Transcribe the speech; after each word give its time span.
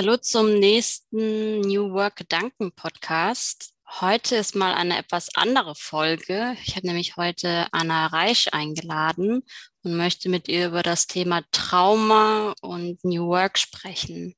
Hallo 0.00 0.16
zum 0.16 0.54
nächsten 0.54 1.60
New 1.60 1.92
Work 1.92 2.16
Gedanken 2.16 2.72
Podcast. 2.72 3.74
Heute 4.00 4.36
ist 4.36 4.54
mal 4.54 4.72
eine 4.72 4.96
etwas 4.96 5.28
andere 5.34 5.74
Folge. 5.74 6.56
Ich 6.64 6.74
habe 6.74 6.86
nämlich 6.86 7.18
heute 7.18 7.66
Anna 7.72 8.06
Reich 8.06 8.54
eingeladen 8.54 9.42
und 9.82 9.96
möchte 9.98 10.30
mit 10.30 10.48
ihr 10.48 10.68
über 10.68 10.82
das 10.82 11.06
Thema 11.06 11.42
Trauma 11.52 12.54
und 12.62 13.04
New 13.04 13.26
Work 13.26 13.58
sprechen. 13.58 14.36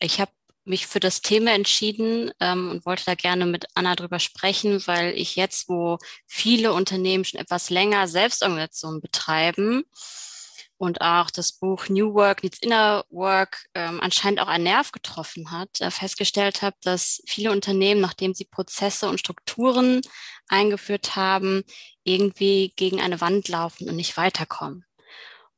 Ich 0.00 0.20
habe 0.20 0.32
mich 0.64 0.88
für 0.88 0.98
das 0.98 1.22
Thema 1.22 1.52
entschieden 1.52 2.32
ähm, 2.40 2.68
und 2.68 2.84
wollte 2.84 3.04
da 3.06 3.14
gerne 3.14 3.46
mit 3.46 3.66
Anna 3.74 3.94
drüber 3.94 4.18
sprechen, 4.18 4.84
weil 4.88 5.16
ich 5.16 5.36
jetzt, 5.36 5.68
wo 5.68 5.98
viele 6.26 6.72
Unternehmen 6.72 7.24
schon 7.24 7.38
etwas 7.38 7.70
länger 7.70 8.08
Selbstorganisation 8.08 9.00
betreiben, 9.00 9.84
und 10.78 11.00
auch 11.00 11.30
das 11.30 11.52
Buch 11.52 11.88
New 11.88 12.14
Work 12.14 12.42
Needs 12.42 12.60
Inner 12.60 13.04
Work 13.10 13.66
ähm, 13.74 14.00
anscheinend 14.00 14.40
auch 14.40 14.46
einen 14.46 14.64
Nerv 14.64 14.92
getroffen 14.92 15.50
hat, 15.50 15.80
äh, 15.80 15.90
festgestellt 15.90 16.62
habe, 16.62 16.76
dass 16.82 17.20
viele 17.26 17.50
Unternehmen, 17.50 18.00
nachdem 18.00 18.32
sie 18.32 18.44
Prozesse 18.44 19.08
und 19.08 19.18
Strukturen 19.18 20.00
eingeführt 20.48 21.16
haben, 21.16 21.64
irgendwie 22.04 22.72
gegen 22.76 23.00
eine 23.00 23.20
Wand 23.20 23.48
laufen 23.48 23.88
und 23.88 23.96
nicht 23.96 24.16
weiterkommen. 24.16 24.84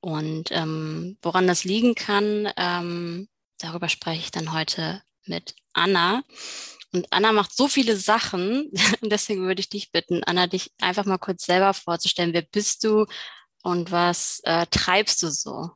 Und 0.00 0.50
ähm, 0.50 1.18
woran 1.20 1.46
das 1.46 1.64
liegen 1.64 1.94
kann, 1.94 2.50
ähm, 2.56 3.28
darüber 3.58 3.90
spreche 3.90 4.20
ich 4.22 4.30
dann 4.30 4.52
heute 4.52 5.02
mit 5.26 5.54
Anna. 5.74 6.22
Und 6.92 7.06
Anna 7.10 7.32
macht 7.32 7.54
so 7.54 7.68
viele 7.68 7.96
Sachen, 7.96 8.70
deswegen 9.02 9.46
würde 9.46 9.60
ich 9.60 9.68
dich 9.68 9.92
bitten, 9.92 10.24
Anna, 10.24 10.46
dich 10.46 10.72
einfach 10.80 11.04
mal 11.04 11.18
kurz 11.18 11.44
selber 11.44 11.74
vorzustellen. 11.74 12.32
Wer 12.32 12.42
bist 12.42 12.84
du? 12.84 13.04
Und 13.62 13.92
was 13.92 14.40
äh, 14.44 14.66
treibst 14.70 15.22
du 15.22 15.28
so? 15.28 15.70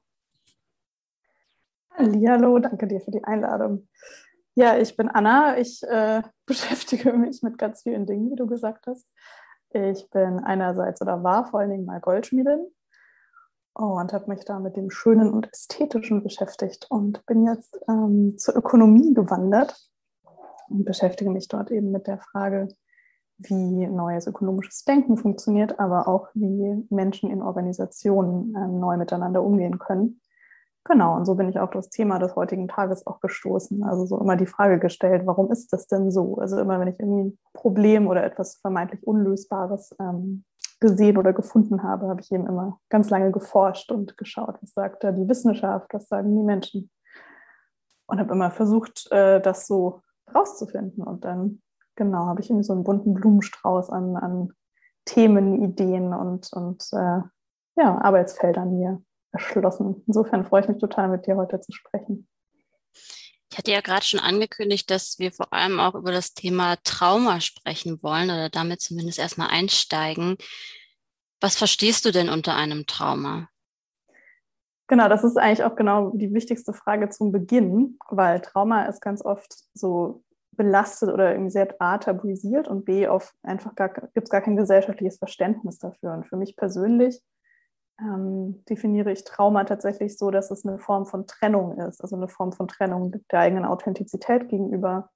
Hallo, 1.97 2.59
danke 2.59 2.89
dir 2.89 3.01
für 3.01 3.13
die 3.13 3.23
Einladung. 3.25 3.89
Ja, 4.57 4.77
ich 4.77 4.97
bin 4.97 5.09
Anna. 5.09 5.59
Ich 5.59 5.83
äh, 5.83 6.23
beschäftige 6.47 7.13
mich 7.13 7.43
mit 7.43 7.59
ganz 7.59 7.83
vielen 7.83 8.07
Dingen, 8.07 8.31
wie 8.31 8.37
du 8.37 8.47
gesagt 8.47 8.87
hast. 8.87 9.07
Ich 9.71 10.09
bin 10.11 10.39
einerseits 10.41 11.01
oder 11.03 11.25
war 11.25 11.47
vor 11.47 11.61
allen 11.61 11.71
Dingen 11.71 11.85
mal 11.85 12.01
Goldschmiedin 12.01 12.67
und 13.75 14.13
habe 14.13 14.29
mich 14.29 14.45
da 14.45 14.61
mit 14.61 14.77
dem 14.77 14.91
Schönen 14.91 15.33
und 15.33 15.53
Ästhetischen 15.53 16.23
beschäftigt 16.23 16.87
und 16.91 17.27
bin 17.27 17.45
jetzt 17.45 17.79
ähm, 17.89 18.39
zur 18.39 18.57
Ökonomie 18.57 19.13
gewandert 19.13 19.77
und 20.69 20.85
beschäftige 20.85 21.31
mich 21.31 21.49
dort 21.49 21.73
eben 21.73 21.91
mit 21.91 22.07
der 22.07 22.19
Frage, 22.19 22.69
wie 23.39 23.87
neues 23.87 24.27
ökonomisches 24.27 24.85
Denken 24.85 25.17
funktioniert, 25.17 25.79
aber 25.81 26.09
auch 26.09 26.29
wie 26.35 26.87
Menschen 26.91 27.31
in 27.31 27.43
Organisationen 27.43 28.55
äh, 28.55 28.69
neu 28.69 28.97
miteinander 28.97 29.43
umgehen 29.43 29.79
können. 29.79 30.21
Genau, 30.87 31.17
und 31.17 31.25
so 31.25 31.35
bin 31.35 31.49
ich 31.49 31.59
auf 31.59 31.71
das 31.71 31.89
Thema 31.89 32.19
des 32.19 32.37
heutigen 32.37 32.69
Tages 32.69 33.07
auch 33.07 33.21
gestoßen. 33.21 33.83
Also 33.85 34.05
so 34.05 34.21
immer 34.21 34.37
die 34.37 34.47
Frage 34.47 34.79
gestellt, 34.79 35.23
warum 35.25 35.51
ist 35.51 35.73
das 35.73 35.87
denn 35.87 36.11
so? 36.11 36.37
Also 36.37 36.59
immer, 36.59 36.79
wenn 36.79 36.89
ich 36.89 37.01
irgendwie 37.01 37.31
ein 37.31 37.39
Problem 37.55 38.07
oder 38.07 38.23
etwas 38.23 38.57
vermeintlich 38.57 39.07
Unlösbares 39.07 39.97
ähm, 39.99 40.45
gesehen 40.81 41.17
oder 41.17 41.33
gefunden 41.33 41.83
habe, 41.83 42.09
habe 42.09 42.21
ich 42.21 42.31
eben 42.31 42.47
immer 42.47 42.79
ganz 42.91 43.09
lange 43.09 43.33
geforscht 43.33 43.91
und 43.91 44.19
geschaut, 44.19 44.59
was 44.61 44.75
sagt 44.75 45.03
da 45.03 45.13
die 45.13 45.27
Wissenschaft, 45.27 45.95
was 45.95 46.07
sagen 46.09 46.37
die 46.37 46.43
Menschen. 46.43 46.91
Und 48.07 48.21
habe 48.21 48.35
immer 48.35 48.51
versucht, 48.51 49.11
äh, 49.11 49.41
das 49.41 49.67
so 49.67 50.03
rauszufinden. 50.35 51.03
Und 51.03 51.25
dann 51.25 51.63
genau, 51.97 52.27
habe 52.27 52.41
ich 52.41 52.51
irgendwie 52.51 52.65
so 52.65 52.73
einen 52.73 52.85
bunten 52.85 53.15
Blumenstrauß 53.15 53.91
an, 53.91 54.17
an 54.17 54.53
Themen, 55.05 55.63
Ideen 55.63 56.13
und, 56.13 56.53
und 56.53 56.83
äh, 56.93 57.21
ja, 57.77 57.99
Arbeitsfeldern 57.99 58.77
hier 58.77 59.03
erschlossen. 59.33 60.03
Insofern 60.07 60.45
freue 60.45 60.63
ich 60.63 60.69
mich 60.69 60.79
total, 60.79 61.09
mit 61.09 61.27
dir 61.27 61.37
heute 61.37 61.61
zu 61.61 61.73
sprechen. 61.73 62.29
Ich 63.51 63.59
hatte 63.59 63.71
ja 63.71 63.81
gerade 63.81 64.05
schon 64.05 64.21
angekündigt, 64.21 64.91
dass 64.91 65.19
wir 65.19 65.31
vor 65.31 65.53
allem 65.53 65.79
auch 65.79 65.95
über 65.95 66.11
das 66.11 66.35
Thema 66.35 66.77
Trauma 66.83 67.41
sprechen 67.41 68.03
wollen 68.03 68.31
oder 68.31 68.49
damit 68.49 68.81
zumindest 68.81 69.19
erstmal 69.19 69.49
einsteigen. 69.49 70.37
Was 71.41 71.57
verstehst 71.57 72.05
du 72.05 72.11
denn 72.11 72.29
unter 72.29 72.57
einem 72.57 72.87
Trauma? 72.87 73.49
Genau, 74.87 75.09
das 75.09 75.25
ist 75.25 75.37
eigentlich 75.39 75.65
auch 75.65 75.77
genau 75.77 76.11
die 76.15 76.35
wichtigste 76.35 76.73
Frage 76.73 77.09
zum 77.11 77.33
Beginn, 77.33 77.99
weil 78.09 78.41
Trauma 78.41 78.87
ist 78.87 79.01
ganz 79.01 79.25
oft 79.25 79.55
so 79.73 80.25
belastet 80.57 81.11
oder 81.11 81.33
irgendwie 81.33 81.51
sehr 81.51 81.75
A 81.79 81.99
tabuisiert 81.99 82.69
und 82.69 82.85
B 82.85 83.07
auf 83.09 83.35
einfach 83.43 83.75
gar 83.75 83.89
gibt 83.89 84.25
es 84.25 84.31
gar 84.31 84.41
kein 84.41 84.57
gesellschaftliches 84.57 85.19
Verständnis 85.19 85.79
dafür. 85.79 86.13
Und 86.13 86.27
für 86.27 86.37
mich 86.37 86.57
persönlich 86.57 87.23
ähm, 88.01 88.65
definiere 88.69 89.13
ich 89.13 89.25
Trauma 89.25 89.65
tatsächlich 89.65 90.19
so, 90.19 90.31
dass 90.31 90.51
es 90.51 90.67
eine 90.67 90.79
Form 90.79 91.07
von 91.07 91.27
Trennung 91.27 91.79
ist, 91.79 92.01
also 92.01 92.17
eine 92.17 92.29
Form 92.29 92.53
von 92.53 92.69
Trennung 92.69 93.15
der 93.31 93.41
eigenen 93.41 93.65
Authentizität 93.65 94.49
gegenüber, 94.49 95.11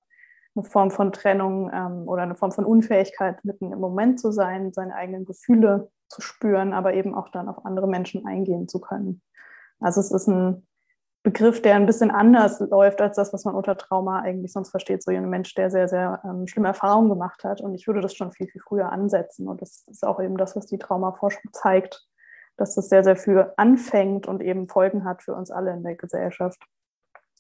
eine 0.55 0.65
Form 0.65 0.91
von 0.91 1.13
Trennung 1.13 1.71
ähm, 1.73 2.09
oder 2.09 2.23
eine 2.23 2.37
Form 2.37 2.53
von 2.53 2.65
Unfähigkeit, 2.65 3.45
mitten 3.45 3.73
im 3.73 3.81
Moment 3.81 4.21
zu 4.21 4.31
sein, 4.31 4.73
seine 4.73 4.95
eigenen 4.95 5.25
Gefühle 5.25 5.91
zu 6.09 6.21
spüren, 6.21 6.73
aber 6.73 6.95
eben 6.95 7.15
auch 7.15 7.29
dann 7.31 7.49
auf 7.49 7.65
andere 7.65 7.89
Menschen 7.89 8.27
eingehen 8.27 8.69
zu 8.69 8.81
können. 8.81 9.23
Also 9.81 10.01
es 10.01 10.11
ist 10.11 10.29
ein 10.29 10.67
Begriff, 11.23 11.61
der 11.61 11.75
ein 11.75 11.87
bisschen 11.87 12.11
anders 12.11 12.61
läuft 12.61 13.01
als 13.01 13.17
das, 13.17 13.33
was 13.33 13.45
man 13.45 13.55
unter 13.55 13.77
Trauma 13.77 14.21
eigentlich 14.21 14.53
sonst 14.53 14.71
versteht. 14.71 15.03
So 15.03 15.11
ein 15.11 15.29
Mensch, 15.29 15.55
der 15.55 15.71
sehr, 15.71 15.89
sehr 15.89 16.21
ähm, 16.25 16.47
schlimme 16.47 16.69
Erfahrungen 16.69 17.09
gemacht 17.09 17.45
hat. 17.45 17.61
Und 17.61 17.75
ich 17.75 17.87
würde 17.87 18.01
das 18.01 18.15
schon 18.15 18.33
viel, 18.33 18.49
viel 18.49 18.61
früher 18.61 18.93
ansetzen. 18.93 19.49
Und 19.49 19.61
das 19.61 19.85
ist 19.89 20.07
auch 20.07 20.21
eben 20.21 20.37
das, 20.37 20.55
was 20.57 20.67
die 20.67 20.79
Traumaforschung 20.79 21.51
zeigt, 21.53 22.07
dass 22.57 22.75
das 22.75 22.89
sehr, 22.89 23.05
sehr 23.05 23.17
früh 23.17 23.43
anfängt 23.57 24.27
und 24.27 24.43
eben 24.43 24.69
Folgen 24.69 25.05
hat 25.05 25.23
für 25.23 25.35
uns 25.35 25.51
alle 25.51 25.73
in 25.73 25.83
der 25.83 25.97
Gesellschaft. 25.97 26.63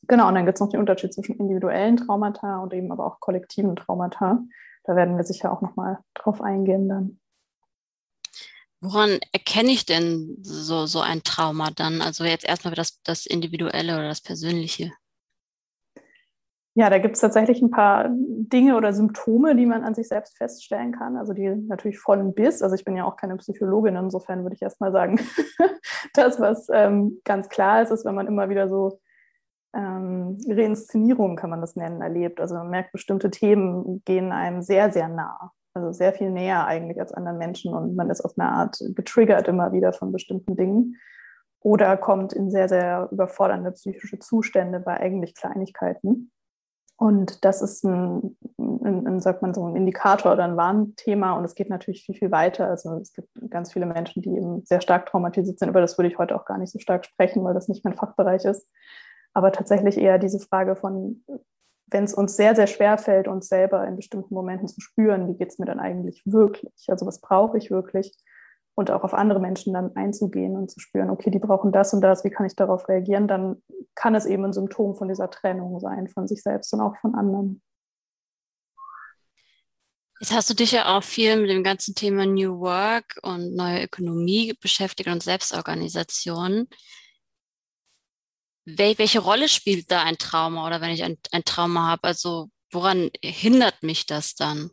Genau, 0.07 0.29
und 0.29 0.35
dann 0.35 0.47
gibt 0.47 0.57
es 0.57 0.61
noch 0.61 0.71
den 0.71 0.81
Unterschied 0.81 1.13
zwischen 1.13 1.37
individuellen 1.37 1.97
Traumata 1.97 2.59
und 2.59 2.73
eben 2.73 2.93
aber 2.93 3.07
auch 3.07 3.21
kollektiven 3.21 3.77
Traumata. 3.77 4.41
Da 4.85 4.97
werden 4.97 5.17
wir 5.17 5.25
sicher 5.25 5.53
auch 5.53 5.61
nochmal 5.61 5.99
drauf 6.15 6.41
eingehen 6.41 6.89
dann. 6.89 7.21
Woran 8.81 9.19
erkenne 9.33 9.71
ich 9.71 9.87
denn 9.87 10.39
so, 10.43 10.87
so 10.87 11.01
ein 11.01 11.23
Trauma 11.25 11.71
dann? 11.75 12.01
Also 12.01 12.25
jetzt 12.25 12.45
erstmal 12.45 12.75
das, 12.75 13.03
das 13.03 13.27
Individuelle 13.27 13.95
oder 13.95 14.09
das 14.09 14.21
Persönliche. 14.21 14.93
Ja, 16.75 16.89
da 16.91 16.99
gibt 16.99 17.17
es 17.17 17.21
tatsächlich 17.21 17.61
ein 17.61 17.73
paar 17.73 18.09
Dinge 18.09 18.77
oder 18.77 18.93
Symptome, 18.93 19.57
die 19.57 19.67
man 19.67 19.83
an 19.83 19.97
sich 19.97 20.07
selbst 20.07 20.37
feststellen 20.37 20.93
kann. 20.93 21.17
Also 21.17 21.33
die 21.33 21.49
natürlich 21.49 21.99
von 21.99 22.35
bis. 22.35 22.63
Also 22.63 22.77
ich 22.77 22.85
bin 22.85 22.95
ja 22.95 23.05
auch 23.05 23.17
keine 23.17 23.37
Psychologin, 23.37 23.97
insofern 23.97 24.45
würde 24.45 24.55
ich 24.55 24.63
erstmal 24.63 24.93
sagen, 24.93 25.19
das, 26.15 26.39
was 26.39 26.69
ähm, 26.73 27.21
ganz 27.25 27.49
klar 27.49 27.83
ist, 27.83 27.91
ist, 27.91 28.05
wenn 28.05 28.15
man 28.15 28.29
immer 28.29 28.49
wieder 28.49 28.69
so 28.69 29.01
ähm, 29.75 30.39
Reinszenierungen, 30.49 31.37
kann 31.37 31.51
man 31.51 31.61
das 31.61 31.75
nennen, 31.75 32.01
erlebt. 32.01 32.41
Also 32.41 32.55
man 32.55 32.71
merkt, 32.71 32.93
bestimmte 32.93 33.33
Themen 33.33 34.03
gehen 34.05 34.31
einem 34.31 34.63
sehr, 34.63 34.93
sehr 34.93 35.09
nah. 35.09 35.53
Also 35.75 35.93
sehr 35.93 36.13
viel 36.13 36.31
näher 36.31 36.67
eigentlich 36.67 37.01
als 37.01 37.13
anderen 37.13 37.39
Menschen 37.39 37.75
und 37.75 37.95
man 37.95 38.11
ist 38.11 38.21
auf 38.23 38.33
eine 38.37 38.51
Art 38.51 38.79
getriggert 38.95 39.49
immer 39.49 39.73
wieder 39.73 39.93
von 39.93 40.13
bestimmten 40.13 40.57
Dingen 40.57 40.97
oder 41.61 41.97
kommt 41.97 42.33
in 42.33 42.51
sehr, 42.51 42.69
sehr 42.69 43.09
überfordernde 43.11 43.73
psychische 43.73 44.19
Zustände 44.19 44.81
bei 44.81 44.99
eigentlich 44.99 45.35
Kleinigkeiten. 45.35 46.31
Und 46.97 47.45
das 47.45 47.63
ist 47.63 47.85
ein, 47.85 48.37
ein, 48.59 49.07
ein, 49.07 49.21
sagt 49.21 49.41
man 49.41 49.55
so, 49.55 49.65
ein 49.65 49.77
Indikator 49.77 50.33
oder 50.33 50.45
ein 50.45 50.57
Warnthema. 50.57 51.33
Und 51.33 51.45
es 51.45 51.55
geht 51.55 51.71
natürlich 51.71 52.05
viel, 52.05 52.17
viel 52.17 52.33
weiter. 52.33 52.69
Also 52.69 52.97
es 52.97 53.13
gibt 53.13 53.29
ganz 53.51 53.73
viele 53.73 53.87
Menschen, 53.87 54.21
die 54.21 54.31
eben 54.31 54.65
sehr 54.65 54.81
stark 54.81 55.07
traumatisiert 55.07 55.61
sind. 55.61 55.69
Über 55.69 55.81
das 55.81 55.97
würde 55.97 56.09
ich 56.09 56.19
heute 56.19 56.35
auch 56.35 56.45
gar 56.45 56.59
nicht 56.59 56.73
so 56.73 56.81
stark 56.81 57.05
sprechen, 57.07 57.45
weil 57.45 57.55
das 57.55 57.69
nicht 57.69 57.85
mein 57.85 57.95
Fachbereich 57.95 58.45
ist. 58.45 58.69
Aber 59.33 59.53
tatsächlich 59.53 59.97
eher 59.97 60.19
diese 60.19 60.41
Frage 60.41 60.75
von, 60.75 61.25
wenn 61.91 62.05
es 62.05 62.15
uns 62.15 62.37
sehr, 62.37 62.55
sehr 62.55 62.67
schwer 62.67 62.99
fällt, 62.99 63.29
uns 63.29 63.49
selber 63.49 63.87
in 63.87 63.97
bestimmten 63.97 64.35
Momenten 64.35 64.69
zu 64.69 64.81
spüren, 64.81 65.29
wie 65.29 65.37
geht 65.37 65.51
es 65.51 65.59
mir 65.59 65.67
dann 65.67 65.81
eigentlich 65.81 66.23
wirklich? 66.25 66.73
Also 66.89 67.07
was 67.07 67.21
brauche 67.21 67.59
ich 67.59 67.71
wirklich? 67.71 68.15
Und 68.75 68.91
auch 68.91 69.03
auf 69.03 69.15
andere 69.15 69.41
Menschen 69.41 69.75
dann 69.75 69.97
einzugehen 69.97 70.57
und 70.57 70.71
zu 70.71 70.79
spüren, 70.79 71.11
okay, 71.11 71.31
die 71.31 71.41
brauchen 71.41 71.73
das 71.73 71.93
und 71.93 72.01
das, 72.01 72.25
wie 72.25 72.31
kann 72.31 72.47
ich 72.47 72.55
darauf 72.55 72.89
reagieren? 72.89 73.27
Dann 73.27 73.63
kann 73.95 74.15
es 74.15 74.25
eben 74.25 74.45
ein 74.45 74.53
Symptom 74.53 74.95
von 74.95 75.09
dieser 75.09 75.31
Trennung 75.31 75.81
sein, 75.81 76.09
von 76.09 76.29
sich 76.29 76.43
selbst 76.43 76.73
und 76.73 76.81
auch 76.81 76.97
von 76.99 77.15
anderen. 77.15 77.61
Jetzt 80.21 80.33
hast 80.33 80.51
du 80.51 80.55
dich 80.55 80.73
ja 80.73 80.97
auch 80.97 81.03
viel 81.03 81.41
mit 81.41 81.49
dem 81.49 81.63
ganzen 81.63 81.95
Thema 81.95 82.27
New 82.27 82.59
Work 82.61 83.19
und 83.23 83.55
neue 83.55 83.85
Ökonomie 83.85 84.53
beschäftigt 84.61 85.09
und 85.09 85.23
Selbstorganisation 85.23 86.69
welche 88.77 89.21
Rolle 89.21 89.49
spielt 89.49 89.91
da 89.91 90.03
ein 90.03 90.19
Trauma 90.19 90.67
oder 90.67 90.81
wenn 90.81 90.91
ich 90.91 91.03
ein, 91.03 91.17
ein 91.33 91.45
Trauma 91.45 91.89
habe? 91.89 92.05
Also 92.05 92.51
woran 92.71 93.11
hindert 93.23 93.83
mich 93.83 94.07
das 94.07 94.35
dann? 94.35 94.71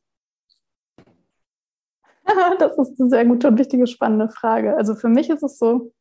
Das 2.59 2.77
ist 2.77 2.99
eine 2.99 3.09
sehr 3.09 3.25
gute 3.25 3.47
und 3.47 3.59
wichtige, 3.59 3.85
spannende 3.85 4.29
Frage. 4.29 4.75
Also 4.75 4.95
für 4.95 5.09
mich 5.09 5.29
ist 5.29 5.43
es 5.43 5.59
so, 5.59 5.93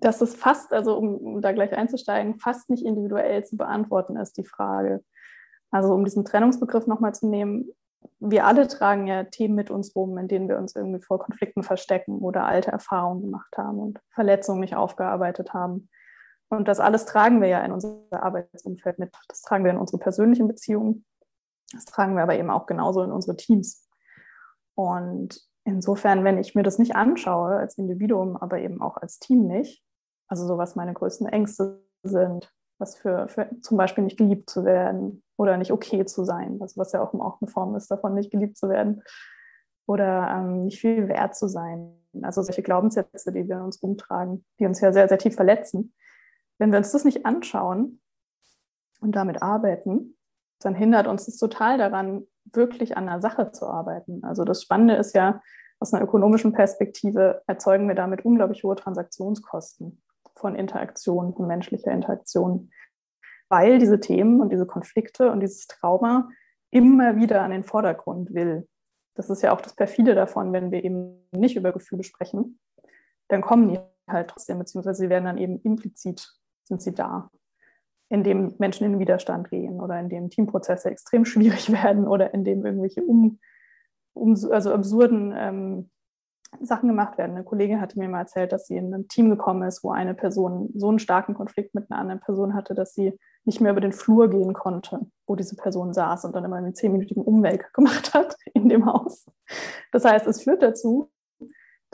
dass 0.00 0.20
es 0.20 0.34
fast, 0.34 0.72
also 0.72 0.96
um, 0.96 1.16
um, 1.16 1.40
da 1.40 1.52
gleich 1.52 1.72
einzusteigen, 1.72 2.38
fast 2.38 2.68
nicht 2.68 2.84
individuell 2.84 3.44
zu 3.44 3.56
beantworten 3.56 4.16
ist, 4.16 4.36
die 4.36 4.44
Frage. 4.44 5.04
Also 5.70 5.94
um 5.94 6.04
diesen 6.04 6.24
Trennungsbegriff 6.24 6.86
nochmal 6.86 7.14
zu 7.14 7.28
nehmen, 7.28 7.70
wir 8.18 8.44
alle 8.44 8.66
tragen 8.66 9.06
ja 9.06 9.24
Themen 9.24 9.54
mit 9.54 9.70
uns 9.70 9.94
rum, 9.94 10.18
in 10.18 10.28
denen 10.28 10.48
wir 10.48 10.58
uns 10.58 10.74
irgendwie 10.74 11.00
vor 11.00 11.18
Konflikten 11.18 11.62
verstecken 11.62 12.18
oder 12.18 12.44
alte 12.44 12.72
Erfahrungen 12.72 13.22
gemacht 13.22 13.56
haben 13.56 13.78
und 13.78 14.00
Verletzungen 14.10 14.60
nicht 14.60 14.76
aufgearbeitet 14.76 15.54
haben. 15.54 15.88
Und 16.48 16.68
das 16.68 16.80
alles 16.80 17.06
tragen 17.06 17.40
wir 17.40 17.48
ja 17.48 17.64
in 17.64 17.72
unser 17.72 17.98
Arbeitsumfeld 18.10 18.98
mit. 18.98 19.12
Das 19.28 19.42
tragen 19.42 19.64
wir 19.64 19.72
in 19.72 19.78
unsere 19.78 19.98
persönlichen 19.98 20.46
Beziehungen. 20.46 21.04
Das 21.72 21.84
tragen 21.84 22.14
wir 22.14 22.22
aber 22.22 22.38
eben 22.38 22.50
auch 22.50 22.66
genauso 22.66 23.02
in 23.02 23.10
unsere 23.10 23.36
Teams. 23.36 23.88
Und 24.74 25.40
insofern, 25.64 26.22
wenn 26.22 26.38
ich 26.38 26.54
mir 26.54 26.62
das 26.62 26.78
nicht 26.78 26.94
anschaue 26.94 27.56
als 27.56 27.76
Individuum, 27.78 28.36
aber 28.36 28.60
eben 28.60 28.80
auch 28.80 28.96
als 28.96 29.18
Team 29.18 29.46
nicht, 29.46 29.82
also 30.28 30.46
so 30.46 30.58
was 30.58 30.76
meine 30.76 30.94
größten 30.94 31.26
Ängste 31.26 31.82
sind, 32.02 32.52
was 32.78 32.96
für, 32.96 33.26
für 33.28 33.48
zum 33.62 33.76
Beispiel 33.76 34.04
nicht 34.04 34.18
geliebt 34.18 34.50
zu 34.50 34.64
werden 34.64 35.22
oder 35.36 35.56
nicht 35.56 35.72
okay 35.72 36.04
zu 36.04 36.24
sein, 36.24 36.60
was, 36.60 36.76
was 36.76 36.92
ja 36.92 37.02
auch, 37.02 37.14
auch 37.14 37.40
eine 37.40 37.50
Form 37.50 37.74
ist 37.74 37.90
davon, 37.90 38.14
nicht 38.14 38.30
geliebt 38.30 38.56
zu 38.56 38.68
werden 38.68 39.02
oder 39.86 40.28
ähm, 40.30 40.64
nicht 40.64 40.80
viel 40.80 41.08
wert 41.08 41.34
zu 41.34 41.48
sein. 41.48 41.94
Also 42.22 42.42
solche 42.42 42.62
Glaubenssätze, 42.62 43.32
die 43.32 43.48
wir 43.48 43.56
in 43.56 43.62
uns 43.62 43.82
rumtragen, 43.82 44.44
die 44.58 44.66
uns 44.66 44.80
ja 44.80 44.92
sehr, 44.92 45.08
sehr 45.08 45.18
tief 45.18 45.36
verletzen. 45.36 45.94
Wenn 46.58 46.72
wir 46.72 46.78
uns 46.78 46.92
das 46.92 47.04
nicht 47.04 47.26
anschauen 47.26 48.00
und 49.00 49.12
damit 49.12 49.42
arbeiten, 49.42 50.16
dann 50.60 50.74
hindert 50.74 51.06
uns 51.06 51.26
das 51.26 51.36
total 51.36 51.78
daran, 51.78 52.26
wirklich 52.52 52.96
an 52.96 53.06
der 53.06 53.20
Sache 53.20 53.52
zu 53.52 53.66
arbeiten. 53.66 54.24
Also 54.24 54.44
das 54.44 54.62
Spannende 54.62 54.94
ist 54.94 55.14
ja, 55.14 55.42
aus 55.78 55.92
einer 55.92 56.04
ökonomischen 56.04 56.52
Perspektive 56.52 57.42
erzeugen 57.46 57.88
wir 57.88 57.94
damit 57.94 58.24
unglaublich 58.24 58.64
hohe 58.64 58.76
Transaktionskosten 58.76 60.02
von 60.36 60.54
Interaktion, 60.54 61.34
von 61.34 61.46
menschlicher 61.46 61.92
Interaktion, 61.92 62.70
weil 63.48 63.78
diese 63.78 64.00
Themen 64.00 64.40
und 64.40 64.50
diese 64.50 64.66
Konflikte 64.66 65.30
und 65.30 65.40
dieses 65.40 65.66
Trauma 65.66 66.30
immer 66.70 67.16
wieder 67.16 67.42
an 67.42 67.50
den 67.50 67.64
Vordergrund 67.64 68.32
will. 68.34 68.66
Das 69.14 69.30
ist 69.30 69.42
ja 69.42 69.52
auch 69.52 69.60
das 69.60 69.74
Perfide 69.74 70.14
davon, 70.14 70.52
wenn 70.52 70.70
wir 70.70 70.84
eben 70.84 71.28
nicht 71.32 71.56
über 71.56 71.72
Gefühle 71.72 72.02
sprechen, 72.02 72.58
dann 73.28 73.42
kommen 73.42 73.68
die 73.68 73.78
halt 74.08 74.30
trotzdem, 74.30 74.58
beziehungsweise 74.58 75.02
sie 75.02 75.08
werden 75.08 75.24
dann 75.24 75.38
eben 75.38 75.60
implizit, 75.62 76.35
sind 76.66 76.82
sie 76.82 76.94
da, 76.94 77.30
indem 78.08 78.54
Menschen 78.58 78.84
in 78.84 78.98
Widerstand 78.98 79.50
gehen 79.50 79.80
oder 79.80 79.98
indem 79.98 80.30
Teamprozesse 80.30 80.90
extrem 80.90 81.24
schwierig 81.24 81.70
werden 81.84 82.06
oder 82.06 82.34
indem 82.34 82.64
irgendwelche 82.64 83.02
um, 83.02 83.38
um 84.14 84.34
also 84.50 84.72
absurden 84.72 85.34
ähm, 85.36 85.90
Sachen 86.60 86.88
gemacht 86.88 87.18
werden. 87.18 87.32
Eine 87.32 87.44
Kollegin 87.44 87.80
hatte 87.80 87.98
mir 87.98 88.08
mal 88.08 88.20
erzählt, 88.20 88.52
dass 88.52 88.66
sie 88.66 88.76
in 88.76 88.94
ein 88.94 89.08
Team 89.08 89.30
gekommen 89.30 89.62
ist, 89.62 89.82
wo 89.82 89.90
eine 89.90 90.14
Person 90.14 90.70
so 90.74 90.88
einen 90.88 90.98
starken 90.98 91.34
Konflikt 91.34 91.74
mit 91.74 91.90
einer 91.90 92.00
anderen 92.00 92.20
Person 92.20 92.54
hatte, 92.54 92.74
dass 92.74 92.94
sie 92.94 93.18
nicht 93.44 93.60
mehr 93.60 93.72
über 93.72 93.80
den 93.80 93.92
Flur 93.92 94.28
gehen 94.30 94.54
konnte, 94.54 95.00
wo 95.26 95.36
diese 95.36 95.56
Person 95.56 95.92
saß 95.92 96.24
und 96.24 96.34
dann 96.34 96.44
immer 96.44 96.56
einen 96.56 96.74
zehnminütigen 96.74 97.22
Umweg 97.22 97.72
gemacht 97.74 98.14
hat 98.14 98.36
in 98.54 98.68
dem 98.68 98.86
Haus. 98.86 99.26
Das 99.92 100.04
heißt, 100.04 100.26
es 100.26 100.42
führt 100.42 100.62
dazu, 100.62 101.10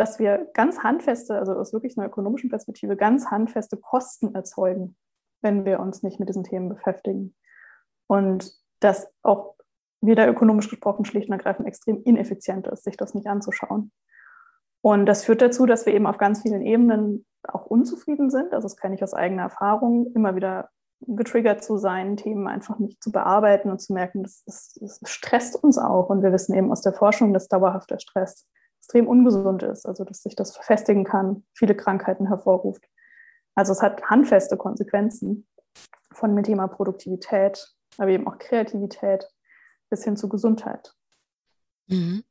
dass 0.03 0.19
wir 0.19 0.49
ganz 0.53 0.81
handfeste, 0.81 1.39
also 1.39 1.53
aus 1.53 1.73
wirklich 1.73 1.97
einer 1.97 2.09
ökonomischen 2.09 2.51
Perspektive, 2.51 2.97
ganz 2.97 3.31
handfeste 3.31 3.77
Kosten 3.77 4.35
erzeugen, 4.35 4.97
wenn 5.43 5.65
wir 5.65 5.79
uns 5.79 6.03
nicht 6.03 6.19
mit 6.19 6.29
diesen 6.29 6.43
Themen 6.43 6.69
beschäftigen. 6.69 7.37
Und 8.09 8.53
dass 8.81 9.15
auch 9.23 9.55
wieder 10.01 10.27
ökonomisch 10.27 10.69
gesprochen 10.69 11.05
schlicht 11.05 11.29
und 11.29 11.35
ergreifend 11.35 11.69
extrem 11.69 12.03
ineffizient 12.03 12.67
ist, 12.67 12.83
sich 12.83 12.97
das 12.97 13.15
nicht 13.15 13.29
anzuschauen. 13.29 13.93
Und 14.81 15.07
das 15.07 15.25
führt 15.25 15.41
dazu, 15.41 15.67
dass 15.67 15.87
wir 15.87 15.95
eben 15.95 16.09
auf 16.09 16.19
ganz 16.19 16.43
vielen 16.43 16.63
Ebenen 16.63 17.25
auch 17.45 17.67
unzufrieden 17.67 18.29
sind. 18.29 18.55
Also 18.55 18.65
das 18.65 18.77
kann 18.77 18.93
ich 18.93 19.05
aus 19.05 19.15
eigener 19.15 19.43
Erfahrung 19.43 20.11
immer 20.17 20.35
wieder 20.35 20.69
getriggert 20.99 21.63
zu 21.63 21.77
sein, 21.79 22.17
Themen 22.17 22.49
einfach 22.49 22.81
nicht 22.81 23.01
zu 23.01 23.13
bearbeiten 23.13 23.71
und 23.71 23.81
zu 23.81 23.93
merken, 23.93 24.25
das, 24.25 24.43
das, 24.47 24.75
das 24.81 24.99
stresst 25.05 25.63
uns 25.63 25.79
auch. 25.79 26.11
Und 26.11 26.25
wir 26.25 26.33
wissen 26.33 26.57
eben 26.57 26.73
aus 26.73 26.83
der 26.83 26.93
Forschung, 26.93 27.33
dass 27.33 27.47
dauerhafter 27.47 28.01
Stress 28.01 28.49
extrem 28.83 29.07
ungesund 29.07 29.63
ist, 29.63 29.87
also 29.87 30.05
dass 30.05 30.25
sich 30.25 30.35
das 30.35 30.55
verfestigen 30.55 31.05
kann, 31.05 31.45
viele 31.55 31.77
Krankheiten 31.77 32.27
hervorruft. 32.27 32.85
Also 33.55 33.73
es 33.73 33.81
hat 33.81 34.03
handfeste 34.11 34.57
Konsequenzen 34.57 35.47
von 36.13 36.35
dem 36.35 36.43
Thema 36.43 36.67
Produktivität, 36.67 37.65
aber 37.97 38.11
eben 38.11 38.27
auch 38.27 38.39
Kreativität 38.39 39.25
bis 39.89 40.03
hin 40.03 40.17
zu 40.17 40.29
Gesundheit. 40.29 40.95
Mhm. 41.87 42.25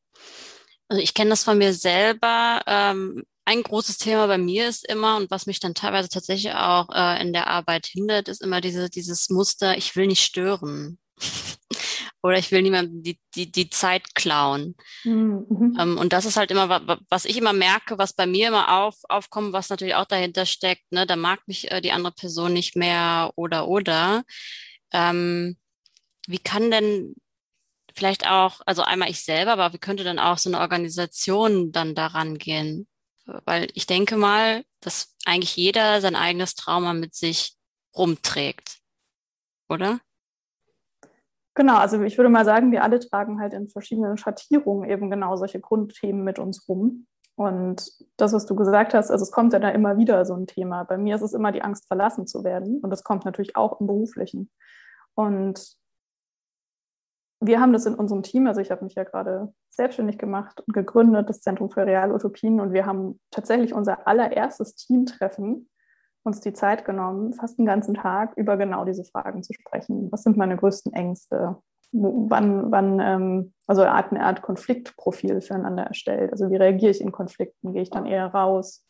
Also 0.89 1.01
ich 1.01 1.13
kenne 1.13 1.29
das 1.29 1.45
von 1.45 1.57
mir 1.57 1.73
selber. 1.73 2.61
Ähm, 2.67 3.23
ein 3.45 3.63
großes 3.63 3.97
Thema 3.97 4.27
bei 4.27 4.37
mir 4.37 4.67
ist 4.67 4.85
immer, 4.89 5.15
und 5.15 5.31
was 5.31 5.45
mich 5.45 5.61
dann 5.61 5.73
teilweise 5.73 6.09
tatsächlich 6.09 6.53
auch 6.53 6.89
äh, 6.93 7.21
in 7.21 7.31
der 7.31 7.47
Arbeit 7.47 7.85
hindert, 7.85 8.27
ist 8.27 8.41
immer 8.41 8.59
diese, 8.59 8.89
dieses 8.89 9.29
Muster, 9.29 9.77
ich 9.77 9.95
will 9.95 10.07
nicht 10.07 10.21
stören. 10.21 10.99
Oder 12.23 12.37
ich 12.37 12.51
will 12.51 12.61
niemandem 12.61 13.01
die, 13.01 13.19
die, 13.35 13.51
die 13.51 13.69
Zeit 13.69 14.13
klauen. 14.13 14.75
Mhm. 15.03 15.75
Ähm, 15.79 15.97
und 15.97 16.13
das 16.13 16.25
ist 16.25 16.37
halt 16.37 16.51
immer, 16.51 16.99
was 17.09 17.25
ich 17.25 17.37
immer 17.37 17.53
merke, 17.53 17.97
was 17.97 18.13
bei 18.13 18.27
mir 18.27 18.49
immer 18.49 18.83
auf, 18.83 18.95
aufkommt, 19.09 19.53
was 19.53 19.69
natürlich 19.69 19.95
auch 19.95 20.05
dahinter 20.05 20.45
steckt, 20.45 20.91
ne, 20.91 21.07
da 21.07 21.15
mag 21.15 21.39
mich 21.47 21.71
äh, 21.71 21.81
die 21.81 21.91
andere 21.91 22.13
Person 22.13 22.53
nicht 22.53 22.75
mehr 22.75 23.31
oder 23.35 23.67
oder. 23.67 24.23
Ähm, 24.91 25.57
wie 26.27 26.39
kann 26.39 26.69
denn 26.69 27.15
vielleicht 27.95 28.27
auch, 28.27 28.61
also 28.65 28.83
einmal 28.83 29.09
ich 29.09 29.23
selber, 29.23 29.53
aber 29.53 29.73
wie 29.73 29.79
könnte 29.79 30.03
dann 30.03 30.19
auch 30.19 30.37
so 30.37 30.49
eine 30.49 30.59
Organisation 30.59 31.71
dann 31.71 31.95
daran 31.95 32.37
gehen? 32.37 32.87
Weil 33.25 33.67
ich 33.73 33.85
denke 33.87 34.17
mal, 34.17 34.63
dass 34.79 35.15
eigentlich 35.25 35.55
jeder 35.55 36.01
sein 36.01 36.15
eigenes 36.15 36.55
Trauma 36.55 36.93
mit 36.93 37.15
sich 37.15 37.55
rumträgt, 37.95 38.79
oder? 39.69 39.99
Genau, 41.53 41.77
also 41.77 42.01
ich 42.01 42.17
würde 42.17 42.29
mal 42.29 42.45
sagen, 42.45 42.71
wir 42.71 42.83
alle 42.83 42.99
tragen 42.99 43.41
halt 43.41 43.53
in 43.53 43.67
verschiedenen 43.67 44.17
Schattierungen 44.17 44.89
eben 44.89 45.09
genau 45.09 45.35
solche 45.35 45.59
Grundthemen 45.59 46.23
mit 46.23 46.39
uns 46.39 46.67
rum. 46.69 47.07
Und 47.35 47.91
das, 48.17 48.33
was 48.33 48.45
du 48.45 48.55
gesagt 48.55 48.93
hast, 48.93 49.09
also 49.09 49.23
es 49.23 49.31
kommt 49.31 49.51
ja 49.53 49.59
da 49.59 49.69
immer 49.69 49.97
wieder 49.97 50.25
so 50.25 50.35
ein 50.35 50.47
Thema. 50.47 50.83
Bei 50.83 50.97
mir 50.97 51.15
ist 51.15 51.23
es 51.23 51.33
immer 51.33 51.51
die 51.51 51.61
Angst, 51.61 51.87
verlassen 51.87 52.27
zu 52.27 52.43
werden. 52.43 52.79
Und 52.81 52.89
das 52.89 53.03
kommt 53.03 53.25
natürlich 53.25 53.55
auch 53.55 53.79
im 53.81 53.87
Beruflichen. 53.87 54.49
Und 55.15 55.75
wir 57.41 57.59
haben 57.59 57.73
das 57.73 57.87
in 57.87 57.95
unserem 57.95 58.21
Team, 58.21 58.45
also 58.45 58.61
ich 58.61 58.69
habe 58.69 58.83
mich 58.83 58.93
ja 58.93 59.03
gerade 59.03 59.51
selbstständig 59.71 60.19
gemacht 60.19 60.61
und 60.61 60.73
gegründet, 60.73 61.27
das 61.29 61.41
Zentrum 61.41 61.71
für 61.71 61.85
Realutopien. 61.85 62.61
Und 62.61 62.73
wir 62.73 62.85
haben 62.85 63.19
tatsächlich 63.31 63.73
unser 63.73 64.07
allererstes 64.07 64.75
Teamtreffen 64.75 65.67
uns 66.23 66.39
die 66.39 66.53
Zeit 66.53 66.85
genommen, 66.85 67.33
fast 67.33 67.57
den 67.57 67.65
ganzen 67.65 67.95
Tag 67.95 68.33
über 68.35 68.57
genau 68.57 68.85
diese 68.85 69.03
Fragen 69.03 69.43
zu 69.43 69.53
sprechen. 69.53 70.11
Was 70.11 70.23
sind 70.23 70.37
meine 70.37 70.57
größten 70.57 70.93
Ängste? 70.93 71.57
Wann, 71.91 72.71
wann 72.71 72.99
ähm, 72.99 73.53
also 73.67 73.81
eine 73.81 73.91
Art, 73.91 74.11
eine 74.11 74.23
Art 74.23 74.41
Konfliktprofil 74.41 75.41
füreinander 75.41 75.83
erstellt. 75.83 76.31
Also 76.31 76.49
wie 76.49 76.55
reagiere 76.55 76.91
ich 76.91 77.01
in 77.01 77.11
Konflikten? 77.11 77.73
Gehe 77.73 77.81
ich 77.81 77.89
dann 77.89 78.05
eher 78.05 78.27
raus? 78.27 78.87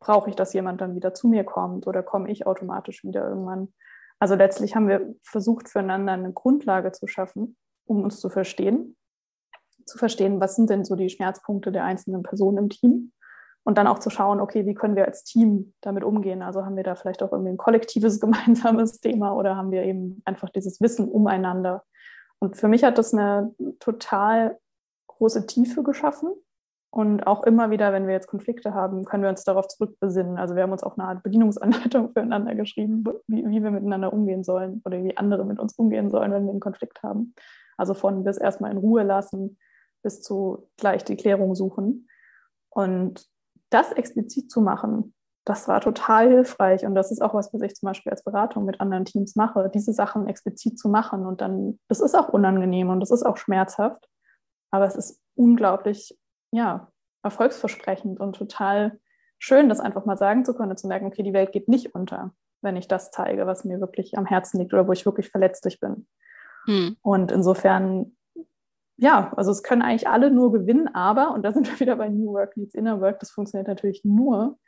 Brauche 0.00 0.30
ich, 0.30 0.36
dass 0.36 0.52
jemand 0.52 0.80
dann 0.80 0.96
wieder 0.96 1.14
zu 1.14 1.28
mir 1.28 1.44
kommt 1.44 1.86
oder 1.86 2.02
komme 2.02 2.30
ich 2.30 2.46
automatisch 2.46 3.04
wieder 3.04 3.28
irgendwann? 3.28 3.72
Also 4.18 4.34
letztlich 4.34 4.74
haben 4.74 4.88
wir 4.88 5.14
versucht, 5.22 5.68
füreinander 5.68 6.12
eine 6.12 6.32
Grundlage 6.32 6.92
zu 6.92 7.06
schaffen, 7.06 7.56
um 7.86 8.02
uns 8.02 8.20
zu 8.20 8.30
verstehen, 8.30 8.96
zu 9.86 9.98
verstehen, 9.98 10.40
was 10.40 10.56
sind 10.56 10.70
denn 10.70 10.84
so 10.84 10.94
die 10.94 11.10
Schmerzpunkte 11.10 11.72
der 11.72 11.84
einzelnen 11.84 12.22
Personen 12.22 12.58
im 12.58 12.68
Team 12.68 13.12
und 13.64 13.78
dann 13.78 13.86
auch 13.86 13.98
zu 13.98 14.10
schauen, 14.10 14.40
okay, 14.40 14.66
wie 14.66 14.74
können 14.74 14.96
wir 14.96 15.06
als 15.06 15.24
Team 15.24 15.74
damit 15.80 16.04
umgehen? 16.04 16.42
Also 16.42 16.64
haben 16.64 16.76
wir 16.76 16.82
da 16.82 16.94
vielleicht 16.94 17.22
auch 17.22 17.32
irgendwie 17.32 17.52
ein 17.52 17.58
kollektives 17.58 18.20
gemeinsames 18.20 19.00
Thema 19.00 19.34
oder 19.34 19.56
haben 19.56 19.70
wir 19.70 19.84
eben 19.84 20.22
einfach 20.24 20.50
dieses 20.50 20.80
Wissen 20.80 21.08
umeinander? 21.08 21.84
Und 22.38 22.56
für 22.56 22.68
mich 22.68 22.84
hat 22.84 22.98
das 22.98 23.12
eine 23.12 23.54
total 23.80 24.58
große 25.08 25.46
Tiefe 25.46 25.82
geschaffen. 25.82 26.30
Und 26.92 27.24
auch 27.24 27.44
immer 27.44 27.70
wieder, 27.70 27.92
wenn 27.92 28.08
wir 28.08 28.14
jetzt 28.14 28.26
Konflikte 28.26 28.74
haben, 28.74 29.04
können 29.04 29.22
wir 29.22 29.30
uns 29.30 29.44
darauf 29.44 29.68
zurückbesinnen. 29.68 30.38
Also 30.38 30.56
wir 30.56 30.64
haben 30.64 30.72
uns 30.72 30.82
auch 30.82 30.98
eine 30.98 31.06
Art 31.06 31.22
Bedienungsanleitung 31.22 32.08
füreinander 32.12 32.56
geschrieben, 32.56 33.04
wie, 33.28 33.46
wie 33.46 33.62
wir 33.62 33.70
miteinander 33.70 34.12
umgehen 34.12 34.42
sollen 34.42 34.82
oder 34.84 35.04
wie 35.04 35.16
andere 35.16 35.44
mit 35.44 35.60
uns 35.60 35.74
umgehen 35.74 36.10
sollen, 36.10 36.32
wenn 36.32 36.46
wir 36.46 36.50
einen 36.50 36.58
Konflikt 36.58 37.02
haben. 37.04 37.34
Also 37.76 37.94
von 37.94 38.24
bis 38.24 38.38
erstmal 38.38 38.72
in 38.72 38.78
Ruhe 38.78 39.04
lassen 39.04 39.56
bis 40.02 40.22
zu 40.22 40.68
gleich 40.78 41.04
die 41.04 41.16
Klärung 41.16 41.54
suchen. 41.54 42.08
Und 42.70 43.26
das 43.70 43.92
explizit 43.92 44.50
zu 44.50 44.60
machen, 44.60 45.14
das 45.44 45.68
war 45.68 45.80
total 45.80 46.28
hilfreich. 46.28 46.84
Und 46.84 46.94
das 46.94 47.10
ist 47.10 47.22
auch 47.22 47.34
was, 47.34 47.52
was 47.52 47.62
ich 47.62 47.74
zum 47.74 47.86
Beispiel 47.86 48.10
als 48.10 48.22
Beratung 48.22 48.64
mit 48.64 48.80
anderen 48.80 49.04
Teams 49.04 49.36
mache, 49.36 49.70
diese 49.72 49.92
Sachen 49.92 50.26
explizit 50.28 50.78
zu 50.78 50.88
machen. 50.88 51.26
Und 51.26 51.40
dann, 51.40 51.78
das 51.88 52.00
ist 52.00 52.14
auch 52.14 52.28
unangenehm 52.28 52.88
und 52.90 53.00
das 53.00 53.10
ist 53.10 53.24
auch 53.24 53.36
schmerzhaft. 53.36 54.08
Aber 54.70 54.84
es 54.86 54.94
ist 54.94 55.20
unglaublich, 55.34 56.16
ja, 56.52 56.88
erfolgsversprechend 57.22 58.20
und 58.20 58.36
total 58.36 58.98
schön, 59.38 59.68
das 59.68 59.80
einfach 59.80 60.04
mal 60.04 60.16
sagen 60.16 60.44
zu 60.44 60.54
können 60.54 60.70
und 60.70 60.78
zu 60.78 60.86
merken, 60.86 61.06
okay, 61.06 61.22
die 61.22 61.32
Welt 61.32 61.52
geht 61.52 61.68
nicht 61.68 61.94
unter, 61.94 62.32
wenn 62.62 62.76
ich 62.76 62.88
das 62.88 63.10
zeige, 63.10 63.46
was 63.46 63.64
mir 63.64 63.80
wirklich 63.80 64.16
am 64.16 64.26
Herzen 64.26 64.58
liegt 64.58 64.72
oder 64.72 64.86
wo 64.86 64.92
ich 64.92 65.06
wirklich 65.06 65.30
verletzlich 65.30 65.80
bin. 65.80 66.06
Hm. 66.66 66.96
Und 67.02 67.32
insofern, 67.32 68.16
ja, 69.00 69.32
also 69.34 69.50
es 69.50 69.62
können 69.62 69.80
eigentlich 69.80 70.08
alle 70.08 70.30
nur 70.30 70.52
gewinnen, 70.52 70.88
aber, 70.88 71.32
und 71.32 71.42
da 71.42 71.52
sind 71.52 71.66
wir 71.66 71.80
wieder 71.80 71.96
bei 71.96 72.10
New 72.10 72.32
Work 72.34 72.56
Needs 72.56 72.74
Inner 72.74 73.00
Work, 73.00 73.18
das 73.20 73.30
funktioniert 73.30 73.66
natürlich 73.66 74.04
nur, 74.04 74.58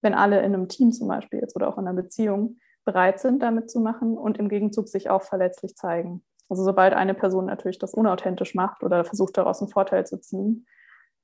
wenn 0.00 0.14
alle 0.14 0.38
in 0.38 0.54
einem 0.54 0.68
Team 0.68 0.92
zum 0.92 1.08
Beispiel 1.08 1.40
jetzt 1.40 1.56
oder 1.56 1.68
auch 1.68 1.76
in 1.76 1.88
einer 1.88 2.00
Beziehung 2.00 2.58
bereit 2.84 3.18
sind, 3.18 3.42
damit 3.42 3.68
zu 3.68 3.80
machen 3.80 4.16
und 4.16 4.38
im 4.38 4.48
Gegenzug 4.48 4.88
sich 4.88 5.10
auch 5.10 5.22
verletzlich 5.22 5.74
zeigen. 5.74 6.22
Also 6.48 6.62
sobald 6.62 6.94
eine 6.94 7.14
Person 7.14 7.46
natürlich 7.46 7.78
das 7.78 7.92
unauthentisch 7.92 8.54
macht 8.54 8.84
oder 8.84 9.04
versucht 9.04 9.36
daraus 9.36 9.60
einen 9.60 9.70
Vorteil 9.70 10.06
zu 10.06 10.20
ziehen, 10.20 10.66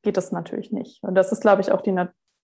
geht 0.02 0.16
das 0.16 0.32
natürlich 0.32 0.72
nicht. 0.72 1.02
Und 1.04 1.14
das 1.14 1.30
ist, 1.30 1.40
glaube 1.40 1.62
ich, 1.62 1.70
auch 1.70 1.82
die 1.82 1.96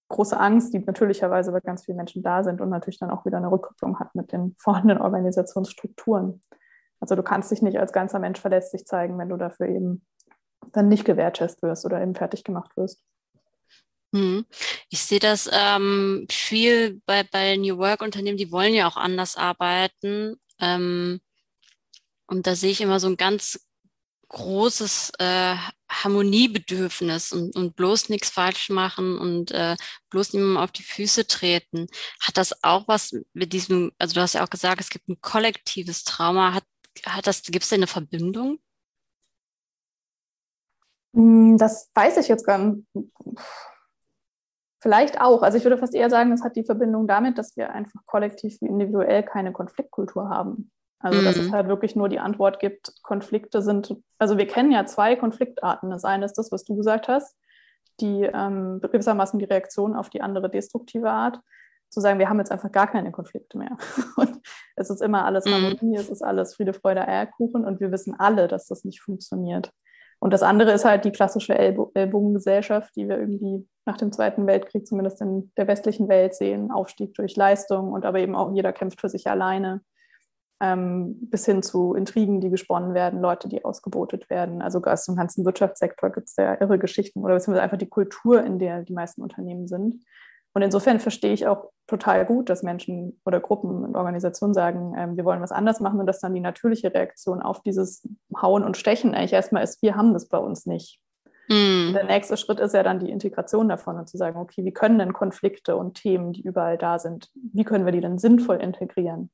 große 0.09 0.39
Angst, 0.39 0.73
die 0.73 0.79
natürlicherweise 0.79 1.51
bei 1.51 1.61
ganz 1.61 1.85
vielen 1.85 1.97
Menschen 1.97 2.23
da 2.23 2.45
sind 2.45 2.61
und 2.61 2.69
natürlich 2.71 3.01
dann 3.01 3.11
auch 3.11 3.25
wieder 3.25 3.39
eine 3.39 3.51
Rückkopplung 3.51 3.99
hat 3.99 4.15
mit 4.15 4.31
den 4.31 4.55
vorhandenen 4.59 5.03
Organisationsstrukturen. 5.03 6.41
Also 7.03 7.17
du 7.17 7.25
kannst 7.25 7.51
dich 7.51 7.63
nicht 7.63 7.79
als 7.81 7.93
ganzer 7.93 8.21
Mensch 8.21 8.41
verletzlich 8.41 8.85
zeigen, 8.85 9.19
wenn 9.19 9.29
du 9.29 9.37
dafür 9.37 9.67
eben 9.67 10.07
dann 10.71 10.87
nicht 10.87 11.05
gewertschätzt 11.05 11.61
wirst 11.61 11.85
oder 11.85 12.01
eben 12.01 12.15
fertig 12.15 12.45
gemacht 12.45 12.77
wirst. 12.77 13.03
Hm. 14.15 14.47
Ich 14.89 15.03
sehe 15.03 15.19
das 15.19 15.51
ähm, 15.53 16.29
viel 16.31 17.03
bei, 17.05 17.25
bei 17.25 17.57
New 17.57 17.77
Work-Unternehmen, 17.79 18.37
die 18.37 18.53
wollen 18.53 18.73
ja 18.73 18.87
auch 18.87 18.97
anders 18.97 19.37
arbeiten. 19.37 20.37
Ähm, 20.61 21.21
und 22.27 22.47
da 22.47 22.55
sehe 22.55 22.71
ich 22.71 22.81
immer 22.81 23.01
so 23.01 23.09
ein 23.09 23.17
ganz 23.17 23.59
großes 24.29 25.11
äh, 25.19 25.57
Harmoniebedürfnis 25.91 27.33
und, 27.33 27.57
und 27.57 27.75
bloß 27.75 28.11
nichts 28.11 28.31
falsch 28.31 28.71
machen 28.71 29.19
und 29.19 29.51
äh, 29.51 29.77
bloß 30.09 30.35
niemandem 30.35 30.59
auf 30.59 30.71
die 30.71 30.85
Füße 30.85 31.27
treten. 31.27 31.89
Hat 32.21 32.37
das 32.37 32.63
auch 32.63 32.87
was 32.87 33.13
mit 33.35 33.53
diesem, 33.53 33.91
also 33.99 34.15
du 34.15 34.21
hast 34.21 34.35
ja 34.35 34.45
auch 34.45 34.51
gesagt, 34.51 34.81
es 34.81 34.89
gibt 34.89 35.09
ein 35.09 35.21
kollektives 35.21 36.05
Trauma. 36.05 36.55
Hat, 36.55 36.65
hat 37.07 37.27
das, 37.27 37.43
gibt 37.43 37.65
es 37.65 37.71
da 37.71 37.77
eine 37.77 37.87
Verbindung? 37.87 38.59
Hm, 41.15 41.59
das 41.59 41.91
weiß 41.95 42.17
ich 42.19 42.29
jetzt 42.29 42.47
gar 42.47 42.59
nicht. 42.59 42.87
Vielleicht 44.81 45.21
auch. 45.21 45.43
Also 45.43 45.59
ich 45.59 45.65
würde 45.65 45.79
fast 45.79 45.95
eher 45.95 46.11
sagen, 46.11 46.33
es 46.33 46.43
hat 46.43 46.57
die 46.57 46.65
Verbindung 46.65 47.07
damit, 47.07 47.39
dass 47.39 47.57
wir 47.57 47.71
einfach 47.71 48.01
kollektiv 48.05 48.61
wie 48.61 48.67
individuell 48.67 49.23
keine 49.23 49.53
Konfliktkultur 49.53 50.29
haben. 50.29 50.73
Also 50.99 51.21
mhm. 51.21 51.25
dass 51.25 51.37
es 51.37 51.49
mhm. 51.49 51.53
halt 51.53 51.69
wirklich 51.69 51.95
nur 51.97 52.09
die 52.09 52.19
Antwort 52.19 52.59
gibt, 52.61 52.93
Konflikte 53.03 53.63
sind, 53.63 53.97
also 54.19 54.39
wir 54.39 54.47
kennen 54.47 54.73
ja 54.73 54.87
zwei 54.87 55.17
Konfliktarten. 55.17 55.91
Das 55.91 56.05
eine 56.05 56.25
ist 56.25 56.39
das, 56.39 56.51
was 56.51 56.65
du 56.65 56.77
gesagt 56.77 57.09
hast, 57.09 57.37
die 58.01 58.23
ähm, 58.23 58.81
gewissermaßen 58.81 59.39
die 59.39 59.45
Reaktion 59.45 59.95
auf 59.95 60.11
die 60.11 60.23
andere 60.23 60.49
destruktive 60.51 61.11
Art, 61.11 61.41
zu 61.93 62.01
sagen, 62.01 62.19
wir 62.19 62.29
haben 62.29 62.39
jetzt 62.39 62.51
einfach 62.51 62.73
gar 62.73 62.91
keine 62.91 63.13
Konflikte 63.13 63.59
mehr. 63.59 63.77
Und 64.17 64.41
es 64.77 64.91
ist 64.91 65.03
immer 65.03 65.25
alles 65.25 65.45
mhm. 65.45 65.51
Harmonie, 65.51 65.77
mhm. 65.83 65.95
es 65.95 66.09
ist 66.09 66.23
alles 66.23 66.55
Friede, 66.55 66.73
Freude, 66.73 67.07
Eierkuchen 67.07 67.65
und 67.65 67.81
wir 67.81 67.93
wissen 67.93 68.19
alle, 68.19 68.49
dass 68.49 68.67
das 68.67 68.85
nicht 68.85 69.01
funktioniert. 69.01 69.71
Und 70.19 70.33
das 70.33 70.45
andere 70.45 70.71
ist 70.71 70.85
halt 70.85 71.05
die 71.05 71.11
klassische 71.11 71.59
Ellbogengesellschaft, 71.59 72.95
die 72.95 73.09
wir 73.09 73.19
irgendwie 73.19 73.69
nach 73.85 73.97
dem 73.97 74.13
Zweiten 74.13 74.47
Weltkrieg 74.47 74.87
zumindest 74.87 75.21
in 75.21 75.51
der 75.57 75.67
westlichen 75.67 76.09
Welt 76.09 76.35
sehen. 76.37 76.71
Aufstieg 76.71 77.15
durch 77.15 77.35
Leistung 77.35 77.93
und 77.93 78.07
aber 78.07 78.21
eben 78.21 78.37
auch 78.37 78.55
jeder 78.55 78.73
kämpft 78.73 79.01
für 79.01 79.09
sich 79.09 79.29
alleine. 79.29 79.83
Ähm, 80.61 81.29
bis 81.29 81.45
hin 81.45 81.61
zu 81.65 81.95
Intrigen, 81.95 82.41
die 82.41 82.51
gesponnen 82.51 82.95
werden, 82.95 83.21
Leute, 83.21 83.49
die 83.49 83.65
ausgebotet 83.65 84.31
werden. 84.31 84.63
Also 84.63 84.81
aus 84.81 85.07
dem 85.07 85.17
ganzen 85.17 85.45
Wirtschaftssektor 85.45 86.11
gibt 86.11 86.29
es 86.29 86.37
ja 86.37 86.55
irre 86.61 86.79
Geschichten 86.79 87.25
oder 87.25 87.35
beziehungsweise 87.35 87.65
einfach 87.65 87.79
die 87.79 87.89
Kultur, 87.89 88.45
in 88.45 88.61
der 88.61 88.83
die 88.83 88.93
meisten 88.93 89.23
Unternehmen 89.23 89.67
sind. 89.67 90.05
Und 90.55 90.63
insofern 90.63 91.01
verstehe 91.01 91.33
ich 91.33 91.49
auch 91.49 91.73
total 91.93 92.25
gut, 92.25 92.49
dass 92.49 92.63
Menschen 92.63 93.21
oder 93.27 93.39
Gruppen 93.39 93.85
und 93.85 93.97
Organisationen 93.97 94.55
sagen, 94.55 94.95
ähm, 94.97 95.17
wir 95.17 95.27
wollen 95.27 95.43
was 95.43 95.53
anders 95.53 95.79
machen 95.79 96.01
und 96.01 96.07
dass 96.07 96.21
dann 96.21 96.35
die 96.35 96.41
natürliche 96.41 96.93
Reaktion 96.93 97.43
auf 97.43 97.61
dieses 97.61 98.09
Hauen 98.41 98.65
und 98.65 98.79
Stechen 98.79 99.15
eigentlich 99.15 99.35
erstmal 99.35 99.63
ist, 99.63 99.83
wir 99.83 99.95
haben 99.95 100.15
das 100.15 100.27
bei 100.27 100.39
uns 100.39 100.65
nicht. 100.65 101.01
Mm. 101.49 101.93
Der 101.93 102.05
nächste 102.05 102.39
Schritt 102.39 102.61
ist 102.61 102.73
ja 102.73 102.83
dann 102.83 102.99
die 102.99 103.11
Integration 103.11 103.69
davon 103.69 103.99
und 103.99 104.09
zu 104.09 104.17
sagen, 104.17 104.39
okay, 104.39 104.65
wie 104.65 104.73
können 104.73 104.99
denn 104.99 105.13
Konflikte 105.13 105.77
und 105.77 105.95
Themen, 105.95 106.33
die 106.33 106.43
überall 106.43 106.79
da 106.79 106.99
sind, 106.99 107.31
wie 107.35 107.65
können 107.65 107.85
wir 107.85 107.93
die 107.93 108.01
denn 108.01 108.19
sinnvoll 108.19 108.57
integrieren? 108.57 109.31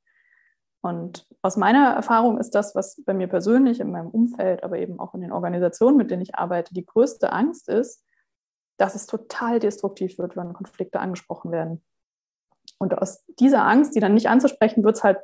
Und 0.80 1.26
aus 1.42 1.56
meiner 1.56 1.94
Erfahrung 1.94 2.38
ist 2.38 2.54
das, 2.56 2.74
was 2.74 3.02
bei 3.04 3.14
mir 3.14 3.28
persönlich 3.28 3.78
in 3.78 3.92
meinem 3.92 4.08
Umfeld, 4.08 4.64
aber 4.64 4.78
eben 4.78 4.98
auch 4.98 5.14
in 5.14 5.20
den 5.20 5.32
Organisationen, 5.32 5.96
mit 5.96 6.10
denen 6.10 6.22
ich 6.22 6.34
arbeite, 6.34 6.74
die 6.74 6.86
größte 6.86 7.32
Angst 7.32 7.68
ist, 7.68 8.04
dass 8.78 8.94
es 8.94 9.06
total 9.06 9.58
destruktiv 9.60 10.18
wird, 10.18 10.36
wenn 10.36 10.52
Konflikte 10.52 11.00
angesprochen 11.00 11.52
werden. 11.52 11.84
Und 12.78 12.96
aus 12.96 13.24
dieser 13.40 13.66
Angst, 13.66 13.94
die 13.94 14.00
dann 14.00 14.14
nicht 14.14 14.28
anzusprechen, 14.28 14.84
wird 14.84 14.96
es 14.96 15.04
halt 15.04 15.18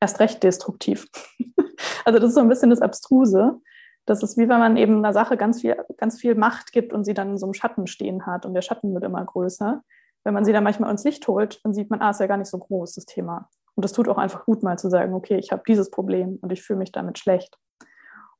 erst 0.00 0.20
recht 0.20 0.42
destruktiv. 0.42 1.08
also 2.04 2.18
das 2.18 2.30
ist 2.30 2.34
so 2.34 2.40
ein 2.40 2.48
bisschen 2.48 2.70
das 2.70 2.80
Abstruse. 2.80 3.60
Das 4.06 4.22
ist 4.22 4.38
wie 4.38 4.48
wenn 4.48 4.58
man 4.58 4.76
eben 4.76 4.98
einer 4.98 5.12
Sache 5.12 5.36
ganz 5.36 5.60
viel, 5.60 5.76
ganz 5.98 6.18
viel 6.18 6.34
Macht 6.34 6.72
gibt 6.72 6.92
und 6.92 7.04
sie 7.04 7.14
dann 7.14 7.30
in 7.30 7.38
so 7.38 7.46
einem 7.46 7.54
Schatten 7.54 7.86
stehen 7.86 8.26
hat 8.26 8.46
und 8.46 8.54
der 8.54 8.62
Schatten 8.62 8.94
wird 8.94 9.04
immer 9.04 9.24
größer. 9.24 9.82
Wenn 10.24 10.34
man 10.34 10.44
sie 10.44 10.52
dann 10.52 10.64
manchmal 10.64 10.90
ins 10.90 11.04
Licht 11.04 11.26
holt, 11.28 11.60
dann 11.64 11.74
sieht 11.74 11.90
man, 11.90 12.00
ah, 12.00 12.10
ist 12.10 12.20
ja 12.20 12.26
gar 12.26 12.36
nicht 12.36 12.50
so 12.50 12.58
groß, 12.58 12.94
das 12.94 13.06
Thema. 13.06 13.48
Und 13.74 13.84
es 13.84 13.92
tut 13.92 14.08
auch 14.08 14.18
einfach 14.18 14.44
gut, 14.44 14.62
mal 14.62 14.78
zu 14.78 14.90
sagen, 14.90 15.14
okay, 15.14 15.38
ich 15.38 15.52
habe 15.52 15.62
dieses 15.66 15.90
Problem 15.90 16.38
und 16.42 16.52
ich 16.52 16.62
fühle 16.62 16.78
mich 16.78 16.92
damit 16.92 17.18
schlecht. 17.18 17.56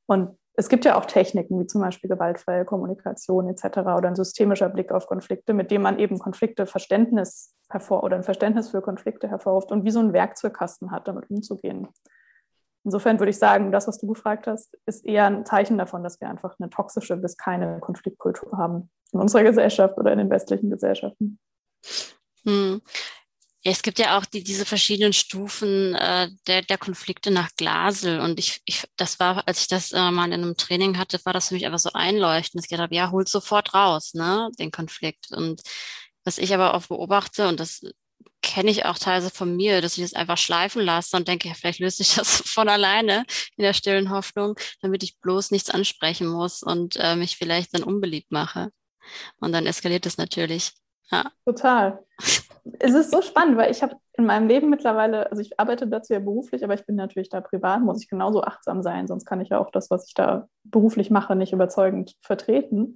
Und 0.05 0.37
es 0.61 0.69
gibt 0.69 0.85
ja 0.85 0.95
auch 0.95 1.05
Techniken 1.05 1.59
wie 1.59 1.65
zum 1.65 1.81
Beispiel 1.81 2.07
gewaltfreie 2.07 2.65
Kommunikation 2.65 3.49
etc. 3.49 3.79
oder 3.79 4.09
ein 4.09 4.15
systemischer 4.15 4.69
Blick 4.69 4.91
auf 4.91 5.07
Konflikte, 5.07 5.55
mit 5.55 5.71
dem 5.71 5.81
man 5.81 5.97
eben 5.97 6.19
Konflikte 6.19 6.67
Verständnis 6.67 7.55
hervor 7.67 8.03
oder 8.03 8.15
ein 8.15 8.23
Verständnis 8.23 8.69
für 8.69 8.83
Konflikte 8.83 9.27
hervorruft 9.27 9.71
und 9.71 9.85
wie 9.85 9.89
so 9.89 9.99
ein 9.99 10.13
Werkzeugkasten 10.13 10.91
hat, 10.91 11.07
damit 11.07 11.31
umzugehen. 11.31 11.87
Insofern 12.83 13.19
würde 13.19 13.31
ich 13.31 13.39
sagen, 13.39 13.71
das, 13.71 13.87
was 13.87 13.97
du 13.97 14.05
gefragt 14.05 14.45
hast, 14.45 14.77
ist 14.85 15.03
eher 15.03 15.25
ein 15.25 15.45
Zeichen 15.47 15.79
davon, 15.79 16.03
dass 16.03 16.21
wir 16.21 16.29
einfach 16.29 16.55
eine 16.59 16.69
toxische 16.69 17.17
bis 17.17 17.37
keine 17.37 17.79
Konfliktkultur 17.79 18.55
haben 18.55 18.91
in 19.13 19.19
unserer 19.19 19.43
Gesellschaft 19.43 19.97
oder 19.97 20.11
in 20.11 20.19
den 20.19 20.29
westlichen 20.29 20.69
Gesellschaften. 20.69 21.39
Hm. 22.43 22.81
Ja, 23.63 23.71
es 23.71 23.83
gibt 23.83 23.99
ja 23.99 24.17
auch 24.17 24.25
die, 24.25 24.43
diese 24.43 24.65
verschiedenen 24.65 25.13
Stufen 25.13 25.93
äh, 25.93 26.29
der, 26.47 26.63
der 26.63 26.77
Konflikte 26.79 27.29
nach 27.29 27.49
Glasel. 27.57 28.19
Und 28.19 28.39
ich, 28.39 28.59
ich, 28.65 28.85
das 28.97 29.19
war, 29.19 29.47
als 29.47 29.61
ich 29.61 29.67
das 29.67 29.91
äh, 29.91 30.09
mal 30.11 30.25
in 30.25 30.33
einem 30.33 30.57
Training 30.57 30.97
hatte, 30.97 31.19
war 31.25 31.33
das 31.33 31.49
für 31.49 31.53
mich 31.53 31.65
einfach 31.67 31.77
so 31.79 31.91
einleuchtend. 31.93 32.63
Ich 32.63 32.69
gedacht 32.69 32.85
habe, 32.85 32.95
ja, 32.95 33.11
holt 33.11 33.29
sofort 33.29 33.75
raus, 33.75 34.15
ne, 34.15 34.49
den 34.57 34.71
Konflikt. 34.71 35.31
Und 35.31 35.61
was 36.23 36.39
ich 36.39 36.53
aber 36.55 36.73
auch 36.73 36.87
beobachte, 36.87 37.47
und 37.47 37.59
das 37.59 37.81
kenne 38.41 38.71
ich 38.71 38.85
auch 38.85 38.97
teilweise 38.97 39.29
von 39.29 39.55
mir, 39.55 39.81
dass 39.81 39.97
ich 39.97 40.03
das 40.03 40.13
einfach 40.13 40.37
schleifen 40.37 40.81
lasse 40.81 41.15
und 41.15 41.27
denke, 41.27 41.47
ja, 41.49 41.53
vielleicht 41.53 41.79
löse 41.79 42.01
ich 42.01 42.15
das 42.15 42.41
von 42.45 42.67
alleine 42.69 43.25
in 43.57 43.63
der 43.63 43.73
stillen 43.73 44.09
Hoffnung, 44.09 44.55
damit 44.81 45.03
ich 45.03 45.19
bloß 45.19 45.51
nichts 45.51 45.69
ansprechen 45.69 46.27
muss 46.27 46.63
und 46.63 46.95
äh, 46.97 47.15
mich 47.15 47.37
vielleicht 47.37 47.73
dann 47.75 47.83
unbeliebt 47.83 48.31
mache. 48.31 48.71
Und 49.39 49.51
dann 49.51 49.65
eskaliert 49.67 50.05
es 50.05 50.17
natürlich. 50.17 50.71
Ja. 51.11 51.31
Total. 51.45 52.03
Es 52.79 52.93
ist 52.93 53.11
so 53.11 53.21
spannend, 53.21 53.57
weil 53.57 53.71
ich 53.71 53.81
habe 53.81 53.95
in 54.13 54.25
meinem 54.25 54.47
Leben 54.47 54.69
mittlerweile, 54.69 55.29
also 55.31 55.41
ich 55.41 55.59
arbeite 55.59 55.87
dazu 55.87 56.13
ja 56.13 56.19
beruflich, 56.19 56.63
aber 56.63 56.73
ich 56.75 56.85
bin 56.85 56.95
natürlich 56.95 57.29
da 57.29 57.41
privat, 57.41 57.81
muss 57.81 58.01
ich 58.01 58.09
genauso 58.09 58.43
achtsam 58.43 58.83
sein, 58.83 59.07
sonst 59.07 59.25
kann 59.25 59.41
ich 59.41 59.49
ja 59.49 59.59
auch 59.59 59.71
das, 59.71 59.89
was 59.89 60.07
ich 60.07 60.13
da 60.13 60.47
beruflich 60.63 61.09
mache, 61.09 61.35
nicht 61.35 61.53
überzeugend 61.53 62.15
vertreten. 62.21 62.95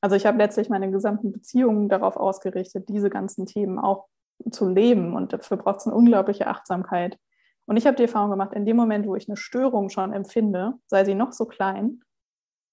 Also 0.00 0.14
ich 0.14 0.26
habe 0.26 0.38
letztlich 0.38 0.68
meine 0.68 0.90
gesamten 0.90 1.32
Beziehungen 1.32 1.88
darauf 1.88 2.16
ausgerichtet, 2.16 2.88
diese 2.88 3.10
ganzen 3.10 3.46
Themen 3.46 3.78
auch 3.78 4.06
zu 4.50 4.68
leben 4.68 5.16
und 5.16 5.32
dafür 5.32 5.56
braucht 5.56 5.80
es 5.80 5.86
eine 5.86 5.96
unglaubliche 5.96 6.46
Achtsamkeit. 6.46 7.18
Und 7.66 7.76
ich 7.76 7.86
habe 7.86 7.96
die 7.96 8.04
Erfahrung 8.04 8.30
gemacht, 8.30 8.52
in 8.54 8.64
dem 8.64 8.76
Moment, 8.76 9.06
wo 9.06 9.16
ich 9.16 9.28
eine 9.28 9.36
Störung 9.36 9.88
schon 9.90 10.12
empfinde, 10.12 10.74
sei 10.86 11.04
sie 11.04 11.14
noch 11.14 11.32
so 11.32 11.44
klein, 11.44 12.00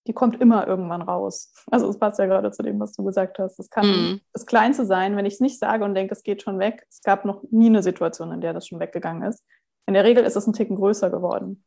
die 0.08 0.14
kommt 0.14 0.40
immer 0.40 0.68
irgendwann 0.68 1.02
raus. 1.02 1.52
Also 1.72 1.90
es 1.90 1.98
passt 1.98 2.20
ja 2.20 2.28
gerade 2.28 2.52
zu 2.52 2.62
dem, 2.62 2.80
was 2.80 2.94
du 2.94 3.04
gesagt 3.04 3.40
hast. 3.40 3.60
Es 3.60 3.70
kann 3.70 3.88
mm. 3.88 4.22
das 4.34 4.46
Kleinste 4.46 4.86
sein, 4.86 5.16
wenn 5.16 5.26
ich 5.26 5.36
es 5.36 5.40
nicht 5.40 5.60
sage 5.60 5.84
und 5.84 5.96
denke, 5.96 6.14
es 6.14 6.24
geht 6.24 6.44
schon 6.44 6.60
weg. 6.60 6.86
Es 6.90 7.02
gab 7.02 7.26
noch 7.26 7.44
nie 7.50 7.68
eine 7.68 7.82
Situation, 7.82 8.32
in 8.32 8.42
der 8.42 8.54
das 8.54 8.68
schon 8.68 8.80
weggegangen 8.80 9.24
ist. 9.24 9.44
In 9.88 9.94
der 9.94 10.04
Regel 10.04 10.24
ist 10.24 10.36
es 10.36 10.46
ein 10.46 10.54
Ticken 10.54 10.76
größer 10.76 11.10
geworden. 11.10 11.64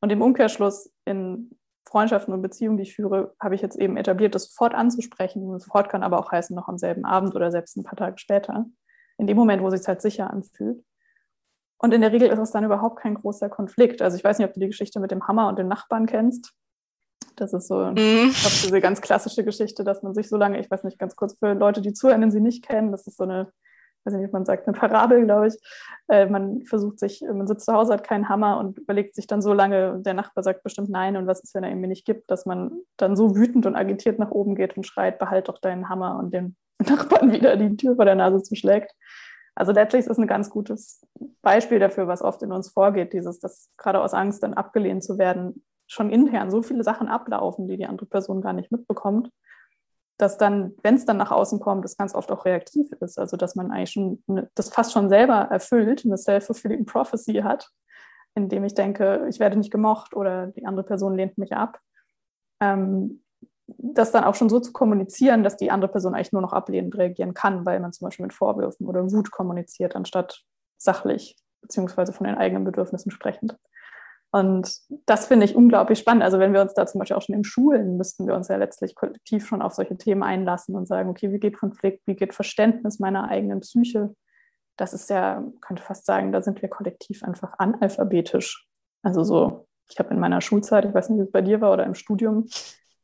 Und 0.00 0.10
im 0.10 0.22
Umkehrschluss 0.22 0.92
in 1.04 1.50
Freundschaften 1.86 2.32
und 2.32 2.42
Beziehungen, 2.42 2.76
die 2.76 2.84
ich 2.84 2.94
führe, 2.94 3.34
habe 3.40 3.54
ich 3.54 3.62
jetzt 3.62 3.76
eben 3.76 3.96
etabliert, 3.96 4.34
das 4.34 4.50
sofort 4.50 4.74
anzusprechen. 4.74 5.58
Sofort 5.58 5.88
kann 5.88 6.02
aber 6.02 6.18
auch 6.18 6.30
heißen, 6.30 6.54
noch 6.54 6.68
am 6.68 6.78
selben 6.78 7.04
Abend 7.04 7.34
oder 7.34 7.50
selbst 7.50 7.76
ein 7.76 7.82
paar 7.82 7.96
Tage 7.96 8.18
später. 8.18 8.66
In 9.16 9.26
dem 9.26 9.36
Moment, 9.36 9.62
wo 9.62 9.68
es 9.68 9.78
sich 9.78 9.88
halt 9.88 10.00
sicher 10.00 10.30
anfühlt. 10.30 10.84
Und 11.78 11.94
in 11.94 12.00
der 12.00 12.12
Regel 12.12 12.28
ist 12.28 12.38
es 12.38 12.50
dann 12.50 12.64
überhaupt 12.64 13.00
kein 13.00 13.14
großer 13.14 13.48
Konflikt. 13.48 14.02
Also 14.02 14.16
ich 14.16 14.24
weiß 14.24 14.38
nicht, 14.38 14.48
ob 14.48 14.54
du 14.54 14.60
die 14.60 14.66
Geschichte 14.66 15.00
mit 15.00 15.10
dem 15.10 15.26
Hammer 15.26 15.48
und 15.48 15.58
den 15.58 15.68
Nachbarn 15.68 16.06
kennst. 16.06 16.52
Das 17.40 17.52
ist 17.52 17.68
so 17.68 17.90
ich 17.90 17.94
glaube, 17.94 18.56
diese 18.64 18.80
ganz 18.80 19.00
klassische 19.00 19.44
Geschichte, 19.44 19.84
dass 19.84 20.02
man 20.02 20.14
sich 20.14 20.28
so 20.28 20.36
lange, 20.36 20.58
ich 20.58 20.70
weiß 20.70 20.84
nicht, 20.84 20.98
ganz 20.98 21.16
kurz 21.16 21.38
für 21.38 21.52
Leute, 21.52 21.80
die 21.80 21.92
zuhören, 21.92 22.22
die 22.22 22.30
sie 22.30 22.40
nicht 22.40 22.66
kennen, 22.66 22.90
das 22.90 23.06
ist 23.06 23.16
so 23.16 23.24
eine, 23.24 23.52
weiß 24.04 24.14
nicht, 24.14 24.28
wie 24.28 24.32
man 24.32 24.44
sagt, 24.44 24.66
eine 24.66 24.76
Parabel, 24.76 25.24
glaube 25.24 25.48
ich. 25.48 25.54
Äh, 26.08 26.26
man 26.26 26.62
versucht 26.62 26.98
sich, 26.98 27.22
man 27.22 27.46
sitzt 27.46 27.66
zu 27.66 27.72
Hause, 27.72 27.92
hat 27.92 28.04
keinen 28.04 28.28
Hammer 28.28 28.58
und 28.58 28.78
überlegt 28.78 29.14
sich 29.14 29.26
dann 29.26 29.42
so 29.42 29.52
lange, 29.52 30.00
der 30.00 30.14
Nachbar 30.14 30.42
sagt 30.42 30.64
bestimmt 30.64 30.90
nein 30.90 31.16
und 31.16 31.26
was 31.26 31.40
ist, 31.40 31.54
wenn 31.54 31.64
er 31.64 31.74
mir 31.76 31.88
nicht 31.88 32.04
gibt, 32.04 32.30
dass 32.30 32.46
man 32.46 32.72
dann 32.96 33.16
so 33.16 33.36
wütend 33.36 33.66
und 33.66 33.76
agitiert 33.76 34.18
nach 34.18 34.30
oben 34.30 34.54
geht 34.54 34.76
und 34.76 34.86
schreit, 34.86 35.18
behalt 35.18 35.48
doch 35.48 35.58
deinen 35.58 35.88
Hammer 35.88 36.18
und 36.18 36.34
den 36.34 36.56
Nachbarn 36.84 37.32
wieder 37.32 37.56
die 37.56 37.76
Tür 37.76 37.96
vor 37.96 38.04
der 38.04 38.14
Nase 38.16 38.42
zuschlägt. 38.42 38.92
Also 39.54 39.72
letztlich 39.72 40.00
ist 40.00 40.10
es 40.10 40.18
ein 40.18 40.28
ganz 40.28 40.50
gutes 40.50 41.04
Beispiel 41.42 41.80
dafür, 41.80 42.06
was 42.06 42.22
oft 42.22 42.42
in 42.42 42.52
uns 42.52 42.68
vorgeht, 42.68 43.12
dieses, 43.12 43.40
das 43.40 43.70
gerade 43.76 44.00
aus 44.00 44.14
Angst 44.14 44.44
dann 44.44 44.54
abgelehnt 44.54 45.02
zu 45.02 45.18
werden, 45.18 45.64
schon 45.88 46.10
intern 46.10 46.50
so 46.50 46.62
viele 46.62 46.84
Sachen 46.84 47.08
ablaufen, 47.08 47.66
die 47.66 47.76
die 47.76 47.86
andere 47.86 48.06
Person 48.06 48.40
gar 48.40 48.52
nicht 48.52 48.70
mitbekommt, 48.70 49.30
dass 50.18 50.36
dann, 50.36 50.74
wenn 50.82 50.96
es 50.96 51.04
dann 51.04 51.16
nach 51.16 51.30
außen 51.30 51.60
kommt, 51.60 51.84
es 51.84 51.96
ganz 51.96 52.14
oft 52.14 52.30
auch 52.30 52.44
reaktiv 52.44 52.92
ist. 53.00 53.18
Also 53.18 53.36
dass 53.36 53.54
man 53.54 53.70
eigentlich 53.70 53.92
schon 53.92 54.22
das 54.54 54.68
fast 54.68 54.92
schon 54.92 55.08
selber 55.08 55.48
erfüllt, 55.50 56.04
eine 56.04 56.18
self-fulfilling 56.18 56.86
prophecy 56.86 57.34
hat, 57.42 57.70
indem 58.34 58.64
ich 58.64 58.74
denke, 58.74 59.26
ich 59.28 59.40
werde 59.40 59.56
nicht 59.56 59.70
gemocht 59.70 60.14
oder 60.14 60.48
die 60.48 60.66
andere 60.66 60.84
Person 60.84 61.14
lehnt 61.14 61.38
mich 61.38 61.54
ab. 61.54 61.80
Ähm, 62.60 63.22
das 63.66 64.12
dann 64.12 64.24
auch 64.24 64.34
schon 64.34 64.48
so 64.48 64.60
zu 64.60 64.72
kommunizieren, 64.72 65.44
dass 65.44 65.56
die 65.56 65.70
andere 65.70 65.90
Person 65.90 66.14
eigentlich 66.14 66.32
nur 66.32 66.42
noch 66.42 66.52
ablehnend 66.52 66.96
reagieren 66.96 67.34
kann, 67.34 67.66
weil 67.66 67.80
man 67.80 67.92
zum 67.92 68.06
Beispiel 68.06 68.24
mit 68.24 68.32
Vorwürfen 68.32 68.86
oder 68.86 69.10
Wut 69.12 69.30
kommuniziert, 69.30 69.94
anstatt 69.94 70.42
sachlich 70.78 71.36
beziehungsweise 71.60 72.12
von 72.12 72.26
den 72.26 72.36
eigenen 72.36 72.64
Bedürfnissen 72.64 73.10
sprechend. 73.10 73.56
Und 74.30 74.70
das 75.06 75.26
finde 75.26 75.46
ich 75.46 75.56
unglaublich 75.56 75.98
spannend. 75.98 76.22
Also 76.22 76.38
wenn 76.38 76.52
wir 76.52 76.60
uns 76.60 76.74
da 76.74 76.86
zum 76.86 76.98
Beispiel 76.98 77.16
auch 77.16 77.22
schon 77.22 77.34
in 77.34 77.44
Schulen, 77.44 77.96
müssten 77.96 78.26
wir 78.26 78.34
uns 78.34 78.48
ja 78.48 78.56
letztlich 78.56 78.94
kollektiv 78.94 79.46
schon 79.46 79.62
auf 79.62 79.72
solche 79.72 79.96
Themen 79.96 80.22
einlassen 80.22 80.74
und 80.76 80.86
sagen, 80.86 81.08
okay, 81.08 81.32
wie 81.32 81.40
geht 81.40 81.56
Konflikt, 81.56 82.06
wie 82.06 82.14
geht 82.14 82.34
Verständnis 82.34 82.98
meiner 82.98 83.28
eigenen 83.28 83.60
Psyche? 83.60 84.14
Das 84.76 84.92
ist 84.92 85.08
ja, 85.08 85.42
könnte 85.62 85.82
fast 85.82 86.04
sagen, 86.04 86.30
da 86.30 86.42
sind 86.42 86.60
wir 86.60 86.68
kollektiv 86.68 87.22
einfach 87.22 87.54
analphabetisch. 87.58 88.66
Also 89.02 89.24
so, 89.24 89.66
ich 89.88 89.98
habe 89.98 90.12
in 90.12 90.20
meiner 90.20 90.42
Schulzeit, 90.42 90.84
ich 90.84 90.94
weiß 90.94 91.08
nicht, 91.08 91.20
wie 91.20 91.24
es 91.24 91.32
bei 91.32 91.42
dir 91.42 91.62
war 91.62 91.72
oder 91.72 91.86
im 91.86 91.94
Studium, 91.94 92.46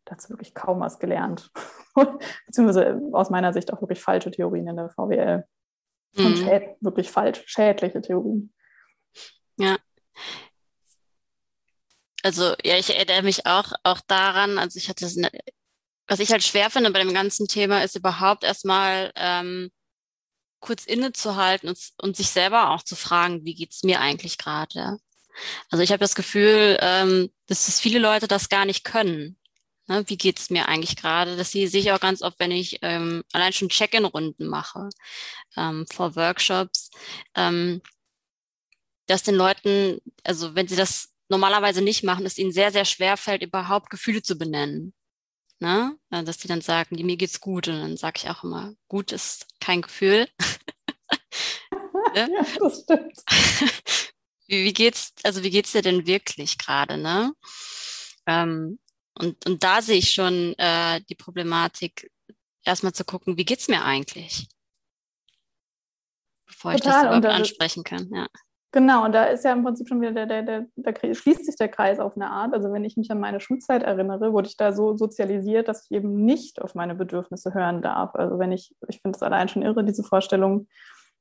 dazu 0.04 0.28
wirklich 0.28 0.54
kaum 0.54 0.80
was 0.80 0.98
gelernt. 0.98 1.50
Beziehungsweise 2.46 3.00
aus 3.12 3.30
meiner 3.30 3.54
Sicht 3.54 3.72
auch 3.72 3.80
wirklich 3.80 4.02
falsche 4.02 4.30
Theorien 4.30 4.68
in 4.68 4.76
der 4.76 4.90
VWL. 4.90 5.44
Mhm. 6.16 6.26
Und 6.26 6.46
wirklich 6.80 7.10
falsch, 7.10 7.42
schädliche 7.46 8.02
Theorien. 8.02 8.52
Ja, 9.56 9.78
also 12.24 12.54
ja, 12.64 12.78
ich 12.78 12.88
erinnere 12.88 13.22
mich 13.22 13.46
auch, 13.46 13.72
auch 13.82 14.00
daran, 14.06 14.58
also 14.58 14.78
ich 14.78 14.88
hatte, 14.88 15.06
was 16.08 16.20
ich 16.20 16.32
halt 16.32 16.42
schwer 16.42 16.70
finde 16.70 16.90
bei 16.90 17.00
dem 17.00 17.12
ganzen 17.12 17.46
Thema, 17.46 17.84
ist 17.84 17.96
überhaupt 17.96 18.44
erstmal 18.44 19.12
ähm, 19.14 19.70
kurz 20.60 20.86
innezuhalten 20.86 21.68
und, 21.68 21.78
und 21.98 22.16
sich 22.16 22.30
selber 22.30 22.70
auch 22.70 22.82
zu 22.82 22.96
fragen, 22.96 23.44
wie 23.44 23.54
geht's 23.54 23.82
mir 23.82 24.00
eigentlich 24.00 24.38
gerade? 24.38 24.98
Also 25.70 25.82
ich 25.82 25.90
habe 25.92 26.00
das 26.00 26.14
Gefühl, 26.14 26.78
ähm, 26.80 27.30
dass 27.46 27.68
es 27.68 27.78
viele 27.78 27.98
Leute 27.98 28.26
das 28.26 28.48
gar 28.48 28.64
nicht 28.64 28.84
können. 28.84 29.36
Ne? 29.86 30.04
Wie 30.06 30.16
geht's 30.16 30.48
mir 30.48 30.66
eigentlich 30.68 30.96
gerade? 30.96 31.36
Das 31.36 31.52
sehe 31.52 31.66
ich 31.66 31.92
auch 31.92 32.00
ganz 32.00 32.22
oft, 32.22 32.38
wenn 32.40 32.52
ich 32.52 32.78
ähm, 32.80 33.22
allein 33.32 33.52
schon 33.52 33.68
Check-in-Runden 33.68 34.46
mache 34.46 34.88
ähm, 35.58 35.86
vor 35.92 36.16
Workshops, 36.16 36.90
ähm, 37.34 37.82
dass 39.06 39.24
den 39.24 39.34
Leuten, 39.34 39.98
also 40.22 40.54
wenn 40.54 40.68
sie 40.68 40.76
das 40.76 41.13
normalerweise 41.28 41.82
nicht 41.82 42.04
machen, 42.04 42.26
es 42.26 42.38
ihnen 42.38 42.52
sehr, 42.52 42.70
sehr 42.72 42.84
schwer 42.84 43.16
fällt, 43.16 43.42
überhaupt 43.42 43.90
Gefühle 43.90 44.22
zu 44.22 44.36
benennen. 44.36 44.94
Ne? 45.60 45.96
Dass 46.10 46.38
die 46.38 46.48
dann 46.48 46.60
sagen, 46.60 46.96
mir 47.04 47.16
geht's 47.16 47.40
gut. 47.40 47.68
Und 47.68 47.80
dann 47.80 47.96
sage 47.96 48.20
ich 48.22 48.30
auch 48.30 48.44
immer, 48.44 48.74
gut 48.88 49.12
ist 49.12 49.46
kein 49.60 49.82
Gefühl. 49.82 50.28
ja, 52.14 52.28
das 52.58 52.82
stimmt. 52.82 53.22
wie, 54.46 54.64
wie, 54.64 54.72
geht's, 54.72 55.12
also 55.22 55.42
wie 55.42 55.50
geht's 55.50 55.72
dir 55.72 55.82
denn 55.82 56.06
wirklich 56.06 56.58
gerade, 56.58 56.98
ne? 56.98 57.32
Ähm, 58.26 58.78
und, 59.18 59.46
und 59.46 59.62
da 59.62 59.80
sehe 59.80 59.98
ich 59.98 60.10
schon 60.10 60.54
äh, 60.58 61.00
die 61.08 61.14
Problematik, 61.14 62.10
erstmal 62.64 62.92
zu 62.92 63.04
gucken, 63.04 63.36
wie 63.36 63.44
geht's 63.44 63.68
mir 63.68 63.84
eigentlich? 63.84 64.48
Bevor 66.46 66.72
Total, 66.72 66.76
ich 66.76 66.82
das 66.82 67.04
überhaupt 67.04 67.26
ansprechen 67.26 67.84
kann, 67.84 68.10
ja. 68.12 68.28
Genau, 68.74 69.04
und 69.04 69.12
da 69.12 69.26
ist 69.26 69.44
ja 69.44 69.52
im 69.52 69.62
Prinzip 69.62 69.86
schon 69.86 70.00
wieder 70.00 70.10
der, 70.10 70.26
der, 70.26 70.42
der, 70.42 70.66
da 70.74 70.92
schließt 71.14 71.46
sich 71.46 71.54
der 71.54 71.68
Kreis 71.68 72.00
auf 72.00 72.16
eine 72.16 72.28
Art. 72.28 72.52
Also 72.54 72.72
wenn 72.72 72.84
ich 72.84 72.96
mich 72.96 73.08
an 73.08 73.20
meine 73.20 73.38
Schulzeit 73.38 73.84
erinnere, 73.84 74.32
wurde 74.32 74.48
ich 74.48 74.56
da 74.56 74.72
so 74.72 74.96
sozialisiert, 74.96 75.68
dass 75.68 75.84
ich 75.84 75.92
eben 75.96 76.24
nicht 76.24 76.60
auf 76.60 76.74
meine 76.74 76.96
Bedürfnisse 76.96 77.54
hören 77.54 77.82
darf. 77.82 78.16
Also 78.16 78.40
wenn 78.40 78.50
ich, 78.50 78.74
ich 78.88 79.00
finde 79.00 79.14
es 79.16 79.22
allein 79.22 79.46
schon 79.46 79.62
irre, 79.62 79.84
diese 79.84 80.02
Vorstellung, 80.02 80.66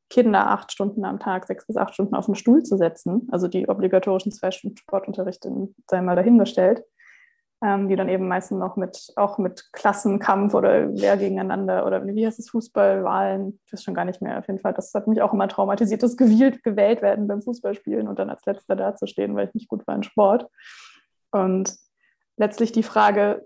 Kinder 0.09 0.47
acht 0.47 0.71
Stunden 0.71 1.05
am 1.05 1.19
Tag, 1.19 1.45
sechs 1.45 1.67
bis 1.67 1.77
acht 1.77 1.93
Stunden 1.93 2.15
auf 2.15 2.25
den 2.25 2.33
Stuhl 2.33 2.63
zu 2.63 2.75
setzen, 2.75 3.27
also 3.31 3.47
die 3.47 3.69
obligatorischen 3.69 4.31
zwei 4.31 4.49
Stunden 4.49 4.77
Sportunterricht 4.77 5.47
sei 5.87 6.01
mal 6.01 6.15
dahingestellt 6.15 6.83
die 7.63 7.95
dann 7.95 8.09
eben 8.09 8.27
meistens 8.27 8.59
noch 8.59 8.75
mit, 8.75 9.13
auch 9.15 9.37
mit 9.37 9.71
Klassenkampf 9.71 10.53
oder 10.53 10.93
wer 10.95 11.15
gegeneinander 11.15 11.85
oder 11.85 12.05
wie 12.05 12.27
heißt 12.27 12.39
es, 12.39 12.49
Fußballwahlen, 12.49 13.57
ich 13.65 13.71
weiß 13.71 13.83
schon 13.83 13.93
gar 13.93 14.03
nicht 14.03 14.21
mehr, 14.21 14.37
auf 14.37 14.47
jeden 14.47 14.59
Fall. 14.59 14.73
Das 14.73 14.93
hat 14.93 15.07
mich 15.07 15.21
auch 15.21 15.31
immer 15.31 15.47
traumatisiert, 15.47 16.03
das 16.03 16.17
gewählt, 16.17 16.61
gewählt 16.63 17.01
werden 17.01 17.25
beim 17.25 17.41
Fußballspielen 17.41 18.09
und 18.09 18.19
dann 18.19 18.29
als 18.29 18.45
Letzter 18.45 18.75
dazustehen, 18.75 19.35
weil 19.35 19.47
ich 19.47 19.53
nicht 19.53 19.69
gut 19.69 19.87
war 19.87 19.95
in 19.95 20.03
Sport. 20.03 20.49
Und 21.31 21.73
letztlich 22.35 22.73
die 22.73 22.83
Frage, 22.83 23.45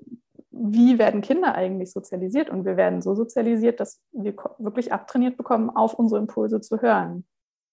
wie 0.49 0.97
werden 0.97 1.21
Kinder 1.21 1.53
eigentlich 1.53 1.91
sozialisiert? 1.91 2.49
Und 2.49 2.65
wir 2.65 2.75
werden 2.75 3.03
so 3.03 3.13
sozialisiert, 3.13 3.79
dass 3.79 4.01
wir 4.13 4.33
wirklich 4.57 4.91
abtrainiert 4.91 5.37
bekommen, 5.37 5.69
auf 5.69 5.93
unsere 5.93 6.19
Impulse 6.19 6.59
zu 6.59 6.81
hören 6.81 7.27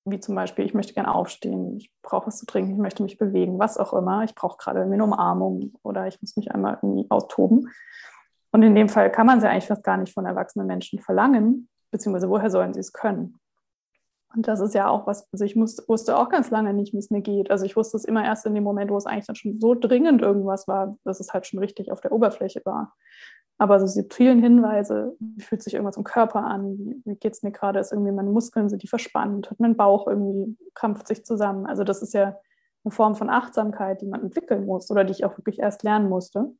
wie 0.04 0.20
zum 0.20 0.34
Beispiel, 0.34 0.64
ich 0.64 0.74
möchte 0.74 0.94
gerne 0.94 1.14
aufstehen, 1.14 1.76
ich 1.76 1.92
brauche 2.02 2.26
was 2.26 2.38
zu 2.38 2.46
trinken, 2.46 2.72
ich 2.72 2.78
möchte 2.78 3.02
mich 3.02 3.18
bewegen, 3.18 3.58
was 3.58 3.78
auch 3.78 3.92
immer. 3.94 4.24
Ich 4.24 4.34
brauche 4.34 4.58
gerade 4.58 4.82
eine 4.82 5.02
Umarmung 5.02 5.72
oder 5.82 6.06
ich 6.06 6.20
muss 6.20 6.36
mich 6.36 6.52
einmal 6.52 6.78
irgendwie 6.82 7.06
austoben. 7.10 7.70
Und 8.52 8.62
in 8.62 8.74
dem 8.74 8.88
Fall 8.88 9.10
kann 9.10 9.26
man 9.26 9.40
sie 9.40 9.48
eigentlich 9.48 9.66
fast 9.66 9.82
gar 9.82 9.96
nicht 9.96 10.12
von 10.12 10.26
erwachsenen 10.26 10.66
Menschen 10.66 11.00
verlangen, 11.00 11.68
beziehungsweise 11.90 12.28
woher 12.28 12.50
sollen 12.50 12.74
sie 12.74 12.80
es 12.80 12.92
können? 12.92 13.38
Und 14.34 14.48
das 14.48 14.60
ist 14.60 14.74
ja 14.74 14.88
auch 14.88 15.06
was, 15.06 15.28
also 15.32 15.44
ich 15.44 15.54
muss, 15.54 15.88
wusste 15.88 16.16
auch 16.18 16.28
ganz 16.28 16.50
lange 16.50 16.74
nicht, 16.74 16.92
wie 16.92 16.98
es 16.98 17.10
mir 17.10 17.20
geht. 17.20 17.50
Also 17.50 17.64
ich 17.64 17.76
wusste 17.76 17.96
es 17.96 18.04
immer 18.04 18.24
erst 18.24 18.46
in 18.46 18.54
dem 18.54 18.64
Moment, 18.64 18.90
wo 18.90 18.96
es 18.96 19.06
eigentlich 19.06 19.26
dann 19.26 19.36
schon 19.36 19.54
so 19.54 19.74
dringend 19.74 20.22
irgendwas 20.22 20.66
war, 20.66 20.96
dass 21.04 21.20
es 21.20 21.32
halt 21.32 21.46
schon 21.46 21.60
richtig 21.60 21.92
auf 21.92 22.00
der 22.00 22.12
Oberfläche 22.12 22.60
war. 22.64 22.94
Aber 23.56 23.78
so 23.78 23.86
subtilen 23.86 24.42
Hinweise, 24.42 25.16
wie 25.20 25.42
fühlt 25.42 25.62
sich 25.62 25.74
irgendwas 25.74 25.96
im 25.96 26.04
Körper 26.04 26.44
an, 26.44 26.76
wie, 26.78 27.00
wie 27.04 27.16
geht 27.16 27.34
es 27.34 27.42
mir 27.42 27.52
gerade, 27.52 27.78
ist 27.78 27.92
irgendwie 27.92 28.12
meine 28.12 28.30
Muskeln, 28.30 28.68
sind 28.68 28.82
die 28.82 28.88
verspannt, 28.88 29.50
hat 29.50 29.60
mein 29.60 29.76
Bauch 29.76 30.08
irgendwie, 30.08 30.56
krampft 30.74 31.06
sich 31.06 31.24
zusammen. 31.24 31.66
Also 31.66 31.84
das 31.84 32.02
ist 32.02 32.14
ja 32.14 32.36
eine 32.84 32.92
Form 32.92 33.14
von 33.14 33.30
Achtsamkeit, 33.30 34.00
die 34.00 34.06
man 34.06 34.22
entwickeln 34.22 34.66
muss 34.66 34.90
oder 34.90 35.04
die 35.04 35.12
ich 35.12 35.24
auch 35.24 35.38
wirklich 35.38 35.60
erst 35.60 35.84
lernen 35.84 36.08
musste. 36.08 36.52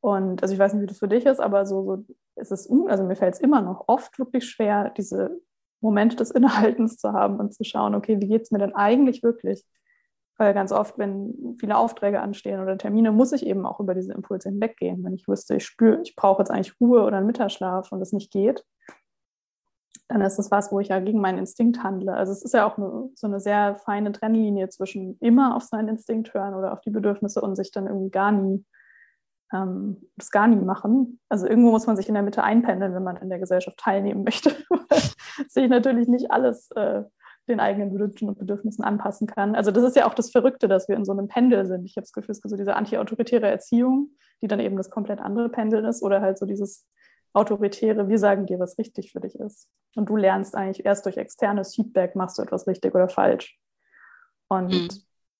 Und 0.00 0.42
also 0.42 0.52
ich 0.52 0.58
weiß 0.58 0.72
nicht, 0.72 0.82
wie 0.82 0.86
das 0.86 0.98
für 0.98 1.08
dich 1.08 1.26
ist, 1.26 1.40
aber 1.40 1.66
so, 1.66 1.84
so 1.84 2.04
ist 2.36 2.50
es, 2.50 2.68
also 2.88 3.04
mir 3.04 3.16
fällt 3.16 3.34
es 3.34 3.40
immer 3.40 3.60
noch 3.60 3.84
oft 3.86 4.18
wirklich 4.18 4.48
schwer, 4.48 4.90
diese 4.96 5.40
Momente 5.80 6.16
des 6.16 6.30
Innehaltens 6.30 6.96
zu 6.96 7.12
haben 7.12 7.38
und 7.38 7.54
zu 7.54 7.64
schauen, 7.64 7.94
okay, 7.94 8.20
wie 8.20 8.28
geht 8.28 8.42
es 8.42 8.50
mir 8.50 8.58
denn 8.58 8.74
eigentlich 8.74 9.22
wirklich? 9.22 9.64
Weil 10.40 10.54
ganz 10.54 10.72
oft, 10.72 10.96
wenn 10.96 11.54
viele 11.60 11.76
Aufträge 11.76 12.22
anstehen 12.22 12.62
oder 12.62 12.78
Termine, 12.78 13.12
muss 13.12 13.32
ich 13.32 13.44
eben 13.44 13.66
auch 13.66 13.78
über 13.78 13.94
diese 13.94 14.14
Impulse 14.14 14.48
hinweggehen. 14.48 15.04
Wenn 15.04 15.12
ich 15.12 15.28
wüsste, 15.28 15.56
ich 15.56 15.66
spüre, 15.66 16.00
ich 16.00 16.16
brauche 16.16 16.40
jetzt 16.40 16.50
eigentlich 16.50 16.80
Ruhe 16.80 17.02
oder 17.02 17.18
einen 17.18 17.26
Mittagsschlaf 17.26 17.92
und 17.92 18.00
es 18.00 18.14
nicht 18.14 18.32
geht, 18.32 18.64
dann 20.08 20.22
ist 20.22 20.38
das 20.38 20.50
was, 20.50 20.72
wo 20.72 20.80
ich 20.80 20.88
ja 20.88 20.98
gegen 21.00 21.20
meinen 21.20 21.36
Instinkt 21.36 21.82
handle. 21.82 22.14
Also 22.14 22.32
es 22.32 22.42
ist 22.42 22.54
ja 22.54 22.66
auch 22.66 22.78
eine, 22.78 23.10
so 23.16 23.26
eine 23.26 23.38
sehr 23.38 23.74
feine 23.74 24.12
Trennlinie 24.12 24.70
zwischen 24.70 25.18
immer 25.20 25.56
auf 25.56 25.64
seinen 25.64 25.88
Instinkt 25.88 26.32
hören 26.32 26.54
oder 26.54 26.72
auf 26.72 26.80
die 26.80 26.90
Bedürfnisse 26.90 27.42
und 27.42 27.54
sich 27.54 27.70
dann 27.70 27.86
irgendwie 27.86 28.10
gar 28.10 28.32
nie 28.32 28.64
ähm, 29.52 30.08
das 30.16 30.30
gar 30.30 30.46
nie 30.46 30.64
machen. 30.64 31.20
Also 31.28 31.46
irgendwo 31.46 31.70
muss 31.70 31.86
man 31.86 31.96
sich 31.96 32.08
in 32.08 32.14
der 32.14 32.22
Mitte 32.22 32.42
einpendeln, 32.42 32.94
wenn 32.94 33.02
man 33.02 33.18
in 33.18 33.28
der 33.28 33.40
Gesellschaft 33.40 33.76
teilnehmen 33.76 34.22
möchte. 34.24 34.56
sehe 35.48 35.64
ich 35.64 35.70
natürlich 35.70 36.08
nicht 36.08 36.30
alles 36.30 36.70
äh, 36.70 37.02
den 37.50 37.60
eigenen 37.60 37.92
Wünschen 37.92 38.28
und 38.28 38.38
Bedürfnissen 38.38 38.84
anpassen 38.84 39.26
kann. 39.26 39.54
Also 39.54 39.70
das 39.70 39.84
ist 39.84 39.96
ja 39.96 40.06
auch 40.06 40.14
das 40.14 40.30
Verrückte, 40.30 40.68
dass 40.68 40.88
wir 40.88 40.96
in 40.96 41.04
so 41.04 41.12
einem 41.12 41.28
Pendel 41.28 41.66
sind. 41.66 41.84
Ich 41.84 41.96
habe 41.96 42.02
das 42.02 42.12
Gefühl, 42.12 42.32
es 42.32 42.40
gibt 42.40 42.50
so 42.50 42.56
diese 42.56 42.74
anti-autoritäre 42.74 43.48
Erziehung, 43.48 44.10
die 44.42 44.48
dann 44.48 44.60
eben 44.60 44.76
das 44.76 44.90
komplett 44.90 45.20
andere 45.20 45.48
Pendel 45.50 45.84
ist, 45.84 46.02
oder 46.02 46.20
halt 46.22 46.38
so 46.38 46.46
dieses 46.46 46.86
autoritäre, 47.32 48.08
wir 48.08 48.18
sagen 48.18 48.46
dir, 48.46 48.58
was 48.58 48.78
richtig 48.78 49.12
für 49.12 49.20
dich 49.20 49.38
ist. 49.38 49.68
Und 49.94 50.08
du 50.08 50.16
lernst 50.16 50.56
eigentlich 50.56 50.84
erst 50.84 51.04
durch 51.06 51.16
externes 51.16 51.74
Feedback, 51.74 52.16
machst 52.16 52.38
du 52.38 52.42
etwas 52.42 52.66
richtig 52.66 52.94
oder 52.94 53.08
falsch. 53.08 53.58
Und 54.48 54.72
mhm. 54.72 54.88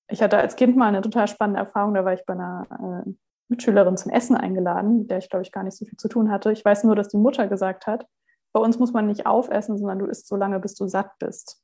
ich 0.08 0.22
hatte 0.22 0.38
als 0.38 0.56
Kind 0.56 0.76
mal 0.76 0.88
eine 0.88 1.00
total 1.00 1.26
spannende 1.26 1.60
Erfahrung, 1.60 1.94
da 1.94 2.04
war 2.04 2.12
ich 2.12 2.24
bei 2.26 2.34
einer 2.34 3.04
äh, 3.06 3.10
Mitschülerin 3.48 3.96
zum 3.96 4.12
Essen 4.12 4.36
eingeladen, 4.36 4.98
mit 4.98 5.10
der 5.10 5.18
ich, 5.18 5.28
glaube 5.28 5.42
ich, 5.42 5.50
gar 5.50 5.64
nicht 5.64 5.76
so 5.76 5.84
viel 5.84 5.98
zu 5.98 6.08
tun 6.08 6.30
hatte. 6.30 6.52
Ich 6.52 6.64
weiß 6.64 6.84
nur, 6.84 6.94
dass 6.94 7.08
die 7.08 7.16
Mutter 7.16 7.48
gesagt 7.48 7.86
hat, 7.86 8.06
bei 8.52 8.60
uns 8.60 8.78
muss 8.78 8.92
man 8.92 9.06
nicht 9.06 9.26
aufessen, 9.26 9.78
sondern 9.78 9.98
du 9.98 10.06
isst 10.06 10.28
so 10.28 10.36
lange, 10.36 10.60
bis 10.60 10.74
du 10.74 10.86
satt 10.86 11.12
bist. 11.18 11.60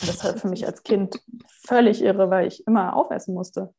Das 0.00 0.24
war 0.24 0.36
für 0.36 0.48
mich 0.48 0.66
als 0.66 0.82
Kind 0.82 1.20
völlig 1.66 2.02
irre, 2.02 2.30
weil 2.30 2.46
ich 2.46 2.66
immer 2.66 2.94
aufessen 2.94 3.34
musste. 3.34 3.74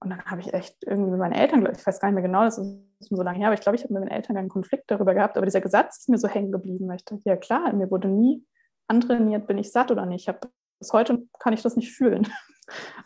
Und 0.00 0.10
dann 0.10 0.24
habe 0.24 0.40
ich 0.40 0.54
echt 0.54 0.76
irgendwie 0.86 1.10
mit 1.10 1.18
meinen 1.18 1.32
Eltern, 1.32 1.68
ich 1.74 1.86
weiß 1.86 2.00
gar 2.00 2.08
nicht 2.08 2.14
mehr 2.14 2.22
genau, 2.22 2.44
das 2.44 2.58
ist 2.58 2.76
so 3.00 3.22
lange 3.22 3.38
her, 3.38 3.48
aber 3.48 3.54
ich 3.54 3.60
glaube, 3.60 3.76
ich 3.76 3.82
habe 3.82 3.92
mit 3.94 4.04
meinen 4.04 4.12
Eltern 4.12 4.36
einen 4.36 4.48
Konflikt 4.48 4.90
darüber 4.90 5.14
gehabt. 5.14 5.36
Aber 5.36 5.44
dieser 5.44 5.66
Satz 5.68 5.98
ist 5.98 6.08
mir 6.08 6.18
so 6.18 6.28
hängen 6.28 6.52
geblieben. 6.52 6.86
möchte. 6.86 7.20
ja 7.24 7.36
klar, 7.36 7.72
mir 7.72 7.90
wurde 7.90 8.08
nie 8.08 8.44
antrainiert, 8.86 9.46
bin 9.46 9.58
ich 9.58 9.72
satt 9.72 9.90
oder 9.90 10.06
nicht. 10.06 10.22
Ich 10.22 10.28
habe, 10.28 10.48
bis 10.78 10.92
heute 10.92 11.26
kann 11.38 11.52
ich 11.52 11.62
das 11.62 11.76
nicht 11.76 11.92
fühlen. 11.92 12.28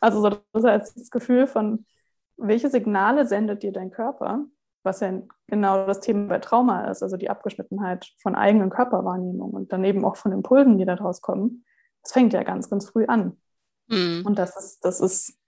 Also 0.00 0.20
so, 0.20 0.30
das 0.52 0.92
das 0.92 1.10
Gefühl 1.12 1.46
von, 1.46 1.86
welche 2.36 2.68
Signale 2.68 3.28
sendet 3.28 3.62
dir 3.62 3.70
dein 3.70 3.92
Körper, 3.92 4.44
was 4.82 4.98
ja 4.98 5.22
genau 5.46 5.86
das 5.86 6.00
Thema 6.00 6.26
bei 6.26 6.38
Trauma 6.40 6.90
ist, 6.90 7.00
also 7.00 7.16
die 7.16 7.30
Abgeschnittenheit 7.30 8.12
von 8.20 8.34
eigenen 8.34 8.70
Körperwahrnehmung 8.70 9.52
und 9.52 9.72
daneben 9.72 10.04
auch 10.04 10.16
von 10.16 10.32
Impulsen, 10.32 10.78
die 10.78 10.84
daraus 10.84 11.20
kommen 11.20 11.64
das 12.02 12.12
fängt 12.12 12.32
ja 12.32 12.42
ganz, 12.42 12.68
ganz 12.68 12.88
früh 12.88 13.06
an. 13.06 13.36
Mhm. 13.88 14.22
Und 14.24 14.38
das 14.38 14.56
ist, 14.56 14.84
das 14.84 15.00
ist 15.00 15.38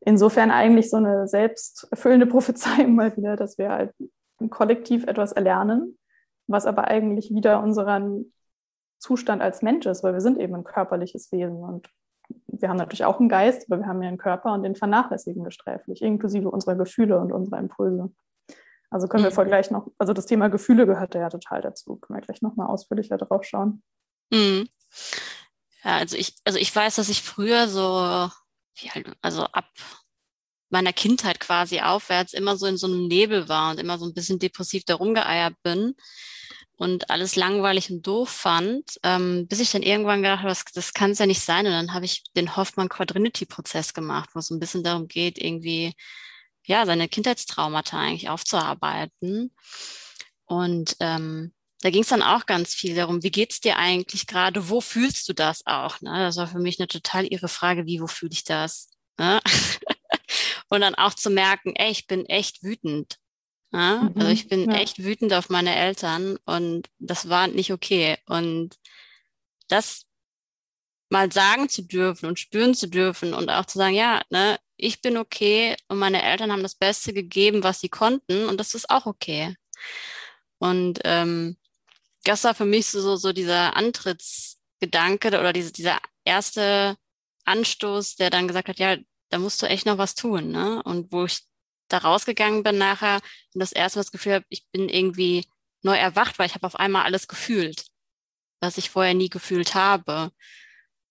insofern 0.00 0.50
eigentlich 0.50 0.90
so 0.90 0.96
eine 0.96 1.26
selbsterfüllende 1.26 2.26
Prophezeiung 2.34 2.94
mal 2.94 3.16
wieder, 3.16 3.36
dass 3.36 3.58
wir 3.58 3.70
halt 3.70 3.94
im 4.38 4.50
Kollektiv 4.50 5.06
etwas 5.06 5.32
erlernen, 5.32 5.98
was 6.46 6.66
aber 6.66 6.88
eigentlich 6.88 7.30
wieder 7.34 7.62
unseren 7.62 8.32
Zustand 8.98 9.42
als 9.42 9.62
Mensch 9.62 9.86
ist, 9.86 10.02
weil 10.02 10.12
wir 10.12 10.20
sind 10.20 10.38
eben 10.38 10.54
ein 10.54 10.64
körperliches 10.64 11.32
Wesen 11.32 11.62
und 11.62 11.88
wir 12.46 12.68
haben 12.68 12.76
natürlich 12.76 13.04
auch 13.04 13.18
einen 13.18 13.28
Geist, 13.28 13.70
aber 13.70 13.80
wir 13.80 13.86
haben 13.86 14.02
ja 14.02 14.08
einen 14.08 14.18
Körper 14.18 14.52
und 14.52 14.62
den 14.62 14.76
vernachlässigen 14.76 15.42
wir 15.42 15.50
sträflich, 15.50 16.02
inklusive 16.02 16.50
unserer 16.50 16.76
Gefühle 16.76 17.18
und 17.18 17.32
unserer 17.32 17.58
Impulse. 17.58 18.10
Also 18.90 19.06
können 19.06 19.24
wir 19.24 19.30
mhm. 19.30 19.48
gleich 19.48 19.70
noch, 19.70 19.88
also 19.98 20.12
das 20.12 20.26
Thema 20.26 20.48
Gefühle 20.48 20.86
gehört 20.86 21.14
ja 21.14 21.28
total 21.28 21.60
dazu. 21.60 21.96
Können 21.96 22.18
wir 22.18 22.26
gleich 22.26 22.42
nochmal 22.42 22.66
ausführlicher 22.66 23.16
drauf 23.16 23.44
schauen. 23.44 23.82
Mhm. 24.32 24.68
Ja, 25.84 25.96
also 25.98 26.16
ich, 26.16 26.34
also 26.44 26.58
ich 26.58 26.74
weiß, 26.74 26.96
dass 26.96 27.08
ich 27.08 27.22
früher 27.22 27.68
so, 27.68 28.30
also 29.22 29.42
ab 29.44 29.68
meiner 30.70 30.92
Kindheit 30.92 31.40
quasi 31.40 31.80
aufwärts 31.80 32.32
immer 32.32 32.56
so 32.56 32.66
in 32.66 32.76
so 32.76 32.86
einem 32.86 33.08
Nebel 33.08 33.48
war 33.48 33.72
und 33.72 33.80
immer 33.80 33.98
so 33.98 34.06
ein 34.06 34.14
bisschen 34.14 34.38
depressiv 34.38 34.84
da 34.84 34.94
rumgeeiert 34.94 35.54
bin 35.62 35.94
und 36.80 37.10
alles 37.10 37.36
langweilig 37.36 37.90
und 37.90 38.06
doof 38.06 38.30
fand, 38.30 38.98
ähm, 39.02 39.46
bis 39.48 39.60
ich 39.60 39.70
dann 39.70 39.82
irgendwann 39.82 40.22
gedacht 40.22 40.38
habe, 40.38 40.48
das, 40.48 40.64
das 40.72 40.94
kann 40.94 41.10
es 41.10 41.18
ja 41.18 41.26
nicht 41.26 41.42
sein. 41.42 41.66
Und 41.66 41.72
dann 41.72 41.92
habe 41.92 42.06
ich 42.06 42.24
den 42.36 42.56
Hoffmann-Quadrinity-Prozess 42.56 43.92
gemacht, 43.92 44.30
wo 44.32 44.38
es 44.38 44.50
ein 44.50 44.60
bisschen 44.60 44.82
darum 44.82 45.06
geht, 45.06 45.36
irgendwie 45.38 45.92
ja 46.64 46.86
seine 46.86 47.08
Kindheitstraumata 47.08 47.98
eigentlich 47.98 48.30
aufzuarbeiten. 48.30 49.52
Und 50.46 50.96
ähm, 51.00 51.52
da 51.82 51.90
ging 51.90 52.02
es 52.02 52.08
dann 52.08 52.22
auch 52.22 52.46
ganz 52.46 52.74
viel 52.74 52.94
darum, 52.94 53.22
wie 53.22 53.30
geht's 53.30 53.60
dir 53.60 53.76
eigentlich 53.76 54.26
gerade, 54.26 54.68
wo 54.68 54.80
fühlst 54.80 55.28
du 55.28 55.32
das 55.32 55.66
auch? 55.66 56.00
Ne? 56.02 56.10
Das 56.10 56.36
war 56.36 56.46
für 56.46 56.58
mich 56.58 56.78
eine 56.78 56.88
total 56.88 57.26
ihre 57.30 57.48
Frage, 57.48 57.86
wie, 57.86 58.00
wo 58.00 58.06
fühle 58.06 58.32
ich 58.32 58.44
das? 58.44 58.90
Ne? 59.18 59.40
und 60.68 60.82
dann 60.82 60.94
auch 60.94 61.14
zu 61.14 61.30
merken, 61.30 61.74
ey, 61.76 61.90
ich 61.90 62.06
bin 62.06 62.26
echt 62.26 62.62
wütend. 62.62 63.16
Ja? 63.72 64.02
Mhm, 64.02 64.12
also 64.16 64.28
ich 64.30 64.48
bin 64.48 64.70
ja. 64.70 64.76
echt 64.76 65.02
wütend 65.02 65.32
auf 65.32 65.48
meine 65.48 65.74
Eltern 65.74 66.36
und 66.44 66.88
das 66.98 67.28
war 67.28 67.46
nicht 67.46 67.72
okay. 67.72 68.18
Und 68.26 68.76
das 69.68 70.04
mal 71.08 71.32
sagen 71.32 71.68
zu 71.68 71.82
dürfen 71.82 72.26
und 72.26 72.38
spüren 72.38 72.74
zu 72.74 72.88
dürfen 72.88 73.34
und 73.34 73.48
auch 73.48 73.64
zu 73.64 73.78
sagen, 73.78 73.94
ja, 73.94 74.22
ne, 74.30 74.58
ich 74.76 75.00
bin 75.00 75.16
okay 75.16 75.76
und 75.88 75.98
meine 75.98 76.22
Eltern 76.22 76.52
haben 76.52 76.62
das 76.62 76.74
Beste 76.74 77.12
gegeben, 77.12 77.62
was 77.64 77.80
sie 77.80 77.88
konnten 77.88 78.48
und 78.48 78.58
das 78.58 78.74
ist 78.74 78.90
auch 78.90 79.06
okay. 79.06 79.56
Und 80.58 81.00
ähm, 81.04 81.56
das 82.24 82.44
war 82.44 82.54
für 82.54 82.64
mich 82.64 82.86
so, 82.86 83.16
so 83.16 83.32
dieser 83.32 83.76
Antrittsgedanke 83.76 85.28
oder 85.28 85.52
diese, 85.52 85.72
dieser 85.72 85.98
erste 86.24 86.96
Anstoß, 87.44 88.16
der 88.16 88.30
dann 88.30 88.48
gesagt 88.48 88.68
hat, 88.68 88.78
ja, 88.78 88.96
da 89.30 89.38
musst 89.38 89.62
du 89.62 89.66
echt 89.66 89.86
noch 89.86 89.98
was 89.98 90.14
tun. 90.14 90.50
Ne? 90.50 90.82
Und 90.82 91.12
wo 91.12 91.24
ich 91.24 91.40
da 91.88 91.98
rausgegangen 91.98 92.62
bin 92.62 92.78
nachher 92.78 93.20
und 93.54 93.60
das 93.60 93.72
erste 93.72 93.98
Mal 93.98 94.04
das 94.04 94.12
Gefühl 94.12 94.34
habe, 94.34 94.46
ich 94.48 94.66
bin 94.70 94.88
irgendwie 94.88 95.46
neu 95.82 95.96
erwacht, 95.96 96.38
weil 96.38 96.46
ich 96.46 96.54
habe 96.54 96.66
auf 96.66 96.76
einmal 96.76 97.04
alles 97.04 97.26
gefühlt, 97.28 97.86
was 98.60 98.78
ich 98.78 98.90
vorher 98.90 99.14
nie 99.14 99.28
gefühlt 99.28 99.74
habe. 99.74 100.30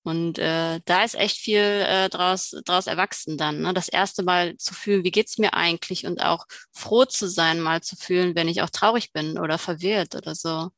Und 0.09 0.39
äh, 0.39 0.79
da 0.85 1.03
ist 1.03 1.13
echt 1.13 1.37
viel 1.37 1.59
äh, 1.59 2.09
draus, 2.09 2.59
draus 2.65 2.87
erwachsen 2.87 3.37
dann. 3.37 3.61
Ne? 3.61 3.75
Das 3.75 3.89
erste 3.89 4.23
Mal 4.23 4.57
zu 4.57 4.73
fühlen, 4.73 5.03
wie 5.03 5.11
geht's 5.11 5.37
mir 5.37 5.53
eigentlich 5.53 6.07
und 6.07 6.19
auch 6.23 6.47
froh 6.71 7.05
zu 7.05 7.27
sein, 7.27 7.59
mal 7.61 7.81
zu 7.81 7.95
fühlen, 7.95 8.33
wenn 8.33 8.47
ich 8.47 8.63
auch 8.63 8.71
traurig 8.71 9.13
bin 9.13 9.37
oder 9.37 9.59
verwirrt 9.59 10.15
oder 10.15 10.33
so. 10.33 10.69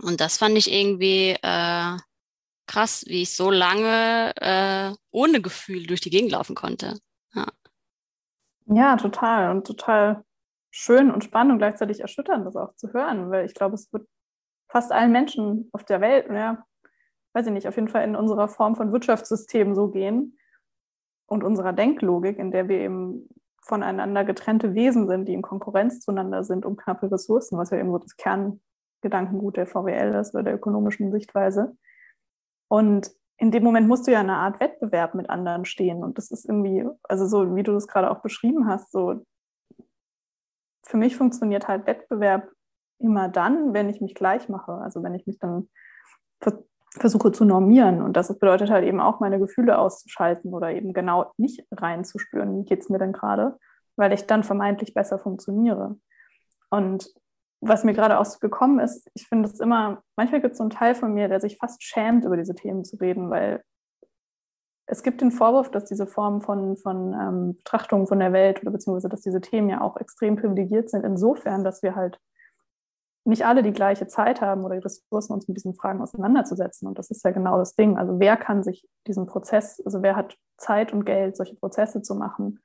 Und 0.00 0.20
das 0.20 0.38
fand 0.38 0.56
ich 0.56 0.72
irgendwie 0.72 1.30
äh, 1.42 1.96
krass, 2.68 3.04
wie 3.08 3.22
ich 3.22 3.34
so 3.34 3.50
lange 3.50 4.32
äh, 4.36 4.94
ohne 5.10 5.42
Gefühl 5.42 5.88
durch 5.88 6.00
die 6.00 6.10
Gegend 6.10 6.30
laufen 6.30 6.54
konnte. 6.54 7.00
Ja. 7.34 7.46
ja, 8.66 8.96
total. 8.98 9.50
Und 9.50 9.66
total 9.66 10.24
schön 10.70 11.10
und 11.10 11.24
spannend 11.24 11.54
und 11.54 11.58
gleichzeitig 11.58 11.98
erschütternd, 11.98 12.46
das 12.46 12.54
auch 12.54 12.76
zu 12.76 12.92
hören, 12.92 13.32
weil 13.32 13.46
ich 13.46 13.54
glaube, 13.54 13.74
es 13.74 13.92
wird 13.92 14.06
fast 14.68 14.92
allen 14.92 15.10
Menschen 15.10 15.68
auf 15.72 15.84
der 15.84 16.00
Welt, 16.00 16.28
ja, 16.30 16.64
weiß 17.34 17.46
ich 17.46 17.52
nicht, 17.52 17.68
auf 17.68 17.76
jeden 17.76 17.88
Fall 17.88 18.04
in 18.04 18.16
unserer 18.16 18.48
Form 18.48 18.76
von 18.76 18.92
Wirtschaftssystem 18.92 19.74
so 19.74 19.88
gehen 19.88 20.38
und 21.26 21.44
unserer 21.44 21.72
Denklogik, 21.72 22.38
in 22.38 22.50
der 22.50 22.68
wir 22.68 22.78
eben 22.78 23.28
voneinander 23.62 24.24
getrennte 24.24 24.74
Wesen 24.74 25.06
sind, 25.06 25.26
die 25.26 25.34
in 25.34 25.42
Konkurrenz 25.42 26.00
zueinander 26.00 26.44
sind 26.44 26.66
um 26.66 26.76
knappe 26.76 27.10
Ressourcen, 27.10 27.58
was 27.58 27.70
ja 27.70 27.78
eben 27.78 27.92
so 27.92 27.98
das 27.98 28.16
Kerngedankengut 28.16 29.56
der 29.56 29.66
VWL 29.66 30.14
ist 30.14 30.34
oder 30.34 30.42
der 30.42 30.54
ökonomischen 30.54 31.12
Sichtweise. 31.12 31.76
Und 32.68 33.12
in 33.38 33.50
dem 33.50 33.62
Moment 33.62 33.88
musst 33.88 34.06
du 34.06 34.12
ja 34.12 34.20
eine 34.20 34.36
Art 34.36 34.60
Wettbewerb 34.60 35.14
mit 35.14 35.30
anderen 35.30 35.64
stehen. 35.64 36.02
Und 36.04 36.18
das 36.18 36.30
ist 36.30 36.44
irgendwie, 36.44 36.86
also 37.04 37.26
so 37.26 37.54
wie 37.54 37.62
du 37.62 37.72
das 37.72 37.86
gerade 37.86 38.10
auch 38.10 38.20
beschrieben 38.20 38.66
hast, 38.68 38.92
so 38.92 39.24
für 40.84 40.96
mich 40.96 41.16
funktioniert 41.16 41.68
halt 41.68 41.86
Wettbewerb 41.86 42.50
immer 42.98 43.28
dann, 43.28 43.72
wenn 43.72 43.88
ich 43.88 44.00
mich 44.00 44.14
gleich 44.14 44.48
mache. 44.48 44.72
Also 44.72 45.02
wenn 45.02 45.14
ich 45.14 45.26
mich 45.26 45.38
dann 45.38 45.68
versuche 46.98 47.32
zu 47.32 47.44
normieren. 47.44 48.02
Und 48.02 48.16
das 48.16 48.28
bedeutet 48.38 48.70
halt 48.70 48.84
eben 48.84 49.00
auch, 49.00 49.20
meine 49.20 49.38
Gefühle 49.38 49.78
auszuschalten 49.78 50.52
oder 50.52 50.72
eben 50.72 50.92
genau 50.92 51.32
nicht 51.36 51.64
reinzuspüren, 51.72 52.58
wie 52.58 52.64
geht 52.64 52.80
es 52.80 52.88
mir 52.88 52.98
denn 52.98 53.12
gerade, 53.12 53.56
weil 53.96 54.12
ich 54.12 54.26
dann 54.26 54.44
vermeintlich 54.44 54.94
besser 54.94 55.18
funktioniere. 55.18 55.96
Und 56.70 57.12
was 57.60 57.84
mir 57.84 57.94
gerade 57.94 58.18
auch 58.18 58.24
so 58.24 58.38
gekommen 58.40 58.80
ist, 58.80 59.08
ich 59.14 59.26
finde 59.28 59.48
es 59.48 59.60
immer, 59.60 60.02
manchmal 60.16 60.40
gibt 60.40 60.52
es 60.52 60.58
so 60.58 60.64
einen 60.64 60.70
Teil 60.70 60.94
von 60.94 61.14
mir, 61.14 61.28
der 61.28 61.40
sich 61.40 61.58
fast 61.58 61.82
schämt, 61.82 62.24
über 62.24 62.36
diese 62.36 62.54
Themen 62.54 62.84
zu 62.84 62.96
reden, 62.96 63.30
weil 63.30 63.62
es 64.86 65.02
gibt 65.02 65.20
den 65.20 65.30
Vorwurf, 65.30 65.70
dass 65.70 65.84
diese 65.84 66.06
Form 66.06 66.42
von, 66.42 66.76
von 66.76 67.14
ähm, 67.14 67.56
Betrachtung 67.56 68.06
von 68.06 68.18
der 68.18 68.32
Welt 68.32 68.60
oder 68.62 68.72
beziehungsweise 68.72 69.08
dass 69.08 69.20
diese 69.20 69.40
Themen 69.40 69.70
ja 69.70 69.80
auch 69.80 69.96
extrem 69.96 70.36
privilegiert 70.36 70.90
sind, 70.90 71.04
insofern, 71.04 71.62
dass 71.62 71.82
wir 71.82 71.94
halt 71.94 72.18
nicht 73.24 73.46
alle 73.46 73.62
die 73.62 73.72
gleiche 73.72 74.08
Zeit 74.08 74.40
haben 74.40 74.64
oder 74.64 74.76
die 74.76 74.82
Ressourcen, 74.82 75.32
uns 75.32 75.46
mit 75.46 75.56
diesen 75.56 75.74
Fragen 75.74 76.02
auseinanderzusetzen. 76.02 76.88
Und 76.88 76.98
das 76.98 77.10
ist 77.10 77.24
ja 77.24 77.30
genau 77.30 77.56
das 77.58 77.76
Ding. 77.76 77.96
Also 77.96 78.18
wer 78.18 78.36
kann 78.36 78.64
sich 78.64 78.88
diesen 79.06 79.26
Prozess, 79.26 79.80
also 79.84 80.02
wer 80.02 80.16
hat 80.16 80.36
Zeit 80.56 80.92
und 80.92 81.04
Geld, 81.04 81.36
solche 81.36 81.54
Prozesse 81.54 82.02
zu 82.02 82.14
machen, 82.14 82.60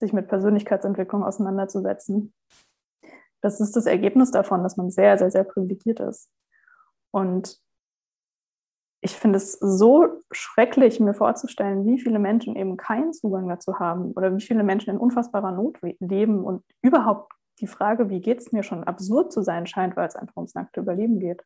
sich 0.00 0.12
mit 0.12 0.28
Persönlichkeitsentwicklung 0.28 1.22
auseinanderzusetzen. 1.22 2.34
Das 3.40 3.60
ist 3.60 3.76
das 3.76 3.86
Ergebnis 3.86 4.30
davon, 4.30 4.62
dass 4.62 4.76
man 4.76 4.90
sehr, 4.90 5.18
sehr, 5.18 5.30
sehr 5.30 5.44
privilegiert 5.44 6.00
ist. 6.00 6.28
Und 7.12 7.60
ich 9.04 9.16
finde 9.16 9.36
es 9.36 9.52
so 9.54 10.06
schrecklich, 10.30 11.00
mir 11.00 11.14
vorzustellen, 11.14 11.84
wie 11.86 12.00
viele 12.00 12.20
Menschen 12.20 12.54
eben 12.54 12.76
keinen 12.76 13.12
Zugang 13.12 13.48
dazu 13.48 13.80
haben 13.80 14.12
oder 14.12 14.34
wie 14.36 14.40
viele 14.40 14.62
Menschen 14.62 14.90
in 14.90 14.98
unfassbarer 14.98 15.52
Not 15.52 15.78
leben 15.98 16.44
und 16.44 16.64
überhaupt 16.82 17.32
die 17.62 17.66
Frage, 17.66 18.10
wie 18.10 18.20
geht 18.20 18.40
es 18.40 18.52
mir 18.52 18.62
schon 18.62 18.84
absurd 18.84 19.32
zu 19.32 19.42
sein 19.42 19.66
scheint, 19.66 19.96
weil 19.96 20.08
es 20.08 20.16
einfach 20.16 20.36
ums 20.36 20.54
nackte 20.54 20.80
Überleben 20.80 21.20
geht. 21.20 21.42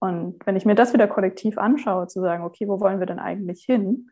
Und 0.00 0.44
wenn 0.46 0.56
ich 0.56 0.64
mir 0.64 0.74
das 0.74 0.92
wieder 0.92 1.06
kollektiv 1.06 1.58
anschaue, 1.58 2.06
zu 2.06 2.20
sagen, 2.20 2.44
okay, 2.44 2.66
wo 2.66 2.80
wollen 2.80 2.98
wir 2.98 3.06
denn 3.06 3.18
eigentlich 3.18 3.62
hin, 3.64 4.10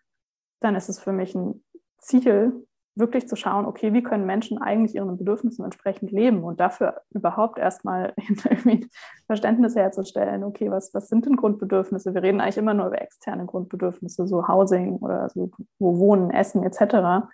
dann 0.60 0.74
ist 0.74 0.88
es 0.88 0.98
für 0.98 1.12
mich 1.12 1.34
ein 1.34 1.64
Ziel, 1.98 2.66
wirklich 2.96 3.28
zu 3.28 3.36
schauen, 3.36 3.66
okay, 3.66 3.92
wie 3.92 4.02
können 4.02 4.24
Menschen 4.24 4.58
eigentlich 4.58 4.94
ihren 4.94 5.18
Bedürfnissen 5.18 5.64
entsprechend 5.64 6.10
leben 6.10 6.42
und 6.42 6.60
dafür 6.60 7.02
überhaupt 7.10 7.58
erstmal 7.58 8.14
Verständnis 9.26 9.76
herzustellen, 9.76 10.42
okay, 10.42 10.70
was, 10.70 10.94
was 10.94 11.08
sind 11.08 11.26
denn 11.26 11.36
Grundbedürfnisse? 11.36 12.14
Wir 12.14 12.22
reden 12.22 12.40
eigentlich 12.40 12.56
immer 12.56 12.72
nur 12.72 12.86
über 12.86 13.00
externe 13.00 13.44
Grundbedürfnisse, 13.44 14.26
so 14.26 14.48
Housing 14.48 14.96
oder 14.96 15.28
so, 15.28 15.50
wo 15.78 15.98
Wohnen, 15.98 16.30
Essen 16.30 16.62
etc. 16.62 17.26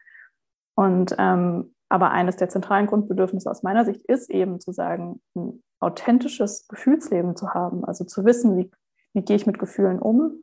Und 0.74 1.14
ähm, 1.18 1.74
aber 1.92 2.10
eines 2.10 2.36
der 2.36 2.48
zentralen 2.48 2.86
Grundbedürfnisse 2.86 3.50
aus 3.50 3.62
meiner 3.62 3.84
Sicht 3.84 4.02
ist 4.06 4.30
eben 4.30 4.60
zu 4.60 4.72
sagen, 4.72 5.20
ein 5.36 5.62
authentisches 5.78 6.66
Gefühlsleben 6.66 7.36
zu 7.36 7.52
haben, 7.52 7.84
also 7.84 8.04
zu 8.04 8.24
wissen, 8.24 8.56
wie, 8.56 8.70
wie 9.12 9.20
gehe 9.20 9.36
ich 9.36 9.46
mit 9.46 9.58
Gefühlen 9.58 9.98
um. 9.98 10.42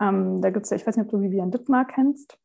Ähm, 0.00 0.40
da 0.40 0.48
gibt 0.48 0.64
es 0.64 0.70
ja, 0.70 0.78
ich 0.78 0.86
weiß 0.86 0.96
nicht, 0.96 1.04
ob 1.04 1.10
du 1.10 1.20
Vivian 1.20 1.50
Dittmar 1.50 1.86
kennst. 1.86 2.38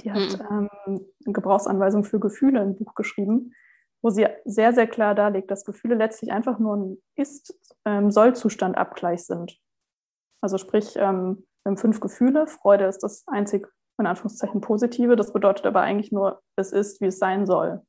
Die 0.00 0.10
hat 0.10 0.38
mhm. 0.50 0.70
ähm, 0.86 1.06
eine 1.26 1.32
Gebrauchsanweisung 1.34 2.02
für 2.02 2.18
Gefühle 2.18 2.62
ein 2.62 2.78
Buch 2.78 2.94
geschrieben, 2.94 3.52
wo 4.00 4.08
sie 4.08 4.26
sehr, 4.46 4.72
sehr 4.72 4.86
klar 4.86 5.14
darlegt, 5.14 5.50
dass 5.50 5.66
Gefühle 5.66 5.96
letztlich 5.96 6.32
einfach 6.32 6.58
nur 6.58 6.78
ein 6.78 6.96
Ist-Soll-Zustand-Abgleich 7.16 9.26
sind. 9.26 9.60
Also 10.40 10.56
sprich, 10.56 10.96
ähm, 10.96 11.44
wir 11.62 11.72
haben 11.72 11.76
fünf 11.76 12.00
Gefühle. 12.00 12.46
Freude 12.46 12.86
ist 12.86 13.02
das 13.02 13.24
einzig 13.26 13.68
in 13.98 14.06
Anführungszeichen 14.06 14.60
positive. 14.60 15.16
Das 15.16 15.32
bedeutet 15.32 15.66
aber 15.66 15.80
eigentlich 15.82 16.12
nur, 16.12 16.42
es 16.56 16.72
ist, 16.72 17.00
wie 17.00 17.06
es 17.06 17.18
sein 17.18 17.46
soll. 17.46 17.82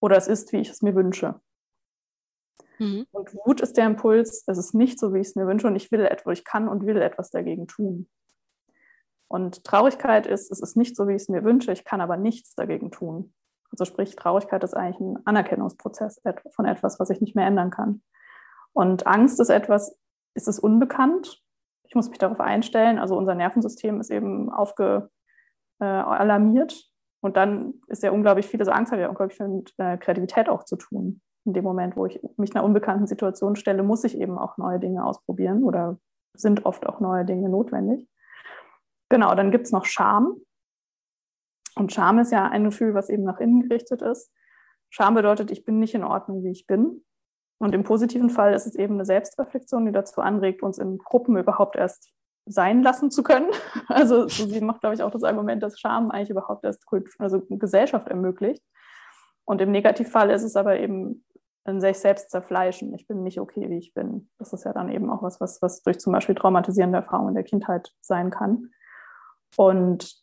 Oder 0.00 0.16
es 0.16 0.28
ist, 0.28 0.52
wie 0.52 0.58
ich 0.58 0.70
es 0.70 0.82
mir 0.82 0.94
wünsche. 0.94 1.40
Mhm. 2.78 3.06
Und 3.10 3.34
Wut 3.44 3.60
ist 3.60 3.76
der 3.76 3.86
Impuls, 3.86 4.44
es 4.46 4.58
ist 4.58 4.74
nicht 4.74 4.98
so, 5.00 5.12
wie 5.12 5.18
ich 5.18 5.28
es 5.28 5.36
mir 5.36 5.46
wünsche 5.46 5.66
und 5.66 5.76
ich 5.76 5.90
will 5.90 6.04
etwas, 6.04 6.38
ich 6.38 6.44
kann 6.44 6.68
und 6.68 6.86
will 6.86 7.02
etwas 7.02 7.30
dagegen 7.30 7.66
tun. 7.66 8.08
Und 9.26 9.64
Traurigkeit 9.64 10.26
ist, 10.26 10.50
es 10.50 10.60
ist 10.60 10.76
nicht 10.76 10.96
so, 10.96 11.08
wie 11.08 11.14
ich 11.14 11.22
es 11.22 11.28
mir 11.28 11.44
wünsche, 11.44 11.72
ich 11.72 11.84
kann 11.84 12.00
aber 12.00 12.16
nichts 12.16 12.54
dagegen 12.54 12.90
tun. 12.90 13.34
Also 13.70 13.84
sprich, 13.84 14.16
Traurigkeit 14.16 14.64
ist 14.64 14.74
eigentlich 14.74 15.00
ein 15.00 15.26
Anerkennungsprozess 15.26 16.22
von 16.52 16.64
etwas, 16.64 16.98
was 16.98 17.10
ich 17.10 17.20
nicht 17.20 17.36
mehr 17.36 17.46
ändern 17.46 17.70
kann. 17.70 18.02
Und 18.72 19.06
Angst 19.06 19.40
ist 19.40 19.50
etwas, 19.50 19.96
ist 20.34 20.48
es 20.48 20.58
unbekannt 20.58 21.42
ich 21.88 21.94
muss 21.94 22.10
mich 22.10 22.18
darauf 22.18 22.40
einstellen. 22.40 22.98
Also 22.98 23.16
unser 23.16 23.34
Nervensystem 23.34 24.00
ist 24.00 24.10
eben 24.10 24.50
aufge, 24.50 25.10
äh, 25.80 25.84
alarmiert. 25.84 26.84
Und 27.20 27.36
dann 27.36 27.74
ist 27.88 28.02
ja 28.02 28.12
unglaublich 28.12 28.46
viel, 28.46 28.60
also 28.60 28.70
Angst 28.70 28.92
hat 28.92 29.00
ja 29.00 29.08
unglaublich 29.08 29.36
viel 29.36 29.48
mit 29.48 29.74
äh, 29.78 29.96
Kreativität 29.96 30.48
auch 30.48 30.64
zu 30.64 30.76
tun. 30.76 31.20
In 31.44 31.54
dem 31.54 31.64
Moment, 31.64 31.96
wo 31.96 32.06
ich 32.06 32.20
mich 32.36 32.54
einer 32.54 32.64
unbekannten 32.64 33.06
Situation 33.06 33.56
stelle, 33.56 33.82
muss 33.82 34.04
ich 34.04 34.18
eben 34.18 34.38
auch 34.38 34.58
neue 34.58 34.78
Dinge 34.78 35.04
ausprobieren 35.04 35.64
oder 35.64 35.98
sind 36.34 36.66
oft 36.66 36.86
auch 36.86 37.00
neue 37.00 37.24
Dinge 37.24 37.48
notwendig. 37.48 38.06
Genau, 39.08 39.34
dann 39.34 39.50
gibt 39.50 39.66
es 39.66 39.72
noch 39.72 39.86
Scham. 39.86 40.36
Und 41.74 41.92
Scham 41.92 42.18
ist 42.18 42.32
ja 42.32 42.44
ein 42.44 42.64
Gefühl, 42.64 42.94
was 42.94 43.08
eben 43.08 43.24
nach 43.24 43.40
innen 43.40 43.62
gerichtet 43.62 44.02
ist. 44.02 44.30
Scham 44.90 45.14
bedeutet, 45.14 45.50
ich 45.50 45.64
bin 45.64 45.78
nicht 45.78 45.94
in 45.94 46.04
Ordnung, 46.04 46.44
wie 46.44 46.50
ich 46.50 46.66
bin. 46.66 47.04
Und 47.58 47.74
im 47.74 47.82
positiven 47.82 48.30
Fall 48.30 48.54
ist 48.54 48.66
es 48.66 48.76
eben 48.76 48.94
eine 48.94 49.04
Selbstreflexion, 49.04 49.86
die 49.86 49.92
dazu 49.92 50.20
anregt, 50.20 50.62
uns 50.62 50.78
in 50.78 50.98
Gruppen 50.98 51.36
überhaupt 51.36 51.76
erst 51.76 52.12
sein 52.46 52.82
lassen 52.82 53.10
zu 53.10 53.22
können. 53.22 53.50
Also 53.88 54.28
sie 54.28 54.60
macht, 54.60 54.80
glaube 54.80 54.94
ich, 54.94 55.02
auch 55.02 55.10
das 55.10 55.24
Argument, 55.24 55.62
dass 55.62 55.78
Scham 55.78 56.10
eigentlich 56.10 56.30
überhaupt 56.30 56.64
erst 56.64 56.84
also 57.18 57.42
Gesellschaft 57.48 58.08
ermöglicht. 58.08 58.62
Und 59.44 59.60
im 59.60 59.70
Negativfall 59.70 60.30
ist 60.30 60.42
es 60.42 60.56
aber 60.56 60.78
eben 60.78 61.24
ein 61.64 61.80
sich 61.80 61.98
selbst 61.98 62.30
zerfleischen. 62.30 62.94
Ich 62.94 63.06
bin 63.06 63.22
nicht 63.22 63.40
okay, 63.40 63.68
wie 63.68 63.78
ich 63.78 63.94
bin. 63.94 64.30
Das 64.38 64.52
ist 64.52 64.64
ja 64.64 64.72
dann 64.72 64.90
eben 64.90 65.10
auch 65.10 65.22
was, 65.22 65.40
was, 65.40 65.60
was 65.62 65.82
durch 65.82 65.98
zum 65.98 66.12
Beispiel 66.12 66.34
traumatisierende 66.34 66.98
Erfahrungen 66.98 67.34
der 67.34 67.44
Kindheit 67.44 67.92
sein 68.00 68.30
kann. 68.30 68.70
Und 69.56 70.14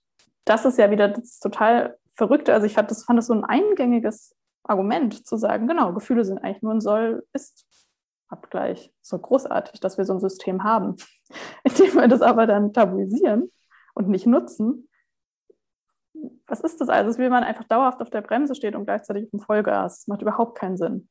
das 0.45 0.65
ist 0.65 0.77
ja 0.77 0.91
wieder 0.91 1.09
das 1.09 1.39
total 1.39 1.97
Verrückte. 2.15 2.53
Also 2.53 2.65
ich 2.65 2.73
fand 2.73 2.89
das, 2.91 3.03
fand 3.03 3.17
das 3.17 3.27
so 3.27 3.33
ein 3.33 3.43
eingängiges 3.43 4.35
Argument 4.67 5.25
zu 5.25 5.37
sagen, 5.37 5.67
genau, 5.67 5.93
Gefühle 5.93 6.25
sind 6.25 6.39
eigentlich 6.39 6.63
nur 6.63 6.73
ein 6.73 6.81
Soll-Ist-Abgleich. 6.81 8.93
So 9.01 9.19
großartig, 9.19 9.79
dass 9.79 9.97
wir 9.97 10.05
so 10.05 10.13
ein 10.13 10.19
System 10.19 10.63
haben. 10.63 10.95
Indem 11.63 11.95
wir 11.95 12.07
das 12.07 12.21
aber 12.21 12.47
dann 12.47 12.73
tabuisieren 12.73 13.51
und 13.93 14.09
nicht 14.09 14.27
nutzen, 14.27 14.87
was 16.47 16.61
ist 16.61 16.81
das 16.81 16.89
also? 16.89 17.17
wie 17.19 17.29
man 17.29 17.43
einfach 17.43 17.65
dauerhaft 17.65 18.01
auf 18.01 18.09
der 18.09 18.21
Bremse 18.21 18.55
steht 18.55 18.75
und 18.75 18.85
gleichzeitig 18.85 19.25
auf 19.25 19.31
dem 19.31 19.39
Vollgas. 19.39 19.99
Das 19.99 20.07
macht 20.07 20.21
überhaupt 20.21 20.57
keinen 20.57 20.77
Sinn. 20.77 21.09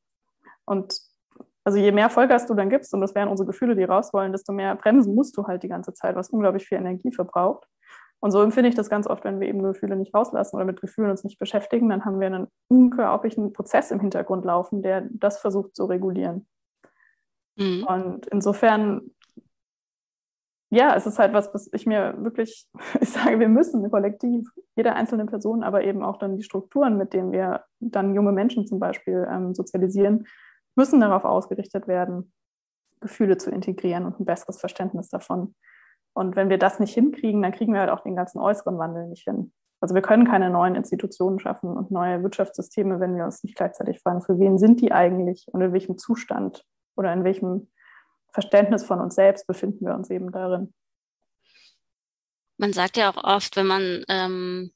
Und 0.65 0.99
also 1.63 1.79
je 1.79 1.91
mehr 1.91 2.09
Vollgas 2.09 2.45
du 2.45 2.53
dann 2.53 2.69
gibst, 2.69 2.93
und 2.93 3.01
das 3.01 3.15
wären 3.15 3.29
unsere 3.29 3.47
Gefühle, 3.47 3.75
die 3.75 3.83
raus 3.83 4.13
wollen, 4.13 4.31
desto 4.31 4.53
mehr 4.53 4.75
bremsen 4.75 5.15
musst 5.15 5.35
du 5.37 5.47
halt 5.47 5.63
die 5.63 5.67
ganze 5.67 5.93
Zeit, 5.93 6.15
was 6.15 6.29
unglaublich 6.29 6.67
viel 6.67 6.77
Energie 6.77 7.11
verbraucht. 7.11 7.67
Und 8.25 8.31
so 8.31 8.41
empfinde 8.41 8.69
ich 8.69 8.73
das 8.73 8.89
ganz 8.89 9.05
oft, 9.05 9.23
wenn 9.23 9.39
wir 9.39 9.47
eben 9.47 9.61
Gefühle 9.61 9.95
nicht 9.95 10.11
rauslassen 10.15 10.55
oder 10.55 10.65
mit 10.65 10.81
Gefühlen 10.81 11.11
uns 11.11 11.23
nicht 11.23 11.37
beschäftigen, 11.37 11.89
dann 11.89 12.05
haben 12.05 12.19
wir 12.19 12.25
einen 12.25 12.47
unglaublichen 12.69 13.53
Prozess 13.53 13.91
im 13.91 13.99
Hintergrund 13.99 14.45
laufen, 14.45 14.81
der 14.81 15.07
das 15.11 15.37
versucht 15.37 15.75
zu 15.75 15.85
regulieren. 15.85 16.47
Mhm. 17.55 17.83
Und 17.83 18.25
insofern, 18.25 19.11
ja, 20.71 20.95
es 20.95 21.05
ist 21.05 21.19
halt 21.19 21.33
was, 21.33 21.53
was 21.53 21.69
ich 21.71 21.85
mir 21.85 22.15
wirklich, 22.17 22.67
ich 22.99 23.11
sage, 23.11 23.39
wir 23.39 23.47
müssen 23.47 23.91
kollektiv, 23.91 24.49
jede 24.75 24.93
einzelne 24.93 25.27
Person, 25.27 25.61
aber 25.61 25.83
eben 25.83 26.03
auch 26.03 26.17
dann 26.17 26.35
die 26.35 26.43
Strukturen, 26.43 26.97
mit 26.97 27.13
denen 27.13 27.31
wir 27.31 27.65
dann 27.79 28.15
junge 28.15 28.31
Menschen 28.31 28.65
zum 28.65 28.79
Beispiel 28.79 29.27
ähm, 29.29 29.53
sozialisieren, 29.53 30.25
müssen 30.75 30.99
darauf 30.99 31.25
ausgerichtet 31.25 31.87
werden, 31.87 32.33
Gefühle 33.01 33.37
zu 33.37 33.51
integrieren 33.51 34.03
und 34.07 34.19
ein 34.19 34.25
besseres 34.25 34.59
Verständnis 34.59 35.09
davon. 35.09 35.53
Und 36.15 36.37
wenn 36.37 36.49
wir 36.49 36.57
das 36.57 36.79
nicht 36.79 36.93
hinkriegen, 36.93 37.41
dann 37.41 37.51
kriegen 37.51 37.73
wir 37.73 37.81
halt 37.81 37.89
auch 37.89 37.99
den 37.99 38.15
ganzen 38.15 38.39
äußeren 38.39 38.77
Wandel 38.77 39.07
nicht 39.07 39.25
hin. 39.25 39.51
Also 39.81 39.93
wir 39.93 40.01
können 40.01 40.25
keine 40.25 40.49
neuen 40.49 40.73
Institutionen 40.73 41.39
schaffen 41.39 41.75
und 41.75 41.91
neue 41.91 42.23
Wirtschaftssysteme, 42.23 43.01
wenn 43.01 43.17
wir 43.17 43.25
uns 43.25 43.43
nicht 43.43 43.57
gleichzeitig 43.57 43.99
fragen, 43.99 44.21
für 44.21 44.39
wen 44.39 44.57
sind 44.57 44.79
die 44.79 44.93
eigentlich 44.93 45.45
und 45.51 45.61
in 45.61 45.73
welchem 45.73 45.97
Zustand 45.97 46.63
oder 46.95 47.11
in 47.11 47.25
welchem 47.25 47.69
Verständnis 48.31 48.85
von 48.85 49.01
uns 49.01 49.15
selbst 49.15 49.45
befinden 49.45 49.85
wir 49.85 49.93
uns 49.93 50.09
eben 50.09 50.31
darin. 50.31 50.73
Man 52.57 52.71
sagt 52.71 52.95
ja 52.95 53.11
auch 53.11 53.21
oft, 53.21 53.57
wenn 53.57 53.67
man 53.67 54.05
ähm, 54.07 54.71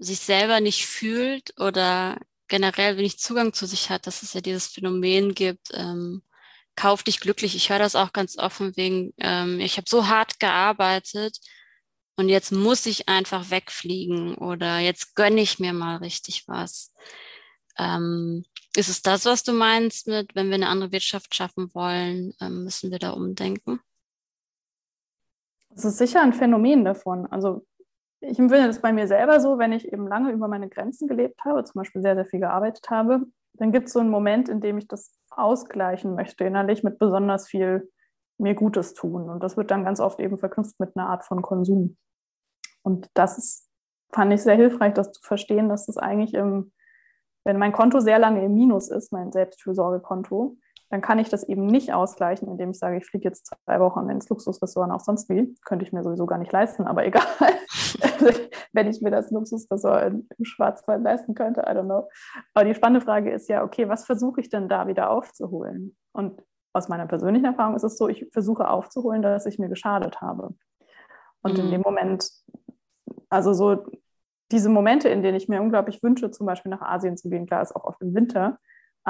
sich 0.00 0.18
selber 0.18 0.60
nicht 0.60 0.84
fühlt 0.84 1.54
oder 1.60 2.18
generell 2.48 2.96
wenig 2.96 3.18
Zugang 3.20 3.52
zu 3.52 3.66
sich 3.66 3.88
hat, 3.88 4.08
dass 4.08 4.22
es 4.22 4.34
ja 4.34 4.40
dieses 4.40 4.66
Phänomen 4.66 5.32
gibt, 5.32 5.68
ähm, 5.74 6.22
kauf 6.76 7.02
dich 7.02 7.20
glücklich. 7.20 7.54
Ich 7.56 7.70
höre 7.70 7.78
das 7.78 7.96
auch 7.96 8.12
ganz 8.12 8.38
offen 8.38 8.76
wegen, 8.76 9.12
ähm, 9.18 9.60
ich 9.60 9.76
habe 9.76 9.88
so 9.88 10.08
hart 10.08 10.40
gearbeitet 10.40 11.38
und 12.16 12.28
jetzt 12.28 12.52
muss 12.52 12.86
ich 12.86 13.08
einfach 13.08 13.50
wegfliegen 13.50 14.34
oder 14.34 14.78
jetzt 14.78 15.14
gönne 15.14 15.40
ich 15.40 15.58
mir 15.58 15.72
mal 15.72 15.96
richtig 15.96 16.44
was. 16.46 16.92
Ähm, 17.78 18.44
ist 18.76 18.88
es 18.88 19.02
das, 19.02 19.24
was 19.24 19.42
du 19.42 19.52
meinst 19.52 20.06
mit, 20.06 20.34
wenn 20.34 20.48
wir 20.48 20.54
eine 20.54 20.68
andere 20.68 20.92
Wirtschaft 20.92 21.34
schaffen 21.34 21.70
wollen, 21.74 22.34
ähm, 22.40 22.64
müssen 22.64 22.90
wir 22.90 22.98
da 22.98 23.10
umdenken? 23.10 23.80
Das 25.70 25.84
ist 25.84 25.98
sicher 25.98 26.20
ein 26.20 26.32
Phänomen 26.32 26.84
davon. 26.84 27.26
Also 27.26 27.66
ich 28.20 28.38
empfinde 28.38 28.66
das 28.66 28.82
bei 28.82 28.92
mir 28.92 29.08
selber 29.08 29.40
so, 29.40 29.58
wenn 29.58 29.72
ich 29.72 29.90
eben 29.90 30.06
lange 30.06 30.32
über 30.32 30.46
meine 30.46 30.68
Grenzen 30.68 31.08
gelebt 31.08 31.42
habe, 31.44 31.64
zum 31.64 31.80
Beispiel 31.80 32.02
sehr, 32.02 32.14
sehr 32.14 32.26
viel 32.26 32.40
gearbeitet 32.40 32.90
habe, 32.90 33.22
dann 33.54 33.72
gibt 33.72 33.86
es 33.86 33.92
so 33.92 34.00
einen 34.00 34.10
Moment, 34.10 34.48
in 34.48 34.60
dem 34.60 34.78
ich 34.78 34.88
das 34.88 35.12
ausgleichen 35.30 36.14
möchte, 36.14 36.44
innerlich 36.44 36.82
mit 36.82 36.98
besonders 36.98 37.48
viel 37.48 37.90
mir 38.38 38.54
Gutes 38.54 38.94
tun. 38.94 39.28
Und 39.28 39.42
das 39.42 39.56
wird 39.56 39.70
dann 39.70 39.84
ganz 39.84 40.00
oft 40.00 40.18
eben 40.18 40.38
verknüpft 40.38 40.80
mit 40.80 40.96
einer 40.96 41.08
Art 41.08 41.24
von 41.24 41.42
Konsum. 41.42 41.96
Und 42.82 43.08
das 43.14 43.38
ist, 43.38 43.68
fand 44.12 44.32
ich 44.32 44.42
sehr 44.42 44.56
hilfreich, 44.56 44.94
das 44.94 45.12
zu 45.12 45.20
verstehen, 45.22 45.68
dass 45.68 45.86
das 45.86 45.98
eigentlich 45.98 46.34
im, 46.34 46.72
wenn 47.44 47.58
mein 47.58 47.72
Konto 47.72 48.00
sehr 48.00 48.18
lange 48.18 48.44
im 48.44 48.54
Minus 48.54 48.90
ist, 48.90 49.12
mein 49.12 49.32
Selbstfürsorgekonto, 49.32 50.56
dann 50.90 51.00
kann 51.00 51.20
ich 51.20 51.28
das 51.28 51.44
eben 51.44 51.66
nicht 51.66 51.92
ausgleichen, 51.92 52.48
indem 52.48 52.70
ich 52.70 52.78
sage, 52.78 52.96
ich 52.96 53.06
fliege 53.06 53.28
jetzt 53.28 53.54
zwei 53.64 53.78
Wochen 53.78 54.10
ins 54.10 54.28
Luxusrestaurant 54.28 54.92
auch 54.92 55.00
sonst 55.00 55.28
wie. 55.28 55.54
Könnte 55.64 55.84
ich 55.84 55.92
mir 55.92 56.02
sowieso 56.02 56.26
gar 56.26 56.38
nicht 56.38 56.50
leisten, 56.50 56.86
aber 56.86 57.06
egal. 57.06 57.22
Wenn 58.72 58.88
ich 58.88 59.00
mir 59.00 59.10
das 59.10 59.30
Luxusrestaurant 59.30 60.24
im 60.36 60.44
Schwarzwald 60.44 61.02
leisten 61.02 61.34
könnte, 61.34 61.60
I 61.60 61.70
don't 61.70 61.84
know. 61.84 62.08
Aber 62.54 62.64
die 62.64 62.74
spannende 62.74 63.04
Frage 63.04 63.30
ist 63.30 63.48
ja, 63.48 63.62
okay, 63.62 63.88
was 63.88 64.04
versuche 64.04 64.40
ich 64.40 64.48
denn 64.48 64.68
da 64.68 64.88
wieder 64.88 65.10
aufzuholen? 65.10 65.96
Und 66.12 66.42
aus 66.72 66.88
meiner 66.88 67.06
persönlichen 67.06 67.46
Erfahrung 67.46 67.76
ist 67.76 67.84
es 67.84 67.96
so, 67.96 68.08
ich 68.08 68.26
versuche 68.32 68.68
aufzuholen, 68.68 69.22
dass 69.22 69.46
ich 69.46 69.58
mir 69.58 69.68
geschadet 69.68 70.20
habe. 70.20 70.54
Und 71.42 71.54
mhm. 71.56 71.64
in 71.64 71.70
dem 71.70 71.80
Moment, 71.82 72.28
also 73.28 73.52
so 73.52 73.86
diese 74.50 74.68
Momente, 74.68 75.08
in 75.08 75.22
denen 75.22 75.36
ich 75.36 75.48
mir 75.48 75.62
unglaublich 75.62 76.02
wünsche, 76.02 76.32
zum 76.32 76.46
Beispiel 76.46 76.70
nach 76.70 76.82
Asien 76.82 77.16
zu 77.16 77.30
gehen, 77.30 77.46
klar 77.46 77.62
ist 77.62 77.74
auch 77.76 77.84
oft 77.84 78.00
im 78.02 78.14
Winter, 78.14 78.58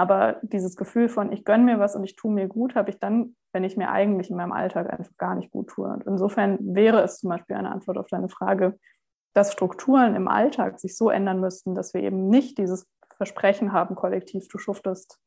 aber 0.00 0.38
dieses 0.40 0.76
Gefühl 0.76 1.10
von, 1.10 1.30
ich 1.30 1.44
gönne 1.44 1.64
mir 1.64 1.78
was 1.78 1.94
und 1.94 2.04
ich 2.04 2.16
tue 2.16 2.32
mir 2.32 2.48
gut, 2.48 2.74
habe 2.74 2.88
ich 2.88 2.98
dann, 2.98 3.36
wenn 3.52 3.64
ich 3.64 3.76
mir 3.76 3.90
eigentlich 3.90 4.30
in 4.30 4.36
meinem 4.36 4.52
Alltag 4.52 4.90
einfach 4.90 5.14
gar 5.18 5.34
nicht 5.34 5.50
gut 5.50 5.68
tue. 5.68 5.86
Und 5.86 6.06
insofern 6.06 6.58
wäre 6.74 7.02
es 7.02 7.18
zum 7.18 7.28
Beispiel 7.28 7.56
eine 7.56 7.70
Antwort 7.70 7.98
auf 7.98 8.08
deine 8.08 8.30
Frage, 8.30 8.78
dass 9.34 9.52
Strukturen 9.52 10.14
im 10.14 10.26
Alltag 10.26 10.80
sich 10.80 10.96
so 10.96 11.10
ändern 11.10 11.38
müssten, 11.38 11.74
dass 11.74 11.92
wir 11.92 12.02
eben 12.02 12.28
nicht 12.28 12.56
dieses 12.56 12.86
Versprechen 13.18 13.72
haben, 13.74 13.94
kollektiv, 13.94 14.48
du 14.48 14.56
schuftest 14.56 15.18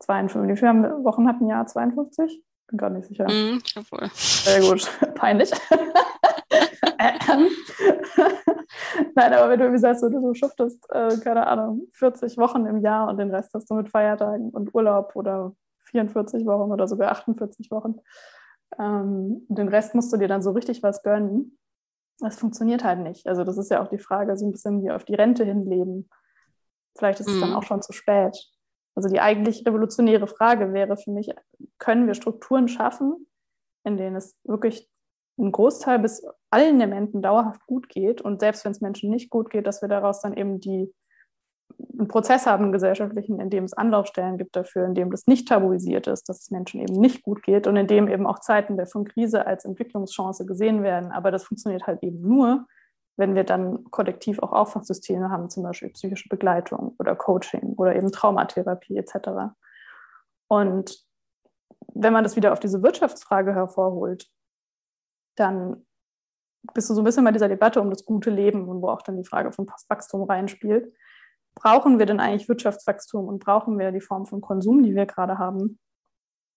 52, 0.00 0.52
wie 0.52 0.58
viele 0.58 1.04
Wochen 1.04 1.26
hat 1.26 1.40
ein 1.40 1.48
Jahr? 1.48 1.66
52? 1.66 2.42
Bin 2.68 2.76
gar 2.76 2.90
nicht 2.90 3.08
sicher. 3.08 3.24
Mm, 3.24 3.62
jawohl. 3.64 4.10
Sehr 4.12 4.60
gut, 4.60 4.90
peinlich. 5.14 5.50
Nein, 9.14 9.32
aber 9.32 9.50
wenn 9.50 9.60
du 9.60 9.72
wie 9.72 9.78
sagst, 9.78 10.02
du, 10.02 10.08
du 10.08 10.34
schuftest, 10.34 10.84
äh, 10.90 11.16
keine 11.18 11.46
Ahnung, 11.46 11.86
40 11.92 12.38
Wochen 12.38 12.66
im 12.66 12.78
Jahr 12.78 13.08
und 13.08 13.18
den 13.18 13.34
Rest 13.34 13.52
hast 13.54 13.70
du 13.70 13.74
mit 13.74 13.88
Feiertagen 13.88 14.50
und 14.50 14.74
Urlaub 14.74 15.14
oder 15.14 15.54
44 15.84 16.46
Wochen 16.46 16.70
oder 16.70 16.88
sogar 16.88 17.12
48 17.12 17.70
Wochen. 17.70 17.96
Ähm, 18.78 19.46
den 19.48 19.68
Rest 19.68 19.94
musst 19.94 20.12
du 20.12 20.16
dir 20.16 20.28
dann 20.28 20.42
so 20.42 20.52
richtig 20.52 20.82
was 20.82 21.02
gönnen. 21.02 21.58
Das 22.18 22.38
funktioniert 22.38 22.84
halt 22.84 23.00
nicht. 23.00 23.26
Also 23.26 23.44
das 23.44 23.58
ist 23.58 23.70
ja 23.70 23.82
auch 23.82 23.88
die 23.88 23.98
Frage, 23.98 24.36
so 24.36 24.46
ein 24.46 24.52
bisschen 24.52 24.82
wie 24.82 24.90
auf 24.90 25.04
die 25.04 25.14
Rente 25.14 25.44
hinleben. 25.44 26.08
Vielleicht 26.96 27.20
ist 27.20 27.28
mhm. 27.28 27.34
es 27.34 27.40
dann 27.40 27.50
mhm. 27.50 27.56
auch 27.56 27.62
schon 27.62 27.82
zu 27.82 27.92
spät. 27.92 28.36
Also 28.94 29.08
die 29.08 29.20
eigentlich 29.20 29.66
revolutionäre 29.66 30.26
Frage 30.26 30.72
wäre 30.72 30.96
für 30.96 31.10
mich, 31.10 31.30
können 31.78 32.06
wir 32.06 32.14
Strukturen 32.14 32.68
schaffen, 32.68 33.26
in 33.84 33.96
denen 33.96 34.16
es 34.16 34.36
wirklich 34.44 34.90
ein 35.38 35.52
Großteil 35.52 35.98
bis 35.98 36.24
allen 36.50 36.80
Elementen 36.80 37.22
dauerhaft 37.22 37.66
gut 37.66 37.88
geht 37.88 38.20
und 38.20 38.40
selbst 38.40 38.64
wenn 38.64 38.72
es 38.72 38.80
Menschen 38.80 39.10
nicht 39.10 39.30
gut 39.30 39.50
geht, 39.50 39.66
dass 39.66 39.82
wir 39.82 39.88
daraus 39.88 40.20
dann 40.20 40.34
eben 40.34 40.60
die 40.60 40.92
einen 41.98 42.08
Prozess 42.08 42.46
haben, 42.46 42.64
einen 42.64 42.72
gesellschaftlichen, 42.72 43.40
in 43.40 43.50
dem 43.50 43.64
es 43.64 43.72
Anlaufstellen 43.72 44.38
gibt 44.38 44.56
dafür, 44.56 44.84
in 44.84 44.94
dem 44.94 45.10
das 45.10 45.26
nicht 45.26 45.48
tabuisiert 45.48 46.06
ist, 46.06 46.28
dass 46.28 46.42
es 46.42 46.50
Menschen 46.50 46.80
eben 46.80 46.94
nicht 46.94 47.22
gut 47.22 47.42
geht 47.42 47.66
und 47.66 47.76
in 47.76 47.86
dem 47.86 48.08
eben 48.08 48.26
auch 48.26 48.40
Zeiten 48.40 48.76
der 48.76 48.86
von 48.86 49.04
Krise 49.04 49.46
als 49.46 49.64
Entwicklungschance 49.64 50.46
gesehen 50.46 50.82
werden. 50.82 51.12
Aber 51.12 51.30
das 51.30 51.44
funktioniert 51.44 51.86
halt 51.86 52.02
eben 52.02 52.20
nur, 52.20 52.66
wenn 53.16 53.34
wir 53.34 53.44
dann 53.44 53.84
kollektiv 53.90 54.38
auch 54.40 54.52
Aufwachssysteme 54.52 55.30
haben, 55.30 55.50
zum 55.50 55.62
Beispiel 55.62 55.90
psychische 55.90 56.28
Begleitung 56.28 56.94
oder 56.98 57.14
Coaching 57.14 57.74
oder 57.76 57.94
eben 57.94 58.10
Traumatherapie 58.10 58.96
etc. 58.96 59.54
Und 60.48 61.04
wenn 61.94 62.12
man 62.12 62.24
das 62.24 62.36
wieder 62.36 62.52
auf 62.52 62.60
diese 62.60 62.82
Wirtschaftsfrage 62.82 63.54
hervorholt, 63.54 64.28
dann 65.36 65.84
bist 66.74 66.88
du 66.88 66.94
so 66.94 67.00
ein 67.00 67.04
bisschen 67.04 67.24
bei 67.24 67.32
dieser 67.32 67.48
Debatte 67.48 67.80
um 67.80 67.90
das 67.90 68.04
gute 68.04 68.30
Leben 68.30 68.68
und 68.68 68.82
wo 68.82 68.88
auch 68.88 69.02
dann 69.02 69.16
die 69.16 69.24
Frage 69.24 69.52
von 69.52 69.66
Postwachstum 69.66 70.22
reinspielt. 70.22 70.92
Brauchen 71.54 71.98
wir 71.98 72.06
denn 72.06 72.20
eigentlich 72.20 72.48
Wirtschaftswachstum 72.48 73.26
und 73.26 73.44
brauchen 73.44 73.78
wir 73.78 73.92
die 73.92 74.00
Form 74.00 74.26
von 74.26 74.40
Konsum, 74.40 74.82
die 74.82 74.94
wir 74.94 75.06
gerade 75.06 75.38
haben, 75.38 75.78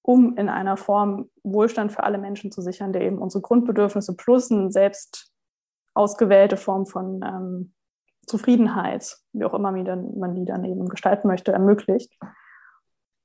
um 0.02 0.38
in 0.38 0.48
einer 0.48 0.78
Form 0.78 1.30
Wohlstand 1.44 1.92
für 1.92 2.04
alle 2.04 2.18
Menschen 2.18 2.52
zu 2.52 2.62
sichern, 2.62 2.94
der 2.94 3.02
eben 3.02 3.18
unsere 3.18 3.42
Grundbedürfnisse 3.42 4.16
plus 4.16 4.52
eine 4.52 4.72
selbst 4.72 5.32
ausgewählte 5.94 6.58
Form 6.58 6.86
von 6.86 7.22
ähm, 7.24 7.74
Zufriedenheit, 8.28 9.18
wie 9.34 9.46
auch 9.46 9.54
immer 9.54 9.72
man 9.72 10.36
die 10.36 10.46
dann 10.46 10.64
eben 10.64 10.88
gestalten 10.88 11.28
möchte, 11.28 11.52
ermöglicht. 11.52 12.18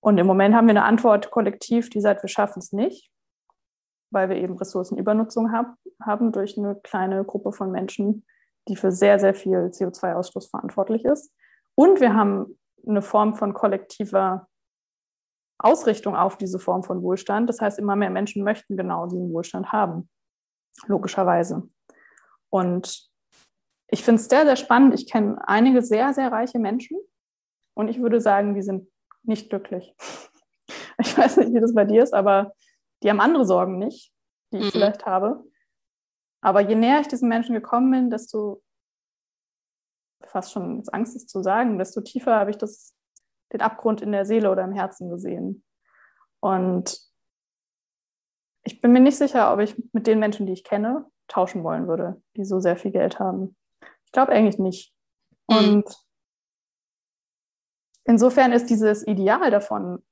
Und 0.01 0.19
im 0.19 0.27
Moment 0.27 0.55
haben 0.55 0.67
wir 0.67 0.73
eine 0.73 0.85
Antwort 0.85 1.31
kollektiv, 1.31 1.91
die 1.91 2.01
sagt, 2.01 2.23
wir 2.23 2.29
schaffen 2.29 2.61
es 2.61 2.73
nicht 2.73 3.10
weil 4.11 4.29
wir 4.29 4.37
eben 4.37 4.57
Ressourcenübernutzung 4.57 5.53
hab, 5.53 5.75
haben 6.03 6.33
durch 6.33 6.59
eine 6.59 6.77
kleine 6.77 7.25
Gruppe 7.25 7.53
von 7.53 7.71
Menschen, 7.71 8.25
die 8.69 8.77
für 8.77 8.93
sehr, 8.93 9.19
sehr 9.19 9.35
viel 9.35 9.67
CO2-Ausstoß 9.67 10.51
verantwortlich 10.51 11.05
ist. 11.05 11.33
Und 11.75 12.01
wir 12.01 12.15
haben 12.15 12.59
eine 12.87 13.03
Form 13.03 13.37
von 13.37 13.55
kollektiver 13.55 14.49
Ausrichtung 15.59 16.17
auf 16.17 16.39
diese 16.39 16.59
Form 16.59 16.83
von 16.83 17.03
Wohlstand. 17.03 17.49
Das 17.49 17.61
heißt, 17.61 17.79
immer 17.79 17.97
mehr 17.97 18.11
Menschen 18.11 18.45
möchten 18.45 18.77
genau 18.77 19.07
diesen 19.07 19.33
Wohlstand 19.33 19.73
haben, 19.73 20.09
logischerweise. 20.87 21.69
Und 22.49 23.11
ich 23.89 24.05
finde 24.05 24.21
es 24.21 24.29
sehr, 24.29 24.45
sehr 24.45 24.57
spannend. 24.57 24.95
Ich 24.95 25.11
kenne 25.11 25.37
einige 25.47 25.83
sehr, 25.83 26.15
sehr 26.15 26.33
reiche 26.33 26.59
Menschen 26.59 26.99
und 27.75 27.89
ich 27.89 28.01
würde 28.01 28.21
sagen, 28.21 28.55
die 28.55 28.63
sind 28.63 28.89
nicht 29.23 29.51
glücklich. 29.51 29.95
Ich 31.03 31.17
weiß 31.17 31.39
nicht, 31.39 31.55
wie 31.55 31.61
das 31.61 31.75
bei 31.75 31.87
dir 31.87 32.03
ist, 32.03 32.13
aber 32.13 32.53
die 33.03 33.11
haben 33.11 33.21
andere 33.21 33.45
Sorgen 33.45 33.79
nicht, 33.79 34.13
die 34.53 34.59
ich 34.59 34.67
mhm. 34.67 34.71
vielleicht 34.71 35.07
habe. 35.07 35.45
Aber 36.43 36.61
je 36.61 36.75
näher 36.75 37.01
ich 37.01 37.09
diesen 37.09 37.29
Menschen 37.29 37.55
gekommen 37.55 37.91
bin, 37.91 38.11
desto 38.11 38.63
fast 40.27 40.53
schon 40.53 40.83
Angst 40.93 41.17
ist 41.17 41.29
zu 41.29 41.43
sagen, 41.43 41.79
desto 41.79 42.01
tiefer 42.01 42.37
habe 42.37 42.51
ich 42.51 42.57
das, 42.57 42.97
den 43.53 43.61
Abgrund 43.61 44.01
in 44.01 44.13
der 44.13 44.25
Seele 44.25 44.51
oder 44.51 44.65
im 44.65 44.73
Herzen 44.73 45.11
gesehen. 45.11 45.65
Und 46.41 46.99
ich 48.63 48.81
bin 48.81 48.93
mir 48.93 49.01
nicht 49.01 49.17
sicher, 49.17 49.53
ob 49.53 49.61
ich 49.61 49.77
mit 49.93 50.07
den 50.07 50.19
Menschen, 50.19 50.47
die 50.47 50.53
ich 50.53 50.65
kenne, 50.65 51.07
tauschen 51.29 51.65
wollen 51.65 51.89
würde, 51.89 52.23
die 52.37 52.45
so 52.45 52.61
sehr 52.61 52.77
viel 52.77 52.91
Geld 52.91 53.19
haben. 53.19 53.57
Ich 54.05 54.13
glaube 54.13 54.33
eigentlich 54.33 54.59
nicht. 54.59 54.95
Mhm. 55.49 55.57
Und 55.57 55.97
insofern 58.05 58.53
ist 58.53 58.69
dieses 58.71 59.07
Ideal 59.07 59.51
davon, 59.51 60.03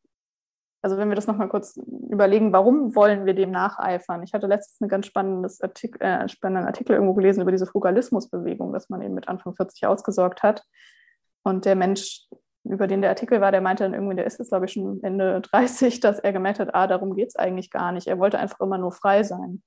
also 0.81 0.97
wenn 0.97 1.09
wir 1.09 1.17
das 1.17 1.27
nochmal 1.27 1.49
kurz 1.49 1.77
überlegen, 2.09 2.53
warum 2.53 2.95
wollen 2.95 3.27
wir 3.27 3.35
dem 3.35 3.51
nacheifern? 3.51 4.23
Ich 4.23 4.33
hatte 4.33 4.47
letztens 4.47 4.81
einen 4.81 4.89
ganz 4.89 5.07
spannendes 5.07 5.61
Artikel, 5.61 6.01
äh, 6.01 6.29
spannenden 6.29 6.67
Artikel 6.67 6.95
irgendwo 6.95 7.15
gelesen 7.15 7.43
über 7.43 7.51
diese 7.51 7.67
Frugalismusbewegung, 7.67 8.73
dass 8.73 8.89
man 8.89 9.03
eben 9.03 9.15
mit 9.15 9.29
Anfang 9.29 9.55
40 9.55 9.87
ausgesorgt 9.87 10.43
hat. 10.43 10.63
Und 11.43 11.65
der 11.65 11.75
Mensch, 11.75 12.29
über 12.65 12.87
den 12.87 13.01
der 13.01 13.11
Artikel 13.11 13.41
war, 13.41 13.51
der 13.51 13.61
meinte 13.61 13.85
dann 13.85 13.95
irgendwie, 13.95 14.17
der 14.17 14.27
ist 14.27 14.39
jetzt, 14.39 14.51
glaube 14.51 14.67
ich, 14.67 14.73
schon 14.73 15.03
Ende 15.03 15.41
30, 15.41 16.01
dass 16.01 16.21
er 16.21 16.33
gemerkt 16.33 16.61
hat, 16.61 16.75
ah, 16.75 16.87
darum 16.87 17.15
geht 17.15 17.29
es 17.29 17.37
eigentlich 17.37 17.71
gar 17.71 17.91
nicht. 17.91 18.07
Er 18.07 18.19
wollte 18.19 18.39
einfach 18.39 18.61
immer 18.61 18.79
nur 18.79 18.93
frei 18.93 19.25
sein. 19.25 19.63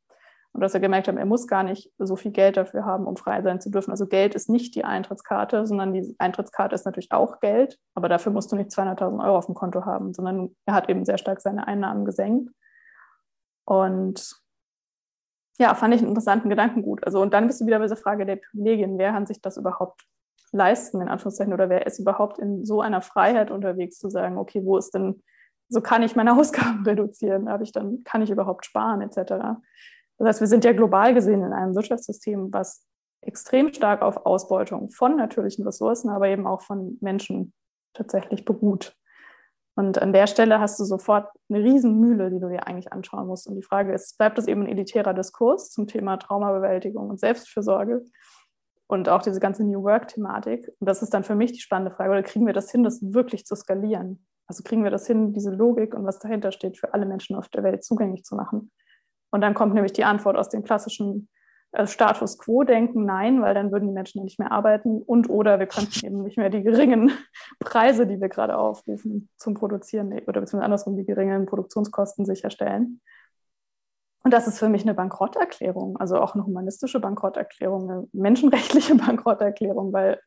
Und 0.53 0.61
dass 0.61 0.73
er 0.73 0.81
gemerkt 0.81 1.07
hat, 1.07 1.15
er 1.15 1.25
muss 1.25 1.47
gar 1.47 1.63
nicht 1.63 1.91
so 1.97 2.15
viel 2.15 2.31
Geld 2.31 2.57
dafür 2.57 2.85
haben, 2.85 3.05
um 3.05 3.15
frei 3.15 3.41
sein 3.41 3.61
zu 3.61 3.69
dürfen. 3.69 3.91
Also 3.91 4.05
Geld 4.05 4.35
ist 4.35 4.49
nicht 4.49 4.75
die 4.75 4.83
Eintrittskarte, 4.83 5.65
sondern 5.65 5.93
die 5.93 6.15
Eintrittskarte 6.19 6.75
ist 6.75 6.85
natürlich 6.85 7.11
auch 7.11 7.39
Geld, 7.39 7.79
aber 7.95 8.09
dafür 8.09 8.33
musst 8.33 8.51
du 8.51 8.57
nicht 8.57 8.69
200.000 8.71 9.23
Euro 9.23 9.37
auf 9.37 9.45
dem 9.45 9.55
Konto 9.55 9.85
haben, 9.85 10.13
sondern 10.13 10.55
er 10.65 10.73
hat 10.73 10.89
eben 10.89 11.05
sehr 11.05 11.17
stark 11.17 11.39
seine 11.39 11.67
Einnahmen 11.67 12.03
gesenkt. 12.03 12.51
Und 13.65 14.41
ja, 15.57 15.75
fand 15.75 15.93
ich 15.93 16.01
einen 16.01 16.09
interessanten 16.09 16.49
Gedankengut. 16.49 17.05
Also, 17.05 17.21
und 17.21 17.33
dann 17.33 17.47
bist 17.47 17.61
du 17.61 17.65
wieder 17.65 17.77
bei 17.77 17.85
dieser 17.85 17.95
Frage 17.95 18.25
der 18.25 18.37
Privilegien. 18.37 18.97
Wer 18.97 19.11
kann 19.11 19.27
sich 19.27 19.41
das 19.41 19.57
überhaupt 19.57 20.01
leisten, 20.51 21.01
in 21.01 21.07
Anführungszeichen, 21.07 21.53
oder 21.53 21.69
wer 21.69 21.85
ist 21.85 21.99
überhaupt 21.99 22.39
in 22.39 22.65
so 22.65 22.81
einer 22.81 23.01
Freiheit 23.01 23.51
unterwegs, 23.51 23.99
zu 23.99 24.09
sagen, 24.09 24.37
okay, 24.37 24.61
wo 24.65 24.77
ist 24.77 24.93
denn, 24.93 25.23
so 25.69 25.81
kann 25.81 26.03
ich 26.03 26.15
meine 26.15 26.33
Ausgaben 26.37 26.83
reduzieren, 26.83 27.49
habe 27.49 27.63
ich 27.63 27.71
dann, 27.71 28.03
kann 28.03 28.21
ich 28.21 28.31
überhaupt 28.31 28.65
sparen, 28.65 29.01
etc. 29.01 29.61
Das 30.21 30.35
heißt, 30.35 30.41
wir 30.41 30.47
sind 30.47 30.65
ja 30.65 30.73
global 30.73 31.13
gesehen 31.13 31.43
in 31.43 31.51
einem 31.51 31.75
Wirtschaftssystem, 31.75 32.53
was 32.53 32.85
extrem 33.21 33.73
stark 33.73 34.03
auf 34.03 34.25
Ausbeutung 34.25 34.89
von 34.89 35.15
natürlichen 35.15 35.65
Ressourcen, 35.65 36.09
aber 36.09 36.27
eben 36.27 36.45
auch 36.45 36.61
von 36.61 36.97
Menschen 37.01 37.53
tatsächlich 37.93 38.45
beruht. 38.45 38.95
Und 39.75 39.99
an 39.99 40.13
der 40.13 40.27
Stelle 40.27 40.59
hast 40.59 40.79
du 40.79 40.83
sofort 40.83 41.29
eine 41.49 41.63
Riesenmühle, 41.63 42.29
die 42.29 42.39
du 42.39 42.49
dir 42.49 42.67
eigentlich 42.67 42.93
anschauen 42.93 43.25
musst. 43.25 43.47
Und 43.47 43.55
die 43.55 43.63
Frage 43.63 43.93
ist, 43.93 44.17
bleibt 44.17 44.37
das 44.37 44.47
eben 44.47 44.61
ein 44.61 44.69
elitärer 44.69 45.13
Diskurs 45.13 45.71
zum 45.71 45.87
Thema 45.87 46.17
Traumabewältigung 46.17 47.09
und 47.09 47.19
Selbstfürsorge 47.19 48.03
und 48.87 49.09
auch 49.09 49.21
diese 49.21 49.39
ganze 49.39 49.63
New 49.63 49.81
Work-Thematik? 49.81 50.71
Und 50.79 50.87
das 50.87 51.01
ist 51.01 51.13
dann 51.13 51.23
für 51.23 51.35
mich 51.35 51.53
die 51.53 51.61
spannende 51.61 51.95
Frage, 51.95 52.11
oder 52.11 52.23
kriegen 52.23 52.45
wir 52.45 52.53
das 52.53 52.69
hin, 52.69 52.83
das 52.83 53.01
wirklich 53.01 53.45
zu 53.45 53.55
skalieren? 53.55 54.27
Also 54.45 54.61
kriegen 54.63 54.83
wir 54.83 54.91
das 54.91 55.07
hin, 55.07 55.33
diese 55.33 55.51
Logik 55.51 55.95
und 55.95 56.05
was 56.05 56.19
dahinter 56.19 56.51
steht, 56.51 56.77
für 56.77 56.93
alle 56.93 57.05
Menschen 57.05 57.35
auf 57.35 57.47
der 57.47 57.63
Welt 57.63 57.83
zugänglich 57.83 58.23
zu 58.23 58.35
machen? 58.35 58.71
Und 59.31 59.41
dann 59.41 59.53
kommt 59.53 59.73
nämlich 59.73 59.93
die 59.93 60.03
Antwort 60.03 60.37
aus 60.37 60.49
dem 60.49 60.63
klassischen 60.63 61.29
äh, 61.71 61.87
Status 61.87 62.37
quo-Denken, 62.37 63.05
nein, 63.05 63.41
weil 63.41 63.53
dann 63.53 63.71
würden 63.71 63.87
die 63.87 63.93
Menschen 63.93 64.19
ja 64.19 64.23
nicht 64.25 64.39
mehr 64.39 64.51
arbeiten 64.51 65.01
und 65.01 65.29
oder 65.29 65.59
wir 65.59 65.67
könnten 65.67 66.05
eben 66.05 66.23
nicht 66.23 66.37
mehr 66.37 66.49
die 66.49 66.63
geringen 66.63 67.11
Preise, 67.59 68.05
die 68.05 68.19
wir 68.19 68.29
gerade 68.29 68.57
aufrufen, 68.57 69.29
zum 69.37 69.53
Produzieren 69.53 70.11
oder 70.11 70.41
beziehungsweise 70.41 70.65
andersrum 70.65 70.97
die 70.97 71.05
geringen 71.05 71.45
Produktionskosten 71.45 72.25
sicherstellen. 72.25 73.01
Und 74.23 74.33
das 74.33 74.47
ist 74.47 74.59
für 74.59 74.69
mich 74.69 74.83
eine 74.83 74.93
Bankrotterklärung, 74.93 75.97
also 75.97 76.19
auch 76.19 76.35
eine 76.35 76.45
humanistische 76.45 76.99
Bankrotterklärung, 76.99 77.89
eine 77.89 78.07
menschenrechtliche 78.11 78.95
Bankrotterklärung, 79.05 79.93
weil, 79.93 80.19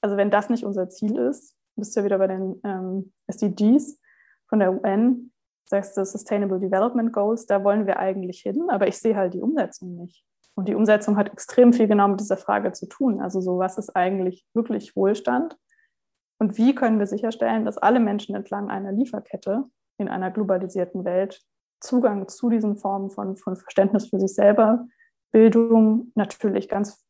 also 0.00 0.16
wenn 0.16 0.30
das 0.30 0.50
nicht 0.50 0.64
unser 0.64 0.88
Ziel 0.88 1.16
ist, 1.16 1.54
bist 1.76 1.94
du 1.94 2.00
ja 2.00 2.06
wieder 2.06 2.18
bei 2.18 2.26
den 2.26 2.60
ähm, 2.64 3.12
SDGs 3.28 4.00
von 4.48 4.58
der 4.60 4.72
UN, 4.72 5.30
sagst 5.68 5.96
du 5.96 6.04
Sustainable 6.04 6.60
Development 6.60 7.12
Goals, 7.12 7.46
da 7.46 7.62
wollen 7.64 7.86
wir 7.86 7.98
eigentlich 7.98 8.40
hin, 8.40 8.68
aber 8.70 8.86
ich 8.88 8.98
sehe 8.98 9.16
halt 9.16 9.34
die 9.34 9.40
Umsetzung 9.40 9.96
nicht. 9.96 10.24
Und 10.54 10.68
die 10.68 10.74
Umsetzung 10.74 11.16
hat 11.16 11.30
extrem 11.30 11.72
viel 11.72 11.86
genau 11.86 12.08
mit 12.08 12.20
dieser 12.20 12.38
Frage 12.38 12.72
zu 12.72 12.86
tun. 12.86 13.20
Also 13.20 13.40
so, 13.40 13.58
was 13.58 13.76
ist 13.76 13.94
eigentlich 13.94 14.46
wirklich 14.54 14.96
Wohlstand? 14.96 15.58
Und 16.38 16.56
wie 16.56 16.74
können 16.74 16.98
wir 16.98 17.06
sicherstellen, 17.06 17.64
dass 17.64 17.78
alle 17.78 18.00
Menschen 18.00 18.34
entlang 18.34 18.70
einer 18.70 18.92
Lieferkette 18.92 19.64
in 19.98 20.08
einer 20.08 20.30
globalisierten 20.30 21.04
Welt 21.04 21.42
Zugang 21.80 22.26
zu 22.28 22.48
diesen 22.48 22.76
Formen 22.76 23.10
von, 23.10 23.36
von 23.36 23.56
Verständnis 23.56 24.08
für 24.08 24.18
sich 24.18 24.34
selber, 24.34 24.86
Bildung, 25.30 26.12
natürlich 26.14 26.68
ganz 26.68 27.04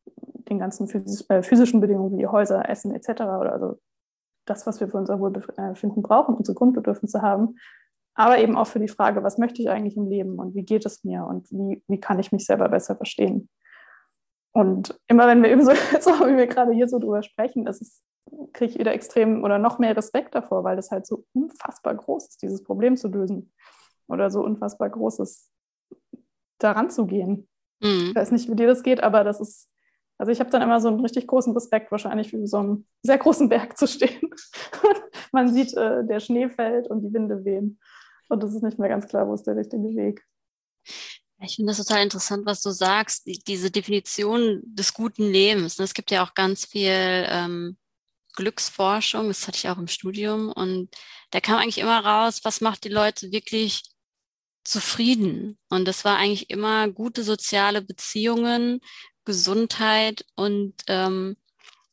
den 0.49 0.59
ganzen 0.59 0.89
äh, 1.29 1.43
physischen 1.43 1.81
Bedingungen 1.81 2.19
wie 2.19 2.27
Häuser, 2.27 2.69
Essen 2.69 2.95
etc. 2.95 3.11
oder 3.23 3.53
also 3.53 3.79
das, 4.47 4.67
was 4.67 4.81
wir 4.81 4.89
für 4.89 4.97
unser 4.97 5.21
Wohlbefinden 5.21 6.03
brauchen, 6.03 6.37
unsere 6.37 6.55
Grundbedürfnisse 6.55 7.21
haben, 7.21 7.57
aber 8.17 8.39
eben 8.39 8.57
auch 8.57 8.67
für 8.67 8.81
die 8.81 8.89
Frage, 8.89 9.23
was 9.23 9.39
möchte 9.39 9.61
ich 9.61 9.69
eigentlich 9.69 9.97
im 9.97 10.09
Leben 10.09 10.39
und 10.39 10.55
wie 10.55 10.65
geht 10.65 10.87
es 10.87 11.05
mir 11.05 11.25
und 11.25 11.51
wie, 11.53 11.83
wie 11.87 12.01
kann 12.01 12.19
ich 12.19 12.33
mich 12.33 12.47
selber 12.47 12.69
besser 12.69 12.97
verstehen. 12.97 13.51
Und 14.53 14.99
immer 15.07 15.27
wenn 15.27 15.43
wir 15.43 15.51
eben 15.51 15.65
so, 15.65 15.73
so 16.01 16.11
wie 16.27 16.37
wir 16.37 16.47
gerade 16.47 16.73
hier 16.73 16.89
so 16.89 16.99
drüber 16.99 17.23
sprechen, 17.23 17.69
kriege 18.55 18.73
ich 18.73 18.79
wieder 18.79 18.93
extrem 18.93 19.45
oder 19.45 19.59
noch 19.59 19.79
mehr 19.79 19.95
Respekt 19.95 20.35
davor, 20.35 20.65
weil 20.65 20.77
das 20.77 20.91
halt 20.91 21.07
so 21.07 21.27
unfassbar 21.35 21.95
groß 21.95 22.29
ist, 22.29 22.43
dieses 22.43 22.65
Problem 22.65 22.97
zu 22.97 23.09
lösen. 23.09 23.53
Oder 24.09 24.31
so 24.31 24.43
unfassbar 24.43 24.89
groß 24.89 25.19
ist, 25.19 25.51
daran 26.59 26.91
zu 26.91 27.07
gehen. 27.07 27.49
Mhm. 27.81 28.09
Ich 28.09 28.15
weiß 28.15 28.31
nicht, 28.31 28.51
wie 28.51 28.57
dir 28.57 28.67
das 28.67 28.83
geht, 28.83 29.03
aber 29.03 29.25
das 29.25 29.41
ist, 29.41 29.71
also 30.17 30.33
ich 30.33 30.41
habe 30.41 30.49
dann 30.49 30.63
immer 30.63 30.81
so 30.81 30.89
einen 30.89 31.01
richtig 31.01 31.27
großen 31.27 31.53
Respekt, 31.53 31.91
wahrscheinlich 31.91 32.31
für 32.31 32.47
so 32.47 32.59
einen 32.59 32.87
sehr 33.03 33.19
großen 33.19 33.51
Berg 33.51 33.77
zu 33.77 33.87
stehen. 33.87 34.31
Man 35.33 35.53
sieht, 35.53 35.77
äh, 35.77 36.07
der 36.07 36.21
Schnee 36.21 36.49
fällt 36.49 36.89
und 36.89 37.03
die 37.03 37.13
Winde 37.13 37.45
wehen. 37.45 37.79
Und 38.29 38.43
es 38.43 38.55
ist 38.55 38.63
nicht 38.63 38.79
mehr 38.79 38.89
ganz 38.89 39.07
klar, 39.07 39.27
wo 39.29 39.35
ist 39.35 39.45
der 39.45 39.57
richtige 39.57 39.95
Weg. 39.95 40.25
Ich 41.41 41.57
finde 41.57 41.71
das 41.71 41.85
total 41.85 42.03
interessant, 42.03 42.47
was 42.47 42.63
du 42.63 42.71
sagst, 42.71 43.27
die, 43.27 43.39
diese 43.39 43.71
Definition 43.71 44.63
des 44.65 44.95
guten 44.95 45.31
Lebens. 45.31 45.79
Es 45.79 45.95
gibt 45.95 46.11
ja 46.11 46.25
auch 46.25 46.35
ganz 46.35 46.65
viel 46.65 46.91
ähm, 46.91 47.77
Glücksforschung, 48.35 49.29
das 49.29 49.47
hatte 49.47 49.59
ich 49.59 49.69
auch 49.69 49.79
im 49.79 49.89
Studium. 49.89 50.51
Und 50.51 50.89
da 51.31 51.41
kam 51.41 51.59
eigentlich 51.59 51.79
immer 51.79 52.05
raus, 52.05 52.41
was 52.45 52.61
macht 52.61 52.85
die 52.85 52.89
Leute 52.89 53.33
wirklich 53.33 53.83
zufrieden. 54.65 55.59
Und 55.69 55.87
das 55.87 56.05
war 56.05 56.17
eigentlich 56.17 56.51
immer 56.51 56.89
gute 56.89 57.23
soziale 57.23 57.83
Beziehungen, 57.83 58.81
Gesundheit 59.25 60.25
und 60.37 60.75
ähm, 60.87 61.37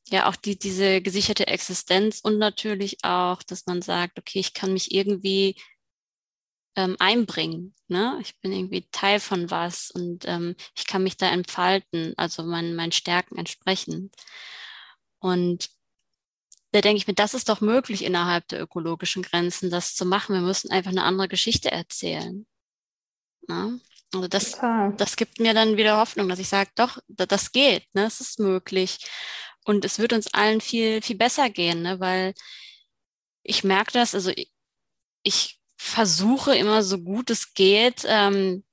ja 0.09 0.29
auch 0.29 0.35
die, 0.35 0.57
diese 0.57 1.01
gesicherte 1.01 1.47
Existenz 1.47 2.19
und 2.21 2.37
natürlich 2.37 2.97
auch, 3.03 3.43
dass 3.43 3.65
man 3.65 3.81
sagt, 3.81 4.19
okay, 4.19 4.39
ich 4.39 4.53
kann 4.53 4.73
mich 4.73 4.93
irgendwie 4.93 5.55
ähm, 6.75 6.95
einbringen. 6.99 7.75
Ne? 7.87 8.17
Ich 8.21 8.39
bin 8.39 8.51
irgendwie 8.51 8.87
Teil 8.91 9.19
von 9.19 9.51
was 9.51 9.91
und 9.91 10.25
ähm, 10.27 10.55
ich 10.75 10.87
kann 10.87 11.03
mich 11.03 11.17
da 11.17 11.29
entfalten, 11.29 12.13
also 12.17 12.43
mein, 12.43 12.75
meinen 12.75 12.91
Stärken 12.91 13.37
entsprechend. 13.37 14.15
Und 15.19 15.69
da 16.71 16.81
denke 16.81 16.97
ich 16.97 17.07
mir, 17.07 17.13
das 17.13 17.35
ist 17.35 17.49
doch 17.49 17.61
möglich 17.61 18.03
innerhalb 18.03 18.47
der 18.47 18.61
ökologischen 18.61 19.21
Grenzen, 19.21 19.69
das 19.69 19.95
zu 19.95 20.05
machen. 20.05 20.33
Wir 20.33 20.41
müssen 20.41 20.71
einfach 20.71 20.91
eine 20.91 21.03
andere 21.03 21.27
Geschichte 21.27 21.71
erzählen. 21.71 22.47
Ne? 23.47 23.79
Also 24.13 24.27
das, 24.27 24.57
das 24.97 25.15
gibt 25.15 25.39
mir 25.39 25.53
dann 25.53 25.77
wieder 25.77 25.97
Hoffnung, 25.97 26.29
dass 26.29 26.39
ich 26.39 26.47
sage, 26.47 26.71
doch, 26.75 26.99
das 27.07 27.51
geht, 27.51 27.83
ne? 27.93 28.05
es 28.05 28.21
ist 28.21 28.39
möglich. 28.39 29.05
Und 29.65 29.85
es 29.85 29.99
wird 29.99 30.13
uns 30.13 30.33
allen 30.33 30.61
viel, 30.61 31.01
viel 31.01 31.15
besser 31.15 31.49
gehen, 31.49 31.83
ne? 31.83 31.99
weil 31.99 32.33
ich 33.43 33.63
merke 33.63 33.91
das, 33.91 34.15
also 34.15 34.31
ich, 34.31 34.51
ich 35.23 35.62
versuche 35.83 36.55
immer 36.55 36.81
so 36.81 36.97
gut 36.97 37.29
es 37.29 37.53
geht, 37.53 38.03
ähm, 38.07 38.63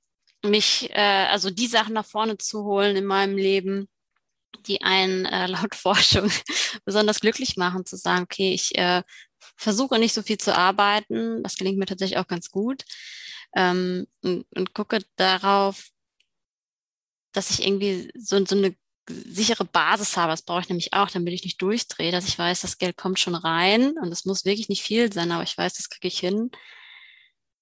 mich, 0.43 0.89
äh, 0.91 1.27
also 1.29 1.49
die 1.49 1.67
Sachen 1.67 1.93
nach 1.93 2.05
vorne 2.05 2.37
zu 2.37 2.63
holen 2.63 2.95
in 2.95 3.05
meinem 3.05 3.37
Leben, 3.37 3.89
die 4.65 4.81
einen 4.81 5.25
äh, 5.25 5.47
laut 5.47 5.75
Forschung 5.75 6.31
besonders 6.85 7.19
glücklich 7.19 7.57
machen, 7.57 7.85
zu 7.85 7.97
sagen, 7.97 8.23
okay, 8.23 8.53
ich 8.53 8.77
äh, 8.77 9.03
versuche 9.57 9.99
nicht 9.99 10.13
so 10.13 10.21
viel 10.23 10.37
zu 10.37 10.55
arbeiten, 10.55 11.43
das 11.43 11.57
gelingt 11.57 11.77
mir 11.77 11.85
tatsächlich 11.85 12.17
auch 12.17 12.27
ganz 12.27 12.49
gut, 12.49 12.83
ähm, 13.55 14.07
und, 14.21 14.45
und 14.55 14.73
gucke 14.73 14.99
darauf, 15.17 15.89
dass 17.33 17.51
ich 17.51 17.65
irgendwie 17.65 18.09
so, 18.17 18.43
so 18.45 18.55
eine 18.55 18.75
sichere 19.09 19.65
Basis 19.65 20.15
habe, 20.15 20.31
das 20.31 20.43
brauche 20.43 20.61
ich 20.61 20.69
nämlich 20.69 20.93
auch, 20.93 21.09
damit 21.09 21.33
ich 21.33 21.43
nicht 21.43 21.61
durchdrehe, 21.61 22.11
dass 22.11 22.27
ich 22.27 22.39
weiß, 22.39 22.61
das 22.61 22.77
Geld 22.77 22.97
kommt 22.97 23.19
schon 23.19 23.35
rein. 23.35 23.97
Und 24.01 24.11
es 24.11 24.25
muss 24.25 24.45
wirklich 24.45 24.69
nicht 24.69 24.83
viel 24.83 25.11
sein, 25.11 25.31
aber 25.31 25.43
ich 25.43 25.57
weiß, 25.57 25.73
das 25.73 25.89
kriege 25.89 26.07
ich 26.07 26.19
hin. 26.19 26.51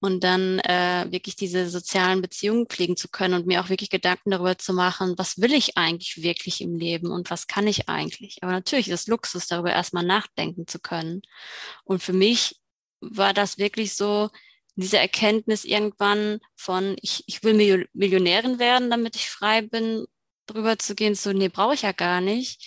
Und 0.02 0.24
dann 0.24 0.60
äh, 0.60 1.08
wirklich 1.10 1.36
diese 1.36 1.70
sozialen 1.70 2.22
Beziehungen 2.22 2.68
pflegen 2.68 2.96
zu 2.96 3.10
können 3.10 3.34
und 3.34 3.48
mir 3.48 3.62
auch 3.62 3.68
wirklich 3.68 3.90
Gedanken 3.90 4.32
darüber 4.32 4.58
zu 4.58 4.74
machen, 4.74 5.18
was 5.18 5.42
will 5.42 5.54
ich 5.54 5.78
eigentlich 5.78 6.24
wirklich 6.24 6.62
im 6.62 6.76
Leben 6.76 7.12
und 7.12 7.30
was 7.30 7.48
kann 7.48 7.68
ich 7.68 7.90
eigentlich. 7.90 8.42
Aber 8.42 8.54
natürlich 8.54 8.88
ist 8.88 9.02
es 9.02 9.08
Luxus, 9.08 9.48
darüber 9.48 9.72
erstmal 9.72 10.06
nachdenken 10.06 10.68
zu 10.68 10.80
können. 10.80 11.22
Und 11.84 12.02
für 12.02 12.14
mich 12.14 12.62
war 13.02 13.34
das 13.34 13.58
wirklich 13.58 13.94
so, 13.94 14.30
diese 14.76 14.98
Erkenntnis 14.98 15.66
irgendwann 15.66 16.40
von, 16.56 16.96
ich, 17.02 17.24
ich 17.28 17.44
will 17.44 17.88
Millionärin 17.94 18.60
werden, 18.60 18.90
damit 18.90 19.16
ich 19.18 19.30
frei 19.30 19.62
bin, 19.62 20.06
drüber 20.46 20.80
zu 20.80 20.96
gehen, 20.96 21.16
so, 21.16 21.34
nee, 21.34 21.50
brauche 21.50 21.74
ich 21.74 21.82
ja 21.84 21.92
gar 21.92 22.22
nicht. 22.22 22.66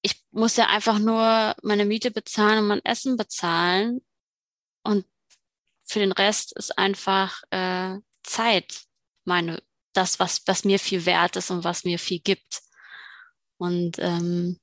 Ich 0.00 0.24
muss 0.30 0.56
ja 0.56 0.68
einfach 0.68 0.98
nur 0.98 1.54
meine 1.62 1.84
Miete 1.84 2.10
bezahlen 2.10 2.60
und 2.60 2.66
mein 2.66 2.84
Essen 2.84 3.16
bezahlen. 3.16 4.00
Und 4.82 5.04
für 5.92 6.00
den 6.00 6.12
Rest 6.12 6.56
ist 6.56 6.78
einfach 6.78 7.42
äh, 7.50 7.98
Zeit 8.22 8.82
meine, 9.24 9.62
das, 9.92 10.18
was, 10.18 10.42
was 10.46 10.64
mir 10.64 10.78
viel 10.78 11.04
wert 11.04 11.36
ist 11.36 11.50
und 11.50 11.64
was 11.64 11.84
mir 11.84 11.98
viel 11.98 12.20
gibt. 12.20 12.62
Und 13.58 13.98
ähm, 13.98 14.58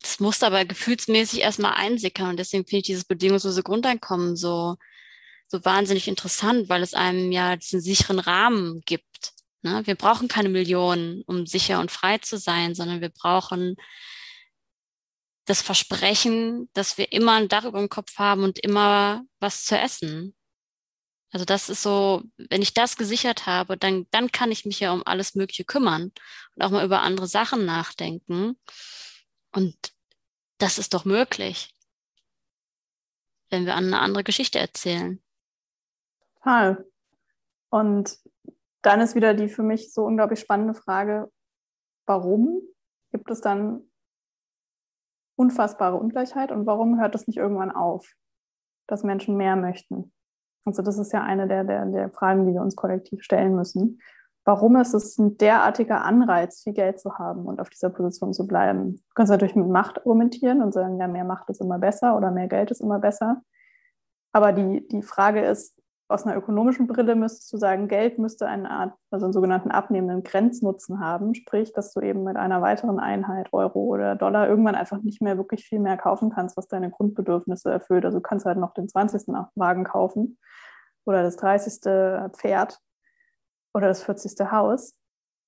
das 0.00 0.20
muss 0.20 0.42
aber 0.42 0.64
gefühlsmäßig 0.64 1.40
erstmal 1.40 1.72
einsickern. 1.72 2.30
Und 2.30 2.36
deswegen 2.36 2.64
finde 2.64 2.80
ich 2.80 2.86
dieses 2.86 3.04
bedingungslose 3.04 3.62
Grundeinkommen 3.62 4.36
so, 4.36 4.76
so 5.48 5.64
wahnsinnig 5.64 6.06
interessant, 6.06 6.68
weil 6.68 6.82
es 6.82 6.92
einem 6.92 7.32
ja 7.32 7.56
diesen 7.56 7.80
sicheren 7.80 8.18
Rahmen 8.18 8.82
gibt. 8.82 9.32
Ne? 9.62 9.82
Wir 9.86 9.94
brauchen 9.94 10.28
keine 10.28 10.50
Millionen, 10.50 11.22
um 11.22 11.46
sicher 11.46 11.80
und 11.80 11.90
frei 11.90 12.18
zu 12.18 12.36
sein, 12.36 12.74
sondern 12.74 13.00
wir 13.00 13.08
brauchen 13.08 13.76
das 15.46 15.62
Versprechen, 15.62 16.68
dass 16.74 16.98
wir 16.98 17.12
immer 17.12 17.32
ein 17.32 17.48
Dach 17.48 17.64
über 17.64 17.78
dem 17.78 17.88
Kopf 17.88 18.18
haben 18.18 18.42
und 18.42 18.58
immer 18.58 19.24
was 19.40 19.64
zu 19.64 19.78
essen. 19.78 20.34
Also 21.32 21.44
das 21.44 21.68
ist 21.68 21.82
so, 21.82 22.22
wenn 22.36 22.62
ich 22.62 22.74
das 22.74 22.96
gesichert 22.96 23.46
habe, 23.46 23.76
dann, 23.76 24.06
dann 24.10 24.30
kann 24.32 24.50
ich 24.50 24.64
mich 24.64 24.80
ja 24.80 24.92
um 24.92 25.02
alles 25.06 25.34
Mögliche 25.34 25.64
kümmern 25.64 26.12
und 26.54 26.62
auch 26.62 26.70
mal 26.70 26.84
über 26.84 27.02
andere 27.02 27.26
Sachen 27.26 27.64
nachdenken. 27.64 28.58
Und 29.52 29.76
das 30.58 30.78
ist 30.78 30.94
doch 30.94 31.04
möglich, 31.04 31.74
wenn 33.50 33.66
wir 33.66 33.76
eine 33.76 34.00
andere 34.00 34.24
Geschichte 34.24 34.58
erzählen. 34.58 35.22
Total. 36.36 36.84
Und 37.70 38.18
dann 38.82 39.00
ist 39.00 39.14
wieder 39.14 39.34
die 39.34 39.48
für 39.48 39.62
mich 39.62 39.92
so 39.92 40.04
unglaublich 40.04 40.40
spannende 40.40 40.74
Frage, 40.74 41.30
warum 42.06 42.62
gibt 43.12 43.30
es 43.30 43.40
dann 43.40 43.85
unfassbare 45.36 45.96
Ungleichheit 45.96 46.50
und 46.50 46.66
warum 46.66 47.00
hört 47.00 47.14
es 47.14 47.26
nicht 47.26 47.36
irgendwann 47.36 47.70
auf, 47.70 48.12
dass 48.86 49.04
Menschen 49.04 49.36
mehr 49.36 49.56
möchten? 49.56 50.12
Also 50.64 50.82
das 50.82 50.98
ist 50.98 51.12
ja 51.12 51.22
eine 51.22 51.46
der, 51.46 51.64
der, 51.64 51.86
der 51.86 52.10
Fragen, 52.10 52.46
die 52.46 52.54
wir 52.54 52.60
uns 52.60 52.74
kollektiv 52.74 53.22
stellen 53.22 53.54
müssen. 53.54 54.00
Warum 54.44 54.76
ist 54.76 54.94
es 54.94 55.18
ein 55.18 55.36
derartiger 55.38 56.04
Anreiz, 56.04 56.62
viel 56.62 56.72
Geld 56.72 57.00
zu 57.00 57.18
haben 57.18 57.46
und 57.46 57.60
auf 57.60 57.68
dieser 57.68 57.90
Position 57.90 58.32
zu 58.32 58.46
bleiben? 58.46 58.96
Du 58.96 59.14
kannst 59.14 59.30
natürlich 59.30 59.56
mit 59.56 59.68
Macht 59.68 59.98
argumentieren 59.98 60.62
und 60.62 60.72
sagen, 60.72 60.98
ja, 60.98 61.08
mehr 61.08 61.24
Macht 61.24 61.50
ist 61.50 61.60
immer 61.60 61.78
besser 61.78 62.16
oder 62.16 62.30
mehr 62.30 62.46
Geld 62.46 62.70
ist 62.70 62.80
immer 62.80 62.98
besser. 62.98 63.42
Aber 64.32 64.52
die, 64.52 64.86
die 64.88 65.02
Frage 65.02 65.44
ist, 65.44 65.80
aus 66.08 66.24
einer 66.24 66.36
ökonomischen 66.36 66.86
Brille 66.86 67.16
müsstest 67.16 67.52
du 67.52 67.56
sagen, 67.56 67.88
Geld 67.88 68.18
müsste 68.18 68.46
eine 68.46 68.70
Art, 68.70 68.94
also 69.10 69.26
einen 69.26 69.32
sogenannten 69.32 69.70
abnehmenden 69.70 70.22
Grenznutzen 70.22 71.00
haben, 71.00 71.34
sprich, 71.34 71.72
dass 71.72 71.92
du 71.92 72.00
eben 72.00 72.22
mit 72.22 72.36
einer 72.36 72.62
weiteren 72.62 73.00
Einheit, 73.00 73.48
Euro 73.52 73.80
oder 73.80 74.14
Dollar, 74.14 74.48
irgendwann 74.48 74.76
einfach 74.76 75.02
nicht 75.02 75.20
mehr 75.20 75.36
wirklich 75.36 75.66
viel 75.66 75.80
mehr 75.80 75.96
kaufen 75.96 76.30
kannst, 76.30 76.56
was 76.56 76.68
deine 76.68 76.90
Grundbedürfnisse 76.90 77.70
erfüllt. 77.70 78.04
Also 78.04 78.18
du 78.18 78.22
kannst 78.22 78.46
halt 78.46 78.58
noch 78.58 78.72
den 78.72 78.88
20. 78.88 79.28
Wagen 79.56 79.84
kaufen 79.84 80.38
oder 81.04 81.22
das 81.22 81.36
30. 81.36 81.80
Pferd 82.36 82.78
oder 83.74 83.88
das 83.88 84.02
40. 84.04 84.50
Haus. 84.52 84.96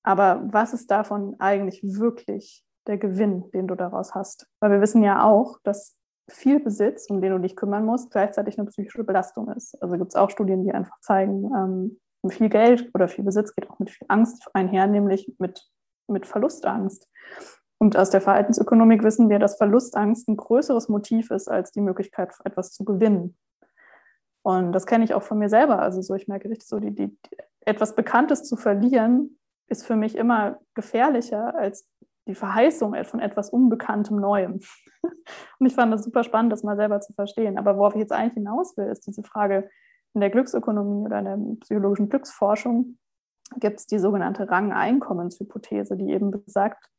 Aber 0.02 0.42
was 0.50 0.72
ist 0.72 0.90
davon 0.90 1.36
eigentlich 1.38 1.82
wirklich 1.82 2.64
der 2.86 2.98
Gewinn, 2.98 3.50
den 3.52 3.68
du 3.68 3.74
daraus 3.74 4.14
hast? 4.14 4.48
Weil 4.60 4.70
wir 4.72 4.80
wissen 4.80 5.02
ja 5.04 5.22
auch, 5.22 5.58
dass 5.62 5.97
viel 6.28 6.60
Besitz, 6.60 7.08
um 7.10 7.20
den 7.20 7.32
du 7.32 7.38
dich 7.38 7.56
kümmern 7.56 7.84
musst, 7.84 8.10
gleichzeitig 8.10 8.58
eine 8.58 8.68
psychische 8.68 9.04
Belastung 9.04 9.50
ist. 9.50 9.80
Also 9.82 9.96
gibt 9.96 10.10
es 10.10 10.16
auch 10.16 10.30
Studien, 10.30 10.64
die 10.64 10.72
einfach 10.72 11.00
zeigen, 11.00 11.50
ähm, 11.54 12.00
viel 12.30 12.48
Geld 12.48 12.90
oder 12.94 13.08
viel 13.08 13.24
Besitz 13.24 13.54
geht 13.54 13.70
auch 13.70 13.78
mit 13.78 13.90
viel 13.90 14.06
Angst 14.08 14.48
einher, 14.52 14.86
nämlich 14.86 15.32
mit, 15.38 15.66
mit 16.08 16.26
Verlustangst. 16.26 17.08
Und 17.78 17.96
aus 17.96 18.10
der 18.10 18.20
Verhaltensökonomik 18.20 19.04
wissen 19.04 19.30
wir, 19.30 19.38
dass 19.38 19.56
Verlustangst 19.56 20.28
ein 20.28 20.36
größeres 20.36 20.88
Motiv 20.88 21.30
ist 21.30 21.48
als 21.48 21.70
die 21.70 21.80
Möglichkeit, 21.80 22.34
etwas 22.44 22.72
zu 22.72 22.84
gewinnen. 22.84 23.36
Und 24.42 24.72
das 24.72 24.86
kenne 24.86 25.04
ich 25.04 25.14
auch 25.14 25.22
von 25.22 25.38
mir 25.38 25.48
selber. 25.48 25.80
Also 25.80 26.02
so, 26.02 26.14
ich 26.14 26.26
merke 26.26 26.50
richtig 26.50 26.68
so, 26.68 26.80
die, 26.80 26.94
die, 26.94 27.16
etwas 27.60 27.94
Bekanntes 27.94 28.44
zu 28.44 28.56
verlieren, 28.56 29.38
ist 29.68 29.86
für 29.86 29.96
mich 29.96 30.16
immer 30.16 30.58
gefährlicher 30.74 31.54
als 31.54 31.88
die 32.28 32.34
Verheißung 32.34 32.94
von 33.04 33.20
etwas 33.20 33.50
Unbekanntem 33.50 34.20
Neuem. 34.20 34.60
Und 35.58 35.66
ich 35.66 35.74
fand 35.74 35.92
das 35.92 36.04
super 36.04 36.22
spannend, 36.22 36.52
das 36.52 36.62
mal 36.62 36.76
selber 36.76 37.00
zu 37.00 37.12
verstehen. 37.12 37.58
Aber 37.58 37.76
worauf 37.76 37.94
ich 37.94 38.00
jetzt 38.00 38.12
eigentlich 38.12 38.34
hinaus 38.34 38.76
will, 38.76 38.86
ist 38.86 39.06
diese 39.06 39.22
Frage 39.22 39.68
in 40.14 40.20
der 40.20 40.30
Glücksökonomie 40.30 41.06
oder 41.06 41.18
in 41.18 41.24
der 41.24 41.38
psychologischen 41.60 42.08
Glücksforschung 42.08 42.98
gibt 43.56 43.80
es 43.80 43.86
die 43.86 43.98
sogenannte 43.98 44.50
Rang-Einkommenshypothese, 44.50 45.96
die 45.96 46.10
eben 46.10 46.30
besagt, 46.30 46.90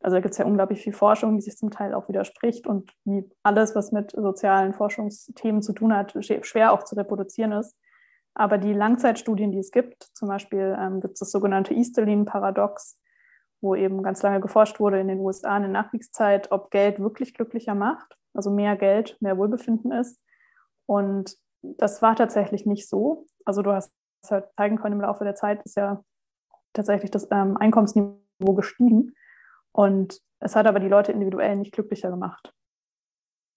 also 0.00 0.16
da 0.16 0.20
gibt 0.20 0.32
es 0.32 0.38
ja 0.38 0.46
unglaublich 0.46 0.82
viel 0.82 0.92
Forschung, 0.92 1.36
die 1.36 1.42
sich 1.42 1.56
zum 1.56 1.70
Teil 1.70 1.94
auch 1.94 2.08
widerspricht 2.08 2.66
und 2.66 2.92
wie 3.04 3.30
alles, 3.44 3.76
was 3.76 3.92
mit 3.92 4.10
sozialen 4.10 4.74
Forschungsthemen 4.74 5.62
zu 5.62 5.72
tun 5.72 5.94
hat, 5.94 6.12
schwer 6.42 6.72
auch 6.72 6.82
zu 6.82 6.96
reproduzieren 6.96 7.52
ist. 7.52 7.76
Aber 8.34 8.58
die 8.58 8.72
Langzeitstudien, 8.72 9.52
die 9.52 9.58
es 9.58 9.70
gibt, 9.70 10.10
zum 10.14 10.26
Beispiel 10.26 10.76
ähm, 10.78 11.00
gibt 11.00 11.14
es 11.14 11.20
das 11.20 11.30
sogenannte 11.30 11.74
Easterlin-Paradox, 11.74 12.98
wo 13.62 13.74
eben 13.74 14.02
ganz 14.02 14.22
lange 14.22 14.40
geforscht 14.40 14.80
wurde 14.80 15.00
in 15.00 15.08
den 15.08 15.20
USA 15.20 15.56
in 15.56 15.62
der 15.62 15.72
Nachkriegszeit, 15.72 16.50
ob 16.50 16.70
Geld 16.70 16.98
wirklich 17.00 17.32
glücklicher 17.32 17.74
macht, 17.74 18.16
also 18.34 18.50
mehr 18.50 18.76
Geld, 18.76 19.16
mehr 19.20 19.38
Wohlbefinden 19.38 19.92
ist. 19.92 20.20
Und 20.86 21.36
das 21.62 22.02
war 22.02 22.16
tatsächlich 22.16 22.66
nicht 22.66 22.88
so. 22.88 23.26
Also 23.44 23.62
du 23.62 23.72
hast 23.72 23.92
halt 24.28 24.48
zeigen 24.56 24.78
können, 24.78 24.96
im 24.96 25.00
Laufe 25.00 25.24
der 25.24 25.36
Zeit 25.36 25.62
ist 25.64 25.76
ja 25.76 26.02
tatsächlich 26.72 27.10
das 27.10 27.28
ähm, 27.30 27.56
Einkommensniveau 27.56 28.54
gestiegen. 28.54 29.14
Und 29.70 30.20
es 30.40 30.56
hat 30.56 30.66
aber 30.66 30.80
die 30.80 30.88
Leute 30.88 31.12
individuell 31.12 31.56
nicht 31.56 31.72
glücklicher 31.72 32.10
gemacht. 32.10 32.52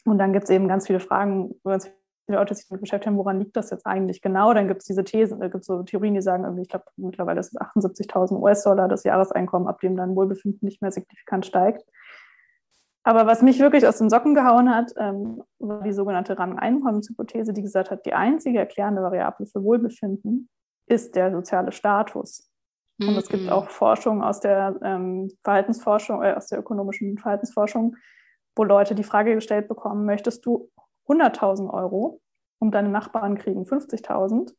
Und 0.06 0.20
dann 0.20 0.34
gibt 0.34 0.46
es 0.46 0.52
eben 0.52 0.68
ganz 0.68 0.86
viele 0.86 1.00
Fragen, 1.00 1.60
ganz 1.64 1.92
viele 2.26 2.38
Leute 2.38 2.56
sich 2.56 2.68
damit 2.68 2.82
beschäftigt 2.82 3.08
haben, 3.08 3.18
woran 3.18 3.40
liegt 3.40 3.56
das 3.56 3.70
jetzt 3.70 3.86
eigentlich 3.86 4.22
genau? 4.22 4.54
Dann 4.54 4.68
gibt 4.68 4.82
es 4.82 4.88
diese 4.88 5.04
Thesen, 5.04 5.40
da 5.40 5.48
gibt 5.48 5.62
es 5.62 5.68
so 5.68 5.84
Theorien, 5.84 6.16
die 6.16 6.22
sagen, 6.22 6.44
irgendwie, 6.44 6.64
ich 6.64 6.70
glaube, 6.70 6.86
mittlerweile 6.98 7.40
ist 7.40 7.54
es 7.54 7.60
78.000 7.60 8.40
US-Dollar 8.40 8.88
das 8.88 9.04
Jahreseinkommen, 9.04 9.68
ab 9.68 9.80
dem 9.80 9.96
dann 9.96 10.16
Wohlbefinden 10.16 10.66
nicht 10.66 10.82
mehr 10.82 10.92
signifikant 10.92 11.46
steigt. 11.46 11.84
Aber 13.04 13.28
was 13.28 13.44
mich 13.44 13.60
wirklich 13.60 13.88
aus 13.88 14.00
den 14.00 14.10
Socken 14.10 14.34
gehauen 14.34 14.74
hat, 14.74 14.92
ähm, 14.98 15.44
war 15.60 15.84
die 15.84 15.94
sogenannte 15.94 16.40
Rang-Einkommenshypothese, 16.40 17.54
die 17.54 17.62
gesagt 17.62 17.92
hat, 17.92 18.06
die 18.06 18.14
einzige 18.14 18.58
erklärende 18.58 19.04
Variable 19.04 19.46
für 19.46 19.64
Wohlbefinden 19.64 20.50
ist 20.88 21.16
der 21.16 21.32
soziale 21.32 21.72
Status. 21.72 22.50
Und 23.00 23.18
es 23.18 23.28
gibt 23.28 23.44
mhm. 23.44 23.50
auch 23.50 23.70
Forschung 23.70 24.24
aus 24.24 24.40
der 24.40 24.80
ähm, 24.82 25.30
Verhaltensforschung, 25.44 26.24
äh, 26.24 26.34
aus 26.34 26.48
der 26.48 26.60
ökonomischen 26.60 27.18
Verhaltensforschung, 27.18 27.96
wo 28.56 28.64
Leute 28.64 28.96
die 28.96 29.04
Frage 29.04 29.36
gestellt 29.36 29.68
bekommen, 29.68 30.06
möchtest 30.06 30.46
du 30.46 30.72
100.000 31.08 31.72
Euro 31.72 32.22
und 32.60 32.72
deine 32.72 32.90
Nachbarn 32.90 33.38
kriegen 33.38 33.64
50.000? 33.64 34.54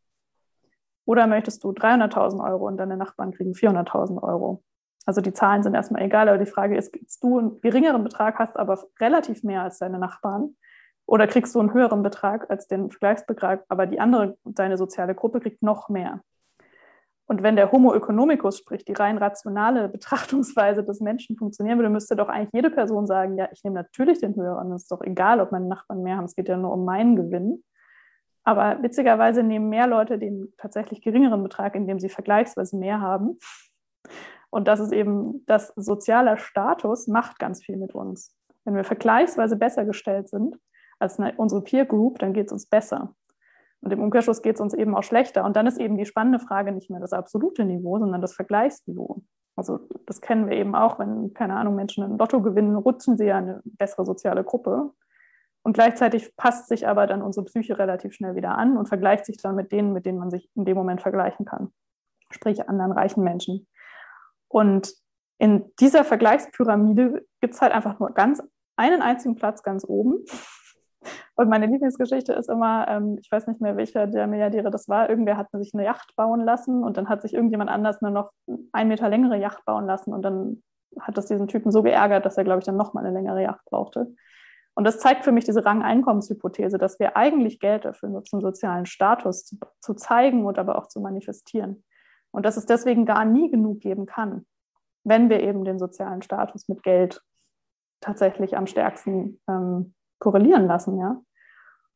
Oder 1.05 1.27
möchtest 1.27 1.63
du 1.63 1.71
300.000 1.71 2.45
Euro 2.45 2.67
und 2.67 2.77
deine 2.77 2.97
Nachbarn 2.97 3.33
kriegen 3.33 3.53
400.000 3.53 4.23
Euro? 4.23 4.63
Also 5.07 5.21
die 5.21 5.33
Zahlen 5.33 5.63
sind 5.63 5.75
erstmal 5.75 6.03
egal, 6.03 6.29
aber 6.29 6.39
die 6.39 6.51
Frage 6.51 6.77
ist, 6.77 6.93
kriegst 6.93 7.23
du 7.23 7.39
einen 7.39 7.61
geringeren 7.61 8.03
Betrag, 8.03 8.39
hast 8.39 8.57
aber 8.57 8.83
relativ 9.01 9.45
mehr 9.45 9.63
als 9.63 9.79
deine 9.79 9.99
Nachbarn? 9.99 10.57
Oder 11.07 11.29
kriegst 11.29 11.55
du 11.55 11.61
einen 11.61 11.73
höheren 11.73 12.03
Betrag 12.03 12.51
als 12.51 12.67
den 12.67 12.91
Vergleichsbetrag, 12.91 13.65
aber 13.69 13.87
die 13.87 14.01
andere, 14.01 14.37
deine 14.45 14.77
soziale 14.77 15.15
Gruppe 15.15 15.39
kriegt 15.39 15.63
noch 15.63 15.89
mehr? 15.89 16.23
Und 17.29 17.43
wenn 17.43 17.57
der 17.57 17.73
Homo 17.73 17.93
economicus, 17.93 18.59
sprich 18.59 18.85
die 18.85 18.93
rein 18.93 19.19
rationale 19.19 19.89
Betrachtungsweise 19.89 20.85
des 20.85 21.01
Menschen 21.01 21.37
funktionieren 21.37 21.79
würde, 21.79 21.91
müsste 21.91 22.15
doch 22.15 22.29
eigentlich 22.29 22.53
jede 22.53 22.71
Person 22.71 23.07
sagen, 23.07 23.37
ja, 23.37 23.49
ich 23.53 23.65
nehme 23.65 23.75
natürlich 23.75 24.21
den 24.21 24.37
höheren. 24.37 24.71
Es 24.73 24.83
ist 24.83 24.93
doch 24.93 25.03
egal, 25.03 25.41
ob 25.41 25.51
meine 25.51 25.67
Nachbarn 25.67 26.03
mehr 26.03 26.17
haben. 26.17 26.25
Es 26.27 26.37
geht 26.37 26.49
ja 26.49 26.57
nur 26.57 26.73
um 26.73 26.85
meinen 26.85 27.17
Gewinn. 27.17 27.65
Aber 28.45 28.81
witzigerweise 28.81 29.43
nehmen 29.43 29.69
mehr 29.69 29.89
Leute 29.89 30.19
den 30.19 30.53
tatsächlich 30.57 31.03
geringeren 31.03 31.43
Betrag, 31.43 31.75
indem 31.75 31.99
sie 31.99 32.09
vergleichsweise 32.09 32.77
mehr 32.77 33.01
haben. 33.01 33.39
Und 34.51 34.69
das 34.69 34.79
ist 34.79 34.93
eben, 34.93 35.45
das 35.47 35.73
sozialer 35.75 36.37
Status 36.37 37.09
macht 37.09 37.41
ganz 37.41 37.65
viel 37.65 37.77
mit 37.77 37.93
uns. 37.93 38.37
Wenn 38.65 38.77
wir 38.77 38.85
vergleichsweise 38.85 39.57
besser 39.57 39.85
gestellt 39.85 40.29
sind 40.29 40.57
als 41.01 41.19
unsere 41.37 41.63
Peer 41.63 41.87
Group, 41.87 42.21
dann 42.21 42.33
geht 42.33 42.47
es 42.47 42.53
uns 42.53 42.67
besser. 42.67 43.17
Und 43.83 43.93
im 43.93 44.01
Umkehrschluss 44.01 44.43
geht 44.43 44.57
es 44.57 44.61
uns 44.61 44.75
eben 44.75 44.97
auch 44.97 45.03
schlechter. 45.03 45.45
Und 45.45 45.57
dann 45.57 45.67
ist 45.67 45.79
eben 45.79 45.97
die 45.97 46.07
spannende 46.07 46.39
Frage 46.39 46.73
nicht 46.73 46.91
mehr 46.91 47.01
das 47.01 47.13
absolute 47.13 47.65
Niveau, 47.65 47.99
sondern 47.99 48.21
das 48.21 48.35
Vergleichsniveau. 48.35 49.23
Also 49.57 49.81
das 50.07 50.21
kennen 50.21 50.49
wir 50.49 50.57
eben 50.57 50.75
auch, 50.75 50.99
wenn, 50.99 51.33
keine 51.33 51.57
Ahnung, 51.57 51.77
Menschen 51.77 52.05
ein 52.05 52.19
Lotto 52.19 52.43
gewinnen, 52.43 52.77
rutschen 52.77 53.17
sie 53.17 53.27
ja 53.27 53.39
eine 53.39 53.63
bessere 53.65 54.05
soziale 54.05 54.45
Gruppe. 54.45 54.93
Und 55.63 55.73
gleichzeitig 55.73 56.37
passt 56.37 56.69
sich 56.69 56.87
aber 56.87 57.07
dann 57.07 57.23
unsere 57.23 57.45
Psyche 57.47 57.79
relativ 57.79 58.13
schnell 58.13 58.37
wieder 58.37 58.57
an 58.57 58.77
und 58.77 58.87
vergleicht 58.87 59.25
sich 59.27 59.39
dann 59.39 59.57
mit 59.57 59.73
denen, 59.73 59.93
mit 59.93 60.07
denen 60.07 60.19
man 60.19 60.31
sich 60.31 60.51
in 60.55 60.65
dem 60.65 60.77
Moment 60.77 61.01
vergleichen 61.01 61.45
kann. 61.45 61.73
Sprich 62.31 62.69
anderen 62.69 62.93
reichen 62.93 63.25
Menschen. 63.25 63.67
Und 64.49 64.95
in 65.39 65.73
dieser 65.81 66.05
Vergleichspyramide 66.05 67.27
gibt 67.41 67.55
es 67.55 67.63
halt 67.63 67.73
einfach 67.73 67.99
nur 67.99 68.13
ganz 68.13 68.43
einen 68.77 69.03
einzigen 69.03 69.35
Platz 69.35 69.63
ganz 69.63 69.85
oben. 69.85 70.25
Und 71.35 71.49
meine 71.49 71.67
Lieblingsgeschichte 71.67 72.33
ist 72.33 72.49
immer, 72.49 72.87
ähm, 72.89 73.19
ich 73.21 73.31
weiß 73.31 73.47
nicht 73.47 73.61
mehr, 73.61 73.77
welcher 73.77 74.07
der 74.07 74.27
Milliardäre 74.27 74.71
das 74.71 74.89
war, 74.89 75.09
irgendwer 75.11 75.37
hat 75.37 75.51
sich 75.53 75.73
eine 75.75 75.85
Yacht 75.85 76.15
bauen 76.17 76.41
lassen 76.41 76.83
und 76.83 76.97
dann 76.97 77.09
hat 77.09 77.23
sich 77.23 77.35
irgendjemand 77.35 77.71
anders 77.71 78.03
eine 78.03 78.13
noch 78.13 78.31
ein 78.73 78.89
Meter 78.89 79.09
längere 79.09 79.37
Yacht 79.37 79.65
bauen 79.65 79.87
lassen 79.87 80.13
und 80.13 80.23
dann 80.23 80.63
hat 81.01 81.17
das 81.17 81.27
diesen 81.27 81.49
Typen 81.49 81.71
so 81.71 81.83
geärgert, 81.83 82.25
dass 82.25 82.39
er, 82.39 82.45
glaube 82.45 82.61
ich, 82.61 82.65
dann 82.65 82.77
nochmal 82.77 83.05
eine 83.05 83.15
längere 83.15 83.43
Yacht 83.43 83.65
brauchte. 83.67 84.15
Und 84.75 84.85
das 84.85 84.99
zeigt 84.99 85.25
für 85.25 85.33
mich 85.33 85.45
diese 85.45 85.65
Rang-Einkommenshypothese, 85.65 86.77
dass 86.77 86.99
wir 87.01 87.17
eigentlich 87.17 87.61
Geld 87.61 87.87
dafür 87.87 88.11
nutzen, 88.11 88.41
sozialen 88.41 88.85
Status 88.85 89.45
zu, 89.45 89.57
zu 89.81 89.95
zeigen 89.95 90.45
und 90.45 90.59
aber 90.59 90.77
auch 90.77 90.87
zu 90.87 91.01
manifestieren. 91.01 91.83
Und 92.31 92.45
dass 92.45 92.59
es 92.59 92.67
deswegen 92.67 93.07
gar 93.07 93.25
nie 93.25 93.51
genug 93.51 93.81
geben 93.81 94.05
kann, 94.05 94.47
wenn 95.03 95.31
wir 95.31 95.41
eben 95.41 95.65
den 95.65 95.79
sozialen 95.79 96.21
Status 96.21 96.69
mit 96.69 96.83
Geld 96.83 97.23
tatsächlich 98.01 98.57
am 98.57 98.67
stärksten 98.67 99.41
ähm, 99.49 99.95
korrelieren 100.19 100.67
lassen, 100.67 100.99
ja. 100.99 101.23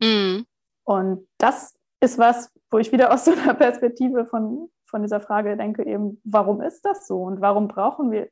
Mhm. 0.01 0.47
Und 0.85 1.29
das 1.39 1.79
ist 2.01 2.19
was, 2.19 2.53
wo 2.71 2.79
ich 2.79 2.93
wieder 2.93 3.13
aus 3.13 3.25
so 3.25 3.33
einer 3.33 3.55
Perspektive 3.55 4.27
von, 4.27 4.71
von 4.85 5.03
dieser 5.03 5.21
Frage 5.21 5.57
denke, 5.57 5.85
eben, 5.85 6.21
warum 6.25 6.61
ist 6.61 6.85
das 6.85 7.07
so 7.07 7.23
und 7.23 7.41
warum 7.41 7.69
brauchen 7.69 8.11
wir 8.11 8.29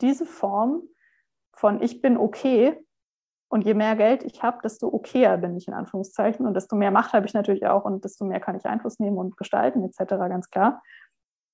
diese 0.00 0.26
Form 0.26 0.82
von 1.52 1.82
ich 1.82 2.00
bin 2.00 2.16
okay 2.16 2.78
und 3.48 3.64
je 3.64 3.74
mehr 3.74 3.96
Geld 3.96 4.22
ich 4.24 4.42
habe, 4.42 4.58
desto 4.62 4.88
okayer 4.88 5.36
bin 5.36 5.56
ich 5.56 5.68
in 5.68 5.74
Anführungszeichen 5.74 6.46
und 6.46 6.54
desto 6.54 6.76
mehr 6.76 6.90
Macht 6.90 7.12
habe 7.12 7.26
ich 7.26 7.34
natürlich 7.34 7.66
auch 7.66 7.84
und 7.84 8.04
desto 8.04 8.24
mehr 8.24 8.40
kann 8.40 8.56
ich 8.56 8.64
Einfluss 8.64 8.98
nehmen 8.98 9.18
und 9.18 9.36
gestalten 9.36 9.84
etc. 9.84 9.98
ganz 10.08 10.50
klar. 10.50 10.82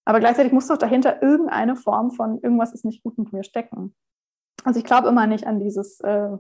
Aber 0.04 0.20
gleichzeitig 0.20 0.52
muss 0.52 0.68
doch 0.68 0.78
dahinter 0.78 1.22
irgendeine 1.22 1.74
Form 1.74 2.12
von 2.12 2.38
irgendwas 2.40 2.72
ist 2.72 2.84
nicht 2.84 3.02
gut 3.02 3.18
mit 3.18 3.32
mir 3.32 3.42
stecken. 3.42 3.96
Also 4.64 4.78
ich 4.78 4.84
glaube 4.84 5.08
immer 5.08 5.26
nicht 5.26 5.46
an 5.46 5.58
dieses, 5.58 6.00
äh, 6.00 6.36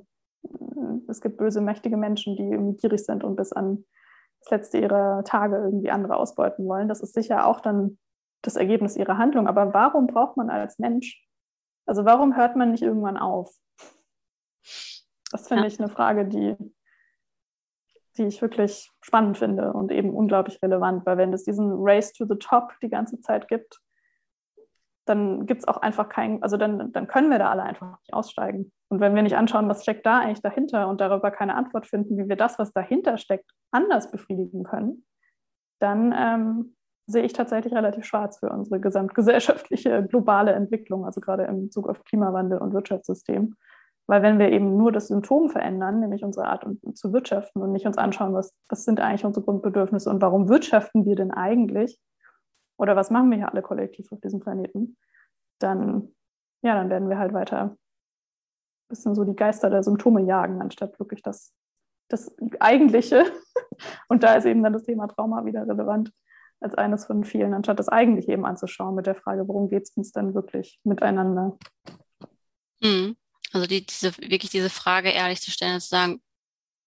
es 1.08 1.20
gibt 1.20 1.36
böse, 1.36 1.60
mächtige 1.60 1.96
Menschen, 1.96 2.36
die 2.36 2.44
irgendwie 2.44 2.76
gierig 2.76 3.04
sind 3.04 3.24
und 3.24 3.36
bis 3.36 3.52
an 3.52 3.84
das 4.40 4.50
letzte 4.50 4.78
ihrer 4.78 5.24
Tage 5.24 5.56
irgendwie 5.56 5.90
andere 5.90 6.16
ausbeuten 6.16 6.66
wollen. 6.66 6.88
Das 6.88 7.00
ist 7.00 7.14
sicher 7.14 7.46
auch 7.46 7.60
dann 7.60 7.98
das 8.42 8.56
Ergebnis 8.56 8.96
ihrer 8.96 9.18
Handlung. 9.18 9.48
Aber 9.48 9.74
warum 9.74 10.06
braucht 10.06 10.36
man 10.36 10.50
als 10.50 10.78
Mensch, 10.78 11.24
also 11.86 12.04
warum 12.04 12.36
hört 12.36 12.56
man 12.56 12.70
nicht 12.70 12.82
irgendwann 12.82 13.16
auf? 13.16 13.54
Das 15.30 15.48
finde 15.48 15.62
ja. 15.62 15.68
ich 15.68 15.80
eine 15.80 15.88
Frage, 15.88 16.26
die, 16.26 16.56
die 18.16 18.24
ich 18.24 18.42
wirklich 18.42 18.90
spannend 19.00 19.38
finde 19.38 19.72
und 19.72 19.90
eben 19.90 20.10
unglaublich 20.10 20.62
relevant, 20.62 21.04
weil 21.06 21.18
wenn 21.18 21.32
es 21.32 21.44
diesen 21.44 21.72
Race 21.72 22.12
to 22.12 22.24
the 22.26 22.36
Top 22.38 22.74
die 22.82 22.88
ganze 22.88 23.20
Zeit 23.20 23.48
gibt, 23.48 23.80
dann 25.04 25.46
gibt 25.46 25.62
es 25.62 25.68
auch 25.68 25.76
einfach 25.76 26.08
keinen, 26.08 26.42
also 26.42 26.56
dann, 26.56 26.92
dann 26.92 27.06
können 27.06 27.30
wir 27.30 27.38
da 27.38 27.50
alle 27.50 27.62
einfach 27.62 27.98
nicht 28.00 28.12
aussteigen. 28.12 28.72
Und 28.88 29.00
wenn 29.00 29.14
wir 29.14 29.22
nicht 29.22 29.36
anschauen, 29.36 29.68
was 29.68 29.82
steckt 29.82 30.06
da 30.06 30.20
eigentlich 30.20 30.42
dahinter 30.42 30.88
und 30.88 31.00
darüber 31.00 31.30
keine 31.30 31.54
Antwort 31.56 31.86
finden, 31.86 32.16
wie 32.18 32.28
wir 32.28 32.36
das, 32.36 32.58
was 32.58 32.72
dahinter 32.72 33.18
steckt, 33.18 33.50
anders 33.72 34.10
befriedigen 34.10 34.62
können, 34.62 35.04
dann 35.80 36.14
ähm, 36.16 36.76
sehe 37.06 37.24
ich 37.24 37.32
tatsächlich 37.32 37.74
relativ 37.74 38.04
schwarz 38.04 38.38
für 38.38 38.50
unsere 38.50 38.80
gesamtgesellschaftliche 38.80 40.04
globale 40.06 40.52
Entwicklung, 40.52 41.04
also 41.04 41.20
gerade 41.20 41.44
im 41.44 41.64
Bezug 41.64 41.88
auf 41.88 42.04
Klimawandel 42.04 42.58
und 42.58 42.72
Wirtschaftssystem. 42.72 43.56
Weil 44.08 44.22
wenn 44.22 44.38
wir 44.38 44.50
eben 44.50 44.76
nur 44.76 44.92
das 44.92 45.08
Symptom 45.08 45.50
verändern, 45.50 45.98
nämlich 45.98 46.24
unsere 46.24 46.46
Art 46.46 46.64
zu 46.94 47.12
wirtschaften 47.12 47.60
und 47.60 47.72
nicht 47.72 47.86
uns 47.86 47.98
anschauen, 47.98 48.34
was, 48.34 48.54
was 48.68 48.84
sind 48.84 49.00
eigentlich 49.00 49.24
unsere 49.24 49.44
Grundbedürfnisse 49.44 50.08
und 50.10 50.22
warum 50.22 50.48
wirtschaften 50.48 51.04
wir 51.04 51.16
denn 51.16 51.32
eigentlich, 51.32 51.98
oder 52.78 52.94
was 52.94 53.10
machen 53.10 53.30
wir 53.30 53.38
hier 53.38 53.50
alle 53.50 53.62
kollektiv 53.62 54.12
auf 54.12 54.20
diesem 54.20 54.38
Planeten, 54.38 54.96
dann, 55.58 56.14
ja, 56.62 56.74
dann 56.74 56.88
werden 56.88 57.08
wir 57.08 57.18
halt 57.18 57.32
weiter 57.32 57.76
bisschen 58.88 59.14
so 59.14 59.24
die 59.24 59.36
Geister 59.36 59.70
der 59.70 59.82
Symptome 59.82 60.22
jagen, 60.22 60.60
anstatt 60.60 60.98
wirklich 60.98 61.22
das, 61.22 61.52
das 62.08 62.34
Eigentliche. 62.60 63.24
Und 64.08 64.22
da 64.22 64.34
ist 64.34 64.46
eben 64.46 64.62
dann 64.62 64.72
das 64.72 64.84
Thema 64.84 65.06
Trauma 65.08 65.44
wieder 65.44 65.66
relevant 65.66 66.12
als 66.60 66.74
eines 66.74 67.04
von 67.04 67.24
vielen, 67.24 67.52
anstatt 67.52 67.78
das 67.78 67.88
Eigentliche 67.88 68.32
eben 68.32 68.46
anzuschauen 68.46 68.94
mit 68.94 69.06
der 69.06 69.14
Frage, 69.14 69.46
worum 69.46 69.68
geht 69.68 69.84
es 69.84 69.90
uns 69.90 70.12
denn 70.12 70.34
wirklich 70.34 70.80
miteinander? 70.84 71.58
Mhm. 72.80 73.16
Also 73.52 73.66
die, 73.66 73.84
diese, 73.84 74.16
wirklich 74.18 74.50
diese 74.50 74.70
Frage 74.70 75.10
ehrlich 75.10 75.40
zu 75.40 75.50
stellen 75.50 75.80
zu 75.80 75.88
sagen, 75.88 76.22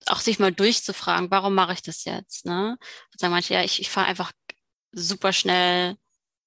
auch 0.08 0.20
sich 0.20 0.40
mal 0.40 0.52
durchzufragen, 0.52 1.30
warum 1.30 1.54
mache 1.54 1.74
ich 1.74 1.82
das 1.82 2.06
jetzt? 2.06 2.46
Ne? 2.46 2.78
Und 3.12 3.20
sagen 3.20 3.34
manche, 3.34 3.54
ja, 3.54 3.64
ich, 3.64 3.80
ich 3.80 3.90
fahre 3.90 4.08
einfach 4.08 4.32
super 4.92 5.34
schnell 5.34 5.96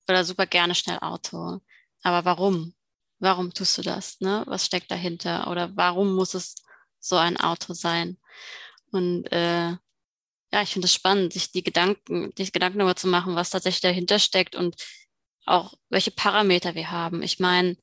oder 0.08 0.24
super 0.24 0.46
gerne 0.46 0.74
schnell 0.74 0.98
Auto. 1.00 1.60
Aber 2.02 2.24
warum? 2.24 2.74
Warum 3.22 3.54
tust 3.54 3.78
du 3.78 3.82
das? 3.82 4.20
Ne? 4.20 4.42
Was 4.48 4.66
steckt 4.66 4.90
dahinter? 4.90 5.48
Oder 5.48 5.70
warum 5.76 6.12
muss 6.14 6.34
es 6.34 6.56
so 6.98 7.16
ein 7.16 7.36
Auto 7.36 7.72
sein? 7.72 8.18
Und 8.90 9.30
äh, 9.30 9.68
ja, 10.52 10.62
ich 10.62 10.72
finde 10.72 10.86
es 10.86 10.94
spannend, 10.94 11.32
sich 11.32 11.52
die 11.52 11.62
Gedanken, 11.62 12.32
sich 12.36 12.52
Gedanken 12.52 12.80
darüber 12.80 12.96
zu 12.96 13.06
machen, 13.06 13.36
was 13.36 13.50
tatsächlich 13.50 13.80
dahinter 13.80 14.18
steckt 14.18 14.56
und 14.56 14.74
auch 15.46 15.74
welche 15.88 16.10
Parameter 16.10 16.74
wir 16.74 16.90
haben. 16.90 17.22
Ich 17.22 17.38
meine, 17.38 17.76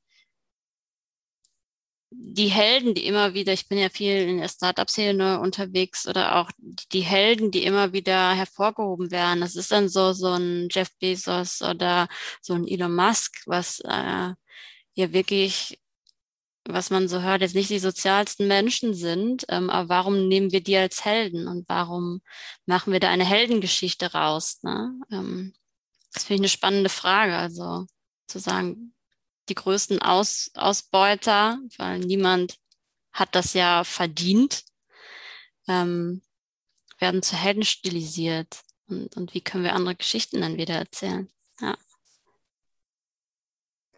die 2.11 2.47
Helden, 2.49 2.93
die 2.93 3.05
immer 3.05 3.33
wieder, 3.33 3.53
ich 3.53 3.69
bin 3.69 3.77
ja 3.77 3.89
viel 3.89 4.27
in 4.27 4.39
der 4.39 4.49
Startup-Szene 4.49 5.39
unterwegs 5.39 6.05
oder 6.05 6.35
auch 6.35 6.51
die 6.91 7.01
Helden, 7.01 7.51
die 7.51 7.63
immer 7.63 7.93
wieder 7.93 8.33
hervorgehoben 8.33 9.09
werden. 9.11 9.39
Das 9.39 9.55
ist 9.55 9.71
dann 9.71 9.87
so, 9.87 10.11
so 10.11 10.33
ein 10.33 10.67
Jeff 10.69 10.89
Bezos 10.99 11.61
oder 11.61 12.09
so 12.41 12.55
ein 12.55 12.67
Elon 12.67 12.93
Musk, 12.93 13.41
was 13.45 13.79
äh, 13.85 14.33
ja 14.99 15.13
wirklich, 15.13 15.79
was 16.65 16.89
man 16.89 17.07
so 17.07 17.21
hört, 17.21 17.41
jetzt 17.41 17.55
nicht 17.55 17.69
die 17.69 17.79
sozialsten 17.79 18.47
Menschen 18.47 18.93
sind. 18.93 19.45
Ähm, 19.49 19.69
aber 19.69 19.89
warum 19.89 20.27
nehmen 20.27 20.51
wir 20.51 20.61
die 20.61 20.77
als 20.77 21.05
Helden 21.05 21.47
und 21.47 21.67
warum 21.67 22.21
machen 22.65 22.93
wir 22.93 22.99
da 22.99 23.09
eine 23.09 23.25
Heldengeschichte 23.25 24.11
raus? 24.13 24.59
Ne? 24.61 24.93
Ähm, 25.11 25.53
das 26.13 26.25
finde 26.25 26.35
ich 26.35 26.41
eine 26.41 26.49
spannende 26.49 26.89
Frage. 26.89 27.35
Also 27.35 27.85
zu 28.27 28.39
sagen, 28.39 28.93
die 29.47 29.55
größten 29.55 30.01
Aus, 30.01 30.51
Ausbeuter, 30.53 31.59
weil 31.77 31.99
niemand 31.99 32.57
hat 33.11 33.33
das 33.35 33.53
ja 33.53 33.83
verdient, 33.83 34.63
ähm, 35.67 36.21
werden 36.99 37.23
zu 37.23 37.35
Helden 37.35 37.63
stilisiert. 37.63 38.61
Und, 38.87 39.15
und 39.17 39.33
wie 39.33 39.41
können 39.41 39.63
wir 39.63 39.73
andere 39.73 39.95
Geschichten 39.95 40.41
dann 40.41 40.57
wieder 40.57 40.75
erzählen? 40.75 41.31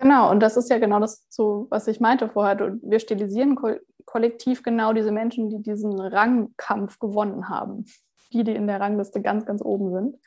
Genau, 0.02 0.32
und 0.32 0.40
das 0.40 0.58
ist 0.58 0.70
ja 0.72 0.80
genau 0.80 1.00
das, 1.00 1.28
so, 1.30 1.68
was 1.70 1.88
ich 1.88 2.00
meinte 2.00 2.28
vorher. 2.28 2.78
Wir 2.82 3.00
stilisieren 3.00 3.56
ko 3.56 3.76
kollektiv 4.06 4.64
genau 4.64 4.94
diese 4.94 5.12
Menschen, 5.12 5.50
die 5.50 5.62
diesen 5.62 6.00
Rangkampf 6.00 6.98
gewonnen 6.98 7.50
haben. 7.50 7.86
Die, 8.34 8.44
die 8.44 8.56
in 8.56 8.66
der 8.66 8.80
Rangliste 8.80 9.22
ganz, 9.22 9.46
ganz 9.46 9.62
oben 9.62 9.92
sind. 9.92 10.18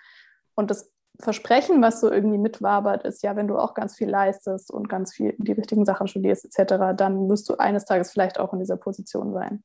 Und 0.54 0.70
das 0.70 0.92
Versprechen, 1.20 1.82
was 1.82 2.00
so 2.00 2.10
irgendwie 2.10 2.38
mitwabert, 2.38 3.04
ist 3.04 3.22
ja, 3.22 3.34
wenn 3.34 3.48
du 3.48 3.58
auch 3.58 3.74
ganz 3.74 3.96
viel 3.96 4.08
leistest 4.08 4.70
und 4.70 4.88
ganz 4.88 5.12
viel 5.12 5.34
die 5.38 5.52
richtigen 5.52 5.84
Sachen 5.84 6.06
studierst 6.06 6.44
etc., 6.44 6.94
dann 6.96 7.28
wirst 7.28 7.48
du 7.48 7.56
eines 7.56 7.84
Tages 7.84 8.12
vielleicht 8.12 8.38
auch 8.38 8.52
in 8.52 8.60
dieser 8.60 8.76
Position 8.76 9.32
sein. 9.32 9.64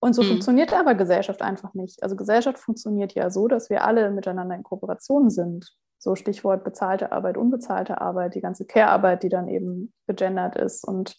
Und 0.00 0.14
so 0.14 0.22
mhm. 0.22 0.28
funktioniert 0.28 0.72
aber 0.72 0.94
Gesellschaft 0.94 1.42
einfach 1.42 1.74
nicht. 1.74 2.02
Also 2.02 2.14
Gesellschaft 2.14 2.58
funktioniert 2.58 3.14
ja 3.14 3.30
so, 3.30 3.48
dass 3.48 3.68
wir 3.68 3.84
alle 3.84 4.10
miteinander 4.10 4.54
in 4.54 4.62
Kooperation 4.62 5.28
sind. 5.28 5.76
So 6.00 6.16
Stichwort 6.16 6.64
bezahlte 6.64 7.12
Arbeit, 7.12 7.36
unbezahlte 7.36 8.00
Arbeit, 8.00 8.34
die 8.34 8.40
ganze 8.40 8.64
Care-Arbeit, 8.64 9.22
die 9.22 9.28
dann 9.28 9.48
eben 9.48 9.92
gegendert 10.06 10.56
ist 10.56 10.82
und 10.82 11.14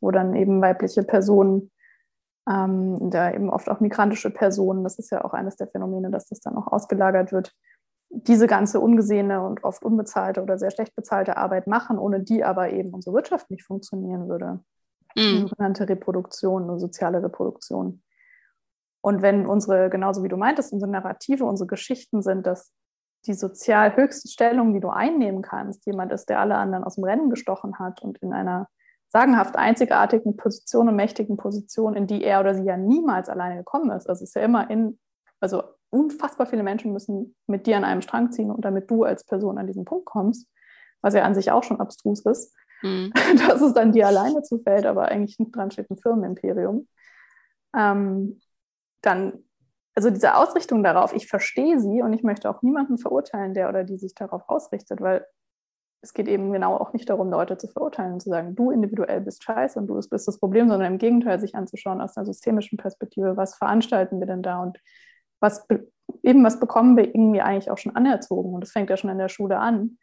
wo 0.00 0.10
dann 0.10 0.34
eben 0.34 0.62
weibliche 0.62 1.02
Personen, 1.02 1.70
ähm, 2.48 3.10
da 3.10 3.32
eben 3.32 3.50
oft 3.50 3.68
auch 3.68 3.80
migrantische 3.80 4.30
Personen, 4.30 4.82
das 4.82 4.98
ist 4.98 5.10
ja 5.10 5.24
auch 5.24 5.34
eines 5.34 5.56
der 5.56 5.68
Phänomene, 5.68 6.10
dass 6.10 6.26
das 6.26 6.40
dann 6.40 6.56
auch 6.56 6.68
ausgelagert 6.72 7.32
wird, 7.32 7.52
diese 8.08 8.46
ganze 8.46 8.80
ungesehene 8.80 9.44
und 9.44 9.62
oft 9.62 9.84
unbezahlte 9.84 10.42
oder 10.42 10.58
sehr 10.58 10.70
schlecht 10.70 10.94
bezahlte 10.96 11.36
Arbeit 11.36 11.66
machen, 11.66 11.98
ohne 11.98 12.22
die 12.22 12.44
aber 12.44 12.70
eben 12.70 12.90
unsere 12.90 13.14
Wirtschaft 13.14 13.50
nicht 13.50 13.64
funktionieren 13.64 14.28
würde. 14.28 14.60
Mhm. 15.16 15.48
Sogenannte 15.48 15.88
Reproduktion, 15.88 16.64
eine 16.64 16.78
soziale 16.78 17.22
Reproduktion. 17.22 18.02
Und 19.02 19.20
wenn 19.20 19.46
unsere, 19.46 19.90
genauso 19.90 20.22
wie 20.22 20.28
du 20.28 20.38
meintest, 20.38 20.72
unsere 20.72 20.90
Narrative, 20.90 21.44
unsere 21.44 21.66
Geschichten 21.66 22.22
sind, 22.22 22.46
dass 22.46 22.72
die 23.26 23.34
sozial 23.34 23.96
höchste 23.96 24.28
Stellung, 24.28 24.74
die 24.74 24.80
du 24.80 24.88
einnehmen 24.88 25.42
kannst, 25.42 25.86
jemand 25.86 26.12
ist, 26.12 26.28
der 26.28 26.40
alle 26.40 26.56
anderen 26.56 26.84
aus 26.84 26.96
dem 26.96 27.04
Rennen 27.04 27.30
gestochen 27.30 27.78
hat 27.78 28.02
und 28.02 28.18
in 28.18 28.32
einer 28.32 28.68
sagenhaft 29.08 29.56
einzigartigen 29.56 30.36
Position 30.36 30.88
und 30.88 30.96
mächtigen 30.96 31.36
Position, 31.36 31.94
in 31.94 32.06
die 32.06 32.24
er 32.24 32.40
oder 32.40 32.54
sie 32.54 32.64
ja 32.64 32.76
niemals 32.76 33.28
alleine 33.28 33.56
gekommen 33.58 33.90
ist. 33.90 34.08
Also 34.08 34.24
es 34.24 34.30
ist 34.30 34.34
ja 34.34 34.42
immer 34.42 34.68
in, 34.70 34.98
also 35.40 35.62
unfassbar 35.90 36.46
viele 36.46 36.64
Menschen 36.64 36.92
müssen 36.92 37.36
mit 37.46 37.68
dir 37.68 37.76
an 37.76 37.84
einem 37.84 38.02
Strang 38.02 38.32
ziehen 38.32 38.50
und 38.50 38.64
damit 38.64 38.90
du 38.90 39.04
als 39.04 39.24
Person 39.24 39.56
an 39.58 39.68
diesen 39.68 39.84
Punkt 39.84 40.06
kommst. 40.06 40.48
was 41.00 41.14
ja 41.14 41.22
an 41.22 41.34
sich 41.34 41.52
auch 41.52 41.62
schon 41.62 41.80
abstrus 41.80 42.24
ist, 42.24 42.56
mhm. 42.82 43.12
dass 43.46 43.60
es 43.62 43.72
dann 43.72 43.92
dir 43.92 44.08
alleine 44.08 44.42
zufällt, 44.42 44.84
aber 44.84 45.08
eigentlich 45.08 45.38
nicht 45.38 45.54
dran 45.54 45.70
steht 45.70 45.90
ein 45.90 45.96
Firmenimperium. 45.96 46.88
Ähm, 47.76 48.40
dann, 49.02 49.43
also 49.94 50.10
diese 50.10 50.34
Ausrichtung 50.34 50.82
darauf, 50.82 51.14
ich 51.14 51.28
verstehe 51.28 51.78
sie 51.78 52.02
und 52.02 52.12
ich 52.12 52.22
möchte 52.22 52.50
auch 52.50 52.62
niemanden 52.62 52.98
verurteilen, 52.98 53.54
der 53.54 53.68
oder 53.68 53.84
die 53.84 53.96
sich 53.96 54.14
darauf 54.14 54.42
ausrichtet, 54.48 55.00
weil 55.00 55.24
es 56.02 56.12
geht 56.12 56.28
eben 56.28 56.52
genau 56.52 56.76
auch 56.76 56.92
nicht 56.92 57.08
darum, 57.08 57.30
Leute 57.30 57.56
zu 57.56 57.66
verurteilen 57.68 58.14
und 58.14 58.20
zu 58.20 58.28
sagen, 58.28 58.54
du 58.54 58.70
individuell 58.70 59.22
bist 59.22 59.42
scheiße 59.42 59.78
und 59.78 59.86
du 59.86 59.94
bist 59.94 60.28
das 60.28 60.38
Problem, 60.38 60.68
sondern 60.68 60.92
im 60.92 60.98
Gegenteil, 60.98 61.40
sich 61.40 61.54
anzuschauen 61.54 62.00
aus 62.00 62.16
einer 62.16 62.26
systemischen 62.26 62.76
Perspektive, 62.76 63.36
was 63.36 63.56
veranstalten 63.56 64.20
wir 64.20 64.26
denn 64.26 64.42
da 64.42 64.62
und 64.62 64.78
was 65.40 65.66
eben 66.22 66.44
was 66.44 66.60
bekommen 66.60 66.96
wir 66.96 67.06
irgendwie 67.06 67.40
eigentlich 67.40 67.70
auch 67.70 67.78
schon 67.78 67.96
anerzogen. 67.96 68.52
Und 68.52 68.60
das 68.60 68.72
fängt 68.72 68.90
ja 68.90 68.96
schon 68.96 69.10
in 69.10 69.18
der 69.18 69.28
Schule 69.28 69.58
an. 69.58 69.98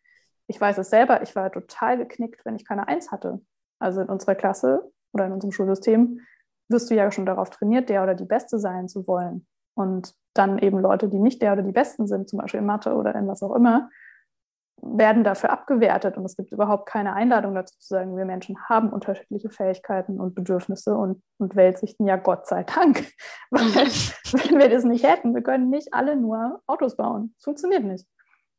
Ich 0.47 0.59
weiß 0.59 0.77
es 0.79 0.89
selber, 0.89 1.21
ich 1.21 1.35
war 1.35 1.51
total 1.51 1.97
geknickt, 1.97 2.45
wenn 2.45 2.55
ich 2.55 2.65
keine 2.65 2.87
Eins 2.87 3.11
hatte. 3.11 3.41
Also 3.79 4.01
in 4.01 4.09
unserer 4.09 4.35
Klasse 4.35 4.91
oder 5.13 5.27
in 5.27 5.33
unserem 5.33 5.51
Schulsystem 5.51 6.21
wirst 6.69 6.89
du 6.89 6.95
ja 6.95 7.11
schon 7.11 7.25
darauf 7.25 7.49
trainiert, 7.49 7.89
der 7.89 8.03
oder 8.03 8.15
die 8.15 8.25
Beste 8.25 8.57
sein 8.57 8.87
zu 8.87 9.05
wollen. 9.07 9.45
Und 9.73 10.13
dann 10.33 10.59
eben 10.59 10.79
Leute, 10.79 11.09
die 11.09 11.19
nicht 11.19 11.41
der 11.41 11.53
oder 11.53 11.63
die 11.63 11.71
Besten 11.71 12.07
sind, 12.07 12.29
zum 12.29 12.39
Beispiel 12.39 12.59
in 12.59 12.65
Mathe 12.65 12.95
oder 12.95 13.15
in 13.15 13.27
was 13.27 13.43
auch 13.43 13.55
immer, 13.55 13.89
werden 14.81 15.23
dafür 15.23 15.51
abgewertet 15.51 16.17
und 16.17 16.25
es 16.25 16.35
gibt 16.35 16.51
überhaupt 16.51 16.87
keine 16.87 17.13
Einladung 17.13 17.53
dazu 17.53 17.77
zu 17.77 17.87
sagen, 17.87 18.17
wir 18.17 18.25
Menschen 18.25 18.57
haben 18.67 18.89
unterschiedliche 18.89 19.49
Fähigkeiten 19.49 20.19
und 20.19 20.33
Bedürfnisse 20.33 20.95
und, 20.95 21.21
und 21.37 21.55
Weltsichten, 21.55 22.07
ja 22.07 22.15
Gott 22.15 22.47
sei 22.47 22.63
Dank. 22.63 23.07
Weil 23.51 23.61
wenn 23.63 24.59
wir 24.59 24.69
das 24.69 24.83
nicht 24.83 25.05
hätten, 25.05 25.35
wir 25.35 25.43
können 25.43 25.69
nicht 25.69 25.93
alle 25.93 26.15
nur 26.15 26.61
Autos 26.65 26.97
bauen. 26.97 27.35
Es 27.37 27.43
funktioniert 27.43 27.83
nicht. 27.83 28.07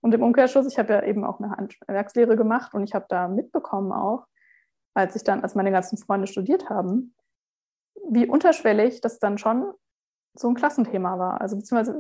Und 0.01 0.15
im 0.15 0.23
Umkehrschluss, 0.23 0.67
ich 0.67 0.79
habe 0.79 0.93
ja 0.93 1.03
eben 1.03 1.25
auch 1.25 1.41
eine 1.41 1.51
Handwerkslehre 1.51 2.37
gemacht 2.37 2.75
und 2.75 2.85
ich 2.85 2.95
habe 2.95 3.07
da 3.09 3.29
mitbekommen 3.29 3.93
auch, 3.93 4.27
als 4.95 5.17
ich 5.17 5.25
dann, 5.25 5.43
als 5.43 5.55
meine 5.55 5.71
ganzen 5.71 5.97
Freunde 5.99 6.27
studiert 6.27 6.69
haben, 6.69 7.15
wie 8.09 8.27
unterschwellig 8.27 9.01
das 9.01 9.19
dann 9.19 9.39
schon 9.39 9.73
so 10.35 10.49
ein 10.49 10.55
Klassenthema 10.55 11.19
war. 11.19 11.41
Also 11.41 11.57
beziehungsweise 11.57 11.99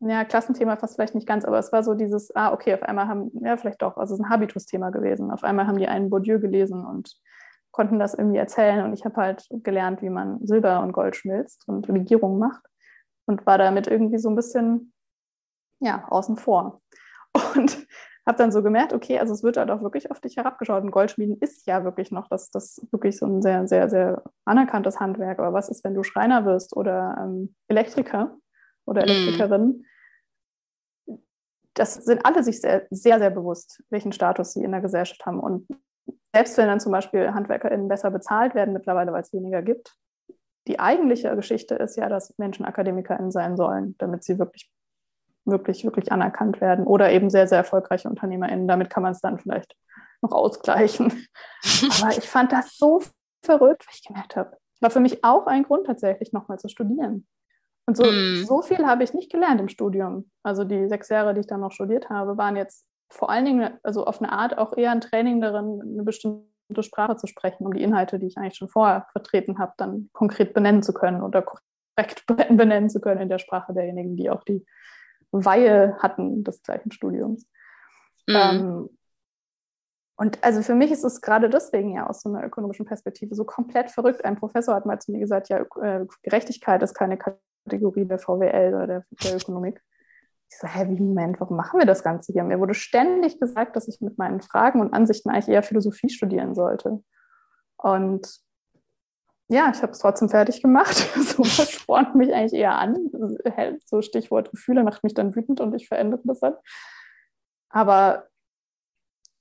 ja, 0.00 0.24
Klassenthema 0.24 0.76
fast 0.76 0.96
vielleicht 0.96 1.14
nicht 1.14 1.28
ganz, 1.28 1.44
aber 1.44 1.58
es 1.58 1.72
war 1.72 1.84
so 1.84 1.94
dieses, 1.94 2.34
ah, 2.34 2.52
okay, 2.52 2.74
auf 2.74 2.82
einmal 2.82 3.06
haben, 3.06 3.30
ja, 3.40 3.56
vielleicht 3.56 3.82
doch, 3.82 3.96
also 3.96 4.14
es 4.14 4.20
ist 4.20 4.26
ein 4.26 4.30
Habitus-Thema 4.30 4.90
gewesen. 4.90 5.30
Auf 5.30 5.44
einmal 5.44 5.66
haben 5.66 5.78
die 5.78 5.86
einen 5.86 6.10
Bourdieu 6.10 6.40
gelesen 6.40 6.84
und 6.84 7.16
konnten 7.70 7.98
das 7.98 8.14
irgendwie 8.14 8.38
erzählen 8.38 8.84
und 8.84 8.92
ich 8.92 9.04
habe 9.04 9.16
halt 9.16 9.46
gelernt, 9.50 10.02
wie 10.02 10.10
man 10.10 10.44
Silber 10.44 10.80
und 10.80 10.92
Gold 10.92 11.16
schmilzt 11.16 11.66
und 11.68 11.86
Legierung 11.86 12.38
macht 12.38 12.62
und 13.26 13.46
war 13.46 13.58
damit 13.58 13.86
irgendwie 13.86 14.18
so 14.18 14.28
ein 14.28 14.36
bisschen, 14.36 14.92
ja, 15.80 16.06
außen 16.08 16.36
vor. 16.36 16.80
Und 17.54 17.86
habe 18.26 18.38
dann 18.38 18.52
so 18.52 18.62
gemerkt, 18.62 18.92
okay, 18.92 19.18
also 19.18 19.32
es 19.32 19.42
wird 19.42 19.56
halt 19.56 19.70
auch 19.70 19.82
wirklich 19.82 20.10
auf 20.10 20.20
dich 20.20 20.36
herabgeschaut. 20.36 20.84
Und 20.84 20.90
Goldschmieden 20.92 21.38
ist 21.38 21.66
ja 21.66 21.84
wirklich 21.84 22.10
noch 22.12 22.28
das, 22.28 22.50
das 22.50 22.86
wirklich 22.92 23.18
so 23.18 23.26
ein 23.26 23.42
sehr, 23.42 23.66
sehr, 23.66 23.90
sehr 23.90 24.22
anerkanntes 24.44 25.00
Handwerk. 25.00 25.40
Aber 25.40 25.52
was 25.52 25.68
ist, 25.68 25.82
wenn 25.84 25.94
du 25.94 26.02
Schreiner 26.02 26.44
wirst 26.44 26.76
oder 26.76 27.16
ähm, 27.20 27.54
Elektriker 27.68 28.36
oder 28.86 29.02
mhm. 29.02 29.08
Elektrikerin? 29.08 29.62
Mm 29.62 29.84
das 31.74 31.94
sind 31.94 32.24
alle 32.24 32.42
sich 32.42 32.60
sehr, 32.60 32.86
sehr, 32.90 33.18
sehr 33.18 33.30
bewusst, 33.30 33.82
welchen 33.90 34.12
Status 34.12 34.52
sie 34.52 34.62
in 34.62 34.72
der 34.72 34.80
Gesellschaft 34.80 35.24
haben. 35.24 35.40
Und 35.40 35.66
selbst 36.34 36.56
wenn 36.58 36.66
dann 36.66 36.80
zum 36.80 36.92
Beispiel 36.92 37.32
HandwerkerInnen 37.32 37.88
besser 37.88 38.10
bezahlt 38.10 38.54
werden 38.54 38.74
mittlerweile, 38.74 39.12
weil 39.12 39.22
es 39.22 39.32
weniger 39.32 39.62
gibt, 39.62 39.94
die 40.68 40.78
eigentliche 40.78 41.34
Geschichte 41.34 41.74
ist 41.74 41.96
ja, 41.96 42.08
dass 42.08 42.36
Menschen 42.38 42.64
AkademikerInnen 42.64 43.32
sein 43.32 43.56
sollen, 43.56 43.96
damit 43.98 44.22
sie 44.22 44.38
wirklich, 44.38 44.70
wirklich, 45.44 45.84
wirklich 45.84 46.12
anerkannt 46.12 46.60
werden 46.60 46.86
oder 46.86 47.10
eben 47.10 47.30
sehr, 47.30 47.46
sehr 47.46 47.58
erfolgreiche 47.58 48.08
UnternehmerInnen. 48.08 48.68
Damit 48.68 48.90
kann 48.90 49.02
man 49.02 49.12
es 49.12 49.20
dann 49.20 49.38
vielleicht 49.38 49.76
noch 50.22 50.32
ausgleichen. 50.32 51.26
Aber 52.00 52.16
ich 52.16 52.28
fand 52.28 52.52
das 52.52 52.76
so 52.76 53.02
verrückt, 53.44 53.86
weil 53.86 53.94
ich 53.94 54.04
gemerkt 54.04 54.36
habe, 54.36 54.56
war 54.80 54.90
für 54.90 55.00
mich 55.00 55.24
auch 55.24 55.46
ein 55.46 55.64
Grund 55.64 55.86
tatsächlich 55.86 56.32
nochmal 56.32 56.58
zu 56.58 56.68
studieren. 56.68 57.26
Und 57.86 57.96
so, 57.96 58.04
mm. 58.04 58.44
so 58.44 58.62
viel 58.62 58.86
habe 58.86 59.02
ich 59.02 59.12
nicht 59.12 59.30
gelernt 59.30 59.60
im 59.60 59.68
Studium. 59.68 60.30
Also 60.44 60.64
die 60.64 60.88
sechs 60.88 61.08
Jahre, 61.08 61.34
die 61.34 61.40
ich 61.40 61.46
dann 61.46 61.60
noch 61.60 61.72
studiert 61.72 62.10
habe, 62.10 62.36
waren 62.36 62.56
jetzt 62.56 62.86
vor 63.10 63.28
allen 63.28 63.44
Dingen, 63.44 63.78
also 63.82 64.06
auf 64.06 64.22
eine 64.22 64.32
Art 64.32 64.56
auch 64.56 64.76
eher 64.76 64.92
ein 64.92 65.00
Training 65.00 65.40
darin, 65.40 65.80
eine 65.82 66.02
bestimmte 66.02 66.82
Sprache 66.82 67.16
zu 67.16 67.26
sprechen, 67.26 67.66
um 67.66 67.74
die 67.74 67.82
Inhalte, 67.82 68.18
die 68.18 68.26
ich 68.26 68.38
eigentlich 68.38 68.56
schon 68.56 68.68
vorher 68.68 69.06
vertreten 69.12 69.58
habe, 69.58 69.72
dann 69.76 70.08
konkret 70.12 70.54
benennen 70.54 70.82
zu 70.82 70.94
können 70.94 71.22
oder 71.22 71.42
korrekt 71.42 72.24
benennen 72.26 72.88
zu 72.88 73.00
können 73.00 73.20
in 73.20 73.28
der 73.28 73.38
Sprache 73.38 73.74
derjenigen, 73.74 74.16
die 74.16 74.30
auch 74.30 74.44
die 74.44 74.64
Weihe 75.32 75.96
hatten 75.98 76.44
des 76.44 76.62
gleichen 76.62 76.92
Studiums. 76.92 77.46
Mm. 78.26 78.34
Ähm, 78.34 78.88
und 80.16 80.44
also 80.44 80.62
für 80.62 80.74
mich 80.74 80.92
ist 80.92 81.04
es 81.04 81.20
gerade 81.20 81.50
deswegen 81.50 81.94
ja 81.94 82.06
aus 82.06 82.20
so 82.22 82.28
einer 82.28 82.44
ökonomischen 82.44 82.86
Perspektive 82.86 83.34
so 83.34 83.44
komplett 83.44 83.90
verrückt. 83.90 84.24
Ein 84.24 84.36
Professor 84.36 84.74
hat 84.74 84.86
mal 84.86 85.00
zu 85.00 85.10
mir 85.10 85.20
gesagt, 85.20 85.48
ja, 85.48 85.64
äh, 85.80 86.06
Gerechtigkeit 86.22 86.82
ist 86.82 86.94
keine 86.94 87.18
Kategorie 87.18 88.04
der 88.04 88.18
VWL 88.18 88.74
oder 88.74 88.86
der, 88.86 89.04
der 89.22 89.36
Ökonomik. 89.36 89.82
Ich 90.48 90.58
so, 90.58 90.68
hä, 90.68 90.86
wie 90.88 91.00
Moment, 91.00 91.40
warum 91.40 91.56
machen 91.56 91.80
wir 91.80 91.86
das 91.86 92.04
Ganze 92.04 92.32
hier? 92.32 92.44
Mir 92.44 92.60
wurde 92.60 92.74
ständig 92.74 93.40
gesagt, 93.40 93.74
dass 93.74 93.88
ich 93.88 94.00
mit 94.00 94.18
meinen 94.18 94.42
Fragen 94.42 94.80
und 94.80 94.92
Ansichten 94.92 95.30
eigentlich 95.30 95.48
eher 95.48 95.62
Philosophie 95.62 96.10
studieren 96.10 96.54
sollte. 96.54 97.02
Und 97.78 98.28
ja, 99.52 99.70
ich 99.72 99.82
habe 99.82 99.92
es 99.92 99.98
trotzdem 99.98 100.28
fertig 100.28 100.62
gemacht. 100.62 100.96
so 101.14 101.40
was 101.40 101.70
spornt 101.70 102.14
mich 102.14 102.32
eigentlich 102.32 102.54
eher 102.54 102.78
an. 102.78 102.96
So 103.84 104.02
Stichwort 104.02 104.50
Gefühle 104.50 104.82
macht 104.82 105.04
mich 105.04 105.14
dann 105.14 105.36
wütend 105.36 105.60
und 105.60 105.74
ich 105.74 105.88
verändere 105.88 106.22
das 106.24 106.40
dann. 106.40 106.54
Aber 107.68 108.26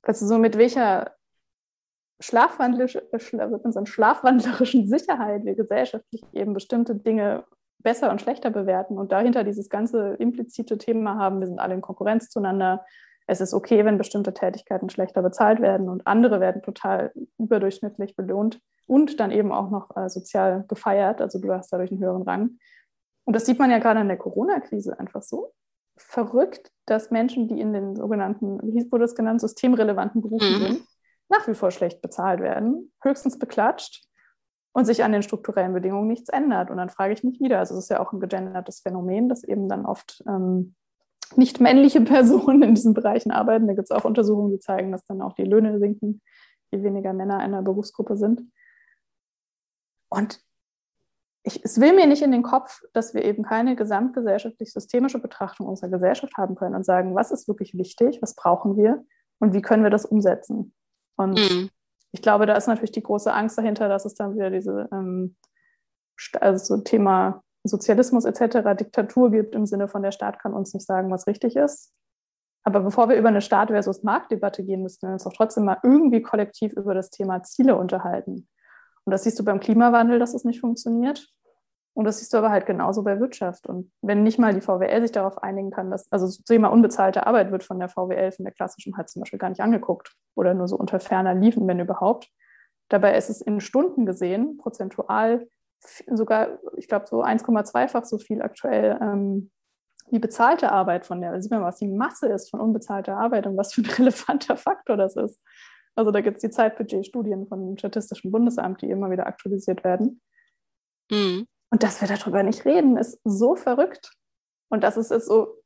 also 0.03 0.27
so 0.27 0.37
mit 0.37 0.57
welcher 0.57 1.15
schlafwandlerischen, 2.19 3.01
äh, 3.11 3.85
schlafwandlerischen 3.85 4.87
Sicherheit 4.87 5.45
wir 5.45 5.55
gesellschaftlich 5.55 6.21
eben 6.33 6.53
bestimmte 6.53 6.95
Dinge 6.95 7.45
besser 7.79 8.11
und 8.11 8.21
schlechter 8.21 8.51
bewerten 8.51 8.97
und 8.97 9.11
dahinter 9.11 9.43
dieses 9.43 9.69
ganze 9.69 10.15
implizite 10.19 10.77
Thema 10.77 11.15
haben, 11.15 11.39
wir 11.39 11.47
sind 11.47 11.59
alle 11.59 11.73
in 11.73 11.81
Konkurrenz 11.81 12.29
zueinander. 12.29 12.85
Es 13.27 13.41
ist 13.41 13.53
okay, 13.53 13.85
wenn 13.85 13.97
bestimmte 13.97 14.33
Tätigkeiten 14.33 14.89
schlechter 14.89 15.21
bezahlt 15.21 15.61
werden 15.61 15.89
und 15.89 16.05
andere 16.05 16.39
werden 16.39 16.61
total 16.61 17.11
überdurchschnittlich 17.37 18.15
belohnt 18.15 18.59
und 18.91 19.21
dann 19.21 19.31
eben 19.31 19.53
auch 19.53 19.69
noch 19.69 19.95
äh, 19.95 20.09
sozial 20.09 20.65
gefeiert. 20.67 21.21
Also 21.21 21.39
du 21.39 21.53
hast 21.53 21.71
dadurch 21.71 21.91
einen 21.91 22.01
höheren 22.01 22.23
Rang. 22.23 22.57
Und 23.23 23.33
das 23.37 23.45
sieht 23.45 23.57
man 23.57 23.71
ja 23.71 23.79
gerade 23.79 24.01
in 24.01 24.09
der 24.09 24.17
Corona-Krise 24.17 24.99
einfach 24.99 25.21
so 25.21 25.53
verrückt, 25.95 26.69
dass 26.87 27.09
Menschen, 27.09 27.47
die 27.47 27.61
in 27.61 27.71
den 27.71 27.95
sogenannten, 27.95 28.59
wie 28.63 28.91
wurde 28.91 29.05
das 29.05 29.15
genannt, 29.15 29.39
systemrelevanten 29.39 30.21
Berufen 30.21 30.55
mhm. 30.55 30.61
sind, 30.61 30.87
nach 31.29 31.47
wie 31.47 31.53
vor 31.53 31.71
schlecht 31.71 32.01
bezahlt 32.01 32.41
werden, 32.41 32.91
höchstens 33.01 33.39
beklatscht 33.39 34.03
und 34.73 34.83
sich 34.83 35.05
an 35.05 35.13
den 35.13 35.23
strukturellen 35.23 35.71
Bedingungen 35.71 36.09
nichts 36.09 36.27
ändert. 36.27 36.69
Und 36.69 36.75
dann 36.75 36.89
frage 36.89 37.13
ich 37.13 37.23
mich 37.23 37.39
wieder, 37.39 37.59
also 37.59 37.75
es 37.75 37.85
ist 37.85 37.89
ja 37.91 38.01
auch 38.01 38.11
ein 38.11 38.19
gegendertes 38.19 38.81
Phänomen, 38.81 39.29
dass 39.29 39.45
eben 39.45 39.69
dann 39.69 39.85
oft 39.85 40.21
ähm, 40.27 40.75
nicht 41.37 41.61
männliche 41.61 42.01
Personen 42.01 42.61
in 42.61 42.75
diesen 42.75 42.93
Bereichen 42.93 43.31
arbeiten. 43.31 43.67
Da 43.67 43.73
gibt 43.73 43.89
es 43.89 43.91
auch 43.91 44.03
Untersuchungen, 44.03 44.51
die 44.51 44.59
zeigen, 44.59 44.91
dass 44.91 45.05
dann 45.05 45.21
auch 45.21 45.31
die 45.31 45.45
Löhne 45.45 45.79
sinken, 45.79 46.21
je 46.71 46.83
weniger 46.83 47.13
Männer 47.13 47.35
in 47.35 47.53
einer 47.53 47.61
Berufsgruppe 47.61 48.17
sind. 48.17 48.41
Und 50.11 50.39
ich, 51.43 51.65
es 51.65 51.81
will 51.81 51.93
mir 51.93 52.05
nicht 52.05 52.21
in 52.21 52.31
den 52.31 52.43
Kopf, 52.43 52.83
dass 52.93 53.15
wir 53.15 53.25
eben 53.25 53.41
keine 53.41 53.75
gesamtgesellschaftlich 53.75 54.71
systemische 54.71 55.17
Betrachtung 55.17 55.65
unserer 55.65 55.89
Gesellschaft 55.89 56.37
haben 56.37 56.53
können 56.53 56.75
und 56.75 56.85
sagen, 56.85 57.15
was 57.15 57.31
ist 57.31 57.47
wirklich 57.47 57.73
wichtig, 57.73 58.21
was 58.21 58.35
brauchen 58.35 58.77
wir 58.77 59.03
und 59.39 59.53
wie 59.53 59.63
können 59.63 59.83
wir 59.83 59.89
das 59.89 60.05
umsetzen. 60.05 60.75
Und 61.15 61.39
mhm 61.39 61.69
ich 62.11 62.21
glaube, 62.21 62.45
da 62.45 62.55
ist 62.55 62.67
natürlich 62.67 62.91
die 62.91 63.03
große 63.03 63.33
Angst 63.33 63.57
dahinter, 63.57 63.87
dass 63.89 64.05
es 64.05 64.15
dann 64.15 64.35
wieder 64.35 64.49
diese 64.49 64.87
ähm, 64.91 65.35
also 66.39 66.75
so 66.75 66.81
Thema 66.81 67.43
Sozialismus 67.63 68.25
etc., 68.25 68.75
Diktatur 68.77 69.31
gibt 69.31 69.55
im 69.55 69.65
Sinne 69.65 69.87
von 69.87 70.03
der 70.03 70.11
Staat 70.11 70.39
kann 70.39 70.53
uns 70.53 70.73
nicht 70.73 70.85
sagen, 70.85 71.11
was 71.11 71.27
richtig 71.27 71.55
ist. 71.55 71.93
Aber 72.63 72.81
bevor 72.81 73.09
wir 73.09 73.15
über 73.15 73.29
eine 73.29 73.41
Staat 73.41 73.69
versus 73.69 74.03
Marktdebatte 74.03 74.63
gehen, 74.63 74.83
müssten 74.83 75.07
wir 75.07 75.13
uns 75.13 75.23
doch 75.23 75.33
trotzdem 75.33 75.65
mal 75.65 75.77
irgendwie 75.83 76.21
kollektiv 76.21 76.73
über 76.73 76.93
das 76.93 77.09
Thema 77.09 77.41
Ziele 77.43 77.75
unterhalten. 77.75 78.47
Und 79.05 79.11
das 79.11 79.23
siehst 79.23 79.39
du 79.39 79.45
beim 79.45 79.59
Klimawandel, 79.59 80.19
dass 80.19 80.33
es 80.33 80.43
nicht 80.43 80.59
funktioniert. 80.59 81.27
Und 81.93 82.05
das 82.05 82.19
siehst 82.19 82.33
du 82.33 82.37
aber 82.37 82.51
halt 82.51 82.65
genauso 82.65 83.03
bei 83.03 83.19
Wirtschaft. 83.19 83.67
Und 83.67 83.91
wenn 84.01 84.23
nicht 84.23 84.39
mal 84.39 84.53
die 84.53 84.61
VWL 84.61 85.01
sich 85.01 85.11
darauf 85.11 85.43
einigen 85.43 85.71
kann, 85.71 85.91
dass, 85.91 86.09
also 86.11 86.25
das 86.25 86.37
Thema 86.43 86.69
unbezahlte 86.69 87.27
Arbeit 87.27 87.51
wird 87.51 87.63
von 87.63 87.79
der 87.79 87.89
VWL, 87.89 88.31
von 88.31 88.45
der 88.45 88.53
klassischen 88.53 88.95
halt 88.95 89.09
zum 89.09 89.21
Beispiel 89.21 89.39
gar 89.39 89.49
nicht 89.49 89.61
angeguckt 89.61 90.15
oder 90.35 90.53
nur 90.53 90.67
so 90.67 90.77
unter 90.77 90.99
ferner 90.99 91.35
liefen, 91.35 91.67
wenn 91.67 91.79
überhaupt. 91.79 92.29
Dabei 92.89 93.17
ist 93.17 93.29
es 93.29 93.41
in 93.41 93.59
Stunden 93.59 94.05
gesehen, 94.05 94.57
prozentual 94.57 95.47
sogar, 96.07 96.59
ich 96.77 96.87
glaube, 96.87 97.07
so 97.07 97.23
1,2-fach 97.23 98.05
so 98.05 98.19
viel 98.19 98.41
aktuell 98.41 98.99
ähm, 99.01 99.51
wie 100.11 100.19
bezahlte 100.19 100.71
Arbeit 100.71 101.05
von 101.05 101.21
der, 101.21 101.31
da 101.31 101.41
sieht 101.41 101.51
man, 101.51 101.63
was 101.63 101.77
die 101.77 101.87
Masse 101.87 102.27
ist 102.27 102.49
von 102.49 102.59
unbezahlter 102.59 103.17
Arbeit 103.17 103.47
und 103.47 103.57
was 103.57 103.73
für 103.73 103.81
ein 103.81 103.89
relevanter 103.97 104.57
Faktor 104.57 104.97
das 104.97 105.15
ist. 105.15 105.41
Also 105.95 106.11
da 106.11 106.21
gibt 106.21 106.37
es 106.37 106.41
die 106.41 106.49
Zeitbudget-Studien 106.49 107.47
vom 107.47 107.77
Statistischen 107.77 108.31
Bundesamt, 108.31 108.81
die 108.81 108.89
immer 108.89 109.11
wieder 109.11 109.27
aktualisiert 109.27 109.83
werden. 109.83 110.21
Mhm. 111.11 111.47
Und 111.69 111.83
dass 111.83 112.01
wir 112.01 112.07
darüber 112.07 112.43
nicht 112.43 112.65
reden, 112.65 112.97
ist 112.97 113.19
so 113.23 113.55
verrückt. 113.55 114.13
Und 114.69 114.83
das 114.83 114.97
ist, 114.97 115.11
ist 115.11 115.27
so, 115.27 115.61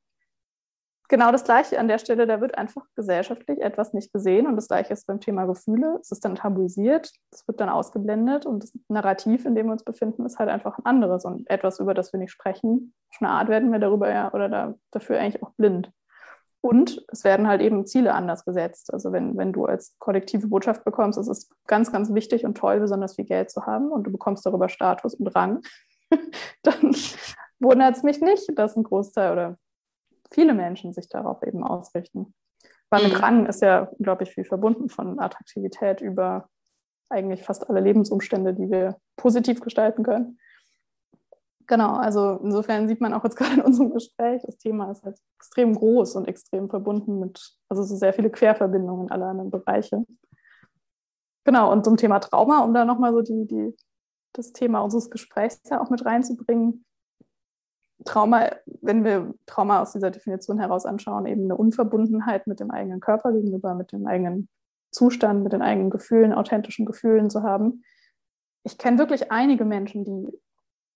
genau 1.08 1.32
das 1.32 1.44
Gleiche 1.44 1.80
an 1.80 1.88
der 1.88 2.00
Stelle, 2.00 2.28
da 2.28 2.42
wird 2.42 2.58
einfach 2.58 2.84
gesellschaftlich 2.96 3.62
etwas 3.62 3.94
nicht 3.94 4.12
gesehen 4.12 4.48
und 4.48 4.56
das 4.56 4.68
Gleiche 4.68 4.94
ist 4.94 5.08
beim 5.08 5.20
Thema 5.20 5.46
Gefühle. 5.46 5.98
Es 6.02 6.12
ist 6.12 6.26
dann 6.26 6.36
tabuisiert, 6.36 7.12
es 7.32 7.48
wird 7.48 7.60
dann 7.60 7.70
ausgeblendet 7.70 8.46
und 8.46 8.64
das 8.64 8.74
Narrativ, 8.88 9.46
in 9.46 9.56
dem 9.56 9.68
wir 9.68 9.74
uns 9.74 9.84
befinden, 9.84 10.26
ist 10.26 10.40
halt 10.40 10.50
einfach 10.50 10.78
ein 10.78 10.86
anderes 10.86 11.26
und 11.26 11.50
etwas, 11.50 11.80
über 11.80 11.94
das 11.94 12.14
wir 12.14 12.20
nicht 12.20 12.32
sprechen. 12.32 12.94
Auf 13.12 13.22
eine 13.22 13.30
Art 13.30 13.50
werden 13.50 13.72
wir 13.72 13.80
darüber 13.80 14.12
ja 14.12 14.34
oder 14.34 14.50
da, 14.50 14.76
dafür 14.92 15.20
eigentlich 15.20 15.44
auch 15.44 15.52
blind. 15.52 15.92
Und 16.66 17.06
es 17.10 17.24
werden 17.24 17.48
halt 17.48 17.62
eben 17.62 17.86
Ziele 17.86 18.16
anders 18.16 18.44
gesetzt. 18.44 18.92
Also 18.92 19.12
wenn, 19.12 19.38
wenn 19.38 19.54
du 19.54 19.66
als 19.66 19.96
kollektive 20.00 20.48
Botschaft 20.48 20.84
bekommst, 20.84 21.20
es 21.20 21.28
ist 21.28 21.54
ganz, 21.68 21.92
ganz 21.92 22.12
wichtig 22.12 22.44
und 22.44 22.58
toll, 22.58 22.80
besonders 22.80 23.18
viel 23.18 23.26
Geld 23.26 23.52
zu 23.52 23.68
haben 23.68 23.92
und 23.92 24.06
du 24.06 24.12
bekommst 24.12 24.48
darüber 24.48 24.68
Status 24.68 25.14
und 25.14 25.28
Rang, 25.28 25.62
dann 26.64 26.96
wundert 27.60 27.98
es 27.98 28.02
mich 28.02 28.20
nicht, 28.20 28.58
dass 28.58 28.76
ein 28.76 28.82
Großteil 28.82 29.32
oder 29.32 29.60
viele 30.32 30.56
Menschen 30.56 30.92
sich 30.92 31.08
darauf 31.08 31.44
eben 31.44 31.64
ausrichten. 31.64 32.34
Weil 32.90 33.04
mit 33.04 33.14
mhm. 33.14 33.20
Rang 33.20 33.46
ist 33.46 33.62
ja 33.62 33.82
unglaublich 34.00 34.32
viel 34.32 34.44
verbunden 34.44 34.90
von 34.90 35.20
Attraktivität 35.20 36.02
über 36.02 36.50
eigentlich 37.10 37.44
fast 37.44 37.70
alle 37.70 37.80
Lebensumstände, 37.80 38.56
die 38.56 38.72
wir 38.72 38.98
positiv 39.18 39.62
gestalten 39.62 40.02
können. 40.02 40.40
Genau, 41.68 41.96
also 41.96 42.40
insofern 42.44 42.88
sieht 42.88 43.02
man 43.02 43.14
auch 43.14 43.24
jetzt 43.24 43.36
gerade 43.38 43.56
in 43.56 43.62
unserem 43.62 43.92
Gespräch, 43.92 44.42
das 44.46 44.58
Thema 44.58 44.92
ist 44.92 45.04
halt 45.04 45.18
extrem 45.38 45.76
groß 45.76 46.16
und 46.16 46.28
extrem 46.28 46.70
verbunden 46.70 47.20
mit, 47.20 47.58
also 47.70 47.84
so 47.84 47.96
sehr 47.96 48.14
viele 48.14 48.30
Querverbindungen 48.30 49.08
in 49.08 49.12
alle 49.12 49.26
anderen 49.26 49.52
Bereiche. 49.52 50.06
Genau, 51.44 51.72
und 51.72 51.86
zum 51.86 51.98
Thema 51.98 52.20
Trauma, 52.20 52.64
um 52.64 52.74
da 52.74 52.86
nochmal 52.86 53.14
so 53.14 53.22
die, 53.22 53.46
die, 53.46 53.76
das 54.34 54.52
Thema 54.52 54.80
unseres 54.80 55.10
Gesprächs 55.10 55.62
ja 55.70 55.82
auch 55.82 55.90
mit 55.90 56.06
reinzubringen, 56.06 56.86
Trauma, 58.04 58.52
wenn 58.82 59.04
wir 59.04 59.34
Trauma 59.46 59.82
aus 59.82 59.94
dieser 59.94 60.12
Definition 60.12 60.60
heraus 60.60 60.86
anschauen, 60.86 61.26
eben 61.26 61.46
eine 61.46 61.56
Unverbundenheit 61.56 62.46
mit 62.46 62.60
dem 62.60 62.70
eigenen 62.70 63.00
Körper 63.00 63.32
gegenüber, 63.32 63.74
mit 63.74 63.92
dem 63.94 64.06
eigenen 64.06 64.50
Zustand, 64.92 65.44
mit 65.44 65.54
den 65.54 65.62
eigenen 65.62 65.90
Gefühlen, 65.90 66.34
authentischen 66.34 66.86
Gefühlen 66.86 67.30
zu 67.30 67.44
haben. 67.44 67.84
Ich 68.64 68.78
kenne 68.78 68.98
wirklich 68.98 69.32
einige 69.32 69.66
Menschen, 69.66 70.04
die 70.04 70.28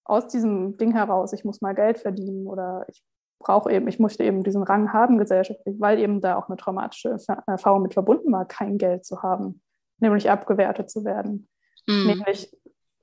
aus 0.09 0.27
diesem 0.27 0.75
Ding 0.77 0.93
heraus, 0.93 1.33
ich 1.33 1.45
muss 1.45 1.61
mal 1.61 1.75
Geld 1.75 1.99
verdienen 1.99 2.47
oder 2.47 2.85
ich 2.87 3.03
brauche 3.39 3.71
eben, 3.71 3.87
ich 3.87 3.99
möchte 3.99 4.23
eben 4.23 4.43
diesen 4.43 4.63
Rang 4.63 4.91
haben 4.91 5.17
gesellschaftlich, 5.17 5.79
weil 5.79 5.99
eben 5.99 6.19
da 6.19 6.35
auch 6.35 6.49
eine 6.49 6.57
traumatische 6.57 7.15
Erfahrung 7.45 7.83
mit 7.83 7.93
verbunden 7.93 8.31
war, 8.31 8.45
kein 8.45 8.77
Geld 8.77 9.05
zu 9.05 9.21
haben, 9.21 9.61
nämlich 9.99 10.29
abgewertet 10.29 10.89
zu 10.89 11.05
werden. 11.05 11.47
Mhm. 11.87 12.07
Nämlich 12.07 12.55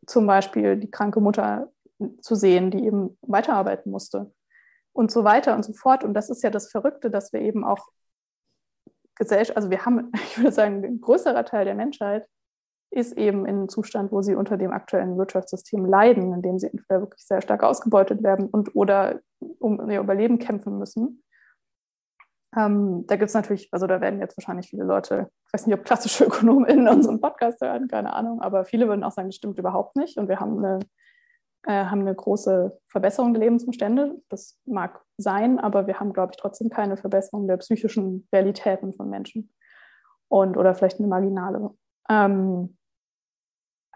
zum 0.06 0.26
Beispiel 0.26 0.76
die 0.76 0.90
kranke 0.90 1.20
Mutter 1.20 1.70
zu 2.20 2.34
sehen, 2.34 2.70
die 2.70 2.84
eben 2.84 3.16
weiterarbeiten 3.22 3.90
musste 3.90 4.32
und 4.92 5.10
so 5.10 5.22
weiter 5.24 5.54
und 5.54 5.64
so 5.64 5.72
fort. 5.72 6.02
Und 6.02 6.12
das 6.14 6.28
ist 6.28 6.42
ja 6.42 6.50
das 6.50 6.70
Verrückte, 6.70 7.10
dass 7.10 7.32
wir 7.32 7.40
eben 7.40 7.64
auch 7.64 7.88
Gesellschaft, 9.14 9.56
also 9.56 9.70
wir 9.70 9.86
haben, 9.86 10.10
ich 10.14 10.38
würde 10.38 10.52
sagen, 10.52 10.84
ein 10.84 11.00
größerer 11.00 11.44
Teil 11.44 11.64
der 11.64 11.76
Menschheit 11.76 12.26
ist 12.96 13.16
eben 13.16 13.46
in 13.46 13.56
einem 13.56 13.68
Zustand, 13.68 14.10
wo 14.10 14.22
sie 14.22 14.34
unter 14.34 14.56
dem 14.56 14.72
aktuellen 14.72 15.18
Wirtschaftssystem 15.18 15.84
leiden, 15.84 16.32
in 16.32 16.42
dem 16.42 16.58
sie 16.58 16.68
entweder 16.68 17.00
wirklich 17.00 17.24
sehr 17.24 17.42
stark 17.42 17.62
ausgebeutet 17.62 18.22
werden 18.22 18.46
und 18.46 18.74
oder 18.74 19.20
um 19.58 19.90
ihr 19.90 20.00
Überleben 20.00 20.38
kämpfen 20.38 20.78
müssen. 20.78 21.22
Ähm, 22.56 23.04
da 23.06 23.16
gibt 23.16 23.28
es 23.28 23.34
natürlich, 23.34 23.68
also 23.70 23.86
da 23.86 24.00
werden 24.00 24.20
jetzt 24.20 24.36
wahrscheinlich 24.38 24.70
viele 24.70 24.84
Leute, 24.84 25.30
ich 25.46 25.52
weiß 25.52 25.66
nicht, 25.66 25.78
ob 25.78 25.84
klassische 25.84 26.24
Ökonomen 26.24 26.64
in 26.64 26.88
unserem 26.88 27.20
Podcast 27.20 27.60
hören, 27.60 27.86
keine 27.86 28.14
Ahnung, 28.14 28.40
aber 28.40 28.64
viele 28.64 28.88
würden 28.88 29.04
auch 29.04 29.12
sagen, 29.12 29.28
das 29.28 29.36
stimmt 29.36 29.58
überhaupt 29.58 29.96
nicht. 29.96 30.16
Und 30.16 30.28
wir 30.28 30.40
haben 30.40 30.64
eine 30.64 30.78
äh, 31.66 31.86
haben 31.86 32.00
eine 32.02 32.14
große 32.14 32.78
Verbesserung 32.86 33.34
der 33.34 33.42
Lebensumstände. 33.42 34.22
Das 34.28 34.58
mag 34.66 35.02
sein, 35.18 35.58
aber 35.58 35.86
wir 35.86 35.98
haben, 35.98 36.12
glaube 36.12 36.30
ich, 36.32 36.38
trotzdem 36.38 36.70
keine 36.70 36.96
Verbesserung 36.96 37.48
der 37.48 37.56
psychischen 37.56 38.28
Realitäten 38.32 38.94
von 38.94 39.10
Menschen. 39.10 39.52
Und, 40.28 40.56
oder 40.56 40.74
vielleicht 40.74 40.98
eine 40.98 41.08
marginale. 41.08 41.70
Ähm, 42.08 42.76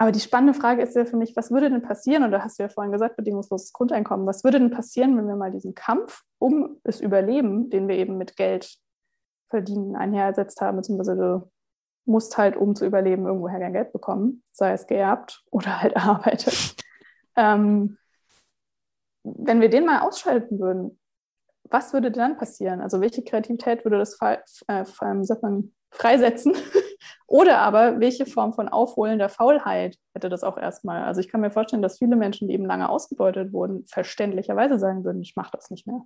aber 0.00 0.12
die 0.12 0.20
spannende 0.20 0.54
Frage 0.54 0.80
ist 0.80 0.96
ja 0.96 1.04
für 1.04 1.18
mich, 1.18 1.36
was 1.36 1.50
würde 1.50 1.68
denn 1.68 1.82
passieren, 1.82 2.22
und 2.22 2.30
da 2.30 2.42
hast 2.42 2.58
du 2.58 2.62
ja 2.62 2.70
vorhin 2.70 2.90
gesagt, 2.90 3.16
bedingungsloses 3.16 3.74
Grundeinkommen, 3.74 4.26
was 4.26 4.44
würde 4.44 4.58
denn 4.58 4.70
passieren, 4.70 5.14
wenn 5.18 5.28
wir 5.28 5.36
mal 5.36 5.50
diesen 5.50 5.74
Kampf 5.74 6.22
um 6.38 6.80
das 6.84 7.02
Überleben, 7.02 7.68
den 7.68 7.86
wir 7.86 7.96
eben 7.96 8.16
mit 8.16 8.34
Geld 8.34 8.78
verdienen, 9.50 9.96
einhergesetzt 9.96 10.62
haben, 10.62 10.78
beziehungsweise 10.78 11.16
du 11.16 11.50
musst 12.06 12.38
halt, 12.38 12.56
um 12.56 12.74
zu 12.74 12.86
überleben, 12.86 13.26
irgendwoher 13.26 13.58
dein 13.58 13.74
Geld 13.74 13.92
bekommen, 13.92 14.42
sei 14.52 14.72
es 14.72 14.86
geerbt 14.86 15.44
oder 15.50 15.82
halt 15.82 15.92
erarbeitet. 15.96 16.76
Ähm, 17.36 17.98
wenn 19.22 19.60
wir 19.60 19.68
den 19.68 19.84
mal 19.84 20.00
ausschalten 20.00 20.60
würden, 20.60 20.98
was 21.64 21.92
würde 21.92 22.10
dann 22.10 22.38
passieren? 22.38 22.80
Also 22.80 23.02
welche 23.02 23.22
Kreativität 23.22 23.84
würde 23.84 23.98
das 23.98 24.18
äh, 24.66 24.86
freisetzen? 25.90 26.54
Oder 27.30 27.58
aber 27.58 28.00
welche 28.00 28.26
Form 28.26 28.54
von 28.54 28.68
aufholender 28.68 29.28
Faulheit 29.28 29.96
hätte 30.14 30.28
das 30.28 30.42
auch 30.42 30.58
erstmal? 30.58 31.04
Also 31.04 31.20
ich 31.20 31.28
kann 31.28 31.40
mir 31.40 31.52
vorstellen, 31.52 31.80
dass 31.80 31.98
viele 31.98 32.16
Menschen, 32.16 32.48
die 32.48 32.54
eben 32.54 32.66
lange 32.66 32.88
ausgebeutet 32.88 33.52
wurden, 33.52 33.86
verständlicherweise 33.86 34.80
sagen 34.80 35.04
würden, 35.04 35.22
ich 35.22 35.36
mache 35.36 35.52
das 35.52 35.70
nicht 35.70 35.86
mehr. 35.86 36.00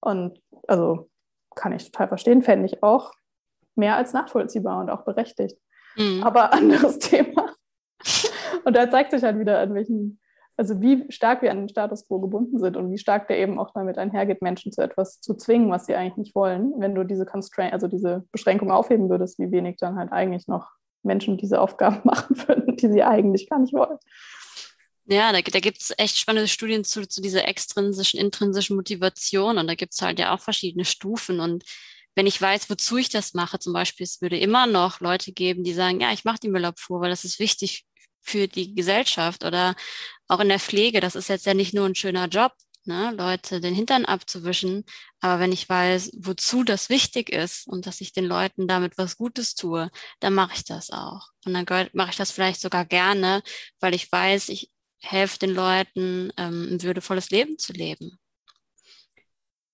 Und 0.00 0.42
also 0.68 1.08
kann 1.54 1.72
ich 1.72 1.90
total 1.90 2.08
verstehen, 2.08 2.42
fände 2.42 2.66
ich 2.66 2.82
auch 2.82 3.12
mehr 3.74 3.96
als 3.96 4.12
nachvollziehbar 4.12 4.80
und 4.80 4.90
auch 4.90 5.06
berechtigt. 5.06 5.58
Mhm. 5.96 6.22
Aber 6.22 6.52
anderes 6.52 6.98
Thema. 6.98 7.54
Und 8.66 8.76
da 8.76 8.90
zeigt 8.90 9.12
sich 9.12 9.22
halt 9.22 9.38
wieder, 9.38 9.60
an 9.60 9.72
welchen 9.72 10.20
also 10.56 10.80
wie 10.80 11.04
stark 11.10 11.42
wir 11.42 11.50
an 11.50 11.58
den 11.58 11.68
Status 11.68 12.06
quo 12.06 12.20
gebunden 12.20 12.58
sind 12.58 12.76
und 12.76 12.90
wie 12.90 12.98
stark 12.98 13.28
der 13.28 13.38
eben 13.38 13.58
auch 13.58 13.72
damit 13.74 13.98
einhergeht, 13.98 14.42
Menschen 14.42 14.72
zu 14.72 14.82
etwas 14.82 15.20
zu 15.20 15.34
zwingen, 15.34 15.70
was 15.70 15.86
sie 15.86 15.94
eigentlich 15.94 16.16
nicht 16.16 16.34
wollen. 16.34 16.72
Wenn 16.78 16.94
du 16.94 17.04
diese 17.04 17.26
Constraint, 17.26 17.72
also 17.72 17.88
diese 17.88 18.24
Beschränkung 18.30 18.70
aufheben 18.70 19.08
würdest, 19.10 19.38
wie 19.38 19.50
wenig 19.50 19.76
dann 19.78 19.96
halt 19.96 20.12
eigentlich 20.12 20.46
noch 20.46 20.70
Menschen 21.02 21.36
diese 21.38 21.60
Aufgaben 21.60 22.00
machen 22.04 22.36
würden, 22.46 22.76
die 22.76 22.90
sie 22.90 23.02
eigentlich 23.02 23.48
gar 23.48 23.58
nicht 23.58 23.72
wollen. 23.72 23.98
Ja, 25.06 25.32
da, 25.32 25.40
da 25.40 25.60
gibt 25.60 25.82
es 25.82 25.92
echt 25.98 26.16
spannende 26.16 26.48
Studien 26.48 26.82
zu, 26.82 27.06
zu 27.06 27.20
dieser 27.20 27.46
extrinsischen, 27.46 28.18
intrinsischen 28.18 28.76
Motivation 28.76 29.58
und 29.58 29.66
da 29.66 29.74
gibt 29.74 29.92
es 29.92 30.00
halt 30.00 30.18
ja 30.18 30.34
auch 30.34 30.40
verschiedene 30.40 30.84
Stufen 30.84 31.40
und 31.40 31.64
wenn 32.16 32.26
ich 32.26 32.40
weiß, 32.40 32.70
wozu 32.70 32.96
ich 32.96 33.08
das 33.08 33.34
mache, 33.34 33.58
zum 33.58 33.72
Beispiel, 33.72 34.04
es 34.04 34.22
würde 34.22 34.38
immer 34.38 34.66
noch 34.66 35.00
Leute 35.00 35.32
geben, 35.32 35.64
die 35.64 35.74
sagen, 35.74 36.00
ja, 36.00 36.12
ich 36.12 36.24
mache 36.24 36.38
die 36.40 36.48
Müllabfuhr, 36.48 37.00
weil 37.00 37.10
das 37.10 37.24
ist 37.24 37.40
wichtig 37.40 37.86
für 38.20 38.48
die 38.48 38.74
Gesellschaft 38.74 39.44
oder 39.44 39.74
auch 40.28 40.40
in 40.40 40.48
der 40.48 40.60
Pflege. 40.60 41.00
Das 41.00 41.14
ist 41.14 41.28
jetzt 41.28 41.46
ja 41.46 41.54
nicht 41.54 41.74
nur 41.74 41.86
ein 41.86 41.94
schöner 41.94 42.28
Job, 42.28 42.52
ne, 42.84 43.12
Leute 43.16 43.60
den 43.60 43.74
Hintern 43.74 44.04
abzuwischen. 44.04 44.84
Aber 45.20 45.40
wenn 45.40 45.52
ich 45.52 45.68
weiß, 45.68 46.12
wozu 46.18 46.64
das 46.64 46.88
wichtig 46.88 47.30
ist 47.30 47.66
und 47.66 47.86
dass 47.86 48.00
ich 48.00 48.12
den 48.12 48.24
Leuten 48.24 48.68
damit 48.68 48.98
was 48.98 49.16
Gutes 49.16 49.54
tue, 49.54 49.90
dann 50.20 50.34
mache 50.34 50.54
ich 50.54 50.64
das 50.64 50.90
auch. 50.90 51.28
Und 51.44 51.54
dann 51.54 51.88
mache 51.92 52.10
ich 52.10 52.16
das 52.16 52.30
vielleicht 52.30 52.60
sogar 52.60 52.84
gerne, 52.84 53.42
weil 53.80 53.94
ich 53.94 54.10
weiß, 54.10 54.48
ich 54.50 54.70
helfe 55.00 55.38
den 55.38 55.50
Leuten, 55.50 56.32
ähm, 56.36 56.74
ein 56.74 56.82
würdevolles 56.82 57.30
Leben 57.30 57.58
zu 57.58 57.72
leben. 57.72 58.18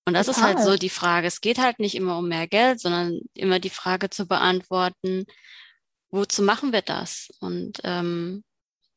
Und 0.05 0.13
das 0.15 0.27
Total. 0.27 0.51
ist 0.51 0.57
halt 0.57 0.65
so 0.65 0.77
die 0.77 0.89
Frage. 0.89 1.27
Es 1.27 1.41
geht 1.41 1.59
halt 1.59 1.79
nicht 1.79 1.95
immer 1.95 2.17
um 2.17 2.27
mehr 2.27 2.47
Geld, 2.47 2.79
sondern 2.79 3.21
immer 3.33 3.59
die 3.59 3.69
Frage 3.69 4.09
zu 4.09 4.27
beantworten, 4.27 5.25
wozu 6.09 6.41
machen 6.41 6.73
wir 6.73 6.81
das? 6.81 7.29
Und 7.39 7.79
ähm, 7.83 8.43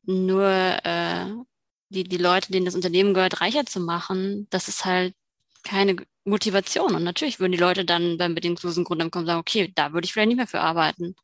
nur 0.06 0.44
äh, 0.44 1.26
die, 1.88 2.04
die 2.04 2.16
Leute, 2.16 2.52
denen 2.52 2.66
das 2.66 2.74
Unternehmen 2.74 3.14
gehört, 3.14 3.40
reicher 3.40 3.64
zu 3.64 3.80
machen, 3.80 4.46
das 4.50 4.68
ist 4.68 4.84
halt 4.84 5.14
keine 5.62 5.96
Motivation. 6.24 6.94
Und 6.94 7.04
natürlich 7.04 7.40
würden 7.40 7.52
die 7.52 7.58
Leute 7.58 7.84
dann 7.84 8.18
beim 8.18 8.34
bedingungslosen 8.34 8.84
Grundeinkommen 8.84 9.26
sagen, 9.26 9.40
okay, 9.40 9.72
da 9.74 9.92
würde 9.92 10.04
ich 10.04 10.12
vielleicht 10.12 10.28
nicht 10.28 10.36
mehr 10.36 10.46
für 10.46 10.60
arbeiten. 10.60 11.14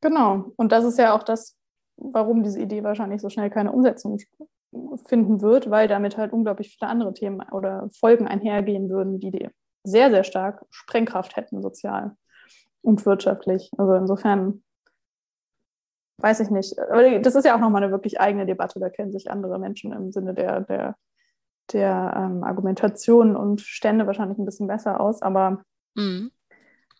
Genau. 0.00 0.52
Und 0.56 0.72
das 0.72 0.84
ist 0.84 0.98
ja 0.98 1.14
auch 1.14 1.22
das, 1.22 1.56
warum 1.96 2.42
diese 2.42 2.60
Idee 2.60 2.82
wahrscheinlich 2.82 3.20
so 3.20 3.28
schnell 3.28 3.50
keine 3.50 3.72
Umsetzung 3.72 4.18
finden 5.06 5.42
wird, 5.42 5.70
weil 5.70 5.86
damit 5.86 6.16
halt 6.16 6.32
unglaublich 6.32 6.76
viele 6.76 6.90
andere 6.90 7.12
Themen 7.12 7.42
oder 7.52 7.88
Folgen 7.92 8.26
einhergehen 8.26 8.90
würden, 8.90 9.20
die 9.20 9.48
sehr, 9.84 10.10
sehr 10.10 10.24
stark 10.24 10.64
Sprengkraft 10.70 11.36
hätten, 11.36 11.62
sozial 11.62 12.16
und 12.80 13.04
wirtschaftlich. 13.04 13.70
Also 13.76 13.94
insofern 13.94 14.62
weiß 16.22 16.40
ich 16.40 16.50
nicht. 16.50 16.78
Aber 16.78 17.18
das 17.18 17.34
ist 17.34 17.44
ja 17.44 17.54
auch 17.54 17.60
nochmal 17.60 17.82
eine 17.82 17.92
wirklich 17.92 18.20
eigene 18.20 18.46
Debatte. 18.46 18.80
Da 18.80 18.88
kennen 18.88 19.12
sich 19.12 19.30
andere 19.30 19.58
Menschen 19.58 19.92
im 19.92 20.12
Sinne 20.12 20.34
der, 20.34 20.60
der, 20.62 20.96
der 21.72 22.14
ähm, 22.16 22.44
Argumentation 22.44 23.36
und 23.36 23.60
Stände 23.60 24.06
wahrscheinlich 24.06 24.38
ein 24.38 24.44
bisschen 24.44 24.66
besser 24.66 25.00
aus. 25.00 25.22
Aber 25.22 25.64
mhm. 25.94 26.30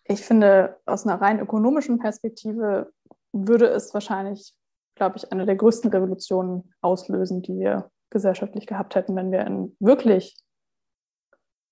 ich 0.05 0.21
finde, 0.21 0.77
aus 0.85 1.05
einer 1.05 1.21
rein 1.21 1.39
ökonomischen 1.39 1.99
Perspektive 1.99 2.91
würde 3.31 3.67
es 3.67 3.93
wahrscheinlich, 3.93 4.53
glaube 4.95 5.17
ich, 5.17 5.31
eine 5.31 5.45
der 5.45 5.55
größten 5.55 5.89
Revolutionen 5.89 6.73
auslösen, 6.81 7.41
die 7.41 7.57
wir 7.57 7.89
gesellschaftlich 8.09 8.67
gehabt 8.67 8.95
hätten, 8.95 9.15
wenn 9.15 9.31
wir 9.31 9.45
ein 9.45 9.75
wirklich 9.79 10.37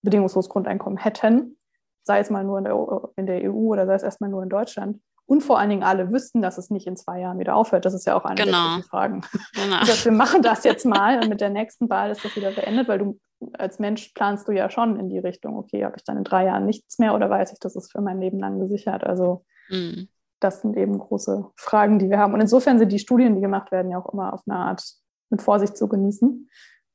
bedingungsloses 0.02 0.50
Grundeinkommen 0.50 0.98
hätten 0.98 1.58
sei 2.04 2.20
es 2.20 2.30
mal 2.30 2.44
nur 2.44 2.58
in 2.58 2.64
der, 2.66 3.10
in 3.16 3.26
der 3.26 3.52
EU 3.52 3.72
oder 3.72 3.86
sei 3.86 3.96
es 3.96 4.04
erstmal 4.04 4.30
nur 4.30 4.44
in 4.44 4.50
Deutschland. 4.50 5.02
Und 5.26 5.42
vor 5.42 5.60
allen 5.60 5.70
Dingen 5.70 5.84
alle 5.84 6.12
wüssten, 6.12 6.42
dass 6.42 6.58
es 6.58 6.70
nicht 6.70 6.88
in 6.88 6.98
zwei 6.98 7.22
Jahren 7.22 7.40
wieder 7.40 7.56
aufhört. 7.56 7.86
Das 7.86 7.94
ist 7.94 8.06
ja 8.06 8.16
auch 8.16 8.26
eine 8.26 8.44
genau. 8.44 8.78
der 8.78 8.84
Fragen. 8.84 9.22
Genau. 9.54 9.78
Das 9.86 10.04
wir 10.04 10.12
machen 10.12 10.42
das 10.42 10.64
jetzt 10.64 10.86
mal 10.86 11.20
und 11.20 11.30
mit 11.30 11.42
der 11.42 11.50
nächsten 11.50 11.90
Wahl 11.90 12.12
ist 12.12 12.26
das 12.26 12.36
wieder 12.36 12.52
beendet, 12.52 12.88
weil 12.88 13.00
du 13.00 13.20
als 13.54 13.80
Mensch 13.80 14.10
planst 14.14 14.48
du 14.48 14.52
ja 14.52 14.70
schon 14.70 15.00
in 15.00 15.10
die 15.10 15.20
Richtung, 15.20 15.58
okay, 15.58 15.84
habe 15.84 15.96
ich 15.98 16.04
dann 16.04 16.18
in 16.18 16.24
drei 16.24 16.46
Jahren 16.46 16.66
nichts 16.66 17.00
mehr 17.00 17.16
oder 17.16 17.30
weiß 17.30 17.54
ich, 17.54 17.60
das 17.60 17.76
ist 17.76 17.92
für 17.92 18.02
mein 18.02 18.20
Leben 18.20 18.40
lang 18.40 18.60
gesichert. 18.60 19.04
Also 19.04 19.46
mhm. 19.70 20.10
das 20.40 20.62
sind 20.62 20.78
eben 20.78 20.98
große 20.98 21.50
Fragen, 21.56 21.98
die 21.98 22.10
wir 22.10 22.20
haben. 22.20 22.34
Und 22.34 22.42
insofern 22.42 22.78
sind 22.78 22.92
die 22.92 23.00
Studien, 23.00 23.36
die 23.36 23.42
gemacht 23.42 23.72
werden, 23.72 23.92
ja 23.92 23.98
auch 23.98 24.14
immer 24.14 24.34
auf 24.34 24.42
eine 24.48 24.58
Art 24.58 24.84
mit 25.30 25.42
Vorsicht 25.42 25.78
zu 25.78 25.88
genießen, 25.88 26.50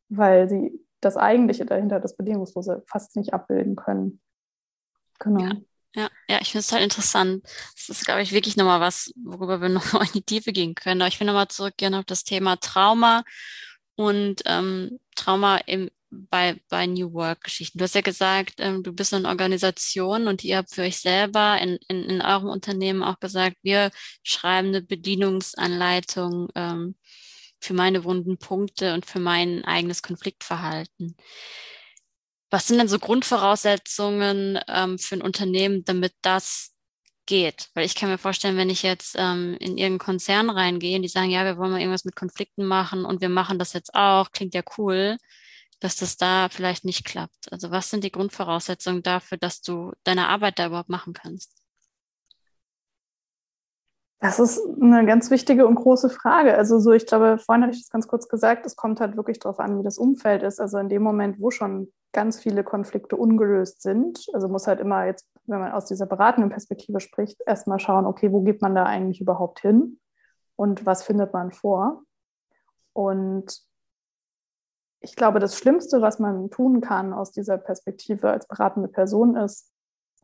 weil 0.08 0.48
sie 0.48 0.78
das 1.00 1.16
Eigentliche 1.16 1.66
dahinter, 1.66 2.00
das 2.00 2.16
Bedingungslose, 2.16 2.82
fast 2.86 3.16
nicht 3.16 3.34
abbilden 3.34 3.76
können. 3.76 4.20
Genau. 5.18 5.40
Ja. 5.40 5.52
Ja, 5.96 6.10
ja, 6.28 6.40
ich 6.42 6.50
finde 6.50 6.60
es 6.60 6.72
halt 6.72 6.82
interessant. 6.82 7.42
Das 7.74 7.88
ist, 7.88 8.04
glaube 8.04 8.20
ich, 8.20 8.32
wirklich 8.32 8.56
nochmal 8.56 8.80
was, 8.80 9.12
worüber 9.16 9.62
wir 9.62 9.68
noch 9.70 9.94
in 9.94 10.12
die 10.12 10.22
Tiefe 10.22 10.52
gehen 10.52 10.74
können. 10.74 11.00
Aber 11.00 11.08
ich 11.08 11.18
will 11.18 11.26
nochmal 11.26 11.48
zurückgehen 11.48 11.94
auf 11.94 12.04
das 12.04 12.22
Thema 12.22 12.56
Trauma 12.56 13.24
und 13.94 14.42
ähm, 14.44 15.00
Trauma 15.14 15.56
im, 15.66 15.90
bei, 16.10 16.60
bei 16.68 16.86
New 16.86 17.14
Work-Geschichten. 17.14 17.78
Du 17.78 17.84
hast 17.84 17.94
ja 17.94 18.02
gesagt, 18.02 18.54
ähm, 18.58 18.82
du 18.82 18.92
bist 18.92 19.14
eine 19.14 19.28
Organisation 19.28 20.28
und 20.28 20.44
ihr 20.44 20.58
habt 20.58 20.74
für 20.74 20.82
euch 20.82 20.98
selber 20.98 21.58
in, 21.60 21.78
in, 21.88 22.04
in 22.04 22.20
eurem 22.20 22.48
Unternehmen 22.48 23.02
auch 23.02 23.18
gesagt, 23.18 23.56
wir 23.62 23.90
schreiben 24.22 24.68
eine 24.68 24.82
Bedienungsanleitung 24.82 26.48
ähm, 26.54 26.94
für 27.58 27.72
meine 27.72 28.04
wunden 28.04 28.36
Punkte 28.36 28.92
und 28.92 29.06
für 29.06 29.18
mein 29.20 29.64
eigenes 29.64 30.02
Konfliktverhalten. 30.02 31.16
Was 32.56 32.68
sind 32.68 32.78
denn 32.78 32.88
so 32.88 32.98
Grundvoraussetzungen 32.98 34.58
ähm, 34.66 34.98
für 34.98 35.16
ein 35.16 35.20
Unternehmen, 35.20 35.84
damit 35.84 36.14
das 36.22 36.72
geht? 37.26 37.68
Weil 37.74 37.84
ich 37.84 37.94
kann 37.94 38.08
mir 38.08 38.16
vorstellen, 38.16 38.56
wenn 38.56 38.70
ich 38.70 38.82
jetzt 38.82 39.14
ähm, 39.18 39.58
in 39.60 39.76
irgendeinen 39.76 39.98
Konzern 39.98 40.48
reingehe 40.48 40.96
und 40.96 41.02
die 41.02 41.08
sagen, 41.08 41.28
ja, 41.28 41.44
wir 41.44 41.58
wollen 41.58 41.72
mal 41.72 41.80
irgendwas 41.80 42.06
mit 42.06 42.16
Konflikten 42.16 42.64
machen 42.64 43.04
und 43.04 43.20
wir 43.20 43.28
machen 43.28 43.58
das 43.58 43.74
jetzt 43.74 43.94
auch, 43.94 44.32
klingt 44.32 44.54
ja 44.54 44.62
cool, 44.78 45.18
dass 45.80 45.96
das 45.96 46.16
da 46.16 46.48
vielleicht 46.48 46.86
nicht 46.86 47.04
klappt. 47.04 47.52
Also 47.52 47.70
was 47.70 47.90
sind 47.90 48.04
die 48.04 48.10
Grundvoraussetzungen 48.10 49.02
dafür, 49.02 49.36
dass 49.36 49.60
du 49.60 49.92
deine 50.04 50.28
Arbeit 50.28 50.58
da 50.58 50.68
überhaupt 50.68 50.88
machen 50.88 51.12
kannst? 51.12 51.52
Das 54.18 54.38
ist 54.38 54.62
eine 54.80 55.04
ganz 55.04 55.30
wichtige 55.30 55.66
und 55.66 55.74
große 55.74 56.08
Frage. 56.08 56.56
Also 56.56 56.78
so, 56.78 56.92
ich 56.92 57.04
glaube, 57.04 57.36
vorhin 57.36 57.64
hatte 57.64 57.74
ich 57.74 57.82
das 57.82 57.90
ganz 57.90 58.08
kurz 58.08 58.30
gesagt, 58.30 58.64
es 58.64 58.76
kommt 58.76 58.98
halt 59.00 59.14
wirklich 59.18 59.40
darauf 59.40 59.60
an, 59.60 59.78
wie 59.78 59.84
das 59.84 59.98
Umfeld 59.98 60.42
ist. 60.42 60.58
Also 60.58 60.78
in 60.78 60.88
dem 60.88 61.02
Moment, 61.02 61.38
wo 61.38 61.50
schon 61.50 61.92
ganz 62.16 62.40
viele 62.40 62.64
Konflikte 62.64 63.14
ungelöst 63.14 63.82
sind. 63.82 64.26
Also 64.32 64.48
muss 64.48 64.66
halt 64.66 64.80
immer 64.80 65.04
jetzt, 65.04 65.28
wenn 65.44 65.60
man 65.60 65.72
aus 65.72 65.84
dieser 65.84 66.06
beratenden 66.06 66.50
Perspektive 66.50 66.98
spricht, 66.98 67.42
erstmal 67.46 67.78
schauen, 67.78 68.06
okay, 68.06 68.32
wo 68.32 68.40
geht 68.40 68.62
man 68.62 68.74
da 68.74 68.84
eigentlich 68.84 69.20
überhaupt 69.20 69.60
hin 69.60 70.00
und 70.56 70.86
was 70.86 71.04
findet 71.04 71.34
man 71.34 71.52
vor? 71.52 72.02
Und 72.94 73.60
ich 75.00 75.14
glaube, 75.14 75.40
das 75.40 75.58
Schlimmste, 75.58 76.00
was 76.00 76.18
man 76.18 76.50
tun 76.50 76.80
kann 76.80 77.12
aus 77.12 77.32
dieser 77.32 77.58
Perspektive 77.58 78.30
als 78.30 78.48
beratende 78.48 78.88
Person, 78.88 79.36
ist, 79.36 79.70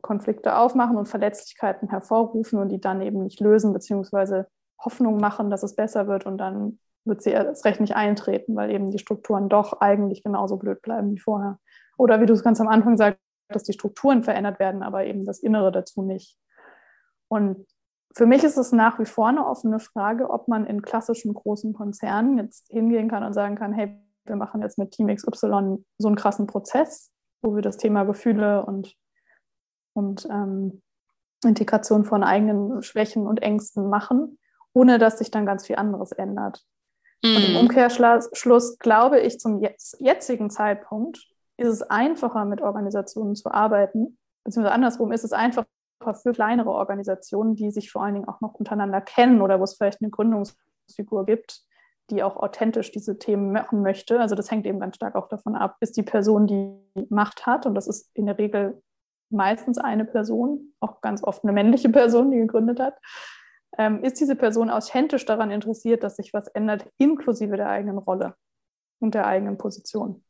Konflikte 0.00 0.56
aufmachen 0.56 0.96
und 0.96 1.06
Verletzlichkeiten 1.06 1.90
hervorrufen 1.90 2.58
und 2.58 2.70
die 2.70 2.80
dann 2.80 3.02
eben 3.02 3.22
nicht 3.22 3.38
lösen, 3.38 3.72
beziehungsweise 3.72 4.48
Hoffnung 4.80 5.18
machen, 5.18 5.50
dass 5.50 5.62
es 5.62 5.76
besser 5.76 6.08
wird 6.08 6.26
und 6.26 6.38
dann 6.38 6.80
wird 7.04 7.22
sie 7.22 7.30
erst 7.30 7.64
recht 7.64 7.80
nicht 7.80 7.94
eintreten, 7.94 8.56
weil 8.56 8.70
eben 8.70 8.90
die 8.90 8.98
Strukturen 8.98 9.48
doch 9.48 9.80
eigentlich 9.80 10.24
genauso 10.24 10.56
blöd 10.56 10.82
bleiben 10.82 11.12
wie 11.12 11.18
vorher. 11.18 11.58
Oder 11.96 12.20
wie 12.20 12.26
du 12.26 12.32
es 12.32 12.42
ganz 12.42 12.60
am 12.60 12.68
Anfang 12.68 12.96
sagst, 12.96 13.20
dass 13.48 13.64
die 13.64 13.72
Strukturen 13.72 14.22
verändert 14.22 14.58
werden, 14.58 14.82
aber 14.82 15.04
eben 15.04 15.26
das 15.26 15.40
Innere 15.40 15.72
dazu 15.72 16.02
nicht. 16.02 16.38
Und 17.28 17.66
für 18.14 18.26
mich 18.26 18.44
ist 18.44 18.58
es 18.58 18.72
nach 18.72 18.98
wie 18.98 19.06
vor 19.06 19.28
eine 19.28 19.46
offene 19.46 19.80
Frage, 19.80 20.30
ob 20.30 20.48
man 20.48 20.66
in 20.66 20.82
klassischen 20.82 21.32
großen 21.32 21.72
Konzernen 21.72 22.38
jetzt 22.38 22.68
hingehen 22.68 23.08
kann 23.08 23.24
und 23.24 23.32
sagen 23.32 23.56
kann, 23.56 23.72
hey, 23.72 23.98
wir 24.24 24.36
machen 24.36 24.62
jetzt 24.62 24.78
mit 24.78 24.92
Team 24.92 25.08
XY 25.08 25.78
so 25.98 26.08
einen 26.08 26.16
krassen 26.16 26.46
Prozess, 26.46 27.10
wo 27.40 27.54
wir 27.54 27.62
das 27.62 27.76
Thema 27.76 28.04
Gefühle 28.04 28.64
und, 28.66 28.94
und 29.94 30.26
ähm, 30.30 30.82
Integration 31.44 32.04
von 32.04 32.22
eigenen 32.22 32.82
Schwächen 32.82 33.26
und 33.26 33.42
Ängsten 33.42 33.88
machen, 33.88 34.38
ohne 34.74 34.98
dass 34.98 35.18
sich 35.18 35.30
dann 35.30 35.46
ganz 35.46 35.66
viel 35.66 35.76
anderes 35.76 36.12
ändert. 36.12 36.64
Mhm. 37.24 37.36
Und 37.36 37.44
im 37.44 37.52
mhm. 37.52 37.60
Umkehrschluss 37.60 38.78
glaube 38.78 39.20
ich 39.20 39.40
zum 39.40 39.60
jetzigen 39.98 40.50
Zeitpunkt, 40.50 41.31
ist 41.62 41.68
es 41.68 41.82
einfacher, 41.82 42.44
mit 42.44 42.60
Organisationen 42.60 43.34
zu 43.34 43.50
arbeiten, 43.50 44.18
beziehungsweise 44.44 44.74
andersrum 44.74 45.12
ist 45.12 45.24
es 45.24 45.32
einfacher 45.32 45.66
für 46.14 46.32
kleinere 46.32 46.70
Organisationen, 46.70 47.54
die 47.54 47.70
sich 47.70 47.90
vor 47.90 48.02
allen 48.02 48.14
Dingen 48.14 48.28
auch 48.28 48.40
noch 48.40 48.54
untereinander 48.54 49.00
kennen 49.00 49.40
oder 49.40 49.60
wo 49.60 49.64
es 49.64 49.74
vielleicht 49.74 50.02
eine 50.02 50.10
Gründungsfigur 50.10 51.24
gibt, 51.26 51.62
die 52.10 52.22
auch 52.22 52.36
authentisch 52.36 52.90
diese 52.90 53.18
Themen 53.18 53.52
machen 53.52 53.82
möchte. 53.82 54.20
Also 54.20 54.34
das 54.34 54.50
hängt 54.50 54.66
eben 54.66 54.80
ganz 54.80 54.96
stark 54.96 55.14
auch 55.14 55.28
davon 55.28 55.54
ab, 55.54 55.76
ist 55.80 55.96
die 55.96 56.02
Person, 56.02 56.46
die 56.46 57.06
Macht 57.08 57.46
hat, 57.46 57.66
und 57.66 57.74
das 57.74 57.86
ist 57.86 58.10
in 58.14 58.26
der 58.26 58.38
Regel 58.38 58.82
meistens 59.30 59.78
eine 59.78 60.04
Person, 60.04 60.74
auch 60.80 61.00
ganz 61.00 61.22
oft 61.22 61.44
eine 61.44 61.52
männliche 61.52 61.88
Person, 61.88 62.30
die 62.30 62.38
gegründet 62.38 62.80
hat, 62.80 62.98
ähm, 63.78 64.02
ist 64.04 64.20
diese 64.20 64.36
Person 64.36 64.68
authentisch 64.70 65.24
daran 65.24 65.50
interessiert, 65.50 66.02
dass 66.02 66.16
sich 66.16 66.34
was 66.34 66.48
ändert, 66.48 66.86
inklusive 66.98 67.56
der 67.56 67.68
eigenen 67.68 67.98
Rolle 67.98 68.34
und 69.00 69.14
der 69.14 69.26
eigenen 69.26 69.56
Position. 69.56 70.22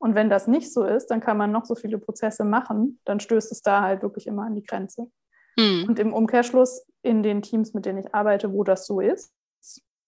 Und 0.00 0.14
wenn 0.14 0.30
das 0.30 0.46
nicht 0.46 0.72
so 0.72 0.84
ist, 0.84 1.08
dann 1.08 1.20
kann 1.20 1.36
man 1.36 1.52
noch 1.52 1.66
so 1.66 1.74
viele 1.74 1.98
Prozesse 1.98 2.44
machen, 2.44 2.98
dann 3.04 3.20
stößt 3.20 3.52
es 3.52 3.60
da 3.60 3.82
halt 3.82 4.02
wirklich 4.02 4.26
immer 4.26 4.46
an 4.46 4.54
die 4.54 4.62
Grenze. 4.62 5.10
Mhm. 5.58 5.84
Und 5.88 5.98
im 5.98 6.14
Umkehrschluss 6.14 6.86
in 7.02 7.22
den 7.22 7.42
Teams, 7.42 7.74
mit 7.74 7.84
denen 7.84 7.98
ich 7.98 8.14
arbeite, 8.14 8.52
wo 8.52 8.64
das 8.64 8.86
so 8.86 9.00
ist, 9.00 9.34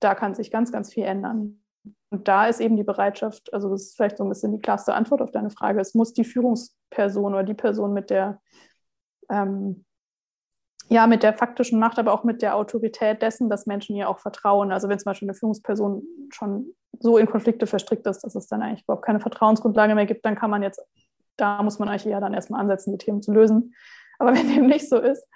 da 0.00 0.14
kann 0.14 0.34
sich 0.34 0.50
ganz, 0.50 0.72
ganz 0.72 0.92
viel 0.92 1.04
ändern. 1.04 1.62
Und 2.10 2.26
da 2.26 2.46
ist 2.46 2.60
eben 2.60 2.76
die 2.76 2.84
Bereitschaft, 2.84 3.52
also 3.52 3.68
das 3.68 3.82
ist 3.82 3.96
vielleicht 3.96 4.16
so 4.16 4.24
ein 4.24 4.28
bisschen 4.28 4.52
die 4.52 4.60
klarste 4.60 4.94
Antwort 4.94 5.20
auf 5.20 5.30
deine 5.30 5.50
Frage, 5.50 5.80
es 5.80 5.94
muss 5.94 6.12
die 6.12 6.24
Führungsperson 6.24 7.34
oder 7.34 7.44
die 7.44 7.54
Person 7.54 7.92
mit 7.92 8.10
der 8.10 8.40
ähm, 9.30 9.84
ja, 10.88 11.06
mit 11.06 11.22
der 11.22 11.32
faktischen 11.32 11.78
Macht, 11.78 11.98
aber 11.98 12.12
auch 12.12 12.22
mit 12.22 12.42
der 12.42 12.54
Autorität 12.56 13.22
dessen, 13.22 13.48
dass 13.48 13.66
Menschen 13.66 13.96
ihr 13.96 14.08
auch 14.08 14.18
vertrauen. 14.18 14.72
Also 14.72 14.88
wenn 14.88 14.98
zum 14.98 15.06
Beispiel 15.10 15.28
eine 15.28 15.34
Führungsperson 15.34 16.02
schon 16.30 16.74
so 17.00 17.18
in 17.18 17.26
Konflikte 17.26 17.66
verstrickt 17.66 18.06
ist, 18.06 18.20
dass 18.20 18.34
es 18.34 18.46
dann 18.46 18.62
eigentlich 18.62 18.82
überhaupt 18.84 19.04
keine 19.04 19.20
Vertrauensgrundlage 19.20 19.94
mehr 19.94 20.06
gibt, 20.06 20.24
dann 20.24 20.36
kann 20.36 20.50
man 20.50 20.62
jetzt, 20.62 20.80
da 21.36 21.62
muss 21.62 21.78
man 21.78 21.88
eigentlich 21.88 22.06
eher 22.06 22.20
dann 22.20 22.34
erstmal 22.34 22.60
ansetzen, 22.60 22.92
die 22.92 22.98
Themen 22.98 23.22
zu 23.22 23.32
lösen. 23.32 23.74
Aber 24.18 24.32
wenn 24.34 24.48
dem 24.48 24.66
nicht 24.66 24.88
so 24.88 24.98
ist, 24.98 25.26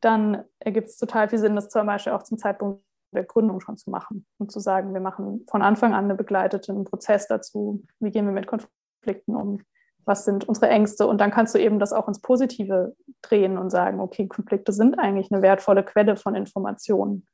dann 0.00 0.44
ergibt 0.58 0.88
es 0.88 0.98
total 0.98 1.28
viel 1.28 1.38
Sinn, 1.38 1.54
das 1.54 1.68
zum 1.68 1.86
Beispiel 1.86 2.12
auch 2.12 2.22
zum 2.22 2.38
Zeitpunkt 2.38 2.82
der 3.12 3.24
Gründung 3.24 3.60
schon 3.60 3.76
zu 3.76 3.90
machen 3.90 4.26
und 4.38 4.50
zu 4.50 4.58
sagen, 4.58 4.94
wir 4.94 5.00
machen 5.00 5.44
von 5.48 5.62
Anfang 5.62 5.92
an 5.92 6.06
einen 6.06 6.16
begleiteten 6.16 6.84
Prozess 6.84 7.28
dazu, 7.28 7.84
wie 8.00 8.10
gehen 8.10 8.24
wir 8.24 8.32
mit 8.32 8.46
Konflikten 8.46 9.36
um, 9.36 9.60
was 10.04 10.24
sind 10.24 10.48
unsere 10.48 10.68
Ängste 10.68 11.06
und 11.06 11.20
dann 11.20 11.30
kannst 11.30 11.54
du 11.54 11.58
eben 11.58 11.78
das 11.78 11.92
auch 11.92 12.08
ins 12.08 12.20
Positive 12.20 12.96
drehen 13.20 13.58
und 13.58 13.70
sagen, 13.70 14.00
okay, 14.00 14.26
Konflikte 14.26 14.72
sind 14.72 14.98
eigentlich 14.98 15.30
eine 15.30 15.42
wertvolle 15.42 15.84
Quelle 15.84 16.16
von 16.16 16.34
Informationen. 16.34 17.26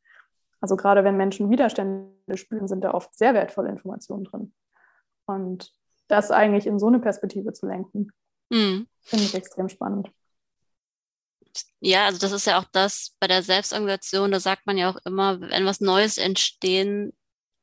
Also 0.61 0.76
gerade 0.76 1.04
wenn 1.04 1.16
Menschen 1.16 1.50
Widerstände 1.50 2.36
spüren, 2.36 2.68
sind 2.68 2.82
da 2.82 2.92
oft 2.92 3.14
sehr 3.16 3.34
wertvolle 3.34 3.68
Informationen 3.68 4.24
drin. 4.24 4.52
Und 5.26 5.72
das 6.09 6.30
eigentlich 6.30 6.66
in 6.66 6.78
so 6.78 6.88
eine 6.88 6.98
Perspektive 6.98 7.52
zu 7.52 7.66
lenken, 7.66 8.11
mhm. 8.50 8.88
finde 9.00 9.24
ich 9.24 9.34
extrem 9.34 9.68
spannend. 9.68 10.11
Ja, 11.80 12.06
also 12.06 12.18
das 12.18 12.32
ist 12.32 12.46
ja 12.46 12.59
auch 12.59 12.66
das 12.72 13.14
bei 13.20 13.26
der 13.26 13.42
Selbstorganisation, 13.42 14.32
da 14.32 14.40
sagt 14.40 14.66
man 14.66 14.76
ja 14.76 14.90
auch 14.90 14.98
immer, 15.04 15.40
wenn 15.40 15.64
was 15.64 15.80
Neues 15.80 16.18
entstehen 16.18 17.12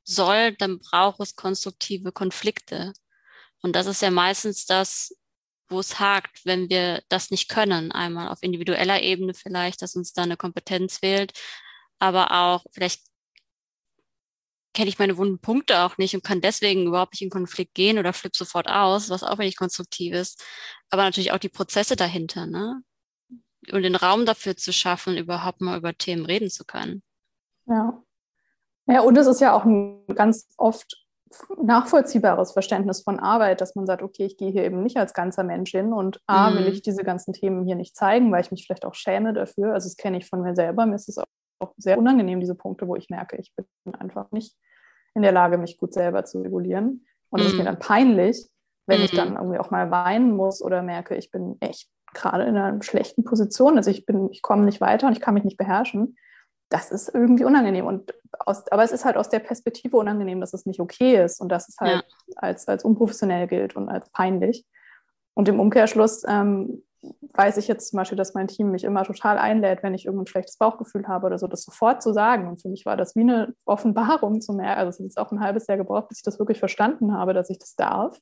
soll, 0.04 0.54
dann 0.54 0.80
braucht 0.80 1.20
es 1.20 1.36
konstruktive 1.36 2.12
Konflikte. 2.12 2.94
Und 3.62 3.76
das 3.76 3.88
ist 3.88 4.02
ja 4.02 4.12
meistens 4.12 4.66
das, 4.66 5.16
wo 5.68 5.80
es 5.80 6.00
hakt, 6.00 6.46
wenn 6.46 6.70
wir 6.70 7.02
das 7.10 7.32
nicht 7.32 7.50
können. 7.50 7.92
Einmal 7.92 8.30
auf 8.30 8.44
individueller 8.44 9.02
Ebene 9.02 9.34
vielleicht, 9.34 9.82
dass 9.82 9.96
uns 9.96 10.14
da 10.14 10.24
eine 10.24 10.38
Kompetenz 10.38 11.00
fehlt, 11.00 11.34
aber 12.00 12.32
auch 12.32 12.66
vielleicht 12.72 13.02
kenne 14.76 14.90
ich 14.90 15.00
meine 15.00 15.18
wunden 15.18 15.40
Punkte 15.40 15.80
auch 15.80 15.98
nicht 15.98 16.14
und 16.14 16.24
kann 16.24 16.42
deswegen 16.42 16.86
überhaupt 16.86 17.14
nicht 17.14 17.22
in 17.22 17.30
Konflikt 17.30 17.74
gehen 17.74 17.98
oder 17.98 18.14
flipp 18.14 18.36
sofort 18.36 18.68
aus, 18.68 19.10
was 19.10 19.24
auch 19.24 19.38
nicht 19.38 19.58
konstruktiv 19.58 20.14
ist. 20.14 20.44
Aber 20.92 21.04
natürlich 21.04 21.32
auch 21.32 21.40
die 21.40 21.50
Prozesse 21.50 21.96
dahinter, 21.96 22.46
ne? 22.46 22.82
Und 23.72 23.82
den 23.82 23.96
Raum 23.96 24.28
dafür 24.28 24.56
zu 24.56 24.72
schaffen, 24.72 25.18
überhaupt 25.18 25.62
mal 25.62 25.78
über 25.78 25.98
Themen 25.98 26.26
reden 26.26 26.52
zu 26.52 26.66
können. 26.66 27.02
Ja. 27.66 28.04
Ja, 28.88 29.02
und 29.02 29.18
es 29.18 29.26
ist 29.26 29.42
ja 29.42 29.54
auch 29.54 29.66
ein 29.66 30.06
ganz 30.14 30.48
oft 30.58 31.06
nachvollziehbares 31.60 32.52
Verständnis 32.52 33.02
von 33.02 33.20
Arbeit, 33.20 33.62
dass 33.62 33.76
man 33.76 33.88
sagt, 33.88 34.04
okay, 34.04 34.26
ich 34.26 34.38
gehe 34.38 34.52
hier 34.52 34.64
eben 34.64 34.84
nicht 34.84 34.98
als 34.98 35.14
ganzer 35.14 35.44
Mensch 35.44 35.72
hin 35.72 35.92
und 35.92 36.22
A, 36.28 36.52
mhm. 36.52 36.58
will 36.58 36.68
ich 36.68 36.84
diese 36.84 37.04
ganzen 37.04 37.34
Themen 37.34 37.66
hier 37.66 37.76
nicht 37.76 37.96
zeigen, 37.96 38.32
weil 38.32 38.42
ich 38.42 38.52
mich 38.52 38.66
vielleicht 38.66 38.86
auch 38.86 38.94
schäme 38.94 39.34
dafür. 39.34 39.74
Also 39.74 39.88
das 39.88 39.98
kenne 39.98 40.18
ich 40.18 40.28
von 40.28 40.42
mir 40.42 40.56
selber. 40.56 40.86
Mir 40.86 40.96
ist 40.96 41.10
es 41.10 41.18
auch 41.18 41.26
sehr 41.78 41.98
unangenehm, 41.98 42.40
diese 42.40 42.56
Punkte, 42.56 42.88
wo 42.88 42.96
ich 42.96 43.10
merke, 43.10 43.38
ich 43.38 43.54
bin 43.56 43.96
einfach 43.96 44.32
nicht 44.32 44.56
in 45.14 45.22
der 45.22 45.32
Lage, 45.32 45.58
mich 45.58 45.78
gut 45.78 45.94
selber 45.94 46.26
zu 46.26 46.42
regulieren. 46.42 47.06
Und 47.30 47.40
es 47.40 47.46
mhm. 47.46 47.52
ist 47.52 47.58
mir 47.58 47.64
mhm. 47.64 47.66
dann 47.68 47.80
peinlich, 47.80 48.50
wenn 48.86 49.00
mhm. 49.00 49.06
ich 49.06 49.12
dann 49.12 49.36
irgendwie 49.36 49.60
auch 49.60 49.72
mal 49.72 49.92
weinen 49.92 50.36
muss 50.36 50.62
oder 50.62 50.82
merke, 50.82 51.16
ich 51.16 51.32
bin 51.32 51.58
echt 51.60 51.90
gerade 52.14 52.44
in 52.44 52.56
einer 52.56 52.82
schlechten 52.82 53.24
Position. 53.24 53.78
Also 53.78 53.92
ich 53.92 54.06
bin, 54.06 54.30
ich 54.32 54.42
komme 54.42 54.66
nicht 54.66 54.82
weiter 54.82 55.08
und 55.08 55.14
ich 55.14 55.22
kann 55.22 55.34
mich 55.34 55.44
nicht 55.44 55.58
beherrschen. 55.58 56.18
Das 56.70 56.92
ist 56.92 57.14
irgendwie 57.14 57.46
unangenehm. 57.46 57.86
Und 57.86 58.14
aus, 58.40 58.68
aber 58.72 58.84
es 58.84 58.92
ist 58.92 59.06
halt 59.06 59.18
aus 59.18 59.30
der 59.30 59.40
Perspektive 59.40 59.98
unangenehm, 59.98 60.40
dass 60.40 60.54
es 60.54 60.66
nicht 60.66 60.80
okay 60.80 61.24
ist 61.24 61.40
und 61.40 61.50
dass 61.50 61.70
es 61.70 61.78
halt 61.80 62.04
ja. 62.28 62.38
als, 62.38 62.68
als 62.68 62.84
unprofessionell 62.84 63.48
gilt 63.48 63.76
und 63.76 63.90
als 63.90 64.10
peinlich. 64.10 64.66
Und 65.34 65.50
im 65.50 65.60
Umkehrschluss 65.60 66.24
ähm, 66.28 66.84
weiß 67.34 67.58
ich 67.58 67.68
jetzt 67.68 67.90
zum 67.90 67.98
Beispiel, 67.98 68.18
dass 68.18 68.34
mein 68.34 68.48
Team 68.48 68.72
mich 68.72 68.84
immer 68.84 69.04
total 69.04 69.38
einlädt, 69.38 69.84
wenn 69.84 69.94
ich 69.94 70.06
irgendein 70.06 70.28
schlechtes 70.28 70.58
Bauchgefühl 70.58 71.08
habe 71.08 71.28
oder 71.28 71.38
so, 71.38 71.48
das 71.48 71.64
sofort 71.64 72.02
zu 72.02 72.14
sagen. 72.14 72.48
Und 72.48 72.62
für 72.62 72.70
mich 72.70 72.86
war 72.86 72.98
das 72.98 73.16
wie 73.16 73.22
eine 73.22 73.54
Offenbarung 73.66 74.42
zu 74.42 74.54
merken. 74.54 74.80
Also 74.80 74.90
es 74.90 75.00
hat 75.00 75.06
jetzt 75.06 75.18
auch 75.18 75.32
ein 75.32 75.40
halbes 75.40 75.68
Jahr 75.68 75.78
gebraucht, 75.78 76.10
bis 76.10 76.20
ich 76.20 76.24
das 76.24 76.40
wirklich 76.40 76.60
verstanden 76.60 77.14
habe, 77.14 77.34
dass 77.34 77.50
ich 77.50 77.60
das 77.60 77.76
darf. 77.76 78.20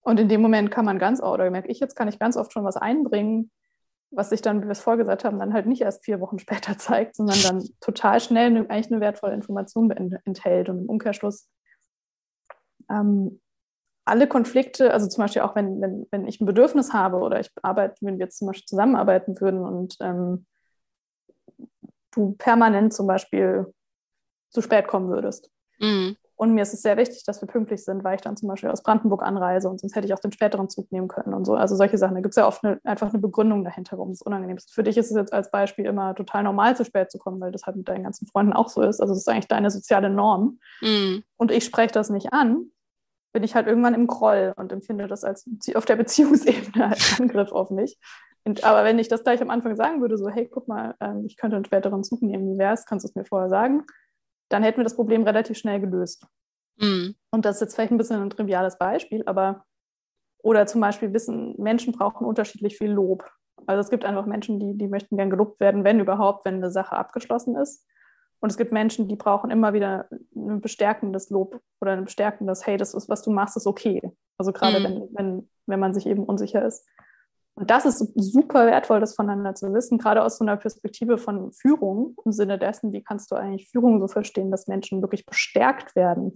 Und 0.00 0.20
in 0.20 0.28
dem 0.28 0.40
Moment 0.40 0.70
kann 0.70 0.84
man 0.84 0.98
ganz, 0.98 1.22
oder 1.22 1.50
merke 1.50 1.68
ich 1.68 1.80
jetzt, 1.80 1.94
kann 1.94 2.08
ich 2.08 2.18
ganz 2.18 2.36
oft 2.36 2.52
schon 2.52 2.64
was 2.64 2.76
einbringen, 2.76 3.50
was 4.10 4.30
sich 4.30 4.40
dann, 4.40 4.62
wie 4.62 4.66
wir 4.66 4.72
es 4.72 4.80
vorgesagt 4.80 5.24
haben, 5.24 5.38
dann 5.38 5.52
halt 5.52 5.66
nicht 5.66 5.82
erst 5.82 6.04
vier 6.04 6.20
Wochen 6.20 6.38
später 6.38 6.78
zeigt, 6.78 7.16
sondern 7.16 7.40
dann 7.42 7.68
total 7.80 8.20
schnell 8.20 8.46
eine, 8.46 8.60
eigentlich 8.70 8.90
eine 8.90 9.00
wertvolle 9.00 9.34
Information 9.34 9.90
enthält. 9.90 10.68
Und 10.68 10.78
im 10.78 10.88
Umkehrschluss 10.88 11.48
ähm, 12.90 13.40
alle 14.08 14.26
Konflikte, 14.26 14.92
also 14.92 15.06
zum 15.08 15.22
Beispiel 15.22 15.42
auch 15.42 15.54
wenn, 15.54 15.80
wenn, 15.80 16.06
wenn 16.10 16.26
ich 16.26 16.40
ein 16.40 16.46
Bedürfnis 16.46 16.92
habe 16.92 17.18
oder 17.18 17.40
ich 17.40 17.50
arbeite, 17.62 17.96
wenn 18.00 18.18
wir 18.18 18.26
jetzt 18.26 18.38
zum 18.38 18.48
Beispiel 18.48 18.66
zusammenarbeiten 18.66 19.40
würden 19.40 19.60
und 19.60 19.96
ähm, 20.00 20.46
du 22.12 22.34
permanent 22.38 22.92
zum 22.92 23.06
Beispiel 23.06 23.72
zu 24.50 24.62
spät 24.62 24.86
kommen 24.88 25.08
würdest. 25.08 25.50
Mhm. 25.78 26.16
Und 26.38 26.54
mir 26.54 26.62
ist 26.62 26.72
es 26.72 26.82
sehr 26.82 26.96
wichtig, 26.96 27.24
dass 27.24 27.42
wir 27.42 27.48
pünktlich 27.48 27.84
sind, 27.84 28.04
weil 28.04 28.14
ich 28.14 28.20
dann 28.20 28.36
zum 28.36 28.48
Beispiel 28.48 28.70
aus 28.70 28.84
Brandenburg 28.84 29.24
anreise 29.24 29.68
und 29.68 29.80
sonst 29.80 29.96
hätte 29.96 30.06
ich 30.06 30.14
auch 30.14 30.20
den 30.20 30.30
späteren 30.30 30.68
Zug 30.68 30.92
nehmen 30.92 31.08
können 31.08 31.34
und 31.34 31.44
so. 31.44 31.54
Also 31.54 31.74
solche 31.74 31.98
Sachen. 31.98 32.14
Da 32.14 32.20
gibt 32.20 32.32
es 32.32 32.36
ja 32.36 32.46
oft 32.46 32.64
eine, 32.64 32.78
einfach 32.84 33.08
eine 33.08 33.18
Begründung 33.18 33.64
dahinter, 33.64 33.98
warum 33.98 34.12
es 34.12 34.22
unangenehm 34.22 34.56
ist. 34.56 34.72
Für 34.72 34.84
dich 34.84 34.96
ist 34.96 35.10
es 35.10 35.16
jetzt 35.16 35.32
als 35.32 35.50
Beispiel 35.50 35.84
immer 35.86 36.14
total 36.14 36.44
normal, 36.44 36.76
zu 36.76 36.84
spät 36.84 37.10
zu 37.10 37.18
kommen, 37.18 37.40
weil 37.40 37.50
das 37.50 37.64
halt 37.64 37.76
mit 37.76 37.88
deinen 37.88 38.04
ganzen 38.04 38.28
Freunden 38.28 38.52
auch 38.52 38.68
so 38.68 38.82
ist. 38.82 39.00
Also 39.00 39.14
das 39.14 39.22
ist 39.22 39.28
eigentlich 39.28 39.48
deine 39.48 39.72
soziale 39.72 40.10
Norm. 40.10 40.60
Mhm. 40.80 41.24
Und 41.36 41.50
ich 41.50 41.64
spreche 41.64 41.92
das 41.92 42.08
nicht 42.08 42.32
an, 42.32 42.70
bin 43.32 43.42
ich 43.42 43.54
halt 43.54 43.66
irgendwann 43.66 43.94
im 43.94 44.06
Groll 44.06 44.52
und 44.56 44.72
empfinde 44.72 45.06
das 45.06 45.24
als 45.24 45.48
auf 45.74 45.84
der 45.84 45.96
Beziehungsebene 45.96 46.88
als 46.88 47.20
Angriff 47.20 47.52
auf 47.52 47.70
mich. 47.70 47.98
Und, 48.44 48.64
aber 48.64 48.84
wenn 48.84 48.98
ich 48.98 49.08
das 49.08 49.24
gleich 49.24 49.42
am 49.42 49.50
Anfang 49.50 49.76
sagen 49.76 50.00
würde, 50.00 50.16
so, 50.16 50.28
hey, 50.28 50.48
guck 50.48 50.68
mal, 50.68 50.94
ähm, 51.00 51.24
ich 51.26 51.36
könnte 51.36 51.56
einen 51.56 51.66
späteren 51.66 52.02
Zug 52.02 52.22
nehmen, 52.22 52.54
wie 52.54 52.58
wäre 52.58 52.72
es, 52.72 52.86
kannst 52.86 53.04
du 53.04 53.08
es 53.08 53.14
mir 53.14 53.24
vorher 53.24 53.50
sagen, 53.50 53.84
dann 54.48 54.62
hätten 54.62 54.78
wir 54.78 54.84
das 54.84 54.96
Problem 54.96 55.24
relativ 55.24 55.58
schnell 55.58 55.80
gelöst. 55.80 56.26
Mhm. 56.78 57.14
Und 57.30 57.44
das 57.44 57.56
ist 57.56 57.60
jetzt 57.60 57.74
vielleicht 57.74 57.92
ein 57.92 57.98
bisschen 57.98 58.22
ein 58.22 58.30
triviales 58.30 58.78
Beispiel, 58.78 59.22
aber 59.26 59.64
oder 60.42 60.66
zum 60.66 60.80
Beispiel 60.80 61.12
wissen, 61.12 61.54
Menschen 61.58 61.92
brauchen 61.92 62.26
unterschiedlich 62.26 62.78
viel 62.78 62.90
Lob. 62.90 63.28
Also 63.66 63.80
es 63.80 63.90
gibt 63.90 64.04
einfach 64.04 64.24
Menschen, 64.24 64.60
die, 64.60 64.78
die 64.78 64.88
möchten 64.88 65.16
gern 65.16 65.30
gelobt 65.30 65.60
werden, 65.60 65.84
wenn 65.84 66.00
überhaupt, 66.00 66.44
wenn 66.44 66.54
eine 66.54 66.70
Sache 66.70 66.96
abgeschlossen 66.96 67.56
ist. 67.56 67.84
Und 68.40 68.50
es 68.50 68.56
gibt 68.56 68.72
Menschen, 68.72 69.08
die 69.08 69.16
brauchen 69.16 69.50
immer 69.50 69.72
wieder 69.72 70.08
ein 70.34 70.60
bestärkendes 70.60 71.30
Lob 71.30 71.60
oder 71.80 71.92
ein 71.92 72.04
bestärkendes, 72.04 72.66
hey, 72.66 72.76
das 72.76 72.94
ist, 72.94 73.08
was 73.08 73.22
du 73.22 73.30
machst, 73.30 73.56
ist 73.56 73.66
okay. 73.66 74.00
Also 74.38 74.52
gerade 74.52 74.80
mhm. 74.80 74.84
wenn, 74.84 75.08
wenn, 75.12 75.50
wenn 75.66 75.80
man 75.80 75.94
sich 75.94 76.06
eben 76.06 76.24
unsicher 76.24 76.64
ist. 76.64 76.86
Und 77.54 77.70
das 77.70 77.84
ist 77.84 78.12
super 78.14 78.66
wertvoll, 78.66 79.00
das 79.00 79.16
voneinander 79.16 79.56
zu 79.56 79.72
wissen, 79.74 79.98
gerade 79.98 80.22
aus 80.22 80.38
so 80.38 80.44
einer 80.44 80.56
Perspektive 80.56 81.18
von 81.18 81.52
Führung, 81.52 82.14
im 82.24 82.30
Sinne 82.30 82.56
dessen, 82.56 82.92
wie 82.92 83.02
kannst 83.02 83.32
du 83.32 83.34
eigentlich 83.34 83.68
Führung 83.68 83.98
so 83.98 84.06
verstehen, 84.06 84.52
dass 84.52 84.68
Menschen 84.68 85.02
wirklich 85.02 85.26
bestärkt 85.26 85.96
werden. 85.96 86.34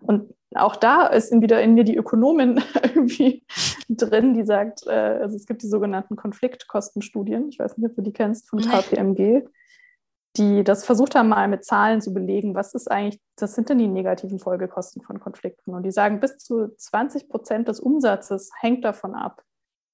Und 0.00 0.32
auch 0.54 0.76
da 0.76 1.06
ist 1.06 1.32
wieder 1.32 1.60
in 1.60 1.74
mir 1.74 1.82
die 1.82 1.96
Ökonomin 1.96 2.62
irgendwie 2.82 3.44
drin, 3.88 4.34
die 4.34 4.44
sagt, 4.44 4.86
äh, 4.86 4.90
also 4.90 5.34
es 5.34 5.46
gibt 5.46 5.62
die 5.62 5.68
sogenannten 5.68 6.14
Konfliktkostenstudien, 6.14 7.48
ich 7.48 7.58
weiß 7.58 7.76
nicht, 7.76 7.90
ob 7.90 7.96
du 7.96 8.02
die 8.02 8.12
kennst, 8.12 8.48
von 8.48 8.60
KPMG 8.60 9.42
die 10.36 10.64
das 10.64 10.84
versucht 10.84 11.14
haben, 11.14 11.28
mal 11.28 11.48
mit 11.48 11.64
Zahlen 11.64 12.00
zu 12.00 12.14
belegen, 12.14 12.54
was 12.54 12.74
ist 12.74 12.90
eigentlich, 12.90 13.20
das 13.36 13.54
sind 13.54 13.68
denn 13.68 13.78
die 13.78 13.88
negativen 13.88 14.38
Folgekosten 14.38 15.02
von 15.02 15.20
Konflikten. 15.20 15.74
Und 15.74 15.82
die 15.82 15.90
sagen, 15.90 16.20
bis 16.20 16.38
zu 16.38 16.74
20 16.76 17.28
Prozent 17.28 17.68
des 17.68 17.80
Umsatzes 17.80 18.50
hängt 18.60 18.84
davon 18.84 19.14
ab. 19.14 19.42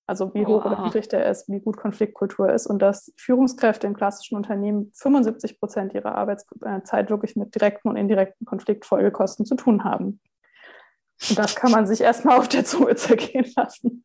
Also 0.07 0.32
wie 0.32 0.47
hoch 0.47 0.64
wow. 0.64 0.72
oder 0.72 0.84
niedrig 0.84 1.09
der 1.09 1.26
ist, 1.26 1.51
wie 1.51 1.61
gut 1.61 1.76
Konfliktkultur 1.76 2.51
ist 2.51 2.66
und 2.66 2.80
dass 2.80 3.12
Führungskräfte 3.18 3.86
in 3.86 3.95
klassischen 3.95 4.36
Unternehmen 4.36 4.91
75 4.95 5.61
Prozent 5.61 5.93
ihrer 5.93 6.14
Arbeitszeit 6.14 7.11
wirklich 7.11 7.36
mit 7.36 7.55
direkten 7.55 7.89
und 7.89 7.97
indirekten 7.97 8.47
Konfliktfolgekosten 8.47 9.45
zu 9.45 9.55
tun 9.55 9.84
haben. 9.84 10.20
Und 11.28 11.39
das 11.39 11.55
kann 11.57 11.72
man 11.72 11.86
sich 11.86 12.01
erstmal 12.01 12.39
auf 12.39 12.49
der 12.49 12.64
Zunge 12.64 12.95
zergehen 12.97 13.53
lassen. 13.55 14.05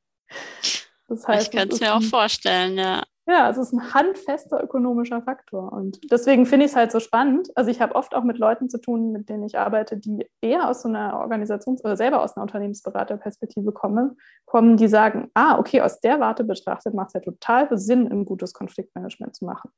Das 1.07 1.25
heißt, 1.25 1.53
ich 1.53 1.57
kann 1.57 1.69
es 1.69 1.79
mir 1.79 1.95
auch 1.95 2.01
vorstellen, 2.01 2.77
ja. 2.77 3.03
Ja, 3.25 3.49
es 3.49 3.57
ist 3.57 3.71
ein 3.71 3.93
handfester 3.93 4.61
ökonomischer 4.61 5.21
Faktor. 5.21 5.71
Und 5.71 5.99
deswegen 6.11 6.45
finde 6.45 6.65
ich 6.65 6.71
es 6.71 6.75
halt 6.75 6.91
so 6.91 6.99
spannend. 6.99 7.49
Also 7.55 7.71
ich 7.71 7.79
habe 7.79 7.95
oft 7.95 8.13
auch 8.15 8.23
mit 8.25 8.37
Leuten 8.37 8.69
zu 8.69 8.81
tun, 8.81 9.13
mit 9.13 9.29
denen 9.29 9.43
ich 9.43 9.57
arbeite, 9.57 9.95
die 9.95 10.27
eher 10.41 10.67
aus 10.67 10.81
so 10.81 10.89
einer 10.89 11.13
Organisations- 11.21 11.83
oder 11.85 11.95
selber 11.95 12.21
aus 12.21 12.35
einer 12.35 12.43
Unternehmensberaterperspektive 12.43 13.71
kommen, 13.71 14.17
kommen, 14.45 14.75
die 14.75 14.89
sagen, 14.89 15.31
ah, 15.35 15.57
okay, 15.57 15.79
aus 15.79 16.01
der 16.01 16.19
Warte 16.19 16.43
betrachtet 16.43 16.93
macht 16.93 17.09
es 17.09 17.13
ja 17.13 17.19
total 17.21 17.77
Sinn, 17.77 18.11
ein 18.11 18.25
gutes 18.25 18.53
Konfliktmanagement 18.53 19.35
zu 19.35 19.45
machen. 19.45 19.71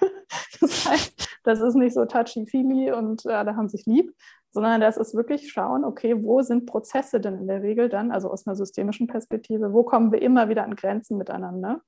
das 0.60 0.88
heißt, 0.88 1.28
das 1.44 1.60
ist 1.60 1.74
nicht 1.74 1.92
so 1.92 2.06
touchy-feely 2.06 2.92
und 2.92 3.24
ja, 3.24 3.44
da 3.44 3.54
haben 3.54 3.68
sich 3.68 3.84
lieb, 3.84 4.14
sondern 4.50 4.80
das 4.80 4.96
ist 4.96 5.14
wirklich 5.14 5.52
schauen, 5.52 5.84
okay, 5.84 6.24
wo 6.24 6.40
sind 6.40 6.64
Prozesse 6.64 7.20
denn 7.20 7.38
in 7.38 7.48
der 7.48 7.62
Regel 7.62 7.90
dann, 7.90 8.12
also 8.12 8.30
aus 8.30 8.46
einer 8.46 8.56
systemischen 8.56 9.08
Perspektive, 9.08 9.74
wo 9.74 9.82
kommen 9.82 10.10
wir 10.10 10.22
immer 10.22 10.48
wieder 10.48 10.64
an 10.64 10.74
Grenzen 10.74 11.18
miteinander? 11.18 11.82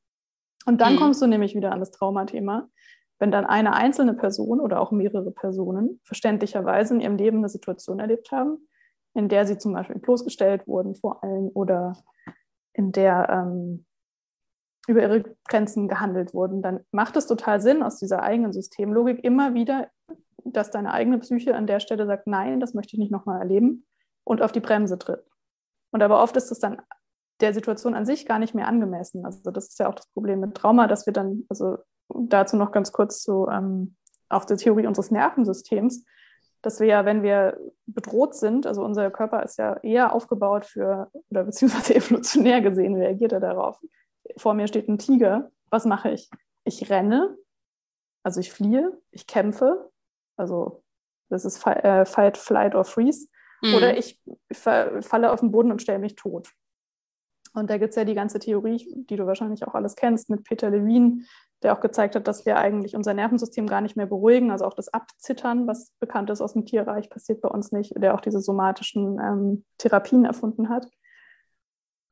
Und 0.67 0.81
dann 0.81 0.95
mhm. 0.95 0.99
kommst 0.99 1.23
du 1.23 1.27
nämlich 1.27 1.55
wieder 1.55 1.73
an 1.73 1.81
das 1.81 1.91
Traumathema. 1.91 2.69
Wenn 3.19 3.31
dann 3.31 3.45
eine 3.45 3.75
einzelne 3.75 4.15
Person 4.15 4.61
oder 4.61 4.81
auch 4.81 4.93
mehrere 4.93 5.31
Personen 5.31 6.01
verständlicherweise 6.05 6.95
in 6.95 7.01
ihrem 7.01 7.17
Leben 7.17 7.39
eine 7.39 7.49
Situation 7.49 8.01
erlebt 8.01 8.33
haben, 8.33 8.67
in 9.15 9.29
der 9.29 9.47
sie 9.47 9.59
zum 9.59 9.75
Beispiel 9.75 9.99
bloßgestellt 9.99 10.67
wurden 10.67 10.95
vor 10.95 11.23
allem 11.23 11.51
oder 11.53 11.95
in 12.73 12.93
der 12.93 13.29
ähm, 13.29 13.85
über 14.89 15.03
ihre 15.03 15.37
Grenzen 15.49 15.89
gehandelt 15.89 16.35
wurden, 16.35 16.63
dann 16.63 16.81
macht 16.91 17.17
es 17.17 17.27
total 17.27 17.61
Sinn 17.61 17.83
aus 17.83 17.99
dieser 17.99 18.23
eigenen 18.23 18.53
Systemlogik 18.53 19.23
immer 19.23 19.55
wieder, 19.55 19.89
dass 20.45 20.71
deine 20.71 20.93
eigene 20.93 21.19
Psyche 21.19 21.55
an 21.55 21.67
der 21.67 21.81
Stelle 21.81 22.07
sagt, 22.07 22.27
nein, 22.27 22.61
das 22.61 22.75
möchte 22.75 22.97
ich 22.97 22.99
nicht 22.99 23.13
nochmal 23.13 23.41
erleben 23.41 23.87
und 24.25 24.43
auf 24.43 24.53
die 24.53 24.61
Bremse 24.61 24.99
tritt. 24.99 25.23
Und 25.93 26.03
aber 26.03 26.23
oft 26.23 26.37
ist 26.37 26.51
es 26.51 26.59
dann 26.59 26.81
der 27.41 27.55
Situation 27.55 27.95
an 27.95 28.07
sich 28.07 28.27
gar 28.27 28.39
nicht 28.39 28.55
mehr 28.55 28.69
angemessen. 28.69 29.25
Also 29.25 29.51
das 29.51 29.69
ist 29.69 29.79
ja 29.79 29.89
auch 29.89 29.95
das 29.95 30.07
Problem 30.09 30.41
mit 30.41 30.55
Trauma, 30.55 30.87
dass 30.87 31.07
wir 31.07 31.13
dann, 31.13 31.45
also 31.49 31.79
dazu 32.09 32.57
noch 32.57 32.73
ganz 32.73 32.93
kurz 32.93 33.23
zu 33.23 33.49
ähm, 33.51 33.97
auch 34.29 34.45
der 34.45 34.57
Theorie 34.57 34.87
unseres 34.87 35.11
Nervensystems, 35.11 36.05
dass 36.63 36.81
wir 36.81 36.87
ja, 36.87 37.05
wenn 37.05 37.23
wir 37.23 37.59
bedroht 37.87 38.35
sind, 38.35 38.67
also 38.67 38.85
unser 38.85 39.11
Körper 39.11 39.43
ist 39.43 39.59
ja 39.59 39.77
eher 39.83 40.13
aufgebaut 40.13 40.65
für, 40.65 41.11
oder 41.31 41.45
beziehungsweise 41.45 41.95
evolutionär 41.97 42.61
gesehen 42.61 42.97
reagiert 42.97 43.33
er 43.33 43.41
darauf. 43.41 43.81
Vor 44.37 44.55
mir 44.55 44.67
steht 44.67 44.89
ein 44.89 44.99
Tiger, 44.99 45.51
was 45.71 45.85
mache 45.85 46.11
ich? 46.11 46.31
Ich 46.65 46.91
renne, 46.91 47.37
also 48.23 48.41
ich 48.41 48.53
fliehe, 48.53 48.99
ich 49.11 49.27
kämpfe, 49.27 49.91
also 50.37 50.83
das 51.31 51.45
ist 51.45 51.65
äh, 51.67 52.05
Fight, 52.05 52.37
Flight 52.37 52.75
or 52.75 52.85
Freeze, 52.85 53.29
mhm. 53.63 53.75
oder 53.75 53.97
ich 53.97 54.21
falle 54.53 55.33
auf 55.33 55.41
den 55.41 55.53
Boden 55.53 55.71
und 55.71 55.81
stelle 55.81 55.99
mich 55.99 56.17
tot. 56.17 56.53
Und 57.53 57.69
da 57.71 57.79
gibt 57.79 57.91
es 57.91 57.97
ja 57.97 58.05
die 58.05 58.15
ganze 58.15 58.39
Theorie, 58.39 58.87
die 59.09 59.17
du 59.17 59.27
wahrscheinlich 59.27 59.67
auch 59.67 59.75
alles 59.75 59.97
kennst, 59.97 60.31
mit 60.31 60.45
Peter 60.45 60.71
Levine, 60.71 61.23
der 61.63 61.77
auch 61.77 61.81
gezeigt 61.81 62.15
hat, 62.15 62.29
dass 62.29 62.47
wir 62.47 62.57
eigentlich 62.57 62.97
unser 62.97 63.13
Nervensystem 63.13 63.67
gar 63.67 63.81
nicht 63.81 63.97
mehr 63.97 64.07
beruhigen. 64.07 64.51
Also 64.51 64.65
auch 64.65 64.75
das 64.75 64.93
Abzittern, 64.93 65.67
was 65.67 65.93
bekannt 65.99 66.31
ist 66.31 66.41
aus 66.41 66.53
dem 66.53 66.65
Tierreich, 66.65 67.11
passiert 67.11 67.41
bei 67.41 67.49
uns 67.49 67.73
nicht, 67.73 67.93
der 67.97 68.15
auch 68.15 68.21
diese 68.21 68.41
somatischen 68.41 69.19
ähm, 69.19 69.65
Therapien 69.79 70.25
erfunden 70.25 70.69
hat. 70.69 70.89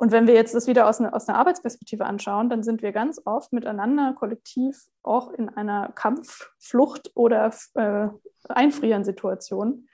Und 0.01 0.13
wenn 0.13 0.29
wir 0.29 0.35
jetzt 0.35 0.55
das 0.55 0.69
wieder 0.69 0.89
aus, 0.89 1.01
ne, 1.01 1.13
aus 1.13 1.29
einer 1.29 1.39
Arbeitsperspektive 1.39 2.07
anschauen, 2.07 2.49
dann 2.49 2.63
sind 2.63 2.83
wir 2.83 2.93
ganz 2.93 3.21
oft 3.25 3.53
miteinander 3.53 4.15
kollektiv 4.17 4.87
auch 5.03 5.33
in 5.33 5.49
einer 5.49 5.91
Kampf-, 5.93 6.53
Flucht- 6.59 7.11
oder 7.15 7.53
äh, 7.75 8.09
Einfrieren-Situation. 8.49 9.88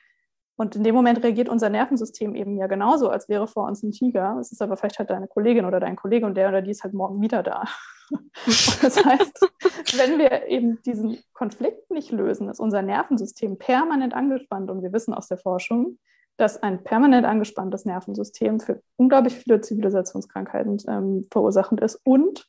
Und 0.56 0.76
in 0.76 0.84
dem 0.84 0.94
Moment 0.94 1.22
reagiert 1.22 1.48
unser 1.48 1.68
Nervensystem 1.68 2.34
eben 2.34 2.56
ja 2.56 2.68
genauso, 2.68 3.08
als 3.08 3.28
wäre 3.28 3.48
vor 3.48 3.66
uns 3.66 3.82
ein 3.82 3.90
Tiger. 3.90 4.36
Es 4.40 4.52
ist 4.52 4.62
aber 4.62 4.76
vielleicht 4.76 4.98
halt 4.98 5.10
deine 5.10 5.26
Kollegin 5.26 5.64
oder 5.64 5.80
dein 5.80 5.96
Kollege 5.96 6.26
und 6.26 6.36
der 6.36 6.48
oder 6.48 6.62
die 6.62 6.70
ist 6.70 6.84
halt 6.84 6.94
morgen 6.94 7.20
wieder 7.20 7.42
da. 7.42 7.64
das 8.46 9.04
heißt, 9.04 9.50
wenn 9.96 10.18
wir 10.18 10.46
eben 10.46 10.80
diesen 10.82 11.18
Konflikt 11.32 11.90
nicht 11.90 12.12
lösen, 12.12 12.48
ist 12.48 12.60
unser 12.60 12.82
Nervensystem 12.82 13.58
permanent 13.58 14.14
angespannt. 14.14 14.70
Und 14.70 14.82
wir 14.82 14.92
wissen 14.92 15.12
aus 15.12 15.26
der 15.26 15.38
Forschung, 15.38 15.98
dass 16.36 16.62
ein 16.62 16.84
permanent 16.84 17.26
angespanntes 17.26 17.84
Nervensystem 17.84 18.60
für 18.60 18.80
unglaublich 18.96 19.34
viele 19.34 19.60
Zivilisationskrankheiten 19.60 20.78
ähm, 20.88 21.26
verursachend 21.30 21.80
ist 21.80 22.00
und 22.04 22.46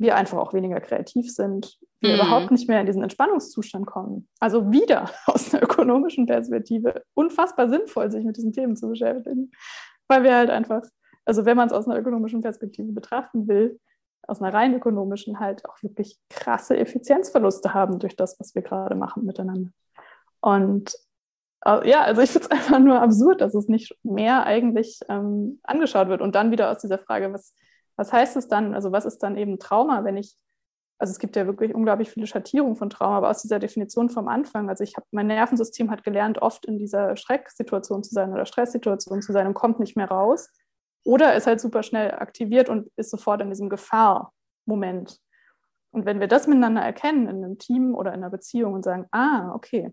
wir 0.00 0.16
einfach 0.16 0.38
auch 0.38 0.54
weniger 0.54 0.80
kreativ 0.80 1.30
sind, 1.30 1.78
wir 2.00 2.14
mhm. 2.14 2.20
überhaupt 2.20 2.50
nicht 2.50 2.68
mehr 2.68 2.80
in 2.80 2.86
diesen 2.86 3.02
Entspannungszustand 3.02 3.86
kommen. 3.86 4.28
Also 4.40 4.72
wieder 4.72 5.10
aus 5.26 5.52
einer 5.52 5.62
ökonomischen 5.62 6.26
Perspektive 6.26 7.02
unfassbar 7.14 7.68
sinnvoll, 7.68 8.10
sich 8.10 8.24
mit 8.24 8.36
diesen 8.36 8.52
Themen 8.52 8.76
zu 8.76 8.88
beschäftigen, 8.88 9.52
weil 10.08 10.22
wir 10.22 10.34
halt 10.34 10.48
einfach, 10.48 10.82
also 11.26 11.44
wenn 11.44 11.56
man 11.56 11.68
es 11.68 11.74
aus 11.74 11.86
einer 11.86 11.98
ökonomischen 11.98 12.40
Perspektive 12.40 12.92
betrachten 12.92 13.46
will, 13.46 13.78
aus 14.26 14.40
einer 14.40 14.54
rein 14.54 14.74
ökonomischen 14.74 15.38
halt 15.38 15.68
auch 15.68 15.82
wirklich 15.82 16.18
krasse 16.30 16.78
Effizienzverluste 16.78 17.74
haben 17.74 17.98
durch 17.98 18.16
das, 18.16 18.40
was 18.40 18.54
wir 18.54 18.62
gerade 18.62 18.94
machen 18.94 19.24
miteinander. 19.24 19.70
Und 20.40 20.94
äh, 21.66 21.88
ja, 21.88 22.02
also 22.02 22.22
ich 22.22 22.30
finde 22.30 22.46
es 22.46 22.50
einfach 22.58 22.78
nur 22.78 23.02
absurd, 23.02 23.42
dass 23.42 23.54
es 23.54 23.68
nicht 23.68 23.94
mehr 24.02 24.44
eigentlich 24.44 25.00
ähm, 25.10 25.60
angeschaut 25.62 26.08
wird. 26.08 26.22
Und 26.22 26.34
dann 26.34 26.50
wieder 26.50 26.70
aus 26.70 26.78
dieser 26.78 26.98
Frage, 26.98 27.32
was, 27.34 27.54
was 28.00 28.14
heißt 28.14 28.34
es 28.38 28.48
dann, 28.48 28.74
also 28.74 28.92
was 28.92 29.04
ist 29.04 29.18
dann 29.18 29.36
eben 29.36 29.58
Trauma, 29.58 30.04
wenn 30.04 30.16
ich, 30.16 30.34
also 30.98 31.10
es 31.10 31.18
gibt 31.18 31.36
ja 31.36 31.44
wirklich 31.44 31.74
unglaublich 31.74 32.10
viele 32.10 32.26
Schattierungen 32.26 32.74
von 32.74 32.88
Trauma, 32.88 33.18
aber 33.18 33.28
aus 33.28 33.42
dieser 33.42 33.58
Definition 33.58 34.08
vom 34.08 34.26
Anfang, 34.26 34.70
also 34.70 34.82
ich 34.82 34.96
habe, 34.96 35.06
mein 35.10 35.26
Nervensystem 35.26 35.90
hat 35.90 36.02
gelernt, 36.02 36.40
oft 36.40 36.64
in 36.64 36.78
dieser 36.78 37.14
Schrecksituation 37.18 38.02
zu 38.02 38.14
sein 38.14 38.32
oder 38.32 38.46
Stresssituation 38.46 39.20
zu 39.20 39.32
sein 39.34 39.46
und 39.46 39.52
kommt 39.52 39.80
nicht 39.80 39.98
mehr 39.98 40.08
raus. 40.08 40.48
Oder 41.04 41.34
ist 41.34 41.46
halt 41.46 41.60
super 41.60 41.82
schnell 41.82 42.12
aktiviert 42.12 42.70
und 42.70 42.90
ist 42.96 43.10
sofort 43.10 43.42
in 43.42 43.50
diesem 43.50 43.68
Gefahrmoment. 43.68 45.18
Und 45.90 46.06
wenn 46.06 46.20
wir 46.20 46.28
das 46.28 46.46
miteinander 46.46 46.80
erkennen 46.80 47.28
in 47.28 47.44
einem 47.44 47.58
Team 47.58 47.94
oder 47.94 48.14
in 48.14 48.20
einer 48.20 48.30
Beziehung 48.30 48.72
und 48.72 48.82
sagen, 48.82 49.06
ah, 49.10 49.52
okay, 49.54 49.92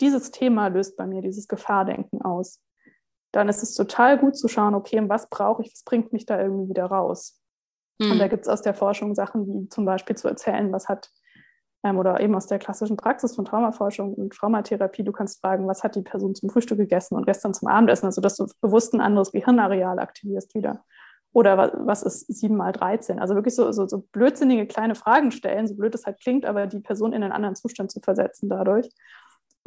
dieses 0.00 0.32
Thema 0.32 0.66
löst 0.66 0.96
bei 0.96 1.06
mir 1.06 1.22
dieses 1.22 1.46
Gefahrdenken 1.46 2.22
aus, 2.22 2.60
dann 3.36 3.48
ist 3.48 3.62
es 3.62 3.74
total 3.74 4.18
gut 4.18 4.36
zu 4.36 4.48
schauen, 4.48 4.74
okay, 4.74 5.02
was 5.08 5.28
brauche 5.28 5.62
ich, 5.62 5.72
was 5.72 5.84
bringt 5.84 6.12
mich 6.12 6.26
da 6.26 6.40
irgendwie 6.40 6.70
wieder 6.70 6.86
raus. 6.86 7.40
Mhm. 7.98 8.12
Und 8.12 8.18
da 8.18 8.28
gibt 8.28 8.42
es 8.44 8.48
aus 8.48 8.62
der 8.62 8.74
Forschung 8.74 9.14
Sachen 9.14 9.46
wie 9.46 9.68
zum 9.68 9.84
Beispiel 9.84 10.16
zu 10.16 10.28
erzählen, 10.28 10.72
was 10.72 10.88
hat, 10.88 11.10
ähm, 11.84 11.98
oder 11.98 12.20
eben 12.20 12.34
aus 12.34 12.46
der 12.46 12.58
klassischen 12.58 12.96
Praxis 12.96 13.34
von 13.34 13.44
Traumaforschung 13.44 14.14
und 14.14 14.32
Traumatherapie, 14.32 15.04
du 15.04 15.12
kannst 15.12 15.40
fragen, 15.40 15.66
was 15.68 15.84
hat 15.84 15.96
die 15.96 16.02
Person 16.02 16.34
zum 16.34 16.50
Frühstück 16.50 16.78
gegessen 16.78 17.14
und 17.14 17.26
gestern 17.26 17.54
zum 17.54 17.68
Abendessen, 17.68 18.06
also 18.06 18.20
dass 18.20 18.36
du 18.36 18.46
bewusst 18.60 18.94
ein 18.94 19.00
anderes 19.00 19.32
Gehirnareal 19.32 19.98
aktivierst 19.98 20.54
wieder. 20.54 20.84
Oder 21.32 21.58
was, 21.58 21.72
was 21.74 22.02
ist 22.02 22.34
7 22.34 22.56
mal 22.56 22.72
13? 22.72 23.18
Also 23.18 23.34
wirklich 23.34 23.54
so, 23.54 23.70
so, 23.70 23.86
so 23.86 24.06
blödsinnige 24.12 24.66
kleine 24.66 24.94
Fragen 24.94 25.30
stellen, 25.30 25.66
so 25.66 25.74
blöd 25.74 25.94
es 25.94 26.06
halt 26.06 26.18
klingt, 26.20 26.46
aber 26.46 26.66
die 26.66 26.80
Person 26.80 27.12
in 27.12 27.22
einen 27.22 27.32
anderen 27.32 27.56
Zustand 27.56 27.90
zu 27.90 28.00
versetzen 28.00 28.48
dadurch. 28.48 28.88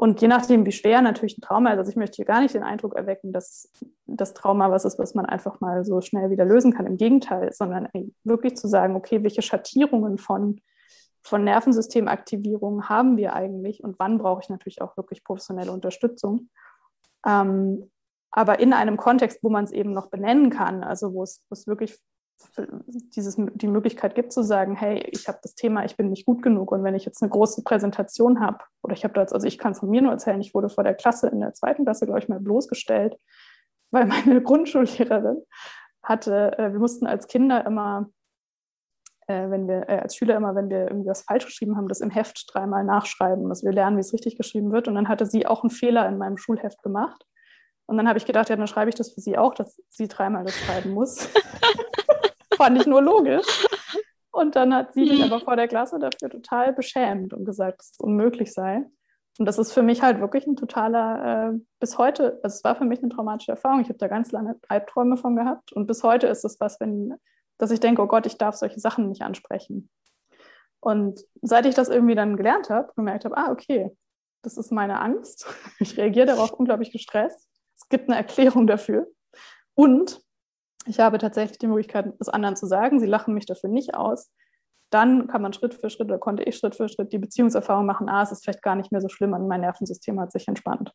Und 0.02 0.22
je 0.22 0.30
nachdem, 0.30 0.66
wie 0.66 0.72
schwer 0.72 1.02
natürlich 1.02 1.38
ein 1.38 1.42
Trauma 1.42 1.74
ist, 1.74 1.78
also 1.80 1.90
ich 1.92 1.98
möchte 1.98 2.16
hier 2.16 2.26
gar 2.26 2.40
nicht 2.40 2.56
den 2.56 2.64
Eindruck 2.64 2.96
erwecken, 2.96 3.34
dass 3.34 3.70
das 4.06 4.34
Trauma 4.34 4.72
was 4.72 4.86
ist, 4.86 4.98
was 4.98 5.14
man 5.14 5.26
einfach 5.26 5.60
mal 5.60 5.84
so 5.84 6.00
schnell 6.00 6.30
wieder 6.30 6.46
lösen 6.46 6.72
kann. 6.72 6.86
Im 6.86 6.96
Gegenteil, 6.96 7.52
sondern 7.52 7.90
wirklich 8.24 8.56
zu 8.56 8.70
sagen, 8.70 8.96
okay, 8.96 9.24
welche 9.24 9.42
Schattierungen 9.42 10.18
von, 10.18 10.62
von 11.22 11.44
Nervensystemaktivierung 11.44 12.88
haben 12.88 13.18
wir 13.18 13.34
eigentlich 13.34 13.84
und 13.84 14.00
wann 14.00 14.20
brauche 14.20 14.42
ich 14.42 14.48
natürlich 14.48 14.82
auch 14.82 14.96
wirklich 14.96 15.22
professionelle 15.26 15.74
Unterstützung. 15.74 16.50
Ähm, 17.28 17.92
aber 18.32 18.62
in 18.62 18.72
einem 18.72 18.96
Kontext, 18.96 19.40
wo 19.44 19.50
man 19.50 19.66
es 19.66 19.74
eben 19.74 19.92
noch 19.92 20.08
benennen 20.08 20.50
kann, 20.50 20.82
also 20.82 21.14
wo 21.14 21.24
es, 21.24 21.44
wo 21.50 21.54
es 21.56 21.68
wirklich 21.68 22.00
dieses, 23.16 23.36
die 23.38 23.68
Möglichkeit 23.68 24.16
gibt 24.16 24.32
zu 24.32 24.44
sagen, 24.44 24.76
hey, 24.76 25.00
ich 25.12 25.28
habe 25.28 25.40
das 25.42 25.56
Thema, 25.56 25.86
ich 25.86 25.98
bin 25.98 26.10
nicht 26.10 26.26
gut 26.26 26.42
genug. 26.42 26.72
Und 26.72 26.84
wenn 26.84 26.96
ich 26.96 27.06
jetzt 27.06 27.22
eine 27.22 27.30
große 27.30 27.64
Präsentation 27.64 28.40
habe, 28.40 28.60
oder 28.82 28.94
ich 28.94 29.04
habe 29.04 29.14
da 29.14 29.22
jetzt, 29.22 29.34
also 29.34 29.48
ich 29.48 29.58
kann 29.58 29.76
von 29.76 29.90
mir 29.90 30.02
nur 30.02 30.12
erzählen, 30.12 30.40
ich 30.42 30.54
wurde 30.54 30.70
vor 30.70 30.84
der 30.84 30.94
Klasse 30.94 31.28
in 31.28 31.40
der 31.42 31.54
zweiten 31.54 31.84
Klasse, 31.84 32.06
glaube 32.06 32.20
ich, 32.20 32.30
mal 32.30 32.40
bloßgestellt, 32.40 33.18
weil 33.92 34.06
meine 34.06 34.42
Grundschullehrerin 34.42 35.44
hatte, 36.04 36.58
äh, 36.58 36.72
wir 36.72 36.80
mussten 36.80 37.08
als 37.08 37.28
Kinder 37.28 37.66
immer, 37.66 38.10
äh, 39.28 39.50
wenn 39.50 39.68
wir, 39.68 39.90
äh, 39.90 40.00
als 40.00 40.16
Schüler 40.16 40.36
immer, 40.36 40.56
wenn 40.56 40.70
wir 40.70 40.88
irgendwas 40.88 41.24
falsch 41.24 41.46
geschrieben 41.46 41.76
haben, 41.76 41.88
das 41.88 42.02
im 42.02 42.10
Heft 42.10 42.50
dreimal 42.54 42.84
nachschreiben, 42.84 43.50
dass 43.50 43.64
wir 43.64 43.74
lernen, 43.74 43.98
wie 43.98 44.02
es 44.02 44.14
richtig 44.14 44.38
geschrieben 44.38 44.72
wird. 44.72 44.88
Und 44.88 44.96
dann 44.96 45.10
hatte 45.10 45.26
sie 45.26 45.46
auch 45.46 45.64
einen 45.64 45.72
Fehler 45.72 46.08
in 46.08 46.18
meinem 46.18 46.38
Schulheft 46.38 46.84
gemacht. 46.84 47.26
Und 47.88 47.98
dann 47.98 48.08
habe 48.08 48.20
ich 48.20 48.26
gedacht, 48.26 48.50
ja, 48.50 48.56
dann 48.56 48.68
schreibe 48.68 48.90
ich 48.90 48.96
das 48.96 49.12
für 49.12 49.20
sie 49.20 49.38
auch, 49.38 49.56
dass 49.56 49.82
sie 49.90 50.08
dreimal 50.08 50.46
das 50.46 50.56
schreiben 50.56 50.92
muss. 50.92 51.28
fand 52.60 52.80
ich 52.80 52.86
nur 52.86 53.02
logisch. 53.02 53.48
Und 54.32 54.56
dann 54.56 54.74
hat 54.76 54.94
sie 54.94 55.02
mich 55.02 55.24
aber 55.24 55.40
vor 55.40 55.56
der 55.56 55.68
Klasse 55.68 55.98
dafür 55.98 56.30
total 56.30 56.72
beschämt 56.72 57.34
und 57.34 57.46
gesagt, 57.46 57.80
dass 57.80 57.92
es 57.94 58.00
unmöglich 58.00 58.54
sei. 58.54 58.86
Und 59.40 59.46
das 59.46 59.58
ist 59.58 59.74
für 59.74 59.82
mich 59.82 60.04
halt 60.04 60.20
wirklich 60.22 60.46
ein 60.46 60.56
totaler, 60.56 61.54
äh, 61.54 61.60
bis 61.80 61.98
heute, 61.98 62.40
also 62.44 62.56
es 62.56 62.64
war 62.64 62.76
für 62.76 62.86
mich 62.86 63.00
eine 63.00 63.10
traumatische 63.10 63.52
Erfahrung. 63.52 63.82
Ich 63.82 63.90
habe 63.90 63.98
da 63.98 64.08
ganz 64.08 64.32
lange 64.32 64.56
Albträume 64.68 65.18
von 65.18 65.36
gehabt. 65.36 65.74
Und 65.74 65.88
bis 65.88 66.04
heute 66.04 66.28
ist 66.28 66.46
es 66.46 66.60
was, 66.60 66.80
wenn, 66.80 67.16
dass 67.58 67.72
ich 67.72 67.80
denke, 67.80 68.04
oh 68.04 68.08
Gott, 68.08 68.28
ich 68.28 68.38
darf 68.38 68.56
solche 68.56 68.80
Sachen 68.80 69.10
nicht 69.10 69.24
ansprechen. 69.24 69.90
Und 70.80 71.26
seit 71.42 71.66
ich 71.66 71.74
das 71.74 71.90
irgendwie 71.90 72.16
dann 72.16 72.38
gelernt 72.38 72.70
habe, 72.70 72.94
gemerkt 72.96 73.26
habe, 73.26 73.36
ah, 73.36 73.52
okay, 73.52 73.90
das 74.44 74.58
ist 74.58 74.72
meine 74.72 75.00
Angst. 75.00 75.48
Ich 75.80 75.98
reagiere 75.98 76.28
darauf 76.28 76.54
unglaublich 76.54 76.92
gestresst. 76.92 77.48
Es 77.76 77.90
gibt 77.90 78.10
eine 78.10 78.18
Erklärung 78.18 78.68
dafür. 78.68 79.08
Und 79.74 80.22
ich 80.86 81.00
habe 81.00 81.18
tatsächlich 81.18 81.58
die 81.58 81.68
Möglichkeit, 81.68 82.14
es 82.20 82.30
anderen 82.30 82.56
zu 82.56 82.66
sagen. 82.66 83.00
Sie 83.00 83.06
lachen 83.06 83.34
mich 83.34 83.46
dafür 83.46 83.70
nicht 83.70 83.96
aus. 83.96 84.32
Dann 84.90 85.28
kann 85.28 85.42
man 85.42 85.54
Schritt 85.54 85.76
für 85.76 85.90
Schritt 85.90 86.08
oder 86.08 86.18
konnte 86.18 86.44
ich 86.44 86.58
Schritt 86.58 86.76
für 86.76 86.90
Schritt 86.90 87.14
die 87.14 87.20
Beziehungserfahrung 87.20 87.86
machen, 87.86 88.10
ah, 88.10 88.24
es 88.24 88.32
ist 88.32 88.44
vielleicht 88.44 88.64
gar 88.64 88.76
nicht 88.76 88.92
mehr 88.92 89.02
so 89.02 89.10
schlimm 89.10 89.34
und 89.34 89.48
mein 89.48 89.62
Nervensystem 89.62 90.20
hat 90.20 90.32
sich 90.32 90.48
entspannt. 90.48 90.94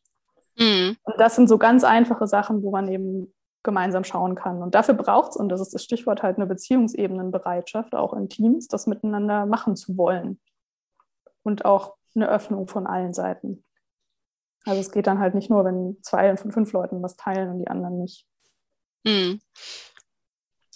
Mhm. 0.57 0.97
Und 1.03 1.19
das 1.19 1.35
sind 1.35 1.47
so 1.47 1.57
ganz 1.57 1.83
einfache 1.83 2.27
Sachen, 2.27 2.61
wo 2.61 2.71
man 2.71 2.89
eben 2.89 3.33
gemeinsam 3.63 4.03
schauen 4.03 4.35
kann. 4.35 4.61
Und 4.61 4.75
dafür 4.75 4.93
braucht 4.93 5.31
es, 5.31 5.37
und 5.37 5.49
das 5.49 5.61
ist 5.61 5.73
das 5.73 5.83
Stichwort 5.83 6.23
halt 6.23 6.37
eine 6.37 6.45
Beziehungsebenenbereitschaft, 6.45 7.95
auch 7.95 8.13
in 8.13 8.29
Teams, 8.29 8.67
das 8.67 8.87
miteinander 8.87 9.45
machen 9.45 9.75
zu 9.75 9.97
wollen. 9.97 10.39
Und 11.43 11.65
auch 11.65 11.95
eine 12.15 12.29
Öffnung 12.29 12.67
von 12.67 12.87
allen 12.87 13.13
Seiten. 13.13 13.63
Also 14.65 14.79
es 14.79 14.91
geht 14.91 15.07
dann 15.07 15.19
halt 15.19 15.35
nicht 15.35 15.49
nur, 15.49 15.63
wenn 15.65 15.97
zwei 16.01 16.35
von 16.37 16.51
fünf 16.51 16.71
Leuten 16.73 17.01
was 17.01 17.15
teilen 17.15 17.49
und 17.49 17.59
die 17.59 17.67
anderen 17.67 17.99
nicht. 17.99 18.25
Mhm. 19.05 19.39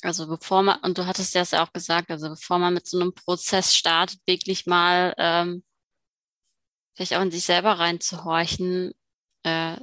Also 0.01 0.27
bevor 0.27 0.63
man, 0.63 0.79
und 0.79 0.97
du 0.97 1.05
hattest 1.05 1.35
das 1.35 1.51
ja 1.51 1.63
auch 1.63 1.73
gesagt, 1.73 2.09
also 2.09 2.29
bevor 2.29 2.57
man 2.57 2.73
mit 2.73 2.87
so 2.87 2.99
einem 2.99 3.13
Prozess 3.13 3.75
startet, 3.75 4.19
wirklich 4.25 4.65
mal 4.65 5.13
ähm, 5.17 5.63
vielleicht 6.95 7.15
auch 7.15 7.21
in 7.21 7.31
sich 7.31 7.43
selber 7.43 7.79
reinzuhorchen, 7.79 8.93
äh, 9.43 9.77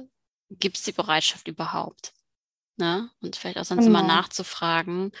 gibt 0.49 0.77
es 0.77 0.83
die 0.83 0.91
Bereitschaft 0.91 1.47
überhaupt? 1.47 2.13
Ne? 2.77 3.11
Und 3.21 3.35
vielleicht 3.35 3.57
auch 3.57 3.65
sonst 3.65 3.85
genau. 3.85 3.99
immer 3.99 4.07
nachzufragen, 4.07 5.11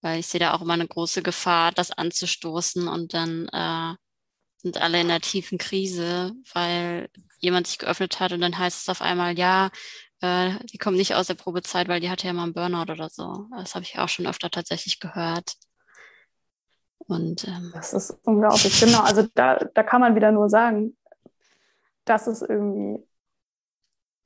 weil 0.00 0.20
ich 0.20 0.26
sehe 0.26 0.40
da 0.40 0.54
auch 0.54 0.62
immer 0.62 0.74
eine 0.74 0.88
große 0.88 1.22
Gefahr, 1.22 1.72
das 1.72 1.90
anzustoßen 1.90 2.88
und 2.88 3.12
dann 3.12 3.48
äh, 3.48 3.96
sind 4.58 4.78
alle 4.78 5.00
in 5.00 5.10
einer 5.10 5.20
tiefen 5.20 5.58
Krise, 5.58 6.32
weil 6.54 7.10
jemand 7.38 7.66
sich 7.66 7.78
geöffnet 7.78 8.20
hat 8.20 8.32
und 8.32 8.40
dann 8.40 8.56
heißt 8.56 8.82
es 8.82 8.88
auf 8.88 9.02
einmal, 9.02 9.38
ja, 9.38 9.70
äh, 10.22 10.52
die 10.72 10.78
kommt 10.78 10.96
nicht 10.96 11.14
aus 11.14 11.26
der 11.26 11.34
Probezeit, 11.34 11.88
weil 11.88 12.00
die 12.00 12.10
hatte 12.10 12.26
ja 12.26 12.32
mal 12.32 12.44
einen 12.44 12.54
Burnout 12.54 12.92
oder 12.92 13.10
so. 13.10 13.46
Das 13.56 13.74
habe 13.74 13.84
ich 13.84 13.98
auch 13.98 14.08
schon 14.08 14.26
öfter 14.26 14.50
tatsächlich 14.50 15.00
gehört. 15.00 15.54
Und 16.98 17.46
ähm, 17.48 17.72
das 17.74 17.92
ist 17.92 18.16
unglaublich, 18.24 18.80
genau. 18.80 19.00
Also 19.00 19.26
da, 19.34 19.56
da 19.56 19.82
kann 19.82 20.00
man 20.00 20.14
wieder 20.14 20.30
nur 20.30 20.48
sagen, 20.48 20.96
dass 22.04 22.28
es 22.28 22.42
irgendwie 22.42 23.04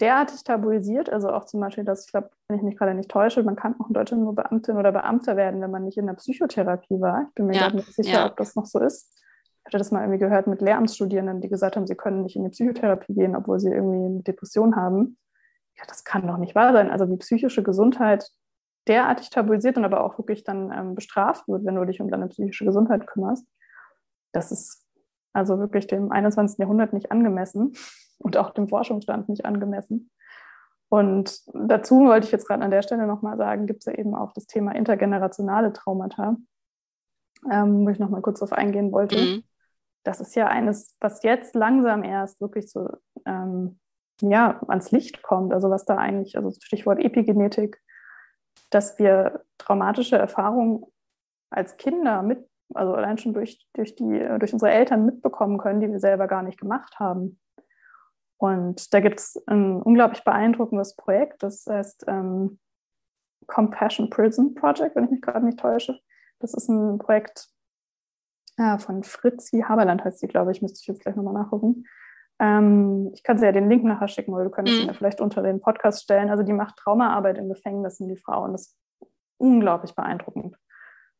derartig 0.01 0.44
tabuisiert, 0.44 1.09
also 1.09 1.30
auch 1.30 1.47
zum 1.47 1.61
Beispiel, 1.61 1.84
dass 1.84 2.05
ich 2.05 2.12
glaube, 2.12 2.30
wenn 2.49 2.59
ich 2.59 2.62
mich 2.62 2.76
gerade 2.76 2.94
nicht 2.94 3.11
täusche, 3.11 3.42
man 3.42 3.57
kann 3.57 3.74
auch 3.80 3.88
in 3.88 3.94
Deutschland 3.94 4.22
nur 4.22 4.34
Beamtin 4.34 4.76
oder 4.76 4.92
Beamter 4.92 5.36
werden, 5.36 5.62
wenn 5.62 5.70
man 5.70 5.84
nicht 5.84 5.97
in 5.97 6.07
der 6.07 6.14
Psychotherapie 6.14 7.01
war. 7.01 7.24
Ich 7.28 7.34
bin 7.34 7.47
mir 7.47 7.57
ja, 7.57 7.70
nicht 7.70 7.94
sicher, 7.94 8.11
ja. 8.11 8.26
ob 8.26 8.36
das 8.36 8.55
noch 8.55 8.66
so 8.66 8.78
ist. 8.78 9.11
Ich 9.61 9.64
hatte 9.64 9.78
das 9.78 9.90
mal 9.90 10.01
irgendwie 10.03 10.18
gehört 10.18 10.47
mit 10.47 10.61
Lehramtsstudierenden, 10.61 11.40
die 11.40 11.49
gesagt 11.49 11.76
haben, 11.76 11.86
sie 11.86 11.97
können 11.97 12.22
nicht 12.22 12.36
in 12.36 12.44
die 12.44 12.51
Psychotherapie 12.51 13.14
gehen, 13.14 13.34
obwohl 13.34 13.59
sie 13.59 13.70
irgendwie 13.70 14.05
eine 14.05 14.22
Depression 14.22 14.76
haben 14.76 15.16
ja, 15.78 15.84
das 15.86 16.04
kann 16.04 16.26
doch 16.26 16.38
nicht 16.38 16.54
wahr 16.54 16.72
sein. 16.72 16.90
Also 16.90 17.08
wie 17.08 17.16
psychische 17.16 17.62
Gesundheit 17.62 18.30
derartig 18.86 19.30
tabuisiert 19.30 19.76
und 19.76 19.84
aber 19.84 20.04
auch 20.04 20.18
wirklich 20.18 20.44
dann 20.44 20.72
ähm, 20.72 20.94
bestraft 20.94 21.48
wird, 21.48 21.64
wenn 21.64 21.74
du 21.74 21.84
dich 21.84 22.00
um 22.00 22.11
deine 22.11 22.28
psychische 22.28 22.64
Gesundheit 22.64 23.07
kümmerst. 23.07 23.46
Das 24.32 24.53
ist 24.53 24.86
also 25.32 25.58
wirklich 25.58 25.86
dem 25.86 26.12
21. 26.12 26.58
Jahrhundert 26.58 26.92
nicht 26.92 27.11
angemessen 27.11 27.74
und 28.18 28.36
auch 28.36 28.50
dem 28.50 28.68
Forschungsstand 28.68 29.28
nicht 29.28 29.44
angemessen. 29.44 30.11
Und 30.88 31.42
dazu 31.53 32.07
wollte 32.07 32.26
ich 32.26 32.32
jetzt 32.32 32.46
gerade 32.46 32.64
an 32.64 32.70
der 32.70 32.82
Stelle 32.82 33.07
nochmal 33.07 33.36
sagen, 33.36 33.66
gibt 33.66 33.80
es 33.80 33.86
ja 33.86 33.98
eben 33.98 34.14
auch 34.14 34.32
das 34.32 34.46
Thema 34.46 34.72
intergenerationale 34.72 35.72
Traumata, 35.72 36.36
ähm, 37.50 37.84
wo 37.84 37.88
ich 37.90 37.98
nochmal 37.98 38.22
kurz 38.22 38.38
darauf 38.38 38.53
eingehen 38.53 38.92
wollte. 38.92 39.16
Mhm. 39.16 39.44
Das 40.04 40.20
ist 40.20 40.36
ja 40.36 40.46
eines, 40.46 40.96
was 41.00 41.24
jetzt 41.24 41.57
langsam 41.57 42.04
erst 42.04 42.40
wirklich 42.40 42.70
so 42.70 42.88
ähm, 43.26 43.80
ja, 44.22 44.61
ans 44.68 44.91
Licht 44.91 45.22
kommt. 45.22 45.53
Also 45.53 45.71
was 45.71 45.84
da 45.84 45.97
eigentlich, 45.97 46.37
also 46.37 46.51
Stichwort 46.51 47.01
Epigenetik, 47.01 47.80
dass 48.71 48.99
wir 48.99 49.45
traumatische 49.59 50.17
Erfahrungen 50.17 50.84
als 51.51 51.76
Kinder 51.76 52.22
mit, 52.22 52.49
also 52.75 52.95
allein 52.95 53.18
schon 53.18 53.34
durch, 53.34 53.67
durch, 53.75 53.95
die, 53.95 54.26
durch 54.38 54.53
unsere 54.53 54.72
Eltern 54.72 55.07
mitbekommen 55.07 55.59
können, 55.59 55.80
die 55.80 55.91
wir 55.91 56.01
selber 56.01 56.26
gar 56.26 56.43
nicht 56.43 56.59
gemacht 56.59 56.99
haben. 56.99 57.38
Und 58.38 58.93
da 58.93 59.01
gibt 59.01 59.21
es 59.21 59.43
ein 59.47 59.80
unglaublich 59.80 60.22
beeindruckendes 60.25 60.95
Projekt, 60.97 61.43
das 61.43 61.67
heißt 61.67 62.05
ähm, 62.09 62.59
Compassion 63.47 64.11
Prison 64.11 64.55
Project, 64.55 64.97
wenn 64.97 65.05
ich 65.05 65.11
mich 65.11 65.22
gerade 65.22 65.45
nicht 65.45 65.59
täusche. 65.59 65.99
Das 66.41 66.53
ist 66.53 66.68
ein 66.68 66.99
Projekt 66.99 67.49
äh, 68.59 68.79
von 68.79 69.05
Fritzi 69.05 69.63
Haberland, 69.63 70.05
heißt 70.05 70.18
sie, 70.18 70.29
glaube 70.29 70.53
ich, 70.53 70.61
müsste 70.61 70.80
ich 70.80 70.87
jetzt 70.87 71.01
gleich 71.01 71.17
nochmal 71.17 71.34
nachgucken. 71.34 71.87
Ähm, 72.38 73.11
ich 73.14 73.22
kann 73.22 73.38
sie 73.38 73.46
ja 73.46 73.53
den 73.53 73.68
Link 73.68 73.84
nachher 73.84 74.08
schicken, 74.08 74.34
oder 74.34 74.45
du 74.45 74.50
könntest 74.50 74.76
mhm. 74.76 74.83
ihn 74.84 74.88
ja 74.88 74.95
vielleicht 74.95 75.21
unter 75.21 75.42
den 75.42 75.61
Podcast 75.61 76.03
stellen. 76.03 76.30
Also 76.30 76.42
die 76.42 76.53
macht 76.53 76.76
Traumaarbeit 76.76 77.38
in 77.38 77.49
Gefängnissen, 77.49 78.08
die 78.08 78.17
Frau. 78.17 78.45
Und 78.45 78.53
das 78.53 78.63
ist 78.63 78.79
unglaublich 79.38 79.95
beeindruckend. 79.95 80.57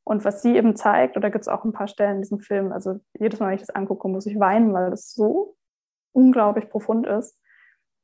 Und 0.05 0.25
was 0.25 0.43
sie 0.43 0.57
eben 0.57 0.77
zeigt, 0.77 1.17
oder 1.17 1.31
gibt 1.31 1.43
es 1.43 1.49
auch 1.49 1.65
ein 1.65 1.73
paar 1.73 1.89
Stellen 1.89 2.17
in 2.17 2.23
diesem 2.23 2.39
Film, 2.39 2.71
also 2.71 3.01
jedes 3.19 3.41
Mal, 3.41 3.49
wenn 3.49 3.57
ich 3.57 3.63
das 3.63 3.75
angucke, 3.75 4.09
muss 4.09 4.27
ich 4.27 4.39
weinen, 4.39 4.73
weil 4.73 4.91
das 4.91 5.13
so 5.13 5.57
unglaublich 6.13 6.69
profund 6.69 7.07
ist, 7.07 7.37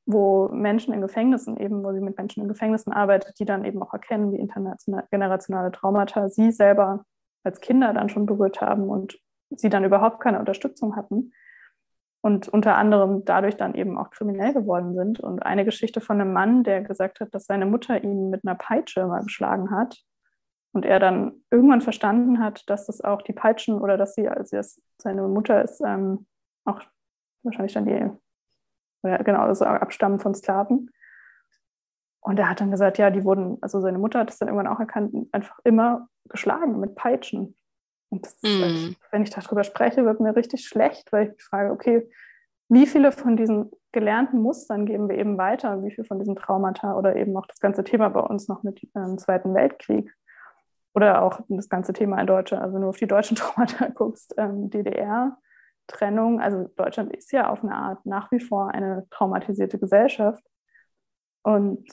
wo 0.05 0.49
Menschen 0.49 0.93
in 0.93 1.01
Gefängnissen 1.01 1.57
eben, 1.59 1.85
wo 1.85 1.93
sie 1.93 2.01
mit 2.01 2.17
Menschen 2.17 2.43
in 2.43 2.49
Gefängnissen 2.49 2.93
arbeitet, 2.93 3.39
die 3.39 3.45
dann 3.45 3.65
eben 3.65 3.81
auch 3.83 3.93
erkennen, 3.93 4.33
wie 4.33 4.41
internationale 4.41 5.71
Traumata 5.71 6.29
sie 6.29 6.51
selber 6.51 7.05
als 7.45 7.61
Kinder 7.61 7.93
dann 7.93 8.09
schon 8.09 8.27
berührt 8.27 8.61
haben 8.61 8.89
und 8.89 9.19
sie 9.51 9.69
dann 9.69 9.85
überhaupt 9.85 10.21
keine 10.21 10.41
Unterstützung 10.41 10.97
hatten 10.97 11.33
und 12.23 12.49
unter 12.49 12.77
anderem 12.77 13.25
dadurch 13.25 13.57
dann 13.57 13.75
eben 13.75 13.99
auch 13.99 14.11
kriminell 14.11 14.55
geworden 14.55 14.95
sind. 14.95 15.21
Und 15.21 15.41
eine 15.45 15.65
Geschichte 15.65 16.01
von 16.01 16.21
einem 16.21 16.33
Mann, 16.33 16.63
der 16.63 16.83
gesagt 16.83 17.21
hat, 17.21 17.35
dass 17.35 17.47
seine 17.47 17.67
Mutter 17.67 18.03
ihn 18.03 18.31
mit 18.31 18.47
einer 18.47 18.55
Peitsche 18.55 19.07
mal 19.07 19.25
geschlagen 19.25 19.71
hat 19.73 20.03
und 20.73 20.87
er 20.87 21.01
dann 21.01 21.43
irgendwann 21.51 21.81
verstanden 21.81 22.39
hat, 22.39 22.69
dass 22.71 22.87
das 22.87 23.03
auch 23.03 23.23
die 23.23 23.33
Peitschen 23.33 23.75
oder 23.81 23.99
dass 23.99 24.15
sie, 24.15 24.29
als 24.29 24.53
es 24.53 24.81
seine 24.99 25.23
Mutter 25.27 25.63
ist, 25.63 25.83
ähm, 25.85 26.27
auch 26.65 26.81
wahrscheinlich 27.43 27.75
dann 27.75 27.87
die, 27.87 28.09
oder 29.03 29.19
genau, 29.25 29.41
also 29.41 29.65
abstammen 29.65 30.21
von 30.21 30.35
Sklaven. 30.35 30.91
Und 32.21 32.39
er 32.39 32.49
hat 32.49 32.61
dann 32.61 32.71
gesagt, 32.71 32.99
ja, 32.99 33.11
die 33.11 33.25
wurden, 33.25 33.59
also 33.63 33.81
seine 33.81 33.99
Mutter 33.99 34.21
hat 34.21 34.31
es 34.31 34.39
dann 34.39 34.47
irgendwann 34.47 34.73
auch 34.73 34.79
erkannt, 34.79 35.13
einfach 35.33 35.59
immer 35.65 36.09
geschlagen 36.29 36.79
mit 36.79 36.95
Peitschen. 36.95 37.57
Und 38.13 38.27
das, 38.27 38.37
mm. 38.43 38.95
wenn 39.11 39.23
ich 39.23 39.31
darüber 39.31 39.65
spreche, 39.65 40.05
wird 40.05 40.21
mir 40.21 40.37
richtig 40.37 40.67
schlecht, 40.67 41.11
weil 41.13 41.25
ich 41.25 41.33
mich 41.33 41.43
frage, 41.43 41.73
okay, 41.73 42.09
wie 42.69 42.87
viele 42.87 43.11
von 43.11 43.37
diesen 43.37 43.71
gelernten 43.91 44.41
Mustern 44.41 44.85
geben 44.85 45.09
wir 45.09 45.17
eben 45.17 45.39
weiter? 45.39 45.83
Wie 45.83 45.91
viele 45.91 46.07
von 46.07 46.19
diesen 46.19 46.37
Traumata 46.37 46.95
oder 46.95 47.17
eben 47.17 47.35
auch 47.37 47.47
das 47.47 47.59
ganze 47.59 47.85
Thema 47.85 48.11
bei 48.11 48.21
uns 48.21 48.49
noch 48.49 48.63
mit 48.63 48.83
dem 48.95 49.19
Zweiten 49.19 49.55
Weltkrieg? 49.55 50.13
Oder 50.95 51.23
auch 51.23 51.41
das 51.49 51.71
ganze 51.71 51.95
Thema 51.95 52.21
in 52.21 52.27
Deutschland, 52.27 52.63
also 52.63 52.75
wenn 52.75 52.83
du 52.83 52.89
auf 52.89 52.99
die 52.99 53.07
deutschen 53.07 53.37
Traumata 53.39 53.89
guckst, 53.89 54.35
ähm, 54.37 54.69
DDR-Trennung, 54.69 56.39
also 56.39 56.71
Deutschland 56.77 57.17
ist 57.17 57.33
ja 57.33 57.49
auf 57.49 57.65
eine 57.65 57.75
Art 57.75 58.05
nach 58.05 58.31
wie 58.31 58.41
vor 58.41 58.69
eine 58.69 59.07
traumatisierte 59.09 59.79
Gesellschaft. 59.79 60.45
Und 61.45 61.89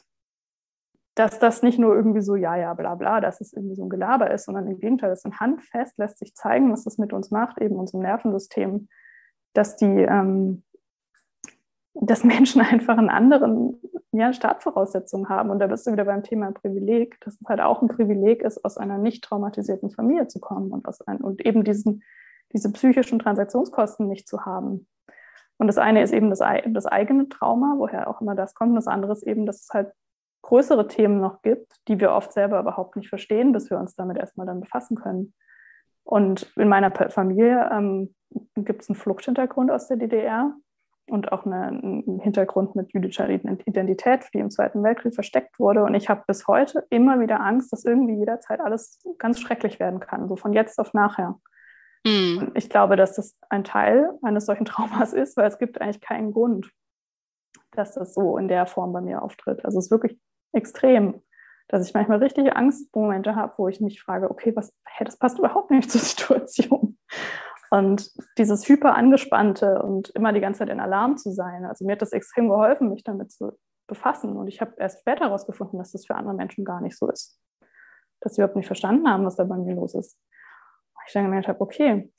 dass 1.19 1.37
das 1.37 1.63
nicht 1.63 1.77
nur 1.77 1.93
irgendwie 1.93 2.21
so, 2.21 2.37
ja, 2.37 2.55
ja, 2.55 2.73
bla, 2.73 2.95
bla, 2.95 3.19
dass 3.19 3.41
es 3.41 3.51
irgendwie 3.51 3.75
so 3.75 3.83
ein 3.83 3.89
Gelaber 3.89 4.31
ist, 4.31 4.45
sondern 4.45 4.67
im 4.67 4.79
Gegenteil, 4.79 5.11
es 5.11 5.25
ist 5.25 5.39
handfest, 5.41 5.97
lässt 5.97 6.17
sich 6.17 6.33
zeigen, 6.33 6.71
was 6.71 6.85
das 6.85 6.97
mit 6.97 7.11
uns 7.11 7.29
macht, 7.29 7.61
eben 7.61 7.75
unserem 7.75 8.03
Nervensystem, 8.03 8.87
dass 9.51 9.75
die, 9.75 9.85
ähm, 9.85 10.63
dass 11.93 12.23
Menschen 12.23 12.61
einfach 12.61 12.97
einen 12.97 13.09
anderen 13.09 13.81
ja, 14.13 14.31
Startvoraussetzungen 14.31 15.27
haben. 15.27 15.49
Und 15.49 15.59
da 15.59 15.67
bist 15.67 15.85
du 15.85 15.91
wieder 15.91 16.05
beim 16.05 16.23
Thema 16.23 16.53
Privileg, 16.53 17.19
dass 17.19 17.33
es 17.33 17.49
halt 17.49 17.59
auch 17.59 17.81
ein 17.81 17.89
Privileg 17.89 18.41
ist, 18.41 18.63
aus 18.63 18.77
einer 18.77 18.97
nicht 18.97 19.21
traumatisierten 19.21 19.89
Familie 19.89 20.27
zu 20.27 20.39
kommen 20.39 20.71
und, 20.71 20.87
aus 20.87 21.01
ein, 21.01 21.17
und 21.17 21.45
eben 21.45 21.65
diesen, 21.65 22.01
diese 22.53 22.71
psychischen 22.71 23.19
Transaktionskosten 23.19 24.07
nicht 24.07 24.25
zu 24.25 24.45
haben. 24.45 24.87
Und 25.57 25.67
das 25.67 25.77
eine 25.77 26.01
ist 26.01 26.13
eben 26.13 26.29
das, 26.29 26.39
das 26.67 26.85
eigene 26.85 27.27
Trauma, 27.27 27.73
woher 27.75 28.07
auch 28.07 28.21
immer 28.21 28.35
das 28.35 28.55
kommt. 28.55 28.69
Und 28.69 28.77
das 28.77 28.87
andere 28.87 29.11
ist 29.11 29.23
eben, 29.23 29.45
dass 29.45 29.63
es 29.63 29.69
halt 29.73 29.91
größere 30.41 30.87
Themen 30.87 31.19
noch 31.19 31.41
gibt, 31.41 31.75
die 31.87 31.99
wir 31.99 32.11
oft 32.11 32.33
selber 32.33 32.59
überhaupt 32.59 32.95
nicht 32.95 33.09
verstehen, 33.09 33.51
bis 33.51 33.69
wir 33.69 33.77
uns 33.77 33.95
damit 33.95 34.17
erstmal 34.17 34.47
dann 34.47 34.61
befassen 34.61 34.95
können. 34.95 35.33
Und 36.03 36.51
in 36.55 36.69
meiner 36.69 36.91
Familie 37.09 37.69
ähm, 37.71 38.15
gibt 38.55 38.81
es 38.81 38.89
einen 38.89 38.95
Fluchthintergrund 38.95 39.69
aus 39.69 39.87
der 39.87 39.97
DDR 39.97 40.55
und 41.07 41.31
auch 41.31 41.45
eine, 41.45 41.67
einen 41.67 42.19
Hintergrund 42.19 42.75
mit 42.75 42.93
jüdischer 42.93 43.29
Identität, 43.29 44.27
die 44.33 44.39
im 44.39 44.49
Zweiten 44.49 44.83
Weltkrieg 44.83 45.13
versteckt 45.13 45.59
wurde. 45.59 45.83
Und 45.83 45.95
ich 45.95 46.09
habe 46.09 46.23
bis 46.27 46.47
heute 46.47 46.85
immer 46.89 47.19
wieder 47.19 47.41
Angst, 47.41 47.73
dass 47.73 47.85
irgendwie 47.85 48.15
jederzeit 48.15 48.59
alles 48.59 48.99
ganz 49.17 49.39
schrecklich 49.39 49.79
werden 49.79 49.99
kann, 49.99 50.27
so 50.27 50.35
von 50.35 50.53
jetzt 50.53 50.79
auf 50.79 50.93
nachher. 50.93 51.39
Mhm. 52.05 52.37
Und 52.39 52.57
ich 52.57 52.69
glaube, 52.69 52.95
dass 52.95 53.15
das 53.15 53.37
ein 53.49 53.63
Teil 53.63 54.09
eines 54.21 54.45
solchen 54.45 54.65
Traumas 54.65 55.13
ist, 55.13 55.37
weil 55.37 55.47
es 55.47 55.59
gibt 55.59 55.81
eigentlich 55.81 56.01
keinen 56.01 56.31
Grund, 56.31 56.71
dass 57.71 57.93
das 57.93 58.13
so 58.13 58.37
in 58.37 58.47
der 58.47 58.65
Form 58.65 58.93
bei 58.93 59.01
mir 59.01 59.21
auftritt. 59.21 59.63
Also 59.65 59.79
es 59.79 59.85
ist 59.85 59.91
wirklich 59.91 60.17
extrem, 60.53 61.21
dass 61.67 61.87
ich 61.87 61.93
manchmal 61.93 62.17
richtige 62.19 62.55
Angstmomente 62.55 63.35
habe, 63.35 63.53
wo 63.57 63.67
ich 63.67 63.79
mich 63.79 64.01
frage, 64.01 64.29
okay, 64.29 64.55
was, 64.55 64.73
hey, 64.85 65.05
das 65.05 65.17
passt 65.17 65.39
überhaupt 65.39 65.71
nicht 65.71 65.89
zur 65.91 66.01
Situation. 66.01 66.97
Und 67.71 68.11
dieses 68.37 68.67
hyper 68.67 68.95
angespannte 68.95 69.81
und 69.81 70.09
immer 70.09 70.33
die 70.33 70.39
ganze 70.39 70.59
Zeit 70.59 70.69
in 70.69 70.79
Alarm 70.79 71.17
zu 71.17 71.31
sein, 71.31 71.65
also 71.65 71.85
mir 71.85 71.91
hat 71.93 72.01
das 72.01 72.13
extrem 72.13 72.49
geholfen, 72.49 72.89
mich 72.89 73.03
damit 73.03 73.31
zu 73.31 73.51
befassen. 73.87 74.37
Und 74.37 74.47
ich 74.47 74.61
habe 74.61 74.73
erst 74.77 75.01
später 75.01 75.25
herausgefunden, 75.25 75.77
dass 75.77 75.91
das 75.91 76.05
für 76.05 76.15
andere 76.15 76.33
Menschen 76.33 76.65
gar 76.65 76.81
nicht 76.81 76.97
so 76.97 77.09
ist. 77.09 77.39
Dass 78.21 78.33
sie 78.33 78.41
überhaupt 78.41 78.55
nicht 78.55 78.67
verstanden 78.67 79.07
haben, 79.09 79.25
was 79.25 79.35
da 79.35 79.43
bei 79.43 79.57
mir 79.57 79.75
los 79.75 79.93
ist. 79.93 80.17
Und 80.95 81.01
ich 81.07 81.13
dann 81.13 81.25
gemerkt 81.25 81.47
habe, 81.47 81.61
okay, 81.61 82.11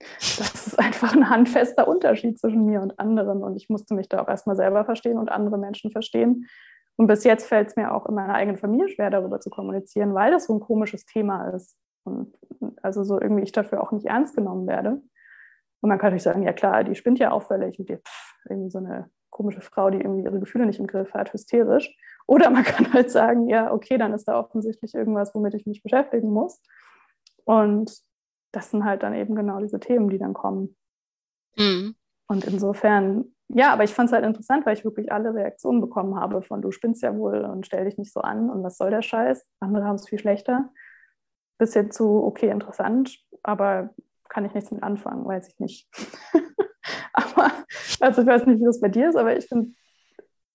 das 0.18 0.66
ist 0.66 0.78
einfach 0.78 1.14
ein 1.14 1.30
handfester 1.30 1.86
Unterschied 1.86 2.40
zwischen 2.40 2.64
mir 2.64 2.80
und 2.80 2.98
anderen. 2.98 3.44
Und 3.44 3.56
ich 3.56 3.68
musste 3.68 3.94
mich 3.94 4.08
da 4.08 4.22
auch 4.22 4.28
erstmal 4.28 4.56
selber 4.56 4.84
verstehen 4.84 5.18
und 5.18 5.30
andere 5.30 5.58
Menschen 5.58 5.90
verstehen, 5.92 6.46
und 6.96 7.06
bis 7.06 7.24
jetzt 7.24 7.46
fällt 7.46 7.68
es 7.68 7.76
mir 7.76 7.94
auch 7.94 8.06
in 8.06 8.14
meiner 8.14 8.34
eigenen 8.34 8.58
Familie 8.58 8.88
schwer, 8.88 9.10
darüber 9.10 9.40
zu 9.40 9.50
kommunizieren, 9.50 10.14
weil 10.14 10.30
das 10.30 10.46
so 10.46 10.54
ein 10.54 10.60
komisches 10.60 11.06
Thema 11.06 11.48
ist. 11.48 11.76
Und 12.04 12.36
also 12.82 13.04
so 13.04 13.20
irgendwie 13.20 13.42
ich 13.42 13.52
dafür 13.52 13.82
auch 13.82 13.92
nicht 13.92 14.06
ernst 14.06 14.36
genommen 14.36 14.66
werde. 14.66 15.00
Und 15.80 15.88
man 15.88 15.98
kann 15.98 16.08
natürlich 16.08 16.24
sagen, 16.24 16.42
ja 16.42 16.52
klar, 16.52 16.84
die 16.84 16.94
spinnt 16.94 17.18
ja 17.18 17.30
auffällig 17.30 17.78
und 17.78 17.88
die 17.88 17.96
pff, 17.96 18.34
irgendwie 18.48 18.70
so 18.70 18.78
eine 18.78 19.10
komische 19.30 19.60
Frau, 19.60 19.90
die 19.90 19.98
irgendwie 19.98 20.24
ihre 20.24 20.38
Gefühle 20.38 20.66
nicht 20.66 20.80
im 20.80 20.86
Griff 20.86 21.14
hat, 21.14 21.32
hysterisch. 21.32 21.96
Oder 22.26 22.50
man 22.50 22.64
kann 22.64 22.92
halt 22.92 23.10
sagen, 23.10 23.48
ja, 23.48 23.72
okay, 23.72 23.96
dann 23.96 24.12
ist 24.12 24.28
da 24.28 24.38
offensichtlich 24.38 24.94
irgendwas, 24.94 25.34
womit 25.34 25.54
ich 25.54 25.66
mich 25.66 25.82
beschäftigen 25.82 26.30
muss. 26.30 26.60
Und 27.44 28.02
das 28.52 28.70
sind 28.70 28.84
halt 28.84 29.02
dann 29.02 29.14
eben 29.14 29.34
genau 29.34 29.60
diese 29.60 29.80
Themen, 29.80 30.10
die 30.10 30.18
dann 30.18 30.34
kommen. 30.34 30.76
Mhm. 31.56 31.94
Und 32.26 32.44
insofern 32.44 33.34
ja, 33.54 33.72
aber 33.72 33.84
ich 33.84 33.92
fand 33.92 34.08
es 34.08 34.12
halt 34.12 34.24
interessant, 34.24 34.64
weil 34.64 34.76
ich 34.76 34.84
wirklich 34.84 35.12
alle 35.12 35.34
Reaktionen 35.34 35.80
bekommen 35.80 36.16
habe 36.16 36.42
von 36.42 36.62
du 36.62 36.70
spinnst 36.70 37.02
ja 37.02 37.16
wohl 37.16 37.44
und 37.44 37.66
stell 37.66 37.84
dich 37.84 37.98
nicht 37.98 38.12
so 38.12 38.20
an 38.20 38.50
und 38.50 38.62
was 38.62 38.76
soll 38.76 38.90
der 38.90 39.02
Scheiß. 39.02 39.46
Andere 39.60 39.84
haben 39.84 39.96
es 39.96 40.08
viel 40.08 40.18
schlechter. 40.18 40.70
Bis 41.58 41.74
hin 41.74 41.90
zu, 41.90 42.24
okay, 42.24 42.48
interessant, 42.48 43.18
aber 43.42 43.90
kann 44.28 44.44
ich 44.44 44.54
nichts 44.54 44.70
mit 44.70 44.82
anfangen, 44.82 45.26
weiß 45.26 45.48
ich 45.48 45.58
nicht. 45.58 45.88
aber, 47.12 47.50
also 48.00 48.22
ich 48.22 48.28
weiß 48.28 48.46
nicht, 48.46 48.60
wie 48.60 48.64
das 48.64 48.80
bei 48.80 48.88
dir 48.88 49.10
ist, 49.10 49.16
aber 49.16 49.36
ich 49.36 49.46
finde. 49.46 49.72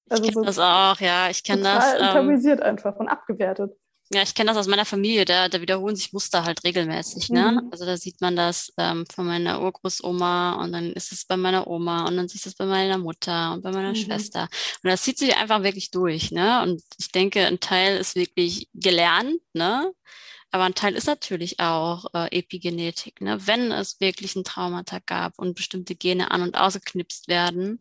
Also 0.09 0.23
ich 0.23 0.29
kenne 0.29 0.41
so 0.41 0.45
das 0.45 0.59
auch, 0.59 0.99
ja, 1.01 1.29
ich 1.29 1.43
kenne 1.43 1.63
das. 1.63 1.93
Ähm, 1.99 2.61
einfach 2.61 2.95
und 2.95 3.07
abgewertet. 3.07 3.75
Ja, 4.13 4.21
ich 4.21 4.35
kenne 4.35 4.49
das 4.51 4.57
aus 4.57 4.67
meiner 4.67 4.85
Familie, 4.85 5.25
da, 5.25 5.49
da 5.49 5.61
wiederholen 5.61 5.95
sich 5.95 6.13
Muster 6.13 6.45
halt 6.45 6.63
regelmäßig. 6.63 7.29
Ne? 7.29 7.53
Mhm. 7.53 7.69
Also 7.71 7.85
da 7.85 7.97
sieht 7.97 8.21
man 8.21 8.35
das 8.35 8.71
ähm, 8.77 9.03
von 9.11 9.25
meiner 9.25 9.61
Urgroßoma 9.61 10.61
und 10.63 10.71
dann 10.73 10.93
ist 10.93 11.11
es 11.11 11.25
bei 11.25 11.37
meiner 11.37 11.65
Oma 11.65 12.05
und 12.07 12.15
dann 12.15 12.27
du 12.27 12.33
es 12.35 12.53
bei 12.53 12.67
meiner 12.67 12.99
Mutter 12.99 13.53
und 13.53 13.63
bei 13.63 13.71
meiner 13.71 13.89
mhm. 13.89 13.95
Schwester. 13.95 14.47
Und 14.83 14.91
das 14.91 15.01
zieht 15.01 15.17
sich 15.17 15.35
einfach 15.35 15.63
wirklich 15.63 15.89
durch. 15.89 16.31
Ne? 16.31 16.61
Und 16.61 16.83
ich 16.99 17.11
denke, 17.11 17.47
ein 17.47 17.59
Teil 17.59 17.97
ist 17.97 18.15
wirklich 18.15 18.69
gelernt, 18.75 19.41
ne? 19.53 19.91
aber 20.51 20.65
ein 20.65 20.75
Teil 20.75 20.95
ist 20.95 21.07
natürlich 21.07 21.59
auch 21.59 22.05
äh, 22.13 22.27
Epigenetik. 22.37 23.21
Ne? 23.21 23.39
Wenn 23.47 23.71
es 23.71 23.99
wirklich 23.99 24.35
ein 24.35 24.43
Traumata 24.43 24.99
gab 25.03 25.39
und 25.39 25.55
bestimmte 25.55 25.95
Gene 25.95 26.29
an- 26.29 26.43
und 26.43 26.57
ausgeknipst 26.57 27.27
werden, 27.27 27.79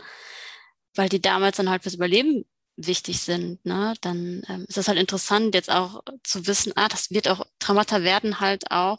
weil 0.95 1.11
die 1.11 1.21
damals 1.21 1.59
dann 1.59 1.69
halt 1.69 1.83
fürs 1.83 1.97
Überleben 1.97 2.47
wichtig 2.77 3.21
sind, 3.21 3.65
ne, 3.65 3.95
dann 4.01 4.43
ähm, 4.49 4.65
ist 4.69 4.79
es 4.79 4.89
halt 4.89 4.99
interessant, 4.99 5.55
jetzt 5.55 5.71
auch 5.71 6.03
zu 6.23 6.47
wissen, 6.47 6.73
ah, 6.77 6.89
das 6.89 7.11
wird 7.11 7.29
auch, 7.29 7.47
Traumata 7.59 8.03
werden 8.03 8.41
halt 8.41 8.71
auch 8.71 8.99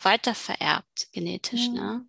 weiter 0.00 0.34
vererbt, 0.34 1.08
genetisch, 1.12 1.66
ja. 1.66 1.72
ne? 1.72 2.06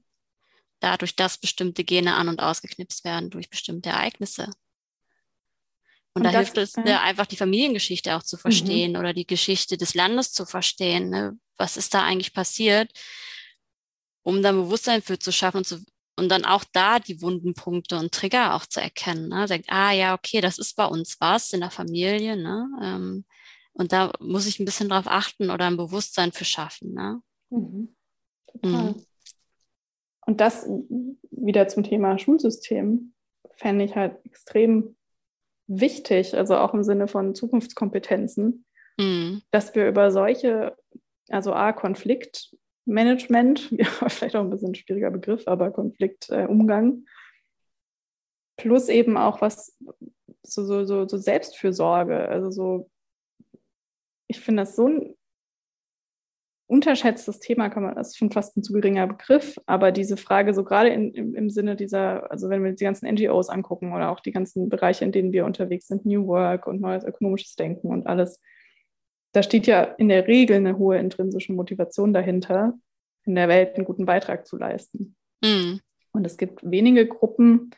Dadurch, 0.79 1.15
dass 1.15 1.39
bestimmte 1.39 1.83
Gene 1.83 2.15
an- 2.15 2.29
und 2.29 2.39
ausgeknipst 2.39 3.03
werden 3.03 3.31
durch 3.31 3.49
bestimmte 3.49 3.89
Ereignisse. 3.89 4.51
Und, 6.13 6.21
und 6.21 6.23
da 6.23 6.31
das, 6.31 6.51
hilft 6.51 6.57
es 6.57 6.73
ja. 6.85 7.01
einfach, 7.01 7.25
die 7.25 7.37
Familiengeschichte 7.37 8.15
auch 8.15 8.23
zu 8.23 8.35
mhm. 8.35 8.41
verstehen 8.41 8.91
mhm. 8.91 8.99
oder 8.99 9.13
die 9.13 9.25
Geschichte 9.25 9.77
des 9.77 9.95
Landes 9.95 10.33
zu 10.33 10.45
verstehen. 10.45 11.09
Ne? 11.09 11.39
Was 11.57 11.77
ist 11.77 11.93
da 11.93 12.03
eigentlich 12.03 12.33
passiert, 12.33 12.91
um 14.21 14.43
da 14.43 14.51
Bewusstsein 14.51 15.01
für 15.01 15.17
zu 15.17 15.31
schaffen 15.31 15.57
und 15.57 15.65
zu 15.67 15.83
und 16.17 16.29
dann 16.29 16.45
auch 16.45 16.63
da 16.73 16.99
die 16.99 17.21
wunden 17.21 17.53
Punkte 17.53 17.97
und 17.97 18.11
Trigger 18.11 18.55
auch 18.55 18.65
zu 18.65 18.81
erkennen. 18.81 19.29
Ne? 19.29 19.45
Denkt, 19.45 19.67
ah 19.69 19.91
ja, 19.91 20.15
okay, 20.15 20.41
das 20.41 20.57
ist 20.57 20.75
bei 20.75 20.85
uns 20.85 21.17
was 21.19 21.53
in 21.53 21.61
der 21.61 21.69
Familie. 21.69 22.35
Ne? 22.35 22.67
Ähm, 22.81 23.25
und 23.73 23.93
da 23.93 24.11
muss 24.19 24.47
ich 24.47 24.59
ein 24.59 24.65
bisschen 24.65 24.89
drauf 24.89 25.05
achten 25.05 25.51
oder 25.51 25.65
ein 25.65 25.77
Bewusstsein 25.77 26.31
für 26.31 26.45
schaffen. 26.45 26.93
Ne? 26.93 27.21
Mhm. 27.51 27.95
Mhm. 28.63 29.05
Und 30.25 30.41
das 30.41 30.67
wieder 31.29 31.67
zum 31.67 31.83
Thema 31.83 32.17
Schulsystem 32.17 33.13
fände 33.51 33.85
ich 33.85 33.95
halt 33.95 34.17
extrem 34.25 34.97
wichtig, 35.67 36.35
also 36.35 36.57
auch 36.57 36.73
im 36.73 36.83
Sinne 36.83 37.07
von 37.07 37.35
Zukunftskompetenzen, 37.35 38.65
mhm. 38.97 39.41
dass 39.51 39.75
wir 39.75 39.87
über 39.87 40.11
solche, 40.11 40.75
also 41.29 41.53
A, 41.53 41.73
Konflikt, 41.73 42.55
Management, 42.87 43.69
ja, 43.71 43.85
vielleicht 44.07 44.35
auch 44.35 44.41
ein 44.41 44.49
bisschen 44.49 44.71
ein 44.71 44.75
schwieriger 44.75 45.11
Begriff, 45.11 45.47
aber 45.47 45.71
Konfliktumgang. 45.71 47.03
Äh, 47.05 47.11
Plus 48.59 48.89
eben 48.89 49.17
auch 49.17 49.39
was, 49.41 49.77
so, 50.41 50.65
so, 50.65 50.83
so, 50.83 51.07
so 51.07 51.17
Selbstfürsorge. 51.17 52.27
Also 52.27 52.49
so, 52.49 52.89
ich 54.27 54.39
finde 54.39 54.63
das 54.63 54.75
so 54.75 54.87
ein 54.87 55.15
unterschätztes 56.67 57.39
Thema, 57.39 57.69
kann 57.69 57.83
man, 57.83 57.95
das 57.95 58.09
ist 58.09 58.17
schon 58.17 58.31
fast 58.31 58.57
ein 58.57 58.63
zu 58.63 58.73
geringer 58.73 59.07
Begriff, 59.07 59.57
aber 59.67 59.91
diese 59.91 60.17
Frage, 60.17 60.53
so 60.53 60.63
gerade 60.63 60.89
in, 60.89 61.13
im, 61.13 61.35
im 61.35 61.49
Sinne 61.49 61.75
dieser, 61.75 62.29
also 62.29 62.49
wenn 62.49 62.63
wir 62.63 62.73
die 62.73 62.83
ganzen 62.83 63.07
NGOs 63.07 63.49
angucken 63.49 63.93
oder 63.93 64.09
auch 64.09 64.19
die 64.19 64.33
ganzen 64.33 64.67
Bereiche, 64.67 65.05
in 65.05 65.13
denen 65.13 65.31
wir 65.31 65.45
unterwegs 65.45 65.87
sind, 65.87 66.05
New 66.05 66.27
Work 66.27 66.67
und 66.67 66.81
neues 66.81 67.05
ökonomisches 67.05 67.55
Denken 67.55 67.87
und 67.87 68.05
alles, 68.05 68.41
da 69.37 69.43
steht 69.43 69.67
ja 69.67 69.83
in 69.83 70.09
der 70.09 70.27
Regel 70.27 70.57
eine 70.57 70.79
hohe 70.79 70.97
intrinsische 70.97 71.53
Motivation 71.53 72.11
dahinter, 72.11 72.73
in 73.23 73.35
der 73.35 73.47
Welt 73.47 73.75
einen 73.75 73.85
guten 73.85 74.07
Beitrag 74.07 74.47
zu 74.47 74.57
leisten. 74.57 75.15
Mhm. 75.43 75.79
Und 76.11 76.25
es 76.25 76.37
gibt 76.37 76.59
wenige 76.63 77.05
Gruppen 77.05 77.69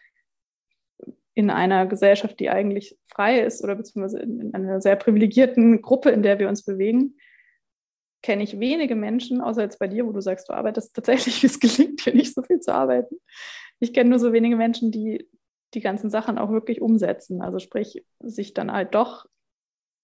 in 1.33 1.49
einer 1.49 1.85
Gesellschaft, 1.85 2.39
die 2.39 2.49
eigentlich 2.49 2.97
frei 3.13 3.41
ist 3.41 3.61
oder 3.61 3.75
beziehungsweise 3.75 4.19
in, 4.19 4.39
in 4.39 4.55
einer 4.55 4.79
sehr 4.79 4.95
privilegierten 4.95 5.81
Gruppe, 5.81 6.11
in 6.11 6.23
der 6.23 6.39
wir 6.39 6.47
uns 6.47 6.63
bewegen, 6.63 7.17
kenne 8.21 8.43
ich 8.43 8.61
wenige 8.61 8.95
Menschen, 8.95 9.41
außer 9.41 9.63
jetzt 9.63 9.79
bei 9.79 9.89
dir, 9.89 10.07
wo 10.07 10.13
du 10.13 10.21
sagst, 10.21 10.47
du 10.47 10.53
arbeitest 10.53 10.95
tatsächlich, 10.95 11.43
es 11.43 11.59
gelingt 11.59 12.05
dir 12.05 12.15
nicht 12.15 12.33
so 12.33 12.41
viel 12.41 12.61
zu 12.61 12.73
arbeiten. 12.73 13.17
Ich 13.81 13.93
kenne 13.93 14.11
nur 14.11 14.19
so 14.19 14.31
wenige 14.31 14.55
Menschen, 14.55 14.93
die 14.93 15.27
die 15.73 15.81
ganzen 15.81 16.09
Sachen 16.09 16.37
auch 16.37 16.51
wirklich 16.51 16.81
umsetzen. 16.81 17.41
Also 17.41 17.59
sprich, 17.59 18.05
sich 18.21 18.53
dann 18.53 18.71
halt 18.71 18.95
doch 18.95 19.25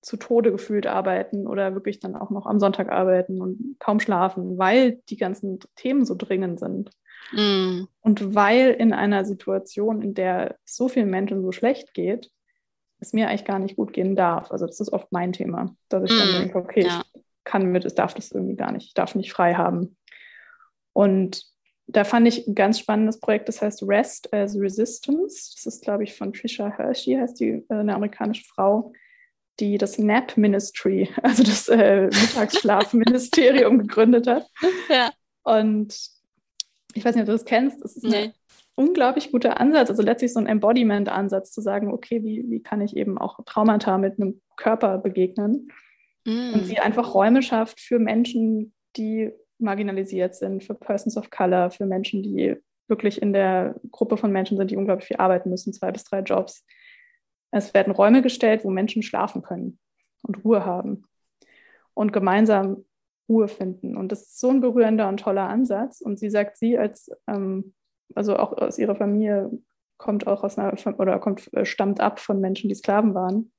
zu 0.05 0.17
Tode 0.17 0.51
gefühlt 0.51 0.85
arbeiten 0.85 1.47
oder 1.47 1.73
wirklich 1.73 1.99
dann 1.99 2.15
auch 2.15 2.29
noch 2.29 2.45
am 2.45 2.59
Sonntag 2.59 2.91
arbeiten 2.91 3.41
und 3.41 3.75
kaum 3.79 3.99
schlafen, 3.99 4.59
weil 4.59 5.01
die 5.09 5.17
ganzen 5.17 5.57
Themen 5.75 6.05
so 6.05 6.13
dringend 6.13 6.59
sind. 6.59 6.91
Mm. 7.31 7.85
Und 8.01 8.35
weil 8.35 8.69
in 8.69 8.93
einer 8.93 9.25
Situation, 9.25 10.03
in 10.03 10.13
der 10.13 10.57
so 10.63 10.89
vielen 10.89 11.09
Menschen 11.09 11.41
so 11.41 11.51
schlecht 11.51 11.95
geht, 11.95 12.29
es 12.99 13.13
mir 13.13 13.29
eigentlich 13.29 13.45
gar 13.45 13.57
nicht 13.57 13.77
gut 13.77 13.93
gehen 13.93 14.15
darf. 14.15 14.51
Also 14.51 14.67
das 14.67 14.79
ist 14.79 14.93
oft 14.93 15.11
mein 15.11 15.33
Thema, 15.33 15.75
dass 15.89 16.03
ich 16.03 16.15
mm. 16.15 16.19
dann 16.19 16.41
denke, 16.43 16.57
okay, 16.59 16.85
ja. 16.85 17.01
ich 17.15 17.23
kann 17.43 17.71
mit, 17.71 17.83
es 17.83 17.95
darf 17.95 18.13
das 18.13 18.31
irgendwie 18.31 18.55
gar 18.55 18.71
nicht, 18.71 18.89
ich 18.89 18.93
darf 18.93 19.15
nicht 19.15 19.33
frei 19.33 19.55
haben. 19.55 19.97
Und 20.93 21.43
da 21.87 22.03
fand 22.03 22.27
ich 22.27 22.45
ein 22.45 22.53
ganz 22.53 22.77
spannendes 22.77 23.19
Projekt, 23.19 23.47
das 23.47 23.59
heißt 23.59 23.81
Rest 23.87 24.31
as 24.31 24.55
Resistance. 24.55 25.51
Das 25.55 25.65
ist, 25.65 25.83
glaube 25.83 26.03
ich, 26.03 26.15
von 26.15 26.31
Trisha 26.31 26.69
Hershey, 26.69 27.15
heißt 27.15 27.39
die, 27.39 27.65
äh, 27.69 27.73
eine 27.73 27.95
amerikanische 27.95 28.45
Frau, 28.45 28.93
die 29.59 29.77
das 29.77 29.97
Nap 29.97 30.37
Ministry, 30.37 31.09
also 31.23 31.43
das 31.43 31.67
äh, 31.67 32.05
Mittagsschlafministerium 32.05 33.79
gegründet 33.87 34.27
hat. 34.27 34.49
Ja. 34.89 35.11
Und 35.43 35.97
ich 36.93 37.03
weiß 37.03 37.15
nicht, 37.15 37.23
ob 37.23 37.27
du 37.27 37.33
das 37.33 37.45
kennst, 37.45 37.83
das 37.83 37.95
ist 37.95 38.03
nee. 38.03 38.15
ein 38.15 38.33
unglaublich 38.75 39.31
guter 39.31 39.59
Ansatz, 39.59 39.89
also 39.89 40.01
letztlich 40.01 40.33
so 40.33 40.39
ein 40.39 40.47
Embodiment-Ansatz 40.47 41.51
zu 41.51 41.61
sagen, 41.61 41.91
okay, 41.91 42.23
wie, 42.23 42.49
wie 42.49 42.61
kann 42.61 42.81
ich 42.81 42.95
eben 42.95 43.17
auch 43.17 43.39
Traumata 43.45 43.97
mit 43.97 44.19
einem 44.19 44.41
Körper 44.57 44.97
begegnen? 44.97 45.71
Mm. 46.25 46.53
Und 46.53 46.65
sie 46.65 46.79
einfach 46.79 47.13
Räume 47.13 47.41
schafft 47.41 47.79
für 47.79 47.99
Menschen, 47.99 48.73
die 48.97 49.31
marginalisiert 49.59 50.35
sind, 50.35 50.63
für 50.63 50.73
Persons 50.73 51.17
of 51.17 51.29
Color, 51.29 51.71
für 51.71 51.85
Menschen, 51.85 52.23
die 52.23 52.55
wirklich 52.87 53.21
in 53.21 53.33
der 53.33 53.75
Gruppe 53.91 54.17
von 54.17 54.31
Menschen 54.31 54.57
sind, 54.57 54.71
die 54.71 54.77
unglaublich 54.77 55.07
viel 55.07 55.17
arbeiten 55.17 55.49
müssen, 55.49 55.73
zwei 55.73 55.91
bis 55.91 56.03
drei 56.03 56.19
Jobs. 56.19 56.65
Es 57.51 57.73
werden 57.73 57.93
Räume 57.93 58.21
gestellt, 58.21 58.63
wo 58.63 58.69
Menschen 58.69 59.03
schlafen 59.03 59.41
können 59.41 59.79
und 60.23 60.43
Ruhe 60.43 60.65
haben 60.65 61.05
und 61.93 62.13
gemeinsam 62.13 62.85
Ruhe 63.27 63.47
finden. 63.47 63.97
Und 63.97 64.11
das 64.11 64.21
ist 64.21 64.39
so 64.39 64.49
ein 64.49 64.61
berührender 64.61 65.07
und 65.07 65.19
toller 65.19 65.49
Ansatz. 65.49 66.01
Und 66.01 66.19
sie 66.19 66.29
sagt, 66.29 66.57
sie 66.57 66.77
als, 66.77 67.09
ähm, 67.27 67.73
also 68.13 68.37
auch 68.37 68.53
aus 68.53 68.77
ihrer 68.77 68.95
Familie 68.95 69.51
kommt 69.97 70.27
auch 70.27 70.43
aus 70.43 70.57
einer, 70.57 70.73
oder 70.99 71.19
kommt, 71.19 71.51
äh, 71.53 71.65
stammt 71.65 72.01
ab 72.01 72.19
von 72.19 72.39
Menschen, 72.39 72.69
die 72.69 72.75
Sklaven 72.75 73.13
waren. 73.13 73.51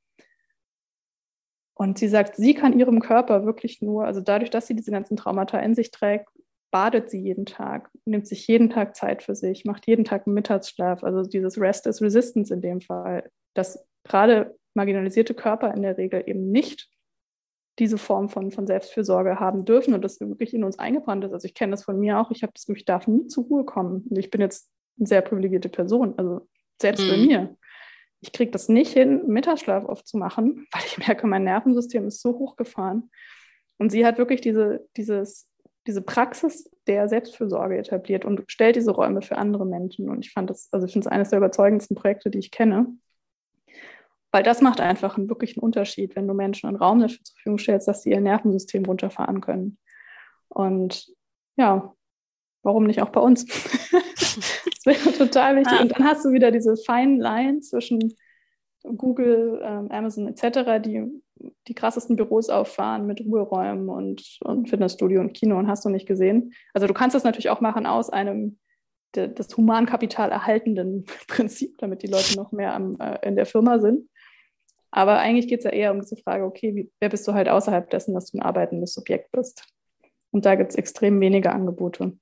Und 1.75 1.99
sie 1.99 2.09
sagt, 2.09 2.37
sie 2.37 2.55
kann 2.55 2.79
ihrem 2.79 3.01
Körper 3.01 3.45
wirklich 3.45 3.83
nur, 3.83 4.07
also 4.07 4.21
dadurch, 4.21 4.51
dass 4.51 4.67
sie 4.67 4.75
diese 4.75 4.91
ganzen 4.91 5.17
Traumata 5.17 5.59
in 5.59 5.75
sich 5.75 5.91
trägt, 5.91 6.29
badet 6.71 7.11
sie 7.11 7.21
jeden 7.21 7.47
Tag, 7.47 7.91
nimmt 8.05 8.27
sich 8.27 8.47
jeden 8.47 8.71
Tag 8.71 8.97
Zeit 8.97 9.23
für 9.23 9.35
sich, 9.35 9.65
macht 9.65 9.87
jeden 9.87 10.05
Tag 10.05 10.27
einen 10.27 10.35
Mittagsschlaf. 10.35 11.05
Also 11.05 11.23
dieses 11.23 11.61
Rest 11.61 11.87
is 11.87 12.01
Resistance 12.01 12.53
in 12.53 12.61
dem 12.61 12.81
Fall, 12.81 13.31
dass 13.57 13.85
gerade 14.05 14.57
marginalisierte 14.75 15.35
Körper 15.35 15.73
in 15.75 15.83
der 15.83 15.99
Regel 15.99 16.23
eben 16.27 16.51
nicht 16.51 16.89
diese 17.79 17.99
Form 17.99 18.29
von, 18.29 18.51
von 18.51 18.67
Selbstfürsorge 18.67 19.39
haben 19.39 19.65
dürfen 19.65 19.93
und 19.93 20.03
das 20.03 20.21
wirklich 20.21 20.55
in 20.55 20.65
uns 20.65 20.79
eingebrannt 20.79 21.25
ist. 21.25 21.33
Also 21.33 21.47
ich 21.47 21.55
kenne 21.55 21.73
das 21.73 21.85
von 21.85 21.99
mir 21.99 22.19
auch, 22.19 22.31
ich 22.31 22.43
habe 22.43 22.53
das, 22.55 22.69
ich 22.69 22.85
darf 22.85 23.07
nie 23.07 23.27
zur 23.27 23.45
Ruhe 23.45 23.65
kommen. 23.65 24.07
Und 24.09 24.19
ich 24.19 24.31
bin 24.31 24.41
jetzt 24.41 24.71
eine 24.99 25.07
sehr 25.07 25.21
privilegierte 25.21 25.69
Person, 25.69 26.15
also 26.17 26.49
selbst 26.81 27.05
mhm. 27.05 27.11
bei 27.11 27.17
mir 27.19 27.57
ich 28.21 28.33
kriege 28.33 28.51
das 28.51 28.69
nicht 28.69 28.93
hin, 28.93 29.23
Mittagsschlaf 29.27 29.85
aufzumachen, 29.85 30.67
weil 30.73 30.83
ich 30.87 30.99
merke, 30.99 31.27
mein 31.27 31.45
Nervensystem 31.45 32.07
ist 32.07 32.21
so 32.21 32.39
hochgefahren. 32.39 33.11
Und 33.79 33.91
sie 33.91 34.07
hat 34.07 34.19
wirklich 34.19 34.41
diese, 34.41 34.87
dieses, 34.97 35.49
diese 35.87 36.03
Praxis 36.03 36.71
der 36.87 37.09
Selbstfürsorge 37.09 37.77
etabliert 37.77 38.25
und 38.25 38.43
stellt 38.49 38.77
diese 38.77 38.91
Räume 38.91 39.23
für 39.23 39.37
andere 39.37 39.67
Menschen. 39.67 40.09
Und 40.09 40.25
ich 40.25 40.33
fand 40.33 40.49
das, 40.51 40.69
also 40.73 40.87
ich 40.87 40.93
finde 40.93 41.07
es 41.07 41.13
eines 41.13 41.31
der 41.31 41.39
überzeugendsten 41.39 41.97
Projekte, 41.97 42.31
die 42.31 42.39
ich 42.39 42.51
kenne. 42.51 42.87
Weil 44.37 44.43
das 44.43 44.61
macht 44.61 44.83
einfach 44.83 45.17
einen 45.17 45.31
wirklichen 45.31 45.61
Unterschied, 45.61 46.15
wenn 46.15 46.29
du 46.29 46.35
Menschen 46.35 46.67
einen 46.67 46.77
Raum 46.77 47.01
dafür 47.01 47.25
zur 47.25 47.37
Verfügung 47.37 47.59
stellst, 47.59 47.89
dass 47.89 48.03
sie 48.03 48.11
ihr 48.11 48.21
Nervensystem 48.21 48.85
runterfahren 48.85 49.41
können. 49.41 49.79
Und 50.49 51.07
ja, 51.57 51.95
warum 52.63 52.85
nicht 52.85 53.01
auch 53.01 53.09
bei 53.09 53.21
uns? 53.23 53.47
das 54.21 54.85
wäre 54.85 55.13
total 55.17 55.57
wichtig. 55.57 55.81
Und 55.81 55.93
dann 55.93 56.05
hast 56.05 56.23
du 56.27 56.33
wieder 56.33 56.51
diese 56.51 56.77
feinen 56.77 57.19
Line 57.19 57.61
zwischen 57.61 58.15
Google, 58.83 59.59
ähm, 59.65 59.91
Amazon 59.91 60.29
etc., 60.29 60.83
die 60.85 61.07
die 61.67 61.75
krassesten 61.75 62.17
Büros 62.17 62.51
auffahren 62.51 63.07
mit 63.07 63.23
Ruheräumen 63.23 63.89
und, 63.89 64.39
und 64.45 64.69
Fitnessstudio 64.69 65.23
und 65.23 65.33
Kino 65.33 65.59
und 65.59 65.67
hast 65.67 65.87
du 65.87 65.89
nicht 65.89 66.07
gesehen. 66.07 66.53
Also 66.75 66.87
du 66.87 66.93
kannst 66.93 67.15
das 67.15 67.25
natürlich 67.25 67.49
auch 67.49 67.63
machen 67.63 67.87
aus 67.87 68.11
einem 68.11 68.59
de, 69.15 69.33
das 69.33 69.57
Humankapital 69.57 70.31
erhaltenden 70.31 71.07
Prinzip, 71.27 71.79
damit 71.79 72.03
die 72.03 72.09
Leute 72.09 72.37
noch 72.37 72.53
mehr 72.53 72.75
am, 72.75 73.01
äh, 73.01 73.27
in 73.27 73.37
der 73.37 73.47
Firma 73.47 73.79
sind. 73.79 74.11
Aber 74.97 75.19
eigentlich 75.19 75.47
geht 75.47 75.59
es 75.59 75.65
ja 75.65 75.73
eher 75.73 75.93
um 75.93 76.01
diese 76.01 76.17
Frage, 76.17 76.45
okay, 76.45 76.75
wie, 76.75 76.91
wer 77.01 77.11
bist 77.11 77.29
du 77.29 77.35
halt 77.35 77.51
außerhalb 77.51 77.91
dessen, 77.91 78.15
dass 78.15 78.31
du 78.31 78.39
ein 78.39 78.43
arbeitendes 78.43 78.95
Subjekt 78.95 79.31
bist? 79.31 79.63
Und 80.31 80.47
da 80.47 80.55
gibt 80.55 80.71
es 80.71 80.77
extrem 80.77 81.21
wenige 81.21 81.53
Angebote 81.53 82.19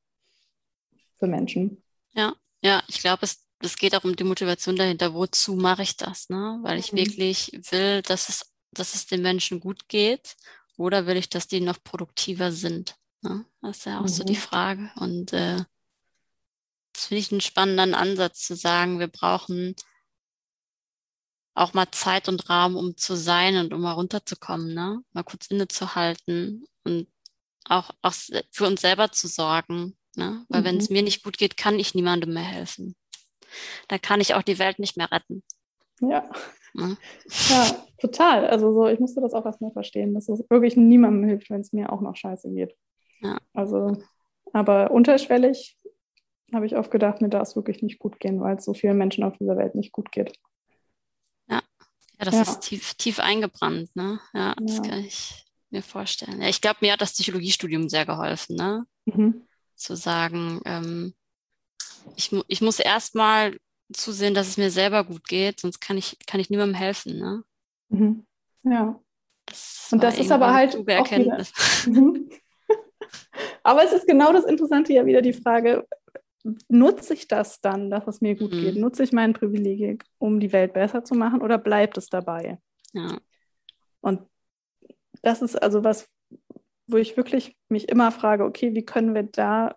für 1.16 1.26
Menschen. 1.28 1.84
Ja, 2.14 2.34
ja, 2.62 2.82
ich 2.88 2.98
glaube, 2.98 3.20
es, 3.22 3.46
es 3.60 3.76
geht 3.76 3.94
auch 3.94 4.02
um 4.02 4.16
die 4.16 4.24
Motivation 4.24 4.74
dahinter, 4.74 5.14
wozu 5.14 5.54
mache 5.54 5.82
ich 5.82 5.96
das, 5.96 6.28
ne? 6.30 6.58
Weil 6.62 6.80
ich 6.80 6.92
mhm. 6.92 6.96
wirklich 6.96 7.52
will, 7.70 8.02
dass 8.02 8.28
es, 8.28 8.52
dass 8.72 8.96
es 8.96 9.06
den 9.06 9.22
Menschen 9.22 9.60
gut 9.60 9.86
geht 9.86 10.34
oder 10.76 11.06
will 11.06 11.16
ich, 11.16 11.28
dass 11.28 11.46
die 11.46 11.60
noch 11.60 11.80
produktiver 11.84 12.50
sind? 12.50 12.96
Ne? 13.22 13.44
Das 13.62 13.78
ist 13.78 13.86
ja 13.86 13.98
auch 13.98 14.02
mhm. 14.02 14.08
so 14.08 14.24
die 14.24 14.32
mhm. 14.32 14.38
Frage. 14.38 14.90
Und 14.96 15.32
äh, 15.32 15.58
das 16.92 17.06
finde 17.06 17.20
ich 17.20 17.30
einen 17.30 17.40
spannenden 17.40 17.94
Ansatz 17.94 18.44
zu 18.44 18.56
sagen, 18.56 18.98
wir 18.98 19.06
brauchen 19.06 19.76
auch 21.54 21.72
mal 21.72 21.90
Zeit 21.92 22.28
und 22.28 22.48
Raum, 22.50 22.76
um 22.76 22.96
zu 22.96 23.16
sein 23.16 23.56
und 23.56 23.72
um 23.72 23.80
mal 23.80 23.92
runterzukommen, 23.92 24.74
ne? 24.74 25.02
Mal 25.12 25.22
kurz 25.22 25.46
innezuhalten 25.46 26.66
und 26.84 27.06
auch, 27.68 27.90
auch 28.02 28.14
für 28.50 28.66
uns 28.66 28.80
selber 28.80 29.12
zu 29.12 29.28
sorgen. 29.28 29.96
Ne? 30.16 30.44
Weil 30.48 30.60
mhm. 30.60 30.64
wenn 30.64 30.76
es 30.76 30.90
mir 30.90 31.02
nicht 31.02 31.24
gut 31.24 31.38
geht, 31.38 31.56
kann 31.56 31.78
ich 31.78 31.94
niemandem 31.94 32.32
mehr 32.32 32.42
helfen. 32.42 32.94
Da 33.88 33.98
kann 33.98 34.20
ich 34.20 34.34
auch 34.34 34.42
die 34.42 34.58
Welt 34.58 34.78
nicht 34.78 34.96
mehr 34.96 35.10
retten. 35.10 35.42
Ja. 36.00 36.28
Ne? 36.74 36.96
Ja, 37.48 37.84
total. 37.98 38.46
Also 38.46 38.72
so, 38.72 38.88
ich 38.88 38.98
musste 38.98 39.20
das 39.20 39.32
auch 39.32 39.46
erstmal 39.46 39.72
verstehen, 39.72 40.14
dass 40.14 40.28
es 40.28 40.44
wirklich 40.50 40.76
niemandem 40.76 41.28
hilft, 41.28 41.50
wenn 41.50 41.60
es 41.60 41.72
mir 41.72 41.92
auch 41.92 42.00
noch 42.00 42.16
scheiße 42.16 42.50
geht. 42.52 42.74
Ja. 43.20 43.38
Also, 43.52 43.96
aber 44.52 44.90
unterschwellig 44.90 45.78
habe 46.52 46.66
ich 46.66 46.76
oft 46.76 46.90
gedacht, 46.90 47.22
mir 47.22 47.28
darf 47.28 47.48
es 47.48 47.56
wirklich 47.56 47.82
nicht 47.82 47.98
gut 47.98 48.20
gehen, 48.20 48.40
weil 48.40 48.56
es 48.56 48.64
so 48.64 48.74
vielen 48.74 48.98
Menschen 48.98 49.24
auf 49.24 49.36
dieser 49.38 49.56
Welt 49.56 49.74
nicht 49.74 49.92
gut 49.92 50.12
geht. 50.12 50.38
Ja, 52.18 52.24
das 52.24 52.34
ja. 52.34 52.42
ist 52.42 52.60
tief, 52.60 52.94
tief 52.94 53.18
eingebrannt, 53.20 53.94
ne? 53.96 54.20
Ja, 54.32 54.54
das 54.60 54.76
ja. 54.76 54.82
kann 54.82 54.98
ich 55.00 55.44
mir 55.70 55.82
vorstellen. 55.82 56.40
Ja, 56.40 56.48
ich 56.48 56.60
glaube, 56.60 56.78
mir 56.80 56.92
hat 56.92 57.00
das 57.00 57.12
Psychologiestudium 57.12 57.88
sehr 57.88 58.06
geholfen, 58.06 58.56
ne? 58.56 58.86
Mhm 59.06 59.44
zu 59.76 59.96
sagen, 59.96 60.60
ähm, 60.64 61.14
ich, 62.16 62.30
ich 62.48 62.60
muss 62.60 62.78
erstmal 62.78 63.58
zusehen, 63.92 64.34
dass 64.34 64.48
es 64.48 64.56
mir 64.56 64.70
selber 64.70 65.04
gut 65.04 65.26
geht, 65.28 65.60
sonst 65.60 65.80
kann 65.80 65.96
ich, 65.96 66.16
kann 66.26 66.40
ich 66.40 66.50
niemandem 66.50 66.74
helfen. 66.74 67.18
Ne? 67.18 67.44
Mhm. 67.88 68.26
Ja. 68.62 69.00
Das 69.46 69.88
und 69.92 70.02
das 70.02 70.18
ist 70.18 70.32
aber 70.32 70.54
halt. 70.54 70.74
Auch 70.74 71.10
wieder, 71.10 71.44
mhm. 71.86 72.30
aber 73.62 73.84
es 73.84 73.92
ist 73.92 74.06
genau 74.06 74.32
das 74.32 74.46
Interessante 74.46 74.94
ja 74.94 75.04
wieder 75.04 75.20
die 75.20 75.34
Frage, 75.34 75.86
nutze 76.68 77.14
ich 77.14 77.26
das 77.26 77.60
dann, 77.60 77.90
dass 77.90 78.06
es 78.06 78.20
mir 78.20 78.36
gut 78.36 78.52
mhm. 78.52 78.60
geht? 78.60 78.76
Nutze 78.76 79.02
ich 79.02 79.12
mein 79.12 79.32
Privileg, 79.32 80.04
um 80.18 80.40
die 80.40 80.52
Welt 80.52 80.74
besser 80.74 81.04
zu 81.04 81.14
machen 81.14 81.42
oder 81.42 81.58
bleibt 81.58 81.96
es 81.98 82.08
dabei? 82.08 82.58
Ja. 82.92 83.18
Und 84.00 84.20
das 85.22 85.42
ist 85.42 85.56
also 85.56 85.84
was, 85.84 86.08
wo 86.86 86.98
ich 86.98 87.16
wirklich 87.16 87.56
mich 87.68 87.88
immer 87.88 88.12
frage, 88.12 88.44
okay, 88.44 88.74
wie 88.74 88.84
können 88.84 89.14
wir 89.14 89.22
da 89.22 89.74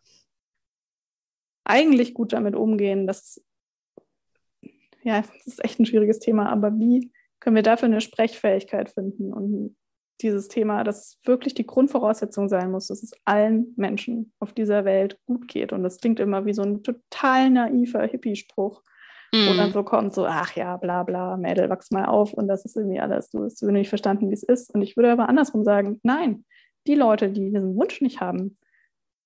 eigentlich 1.63 2.13
gut 2.13 2.33
damit 2.33 2.55
umgehen? 2.55 3.07
Das, 3.07 3.43
ja, 5.03 5.21
das 5.21 5.47
ist 5.47 5.63
echt 5.63 5.79
ein 5.79 5.85
schwieriges 5.85 6.19
Thema, 6.19 6.49
aber 6.49 6.77
wie 6.77 7.11
können 7.39 7.55
wir 7.55 7.63
dafür 7.63 7.87
eine 7.87 8.01
Sprechfähigkeit 8.01 8.89
finden 8.89 9.33
und 9.33 9.77
dieses 10.21 10.47
Thema, 10.47 10.83
dass 10.83 11.19
wirklich 11.23 11.53
die 11.53 11.65
Grundvoraussetzung 11.65 12.49
sein 12.49 12.71
muss, 12.71 12.87
dass 12.87 13.03
es 13.03 13.11
allen 13.25 13.73
Menschen 13.75 14.33
auf 14.39 14.53
dieser 14.53 14.85
Welt 14.85 15.19
gut 15.25 15.47
geht. 15.47 15.73
Und 15.73 15.83
das 15.83 15.97
klingt 15.97 16.19
immer 16.19 16.45
wie 16.45 16.53
so 16.53 16.63
ein 16.63 16.83
total 16.83 17.49
naiver 17.49 18.03
Hippie-Spruch, 18.03 18.81
mm. 19.33 19.49
wo 19.49 19.57
dann 19.57 19.71
so 19.71 19.83
kommt, 19.83 20.13
so, 20.13 20.25
ach 20.25 20.55
ja, 20.55 20.77
bla 20.77 21.03
bla, 21.03 21.37
Mädel, 21.37 21.69
wachs 21.69 21.91
mal 21.91 22.05
auf 22.05 22.33
und 22.33 22.47
das 22.47 22.65
ist 22.65 22.75
irgendwie 22.75 22.99
alles, 22.99 23.29
du 23.29 23.43
hast 23.43 23.61
nicht 23.61 23.89
verstanden, 23.89 24.29
wie 24.29 24.33
es 24.33 24.43
ist. 24.43 24.73
Und 24.73 24.81
ich 24.81 24.97
würde 24.97 25.11
aber 25.11 25.29
andersrum 25.29 25.63
sagen, 25.63 25.99
nein, 26.03 26.45
die 26.87 26.95
Leute, 26.95 27.29
die 27.29 27.51
diesen 27.51 27.75
Wunsch 27.75 28.01
nicht 28.01 28.19
haben, 28.19 28.57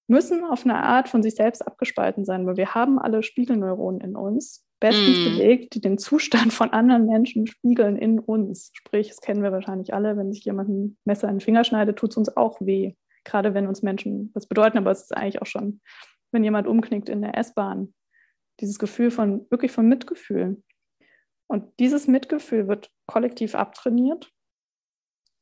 müssen 0.07 0.43
auf 0.43 0.65
eine 0.65 0.83
Art 0.83 1.07
von 1.07 1.23
sich 1.23 1.35
selbst 1.35 1.65
abgespalten 1.65 2.25
sein, 2.25 2.45
weil 2.45 2.57
wir 2.57 2.73
haben 2.75 2.99
alle 2.99 3.23
Spiegelneuronen 3.23 4.01
in 4.01 4.15
uns, 4.15 4.65
bestens 4.81 5.19
mm. 5.19 5.23
belegt, 5.23 5.75
die 5.75 5.79
den 5.79 5.97
Zustand 5.97 6.51
von 6.51 6.71
anderen 6.71 7.05
Menschen 7.05 7.47
spiegeln 7.47 7.95
in 7.95 8.19
uns. 8.19 8.71
Sprich, 8.73 9.07
das 9.07 9.21
kennen 9.21 9.43
wir 9.43 9.53
wahrscheinlich 9.53 9.93
alle, 9.93 10.17
wenn 10.17 10.33
sich 10.33 10.43
jemand 10.43 10.69
ein 10.69 10.97
Messer 11.05 11.29
in 11.29 11.35
den 11.35 11.41
Finger 11.41 11.63
schneidet, 11.63 11.97
tut 11.97 12.11
es 12.11 12.17
uns 12.17 12.35
auch 12.35 12.59
weh. 12.59 12.95
Gerade 13.23 13.53
wenn 13.53 13.67
uns 13.67 13.83
Menschen 13.83 14.33
das 14.33 14.47
bedeuten, 14.47 14.79
aber 14.79 14.91
es 14.91 15.03
ist 15.03 15.15
eigentlich 15.15 15.41
auch 15.41 15.45
schon, 15.45 15.79
wenn 16.31 16.43
jemand 16.43 16.67
umknickt 16.67 17.07
in 17.07 17.21
der 17.21 17.37
S-Bahn, 17.37 17.93
dieses 18.59 18.79
Gefühl 18.79 19.11
von, 19.11 19.45
wirklich 19.49 19.71
von 19.71 19.87
Mitgefühl. 19.87 20.61
Und 21.47 21.79
dieses 21.79 22.07
Mitgefühl 22.07 22.67
wird 22.67 22.91
kollektiv 23.05 23.55
abtrainiert. 23.55 24.31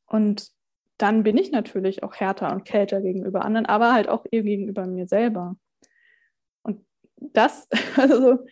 Und 0.06 0.50
dann 0.98 1.22
bin 1.22 1.38
ich 1.38 1.50
natürlich 1.50 2.02
auch 2.02 2.16
härter 2.16 2.52
und 2.52 2.64
kälter 2.66 3.00
gegenüber 3.00 3.44
anderen, 3.44 3.64
aber 3.64 3.94
halt 3.94 4.08
auch 4.08 4.26
eben 4.30 4.46
gegenüber 4.46 4.86
mir 4.86 5.06
selber. 5.06 5.56
Und 6.62 6.84
das, 7.16 7.68
also 7.96 8.44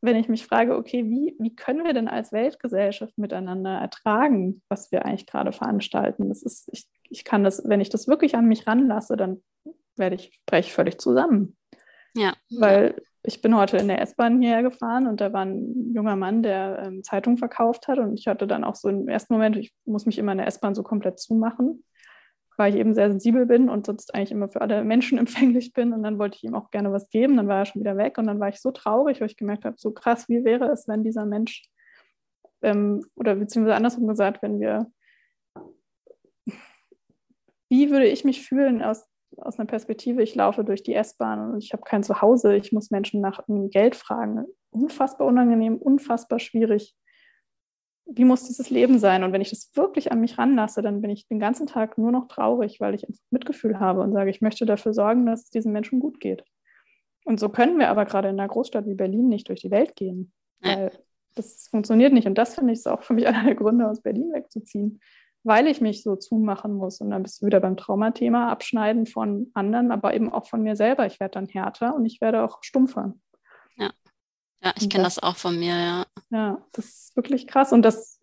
wenn 0.00 0.16
ich 0.16 0.28
mich 0.28 0.46
frage, 0.46 0.76
okay, 0.76 1.04
wie, 1.04 1.36
wie 1.38 1.54
können 1.54 1.84
wir 1.84 1.92
denn 1.92 2.08
als 2.08 2.32
Weltgesellschaft 2.32 3.16
miteinander 3.18 3.78
ertragen, 3.78 4.62
was 4.68 4.92
wir 4.92 5.04
eigentlich 5.04 5.26
gerade 5.26 5.52
veranstalten? 5.52 6.28
Das 6.28 6.42
ist, 6.42 6.68
ich, 6.72 6.88
ich 7.08 7.24
kann 7.24 7.44
das, 7.44 7.62
wenn 7.66 7.80
ich 7.80 7.90
das 7.90 8.08
wirklich 8.08 8.34
an 8.34 8.46
mich 8.46 8.66
ranlasse, 8.66 9.16
dann 9.16 9.42
werde 9.96 10.16
ich, 10.16 10.40
breche 10.46 10.68
ich 10.68 10.74
völlig 10.74 10.98
zusammen. 11.00 11.56
Ja. 12.14 12.34
Weil 12.50 12.96
ich 13.22 13.40
bin 13.40 13.56
heute 13.56 13.76
in 13.76 13.88
der 13.88 14.00
S-Bahn 14.00 14.40
hierher 14.40 14.62
gefahren 14.62 15.06
und 15.06 15.20
da 15.20 15.32
war 15.32 15.44
ein 15.44 15.92
junger 15.94 16.16
Mann, 16.16 16.42
der 16.42 16.82
ähm, 16.84 17.04
Zeitung 17.04 17.38
verkauft 17.38 17.86
hat. 17.88 17.98
Und 17.98 18.18
ich 18.18 18.26
hatte 18.26 18.46
dann 18.46 18.64
auch 18.64 18.74
so 18.74 18.88
im 18.88 19.08
ersten 19.08 19.34
Moment, 19.34 19.56
ich 19.56 19.72
muss 19.84 20.06
mich 20.06 20.18
immer 20.18 20.32
in 20.32 20.38
der 20.38 20.48
S-Bahn 20.48 20.74
so 20.74 20.82
komplett 20.82 21.20
zumachen, 21.20 21.84
weil 22.56 22.72
ich 22.72 22.80
eben 22.80 22.94
sehr 22.94 23.08
sensibel 23.10 23.46
bin 23.46 23.68
und 23.68 23.86
sonst 23.86 24.14
eigentlich 24.14 24.32
immer 24.32 24.48
für 24.48 24.60
alle 24.60 24.84
Menschen 24.84 25.18
empfänglich 25.18 25.72
bin. 25.72 25.92
Und 25.92 26.02
dann 26.02 26.18
wollte 26.18 26.36
ich 26.36 26.44
ihm 26.44 26.54
auch 26.54 26.70
gerne 26.70 26.92
was 26.92 27.10
geben. 27.10 27.36
Dann 27.36 27.48
war 27.48 27.60
er 27.60 27.66
schon 27.66 27.80
wieder 27.80 27.96
weg 27.96 28.18
und 28.18 28.26
dann 28.26 28.40
war 28.40 28.48
ich 28.48 28.60
so 28.60 28.70
traurig, 28.70 29.20
weil 29.20 29.28
ich 29.28 29.36
gemerkt 29.36 29.64
habe, 29.64 29.76
so 29.78 29.92
krass, 29.92 30.28
wie 30.28 30.44
wäre 30.44 30.66
es, 30.66 30.88
wenn 30.88 31.04
dieser 31.04 31.26
Mensch, 31.26 31.64
ähm, 32.62 33.04
oder 33.16 33.36
beziehungsweise 33.36 33.76
andersrum 33.76 34.06
gesagt, 34.06 34.42
wenn 34.42 34.60
wir, 34.60 34.86
wie 37.68 37.90
würde 37.90 38.06
ich 38.06 38.24
mich 38.24 38.46
fühlen 38.46 38.82
aus 38.82 39.08
aus 39.38 39.58
einer 39.58 39.66
Perspektive, 39.66 40.22
ich 40.22 40.34
laufe 40.34 40.64
durch 40.64 40.82
die 40.82 40.94
S-Bahn 40.94 41.52
und 41.52 41.62
ich 41.62 41.72
habe 41.72 41.82
kein 41.82 42.02
Zuhause, 42.02 42.54
ich 42.54 42.72
muss 42.72 42.90
Menschen 42.90 43.20
nach 43.20 43.40
Geld 43.48 43.96
fragen. 43.96 44.44
Unfassbar 44.70 45.26
unangenehm, 45.26 45.76
unfassbar 45.76 46.38
schwierig. 46.38 46.94
Wie 48.06 48.24
muss 48.24 48.46
dieses 48.46 48.70
Leben 48.70 48.98
sein? 48.98 49.24
Und 49.24 49.32
wenn 49.32 49.40
ich 49.40 49.50
das 49.50 49.70
wirklich 49.74 50.12
an 50.12 50.20
mich 50.20 50.38
ranlasse, 50.38 50.82
dann 50.82 51.00
bin 51.00 51.10
ich 51.10 51.28
den 51.28 51.38
ganzen 51.38 51.66
Tag 51.66 51.98
nur 51.98 52.12
noch 52.12 52.28
traurig, 52.28 52.80
weil 52.80 52.94
ich 52.94 53.08
einfach 53.08 53.22
Mitgefühl 53.30 53.80
habe 53.80 54.00
und 54.00 54.12
sage, 54.12 54.30
ich 54.30 54.40
möchte 54.40 54.66
dafür 54.66 54.92
sorgen, 54.92 55.26
dass 55.26 55.44
es 55.44 55.50
diesen 55.50 55.72
Menschen 55.72 56.00
gut 56.00 56.20
geht. 56.20 56.44
Und 57.24 57.38
so 57.38 57.48
können 57.48 57.78
wir 57.78 57.88
aber 57.88 58.04
gerade 58.04 58.28
in 58.28 58.38
einer 58.38 58.48
Großstadt 58.48 58.86
wie 58.86 58.94
Berlin 58.94 59.28
nicht 59.28 59.48
durch 59.48 59.60
die 59.60 59.70
Welt 59.70 59.94
gehen, 59.96 60.32
weil 60.60 60.90
das 61.34 61.68
funktioniert 61.70 62.12
nicht. 62.12 62.26
Und 62.26 62.36
das 62.36 62.54
finde 62.56 62.72
ich 62.72 62.80
ist 62.80 62.88
auch 62.88 63.02
für 63.02 63.14
mich 63.14 63.26
einer 63.28 63.44
der 63.44 63.54
Gründe, 63.54 63.88
aus 63.88 64.02
Berlin 64.02 64.32
wegzuziehen 64.32 65.00
weil 65.44 65.66
ich 65.66 65.80
mich 65.80 66.02
so 66.02 66.16
zumachen 66.16 66.74
muss. 66.74 67.00
Und 67.00 67.10
dann 67.10 67.22
bist 67.22 67.42
du 67.42 67.46
wieder 67.46 67.60
beim 67.60 67.76
Traumathema, 67.76 68.48
abschneiden 68.48 69.06
von 69.06 69.50
anderen, 69.54 69.90
aber 69.90 70.14
eben 70.14 70.32
auch 70.32 70.46
von 70.46 70.62
mir 70.62 70.76
selber. 70.76 71.06
Ich 71.06 71.20
werde 71.20 71.32
dann 71.32 71.46
härter 71.46 71.94
und 71.94 72.06
ich 72.06 72.20
werde 72.20 72.42
auch 72.42 72.58
stumpfer. 72.62 73.14
Ja, 74.62 74.72
ich 74.78 74.88
kenne 74.88 75.04
das, 75.04 75.16
das, 75.16 75.24
auch 75.24 75.36
von 75.36 75.58
mir, 75.58 75.74
ja. 75.74 76.06
Ja, 76.30 76.64
das 76.72 76.86
ist 76.86 77.16
wirklich 77.16 77.46
krass. 77.46 77.72
Und 77.72 77.82
das, 77.82 78.20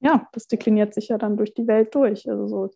ja, 0.00 0.28
das 0.32 0.46
dekliniert 0.46 0.94
sich 0.94 1.08
ja 1.08 1.18
dann 1.18 1.36
durch 1.36 1.54
die 1.54 1.66
Welt 1.66 1.94
durch. 1.94 2.28
Also 2.28 2.46
so. 2.46 2.70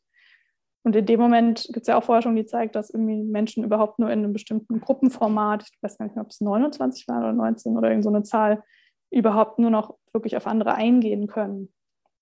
Und 0.85 0.97
in 0.97 1.06
dem 1.06 1.20
Moment 1.20 1.64
gibt 1.66 1.82
es 1.82 1.86
ja 1.86 1.98
auch 1.98 2.05
Forschung, 2.05 2.35
die 2.35 2.47
zeigt, 2.47 2.74
dass 2.74 2.90
irgendwie 2.90 3.22
Menschen 3.22 3.64
überhaupt 3.64 3.98
nur 3.98 4.10
in 4.10 4.20
einem 4.20 4.32
bestimmten 4.32 4.80
Gruppenformat, 4.80 5.64
ich 5.72 5.82
weiß 5.82 5.98
gar 5.98 6.06
nicht 6.06 6.14
mehr, 6.14 6.24
ob 6.24 6.30
es 6.30 6.40
29 6.40 7.06
war 7.09 7.18
oder 7.18 7.32
19 7.32 7.76
oder 7.76 7.90
irgend 7.90 8.05
so 8.05 8.10
eine 8.10 8.22
Zahl, 8.22 8.62
überhaupt 9.10 9.59
nur 9.59 9.70
noch 9.70 9.97
wirklich 10.12 10.36
auf 10.36 10.47
andere 10.47 10.74
eingehen 10.74 11.26
können. 11.26 11.72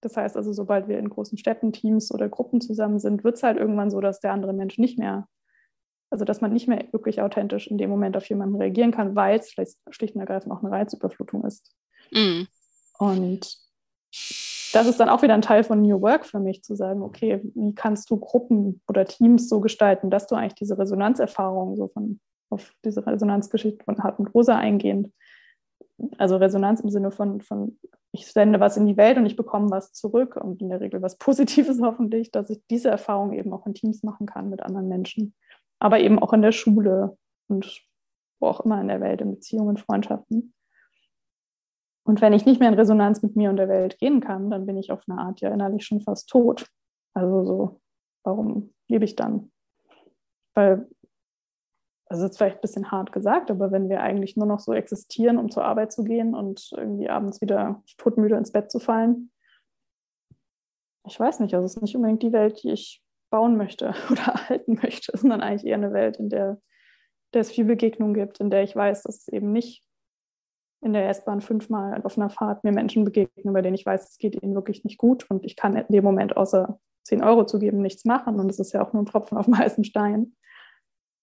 Das 0.00 0.16
heißt 0.16 0.36
also, 0.36 0.52
sobald 0.52 0.88
wir 0.88 0.98
in 0.98 1.08
großen 1.08 1.38
Städten, 1.38 1.72
Teams 1.72 2.12
oder 2.12 2.28
Gruppen 2.28 2.60
zusammen 2.60 2.98
sind, 2.98 3.24
wird 3.24 3.36
es 3.36 3.42
halt 3.42 3.58
irgendwann 3.58 3.90
so, 3.90 4.00
dass 4.00 4.20
der 4.20 4.32
andere 4.32 4.52
Mensch 4.52 4.78
nicht 4.78 4.98
mehr, 4.98 5.28
also 6.10 6.24
dass 6.24 6.40
man 6.40 6.52
nicht 6.52 6.68
mehr 6.68 6.84
wirklich 6.92 7.20
authentisch 7.20 7.66
in 7.66 7.78
dem 7.78 7.90
Moment 7.90 8.16
auf 8.16 8.28
jemanden 8.28 8.56
reagieren 8.56 8.92
kann, 8.92 9.16
weil 9.16 9.38
es 9.38 9.50
vielleicht 9.50 9.76
schlicht 9.90 10.14
und 10.14 10.20
ergreifend 10.20 10.52
auch 10.52 10.62
eine 10.62 10.70
Reizüberflutung 10.70 11.44
ist. 11.44 11.74
Mhm. 12.12 12.46
Und 12.98 13.58
das 14.72 14.86
ist 14.86 15.00
dann 15.00 15.08
auch 15.08 15.22
wieder 15.22 15.34
ein 15.34 15.42
Teil 15.42 15.64
von 15.64 15.82
New 15.82 16.00
Work 16.00 16.26
für 16.26 16.38
mich, 16.38 16.62
zu 16.62 16.74
sagen, 16.74 17.02
okay, 17.02 17.40
wie 17.54 17.74
kannst 17.74 18.10
du 18.10 18.18
Gruppen 18.18 18.82
oder 18.88 19.04
Teams 19.04 19.48
so 19.48 19.60
gestalten, 19.60 20.10
dass 20.10 20.26
du 20.26 20.34
eigentlich 20.34 20.54
diese 20.54 20.78
Resonanzerfahrung 20.78 21.76
so 21.76 21.88
von 21.88 22.20
auf 22.50 22.72
diese 22.84 23.04
Resonanzgeschichte 23.06 23.84
von 23.84 23.98
Hart 23.98 24.18
und 24.18 24.28
Rosa 24.28 24.56
eingehend, 24.56 25.12
also 26.18 26.36
Resonanz 26.36 26.80
im 26.80 26.90
Sinne 26.90 27.10
von, 27.10 27.40
von 27.40 27.78
ich 28.12 28.26
sende 28.26 28.60
was 28.60 28.76
in 28.76 28.86
die 28.86 28.96
Welt 28.96 29.18
und 29.18 29.26
ich 29.26 29.36
bekomme 29.36 29.70
was 29.70 29.92
zurück 29.92 30.36
und 30.36 30.62
in 30.62 30.68
der 30.68 30.80
Regel 30.80 31.02
was 31.02 31.16
Positives 31.16 31.80
hoffentlich, 31.82 32.30
dass 32.30 32.50
ich 32.50 32.60
diese 32.70 32.88
Erfahrung 32.88 33.32
eben 33.32 33.52
auch 33.52 33.66
in 33.66 33.74
Teams 33.74 34.02
machen 34.02 34.26
kann 34.26 34.50
mit 34.50 34.62
anderen 34.62 34.88
Menschen, 34.88 35.34
aber 35.78 36.00
eben 36.00 36.18
auch 36.18 36.32
in 36.32 36.42
der 36.42 36.52
Schule 36.52 37.16
und 37.48 37.82
wo 38.40 38.48
auch 38.48 38.60
immer 38.60 38.80
in 38.80 38.88
der 38.88 39.00
Welt, 39.00 39.20
in 39.20 39.30
Beziehungen, 39.30 39.76
Freundschaften. 39.76 40.54
Und 42.04 42.20
wenn 42.20 42.32
ich 42.32 42.46
nicht 42.46 42.60
mehr 42.60 42.68
in 42.68 42.74
Resonanz 42.74 43.22
mit 43.22 43.34
mir 43.34 43.50
und 43.50 43.56
der 43.56 43.68
Welt 43.68 43.98
gehen 43.98 44.20
kann, 44.20 44.50
dann 44.50 44.66
bin 44.66 44.76
ich 44.76 44.92
auf 44.92 45.04
eine 45.08 45.20
Art 45.20 45.40
ja 45.40 45.52
innerlich 45.52 45.84
schon 45.84 46.00
fast 46.00 46.28
tot. 46.28 46.66
Also 47.14 47.44
so, 47.44 47.80
warum 48.24 48.74
lebe 48.88 49.04
ich 49.04 49.16
dann? 49.16 49.50
Weil 50.54 50.88
also 52.08 52.22
das 52.22 52.32
ist 52.32 52.38
vielleicht 52.38 52.58
ein 52.58 52.60
bisschen 52.62 52.90
hart 52.90 53.12
gesagt, 53.12 53.50
aber 53.50 53.72
wenn 53.72 53.88
wir 53.88 54.00
eigentlich 54.00 54.36
nur 54.36 54.46
noch 54.46 54.60
so 54.60 54.72
existieren, 54.72 55.38
um 55.38 55.50
zur 55.50 55.64
Arbeit 55.64 55.92
zu 55.92 56.04
gehen 56.04 56.34
und 56.34 56.70
irgendwie 56.76 57.08
abends 57.08 57.40
wieder 57.40 57.82
todmüde 57.98 58.36
ins 58.36 58.52
Bett 58.52 58.70
zu 58.70 58.78
fallen, 58.78 59.32
ich 61.04 61.18
weiß 61.18 61.40
nicht, 61.40 61.54
also 61.54 61.64
es 61.64 61.76
ist 61.76 61.82
nicht 61.82 61.96
unbedingt 61.96 62.22
die 62.22 62.32
Welt, 62.32 62.62
die 62.62 62.70
ich 62.70 63.02
bauen 63.30 63.56
möchte 63.56 63.94
oder 64.10 64.22
erhalten 64.22 64.78
möchte, 64.82 65.16
sondern 65.16 65.40
eigentlich 65.40 65.66
eher 65.66 65.76
eine 65.76 65.92
Welt, 65.92 66.18
in 66.18 66.28
der, 66.28 66.60
der 67.34 67.40
es 67.40 67.52
viel 67.52 67.64
Begegnung 67.64 68.14
gibt, 68.14 68.40
in 68.40 68.50
der 68.50 68.62
ich 68.62 68.74
weiß, 68.74 69.02
dass 69.02 69.18
es 69.18 69.28
eben 69.28 69.52
nicht 69.52 69.84
in 70.82 70.92
der 70.92 71.08
S-Bahn 71.08 71.40
fünfmal 71.40 72.00
auf 72.04 72.16
einer 72.16 72.30
Fahrt 72.30 72.62
mir 72.62 72.72
Menschen 72.72 73.04
begegnen, 73.04 73.52
bei 73.52 73.62
denen 73.62 73.74
ich 73.74 73.86
weiß, 73.86 74.10
es 74.10 74.18
geht 74.18 74.40
ihnen 74.42 74.54
wirklich 74.54 74.84
nicht 74.84 74.98
gut 74.98 75.28
und 75.30 75.44
ich 75.44 75.56
kann 75.56 75.74
in 75.76 75.86
dem 75.88 76.04
Moment 76.04 76.36
außer 76.36 76.78
10 77.04 77.22
Euro 77.22 77.44
zu 77.44 77.58
geben 77.58 77.80
nichts 77.80 78.04
machen 78.04 78.38
und 78.38 78.50
es 78.50 78.58
ist 78.58 78.72
ja 78.72 78.84
auch 78.84 78.92
nur 78.92 79.02
ein 79.02 79.06
Tropfen 79.06 79.38
auf 79.38 79.46
dem 79.46 79.58
heißen 79.58 79.84
Stein. 79.84 80.36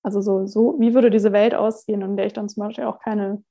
Also 0.04 0.22
so, 0.22 0.46
so, 0.46 0.76
wie 0.80 0.94
würde 0.94 1.10
diese 1.10 1.32
Welt 1.32 1.56
aussehen, 1.56 2.02
in 2.02 2.18
der 2.18 2.26
ich 2.26 2.34
dann 2.34 2.50
zum 2.50 2.62
Beispiel 2.62 2.84
auch 2.86 3.00
keine, 3.00 3.44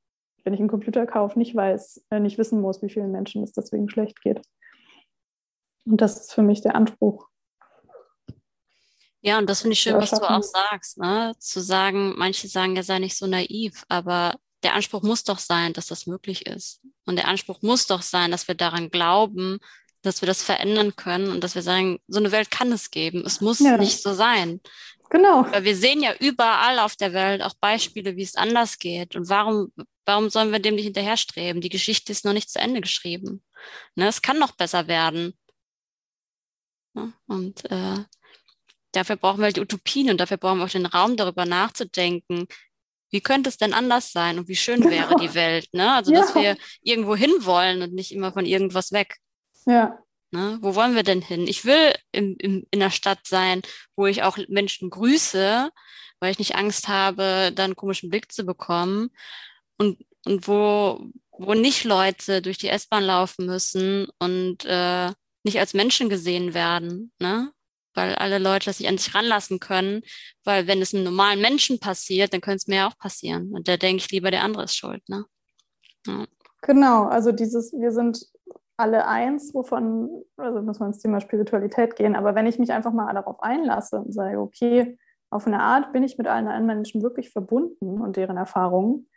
wenn 0.44 0.52
ich 0.52 0.60
einen 0.60 0.68
Computer 0.68 1.06
kaufe, 1.06 1.38
nicht 1.38 1.54
weiß, 1.54 2.04
äh, 2.10 2.20
nicht 2.20 2.36
wissen 2.36 2.60
muss, 2.60 2.82
wie 2.82 2.90
vielen 2.90 3.10
Menschen 3.10 3.42
es 3.42 3.52
deswegen 3.52 3.88
schlecht 3.88 4.20
geht. 4.20 4.42
Und 5.86 6.00
das 6.00 6.20
ist 6.20 6.34
für 6.34 6.42
mich 6.42 6.60
der 6.60 6.76
Anspruch. 6.76 7.28
Ja, 9.22 9.38
und 9.38 9.48
das 9.48 9.62
finde 9.62 9.74
ich 9.74 9.80
schön, 9.80 9.94
was 9.94 10.10
du 10.10 10.28
auch 10.28 10.42
sagst, 10.42 10.98
ne? 10.98 11.32
Zu 11.38 11.60
sagen, 11.60 12.14
manche 12.16 12.48
sagen, 12.48 12.74
ja, 12.74 12.82
sei 12.82 12.98
nicht 12.98 13.16
so 13.16 13.26
naiv, 13.26 13.84
aber 13.88 14.34
der 14.64 14.74
Anspruch 14.74 15.02
muss 15.02 15.22
doch 15.22 15.38
sein, 15.38 15.72
dass 15.72 15.86
das 15.86 16.06
möglich 16.06 16.46
ist. 16.46 16.80
Und 17.06 17.16
der 17.16 17.28
Anspruch 17.28 17.62
muss 17.62 17.86
doch 17.86 18.02
sein, 18.02 18.32
dass 18.32 18.48
wir 18.48 18.56
daran 18.56 18.90
glauben, 18.90 19.58
dass 20.02 20.22
wir 20.22 20.26
das 20.26 20.42
verändern 20.42 20.96
können 20.96 21.30
und 21.30 21.44
dass 21.44 21.54
wir 21.54 21.62
sagen, 21.62 22.00
so 22.08 22.18
eine 22.18 22.32
Welt 22.32 22.50
kann 22.50 22.72
es 22.72 22.90
geben. 22.90 23.24
Es 23.24 23.40
muss 23.40 23.60
ja. 23.60 23.76
nicht 23.76 24.02
so 24.02 24.12
sein. 24.12 24.60
Genau. 25.10 25.46
Weil 25.50 25.64
wir 25.64 25.76
sehen 25.76 26.02
ja 26.02 26.14
überall 26.18 26.80
auf 26.80 26.96
der 26.96 27.12
Welt 27.12 27.42
auch 27.42 27.54
Beispiele, 27.54 28.16
wie 28.16 28.22
es 28.22 28.34
anders 28.34 28.78
geht. 28.78 29.14
Und 29.14 29.28
warum, 29.28 29.72
warum 30.04 30.30
sollen 30.30 30.50
wir 30.50 30.58
dem 30.58 30.74
nicht 30.74 30.84
hinterherstreben? 30.84 31.60
Die 31.60 31.68
Geschichte 31.68 32.10
ist 32.10 32.24
noch 32.24 32.32
nicht 32.32 32.50
zu 32.50 32.58
Ende 32.58 32.80
geschrieben. 32.80 33.44
Ne, 33.94 34.08
es 34.08 34.22
kann 34.22 34.38
noch 34.38 34.52
besser 34.52 34.88
werden. 34.88 35.38
Ja, 36.94 37.12
und 37.26 37.70
äh, 37.70 37.98
dafür 38.92 39.16
brauchen 39.16 39.38
wir 39.38 39.44
halt 39.44 39.56
die 39.56 39.60
Utopien 39.60 40.10
und 40.10 40.18
dafür 40.18 40.36
brauchen 40.36 40.58
wir 40.58 40.64
auch 40.64 40.70
den 40.70 40.86
Raum, 40.86 41.16
darüber 41.16 41.44
nachzudenken, 41.44 42.46
wie 43.10 43.20
könnte 43.20 43.50
es 43.50 43.58
denn 43.58 43.74
anders 43.74 44.12
sein 44.12 44.38
und 44.38 44.48
wie 44.48 44.56
schön 44.56 44.80
genau. 44.80 44.92
wäre 44.92 45.16
die 45.16 45.34
Welt. 45.34 45.68
Ne? 45.72 45.94
Also, 45.94 46.12
ja. 46.12 46.20
dass 46.20 46.34
wir 46.34 46.56
irgendwo 46.82 47.14
hinwollen 47.14 47.82
und 47.82 47.92
nicht 47.92 48.12
immer 48.12 48.32
von 48.32 48.46
irgendwas 48.46 48.92
weg. 48.92 49.18
Ja. 49.66 49.98
Ne? 50.30 50.58
Wo 50.62 50.74
wollen 50.74 50.94
wir 50.94 51.02
denn 51.02 51.20
hin? 51.20 51.46
Ich 51.46 51.66
will 51.66 51.92
im, 52.10 52.36
im, 52.38 52.66
in 52.70 52.80
der 52.80 52.90
Stadt 52.90 53.20
sein, 53.26 53.60
wo 53.96 54.06
ich 54.06 54.22
auch 54.22 54.38
Menschen 54.48 54.88
grüße, 54.88 55.70
weil 56.20 56.30
ich 56.30 56.38
nicht 56.38 56.56
Angst 56.56 56.88
habe, 56.88 57.52
da 57.54 57.64
einen 57.64 57.76
komischen 57.76 58.08
Blick 58.08 58.32
zu 58.32 58.44
bekommen. 58.44 59.10
Und, 59.76 60.02
und 60.24 60.48
wo, 60.48 61.04
wo 61.32 61.52
nicht 61.52 61.84
Leute 61.84 62.40
durch 62.40 62.56
die 62.56 62.68
S-Bahn 62.68 63.04
laufen 63.04 63.44
müssen 63.44 64.06
und 64.18 64.64
äh, 64.64 65.10
nicht 65.44 65.58
als 65.58 65.74
Menschen 65.74 66.08
gesehen 66.08 66.54
werden, 66.54 67.12
ne? 67.18 67.52
Weil 67.94 68.14
alle 68.14 68.38
Leute 68.38 68.72
sich 68.72 68.88
an 68.88 68.98
sich 68.98 69.14
ranlassen 69.14 69.60
können, 69.60 70.02
weil 70.44 70.66
wenn 70.66 70.80
es 70.80 70.94
einem 70.94 71.04
normalen 71.04 71.40
Menschen 71.40 71.78
passiert, 71.78 72.32
dann 72.32 72.40
könnte 72.40 72.56
es 72.56 72.66
mir 72.66 72.76
ja 72.76 72.88
auch 72.88 72.96
passieren. 72.98 73.52
Und 73.52 73.68
da 73.68 73.76
denke 73.76 74.02
ich 74.02 74.10
lieber, 74.10 74.30
der 74.30 74.44
andere 74.44 74.64
ist 74.64 74.76
schuld, 74.76 75.02
ne? 75.08 75.24
Ja. 76.06 76.24
Genau, 76.62 77.04
also 77.04 77.32
dieses, 77.32 77.72
wir 77.72 77.90
sind 77.90 78.24
alle 78.76 79.06
eins, 79.06 79.52
wovon, 79.54 80.24
also 80.36 80.62
muss 80.62 80.78
man 80.78 80.90
ins 80.90 81.00
Thema 81.00 81.20
Spiritualität 81.20 81.96
gehen, 81.96 82.16
aber 82.16 82.34
wenn 82.34 82.46
ich 82.46 82.58
mich 82.58 82.72
einfach 82.72 82.92
mal 82.92 83.12
darauf 83.12 83.42
einlasse 83.42 83.98
und 83.98 84.12
sage, 84.12 84.38
okay, 84.38 84.98
auf 85.30 85.46
eine 85.46 85.60
Art 85.60 85.92
bin 85.92 86.02
ich 86.02 86.18
mit 86.18 86.26
allen 86.26 86.46
anderen 86.46 86.66
Menschen 86.66 87.02
wirklich 87.02 87.30
verbunden 87.30 88.00
und 88.00 88.16
deren 88.16 88.36
Erfahrungen, 88.36 89.08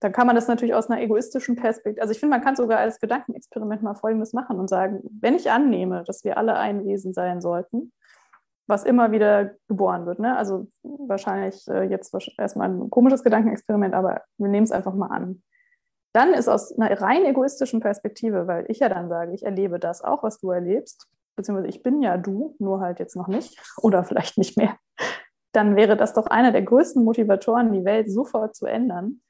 dann 0.00 0.12
kann 0.12 0.26
man 0.26 0.34
das 0.34 0.48
natürlich 0.48 0.74
aus 0.74 0.88
einer 0.88 1.02
egoistischen 1.02 1.56
Perspektive, 1.56 2.00
also 2.00 2.12
ich 2.12 2.18
finde, 2.18 2.36
man 2.36 2.44
kann 2.44 2.56
sogar 2.56 2.78
als 2.78 2.98
Gedankenexperiment 2.98 3.82
mal 3.82 3.94
Folgendes 3.94 4.32
machen 4.32 4.58
und 4.58 4.68
sagen, 4.68 5.00
wenn 5.20 5.34
ich 5.34 5.50
annehme, 5.50 6.04
dass 6.06 6.24
wir 6.24 6.38
alle 6.38 6.56
ein 6.56 6.86
Wesen 6.86 7.12
sein 7.12 7.40
sollten, 7.40 7.92
was 8.70 8.84
immer 8.84 9.12
wieder 9.12 9.52
geboren 9.68 10.06
wird, 10.06 10.18
ne? 10.18 10.36
also 10.36 10.68
wahrscheinlich 10.82 11.66
äh, 11.68 11.84
jetzt 11.84 12.14
erstmal 12.38 12.70
ein 12.70 12.90
komisches 12.90 13.22
Gedankenexperiment, 13.22 13.94
aber 13.94 14.22
wir 14.38 14.48
nehmen 14.48 14.64
es 14.64 14.72
einfach 14.72 14.94
mal 14.94 15.08
an. 15.08 15.42
Dann 16.12 16.32
ist 16.34 16.48
aus 16.48 16.76
einer 16.76 17.00
rein 17.00 17.24
egoistischen 17.24 17.80
Perspektive, 17.80 18.46
weil 18.46 18.64
ich 18.68 18.78
ja 18.78 18.88
dann 18.88 19.08
sage, 19.08 19.34
ich 19.34 19.44
erlebe 19.44 19.78
das 19.78 20.02
auch, 20.02 20.22
was 20.22 20.38
du 20.38 20.50
erlebst, 20.50 21.08
beziehungsweise 21.36 21.68
ich 21.68 21.82
bin 21.82 22.02
ja 22.02 22.16
du, 22.16 22.56
nur 22.58 22.80
halt 22.80 22.98
jetzt 22.98 23.16
noch 23.16 23.28
nicht 23.28 23.60
oder 23.76 24.04
vielleicht 24.04 24.38
nicht 24.38 24.56
mehr, 24.56 24.76
dann 25.52 25.76
wäre 25.76 25.96
das 25.96 26.14
doch 26.14 26.26
einer 26.26 26.52
der 26.52 26.62
größten 26.62 27.04
Motivatoren, 27.04 27.72
die 27.72 27.84
Welt 27.84 28.10
sofort 28.10 28.56
zu 28.56 28.66
ändern, 28.66 29.20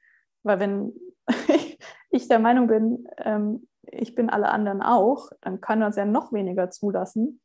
weil 0.43 0.59
wenn 0.59 0.93
ich 2.09 2.27
der 2.27 2.39
Meinung 2.39 2.67
bin, 2.67 3.07
ähm, 3.17 3.67
ich 3.83 4.15
bin 4.15 4.29
alle 4.29 4.49
anderen 4.49 4.81
auch, 4.81 5.31
dann 5.41 5.59
kann 5.59 5.83
uns 5.83 5.95
ja 5.95 6.05
noch 6.05 6.31
weniger 6.31 6.69
zulassen, 6.69 7.40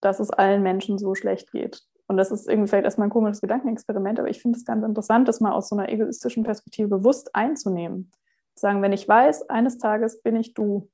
dass 0.00 0.20
es 0.20 0.30
allen 0.30 0.62
Menschen 0.62 0.98
so 0.98 1.14
schlecht 1.14 1.52
geht. 1.52 1.82
Und 2.06 2.16
das 2.16 2.30
ist 2.30 2.48
irgendwie 2.48 2.68
vielleicht 2.68 2.84
erstmal 2.84 3.08
ein 3.08 3.12
komisches 3.12 3.40
Gedankenexperiment, 3.40 4.18
aber 4.18 4.30
ich 4.30 4.40
finde 4.40 4.58
es 4.58 4.64
ganz 4.64 4.84
interessant, 4.84 5.28
das 5.28 5.40
mal 5.40 5.52
aus 5.52 5.68
so 5.68 5.76
einer 5.76 5.90
egoistischen 5.90 6.42
Perspektive 6.42 6.88
bewusst 6.88 7.34
einzunehmen. 7.34 8.10
Sagen, 8.54 8.80
wenn 8.82 8.92
ich 8.92 9.06
weiß, 9.06 9.50
eines 9.50 9.78
Tages 9.78 10.22
bin 10.22 10.34
ich 10.34 10.54
du 10.54 10.90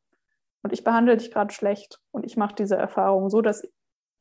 und 0.62 0.72
ich 0.72 0.82
behandle 0.82 1.16
dich 1.16 1.30
gerade 1.30 1.54
schlecht 1.54 2.00
und 2.10 2.26
ich 2.26 2.36
mache 2.36 2.54
diese 2.56 2.76
Erfahrung 2.76 3.30
so, 3.30 3.42
dass 3.42 3.66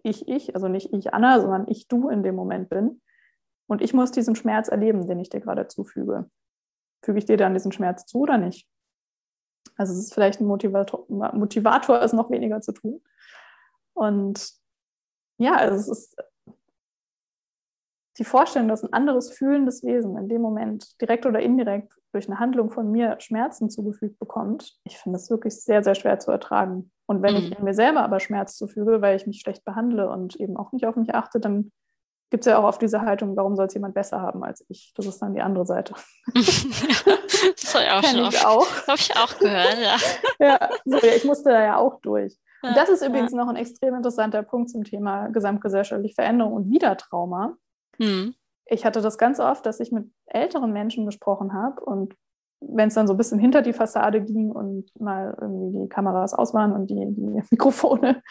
ich 0.03 0.27
ich, 0.27 0.55
also 0.55 0.67
nicht 0.67 0.93
ich 0.93 1.13
Anna, 1.13 1.39
sondern 1.39 1.67
ich 1.67 1.87
du 1.87 2.09
in 2.09 2.23
dem 2.23 2.35
Moment 2.35 2.69
bin 2.69 3.01
und 3.67 3.81
ich 3.81 3.93
muss 3.93 4.11
diesen 4.11 4.35
Schmerz 4.35 4.67
erleben, 4.67 5.07
den 5.07 5.19
ich 5.19 5.29
dir 5.29 5.39
gerade 5.39 5.67
zufüge 5.67 6.29
füge 7.03 7.19
ich 7.19 7.25
dir 7.25 7.37
dann 7.37 7.53
diesen 7.53 7.71
Schmerz 7.71 8.05
zu 8.05 8.19
oder 8.21 8.37
nicht? 8.37 8.67
Also 9.75 9.93
es 9.93 9.99
ist 9.99 10.13
vielleicht 10.13 10.39
ein 10.39 10.47
Motivator, 10.47 11.05
Motivator 11.09 12.01
es 12.01 12.13
noch 12.13 12.31
weniger 12.31 12.61
zu 12.61 12.71
tun. 12.71 13.01
Und 13.93 14.51
ja, 15.43 15.55
also 15.55 15.75
es 15.75 15.87
ist 15.87 16.15
die 18.17 18.23
Vorstellung, 18.23 18.67
dass 18.67 18.83
ein 18.83 18.93
anderes 18.93 19.31
fühlendes 19.31 19.83
Wesen 19.83 20.17
in 20.17 20.29
dem 20.29 20.41
Moment 20.41 21.01
direkt 21.01 21.25
oder 21.25 21.39
indirekt 21.39 21.93
durch 22.11 22.27
eine 22.27 22.39
Handlung 22.39 22.69
von 22.69 22.91
mir 22.91 23.19
Schmerzen 23.19 23.69
zugefügt 23.69 24.19
bekommt, 24.19 24.77
ich 24.83 24.97
finde 24.97 25.17
das 25.17 25.29
wirklich 25.29 25.59
sehr, 25.61 25.83
sehr 25.83 25.95
schwer 25.95 26.19
zu 26.19 26.29
ertragen. 26.29 26.91
Und 27.07 27.23
wenn 27.23 27.33
mhm. 27.33 27.39
ich 27.39 27.57
in 27.57 27.63
mir 27.63 27.73
selber 27.73 28.03
aber 28.03 28.19
Schmerz 28.19 28.55
zufüge, 28.55 29.01
weil 29.01 29.15
ich 29.15 29.25
mich 29.25 29.41
schlecht 29.41 29.65
behandle 29.65 30.09
und 30.09 30.35
eben 30.35 30.55
auch 30.57 30.71
nicht 30.71 30.85
auf 30.85 30.95
mich 30.95 31.13
achte, 31.15 31.39
dann 31.39 31.71
gibt 32.29 32.45
es 32.45 32.51
ja 32.51 32.59
auch 32.59 32.63
oft 32.63 32.81
diese 32.81 33.01
Haltung, 33.01 33.35
warum 33.35 33.55
soll 33.55 33.65
es 33.65 33.73
jemand 33.73 33.95
besser 33.95 34.21
haben 34.21 34.43
als 34.43 34.63
ich? 34.69 34.93
Das 34.95 35.05
ist 35.05 35.19
dann 35.19 35.33
die 35.33 35.41
andere 35.41 35.65
Seite. 35.65 35.95
das 36.33 37.75
habe 37.75 37.83
ich 37.83 37.91
auch 37.91 38.03
schon 38.03 38.45
auch. 38.45 38.67
Habe 38.87 38.99
ich 38.99 39.17
auch 39.17 39.37
gehört, 39.39 39.77
ja. 39.79 39.95
ja, 40.39 40.69
so, 40.85 40.97
ja, 40.97 41.13
ich 41.15 41.25
musste 41.25 41.49
da 41.49 41.61
ja 41.61 41.77
auch 41.77 41.99
durch. 42.01 42.37
Und 42.63 42.77
das 42.77 42.89
ist 42.89 43.05
übrigens 43.05 43.33
noch 43.33 43.49
ein 43.49 43.57
extrem 43.57 43.93
interessanter 43.93 44.41
Punkt 44.41 44.69
zum 44.69 44.83
Thema 44.83 45.27
gesamtgesellschaftliche 45.27 46.15
Veränderung 46.15 46.53
und 46.53 46.69
Wiedertrauma. 46.69 47.57
Hm. 47.97 48.33
Ich 48.65 48.85
hatte 48.85 49.01
das 49.01 49.17
ganz 49.17 49.39
oft, 49.39 49.65
dass 49.65 49.81
ich 49.81 49.91
mit 49.91 50.09
älteren 50.25 50.71
Menschen 50.71 51.05
gesprochen 51.05 51.53
habe 51.53 51.83
und 51.83 52.15
wenn 52.61 52.87
es 52.87 52.93
dann 52.93 53.07
so 53.07 53.13
ein 53.13 53.17
bisschen 53.17 53.39
hinter 53.39 53.61
die 53.61 53.73
Fassade 53.73 54.21
ging 54.21 54.49
und 54.49 54.85
mal 54.99 55.37
irgendwie 55.39 55.81
die 55.81 55.89
Kameras 55.89 56.33
aus 56.33 56.53
waren 56.53 56.71
und 56.71 56.89
die, 56.89 57.05
die 57.09 57.41
Mikrofone, 57.51 58.23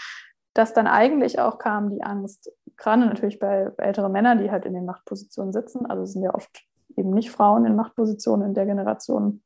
dass 0.54 0.72
dann 0.72 0.86
eigentlich 0.86 1.38
auch 1.38 1.58
kam 1.58 1.90
die 1.90 2.02
Angst, 2.02 2.50
gerade 2.76 3.04
natürlich 3.04 3.38
bei 3.38 3.70
älteren 3.76 4.12
Männern, 4.12 4.38
die 4.38 4.50
halt 4.50 4.64
in 4.64 4.74
den 4.74 4.86
Machtpositionen 4.86 5.52
sitzen, 5.52 5.86
also 5.86 6.04
sind 6.04 6.22
ja 6.22 6.34
oft 6.34 6.64
eben 6.96 7.10
nicht 7.10 7.30
Frauen 7.30 7.64
in 7.64 7.76
Machtpositionen 7.76 8.48
in 8.48 8.54
der 8.54 8.66
Generation. 8.66 9.42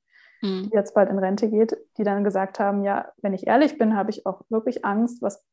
Die 0.46 0.70
jetzt 0.72 0.94
bald 0.94 1.10
in 1.10 1.18
Rente 1.18 1.48
geht, 1.48 1.76
die 1.98 2.04
dann 2.04 2.24
gesagt 2.24 2.58
haben, 2.58 2.84
ja, 2.84 3.12
wenn 3.22 3.34
ich 3.34 3.46
ehrlich 3.46 3.78
bin, 3.78 3.96
habe 3.96 4.10
ich 4.10 4.26
auch 4.26 4.42
wirklich 4.48 4.84
Angst, 4.84 5.22
was, 5.22 5.44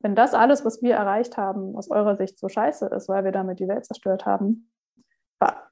wenn 0.00 0.14
das 0.14 0.34
alles, 0.34 0.64
was 0.64 0.82
wir 0.82 0.94
erreicht 0.94 1.36
haben, 1.36 1.76
aus 1.76 1.90
eurer 1.90 2.16
Sicht 2.16 2.38
so 2.38 2.48
scheiße 2.48 2.86
ist, 2.86 3.08
weil 3.08 3.24
wir 3.24 3.32
damit 3.32 3.60
die 3.60 3.68
Welt 3.68 3.84
zerstört 3.84 4.26
haben, 4.26 4.70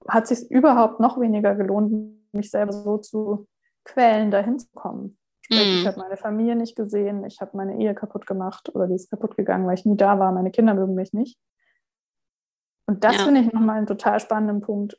hat 0.08 0.26
sich 0.26 0.50
überhaupt 0.50 1.00
noch 1.00 1.20
weniger 1.20 1.54
gelohnt, 1.54 2.16
mich 2.32 2.50
selber 2.50 2.72
so 2.72 2.98
zu 2.98 3.46
quälen, 3.84 4.30
dahin 4.30 4.58
zu 4.58 4.68
kommen. 4.74 5.18
Sprich, 5.40 5.74
mhm. 5.74 5.80
ich 5.80 5.86
habe 5.86 5.98
meine 5.98 6.16
Familie 6.16 6.56
nicht 6.56 6.76
gesehen, 6.76 7.24
ich 7.24 7.40
habe 7.40 7.56
meine 7.56 7.78
Ehe 7.78 7.94
kaputt 7.94 8.26
gemacht 8.26 8.74
oder 8.74 8.86
die 8.86 8.94
ist 8.94 9.10
kaputt 9.10 9.36
gegangen, 9.36 9.66
weil 9.66 9.74
ich 9.74 9.86
nie 9.86 9.96
da 9.96 10.18
war, 10.18 10.32
meine 10.32 10.50
Kinder 10.50 10.74
mögen 10.74 10.94
mich 10.94 11.12
nicht. 11.12 11.38
Und 12.86 13.04
das 13.04 13.18
ja. 13.18 13.24
finde 13.24 13.40
ich 13.40 13.52
nochmal 13.52 13.78
einen 13.78 13.86
total 13.86 14.20
spannenden 14.20 14.60
Punkt. 14.60 14.98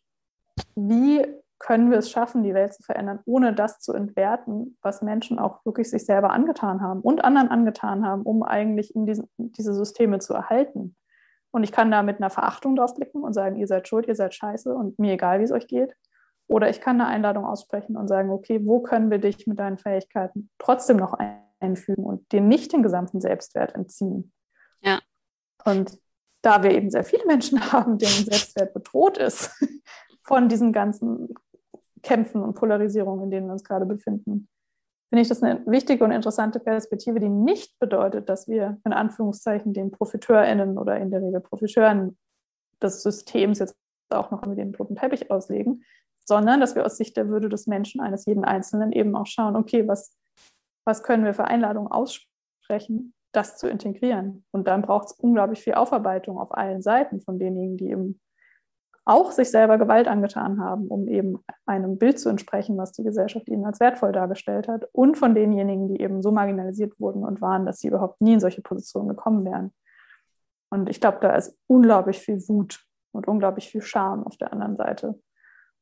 Wie 0.75 1.25
können 1.59 1.89
wir 1.89 1.97
es 1.97 2.11
schaffen, 2.11 2.43
die 2.43 2.53
Welt 2.53 2.73
zu 2.73 2.83
verändern, 2.83 3.19
ohne 3.25 3.53
das 3.53 3.79
zu 3.79 3.93
entwerten, 3.93 4.77
was 4.81 5.01
Menschen 5.01 5.39
auch 5.39 5.65
wirklich 5.65 5.89
sich 5.89 6.05
selber 6.05 6.31
angetan 6.31 6.81
haben 6.81 7.01
und 7.01 7.23
anderen 7.23 7.49
angetan 7.49 8.05
haben, 8.05 8.21
um 8.21 8.43
eigentlich 8.43 8.95
in 8.95 9.05
diesen, 9.05 9.27
diese 9.37 9.73
Systeme 9.73 10.19
zu 10.19 10.33
erhalten. 10.33 10.95
Und 11.51 11.63
ich 11.63 11.71
kann 11.71 11.89
da 11.89 12.03
mit 12.03 12.17
einer 12.17 12.29
Verachtung 12.29 12.75
drauf 12.75 12.93
blicken 12.93 13.23
und 13.23 13.33
sagen, 13.33 13.55
ihr 13.55 13.67
seid 13.67 13.87
schuld, 13.87 14.07
ihr 14.07 14.15
seid 14.15 14.35
scheiße 14.35 14.73
und 14.73 14.99
mir 14.99 15.13
egal, 15.13 15.39
wie 15.39 15.43
es 15.43 15.51
euch 15.51 15.67
geht. 15.67 15.95
Oder 16.47 16.69
ich 16.69 16.81
kann 16.81 17.01
eine 17.01 17.09
Einladung 17.09 17.45
aussprechen 17.45 17.97
und 17.97 18.07
sagen, 18.07 18.29
okay, 18.29 18.61
wo 18.63 18.81
können 18.81 19.09
wir 19.09 19.17
dich 19.17 19.47
mit 19.47 19.59
deinen 19.59 19.77
Fähigkeiten 19.77 20.49
trotzdem 20.59 20.97
noch 20.97 21.17
einfügen 21.59 22.03
und 22.03 22.31
dir 22.31 22.41
nicht 22.41 22.71
den 22.73 22.83
gesamten 22.83 23.19
Selbstwert 23.19 23.75
entziehen? 23.75 24.31
Ja. 24.81 24.99
Und 25.65 25.99
da 26.41 26.63
wir 26.63 26.71
eben 26.71 26.89
sehr 26.89 27.03
viele 27.03 27.25
Menschen 27.25 27.59
haben, 27.71 27.97
deren 27.97 28.25
Selbstwert 28.25 28.73
bedroht 28.73 29.17
ist 29.17 29.51
von 30.23 30.47
diesen 30.49 30.71
ganzen 30.71 31.33
Kämpfen 32.07 32.41
und 32.41 32.53
Polarisierungen, 32.53 33.25
in 33.25 33.31
denen 33.31 33.47
wir 33.47 33.53
uns 33.53 33.65
gerade 33.65 33.85
befinden, 33.85 34.47
finde 35.09 35.21
ich 35.21 35.27
das 35.27 35.43
eine 35.43 35.65
wichtige 35.65 36.05
und 36.05 36.11
interessante 36.11 36.59
Perspektive, 36.59 37.19
die 37.19 37.27
nicht 37.27 37.77
bedeutet, 37.79 38.29
dass 38.29 38.47
wir 38.47 38.79
in 38.85 38.93
Anführungszeichen 38.93 39.73
den 39.73 39.91
ProfiteurInnen 39.91 40.77
oder 40.77 40.97
in 40.97 41.11
der 41.11 41.21
Regel 41.21 41.41
Profiteuren 41.41 42.17
des 42.81 43.03
Systems 43.03 43.59
jetzt 43.59 43.75
auch 44.09 44.31
noch 44.31 44.45
mit 44.45 44.57
dem 44.57 44.73
roten 44.73 44.95
Teppich 44.95 45.29
auslegen, 45.29 45.83
sondern 46.25 46.61
dass 46.61 46.75
wir 46.75 46.85
aus 46.85 46.95
Sicht 46.95 47.17
der 47.17 47.27
Würde 47.27 47.49
des 47.49 47.67
Menschen, 47.67 47.99
eines 47.99 48.25
jeden 48.25 48.45
Einzelnen, 48.45 48.93
eben 48.93 49.15
auch 49.15 49.25
schauen, 49.25 49.57
okay, 49.57 49.85
was, 49.87 50.17
was 50.85 51.03
können 51.03 51.25
wir 51.25 51.33
für 51.33 51.45
Einladungen 51.45 51.91
aussprechen, 51.91 53.13
das 53.33 53.57
zu 53.57 53.67
integrieren. 53.67 54.45
Und 54.51 54.67
dann 54.67 54.81
braucht 54.81 55.07
es 55.07 55.11
unglaublich 55.13 55.59
viel 55.59 55.73
Aufarbeitung 55.73 56.37
auf 56.37 56.55
allen 56.55 56.81
Seiten 56.81 57.19
von 57.19 57.37
denjenigen, 57.37 57.77
die 57.77 57.91
eben 57.91 58.19
auch 59.07 59.31
sich 59.31 59.49
selber 59.49 59.77
Gewalt 59.77 60.07
angetan 60.07 60.59
haben, 60.59 60.87
um 60.87 61.07
eben 61.07 61.39
einem 61.65 61.97
Bild 61.97 62.19
zu 62.19 62.27
entsprechen, 62.27 62.77
was 62.77 62.91
die 62.91 63.03
Gesellschaft 63.03 63.47
ihnen 63.47 63.65
als 63.65 63.79
wertvoll 63.79 64.11
dargestellt 64.11 64.67
hat, 64.67 64.85
und 64.91 65.17
von 65.17 65.33
denjenigen, 65.33 65.87
die 65.87 66.01
eben 66.01 66.21
so 66.21 66.31
marginalisiert 66.31 66.99
wurden 66.99 67.23
und 67.23 67.41
waren, 67.41 67.65
dass 67.65 67.79
sie 67.79 67.87
überhaupt 67.87 68.19
nie 68.19 68.33
in 68.33 68.39
solche 68.41 68.61
Positionen 68.61 69.07
gekommen 69.07 69.45
wären. 69.45 69.73
Und 70.69 70.89
ich 70.89 70.99
glaube, 70.99 71.19
da 71.21 71.35
ist 71.35 71.57
unglaublich 71.67 72.19
viel 72.19 72.45
Wut 72.49 72.85
und 73.13 73.29
unglaublich 73.29 73.69
viel 73.69 73.81
Scham 73.81 74.25
auf 74.25 74.35
der 74.35 74.51
anderen 74.51 74.75
Seite. 74.75 75.17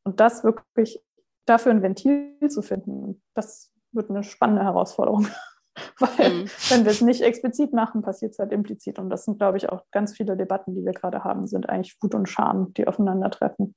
Und 0.04 0.20
das 0.20 0.44
wirklich 0.44 1.04
dafür 1.46 1.72
ein 1.72 1.82
Ventil 1.82 2.38
zu 2.48 2.62
finden, 2.62 3.24
das 3.34 3.74
wird 3.92 4.12
eine 4.12 4.24
spannende 4.24 4.64
Herausforderung. 4.64 5.28
Weil 6.00 6.30
mhm. 6.30 6.50
wenn 6.70 6.86
wir 6.86 6.92
es 6.92 7.02
nicht 7.02 7.22
explizit 7.22 7.74
machen, 7.74 8.02
passiert 8.02 8.32
es 8.32 8.40
halt 8.40 8.52
implizit. 8.52 9.00
Und 9.00 9.10
das 9.10 9.26
sind, 9.26 9.38
glaube 9.38 9.58
ich, 9.58 9.70
auch 9.70 9.84
ganz 9.92 10.16
viele 10.16 10.38
Debatten, 10.38 10.76
die 10.76 10.86
wir 10.86 10.94
gerade 10.94 11.24
haben, 11.24 11.48
sind 11.48 11.70
eigentlich 11.70 11.96
Wut 12.02 12.16
und 12.16 12.28
Scham, 12.28 12.74
die 12.74 12.88
aufeinandertreffen. 12.88 13.76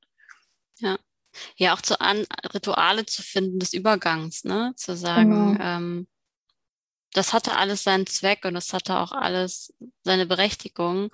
Ja. 0.79 0.97
Ja, 1.57 1.75
auch 1.75 1.83
zu 1.83 2.01
an 2.01 2.25
Rituale 2.55 3.05
zu 3.05 3.23
finden 3.23 3.59
des 3.59 3.75
Übergangs, 3.75 4.45
ne? 4.45 4.73
Zu 4.77 4.97
sagen, 4.97 5.53
mhm. 5.53 5.59
ähm, 5.61 6.09
das 7.13 7.33
hatte 7.33 7.57
alles 7.57 7.85
seinen 7.85 8.07
Zweck 8.07 8.45
und 8.45 8.57
es 8.57 8.73
hatte 8.73 8.99
auch 8.99 9.13
alles 9.13 9.75
seine 10.05 10.27
Berechtigung. 10.27 11.11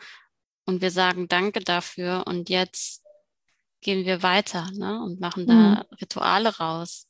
Und 0.67 0.81
wir 0.81 0.91
sagen 0.91 1.29
Danke 1.29 1.61
dafür 1.61 2.25
und 2.27 2.49
jetzt 2.49 3.03
gehen 3.81 4.07
wir 4.07 4.23
weiter 4.23 4.71
ne, 4.73 5.03
und 5.03 5.21
machen 5.21 5.47
da 5.47 5.55
mhm. 5.55 5.83
Rituale 6.01 6.57
raus. 6.57 7.07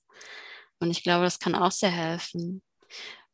Und 0.80 0.90
ich 0.90 1.02
glaube, 1.02 1.24
das 1.24 1.38
kann 1.38 1.54
auch 1.54 1.70
sehr 1.70 1.90
helfen. 1.90 2.62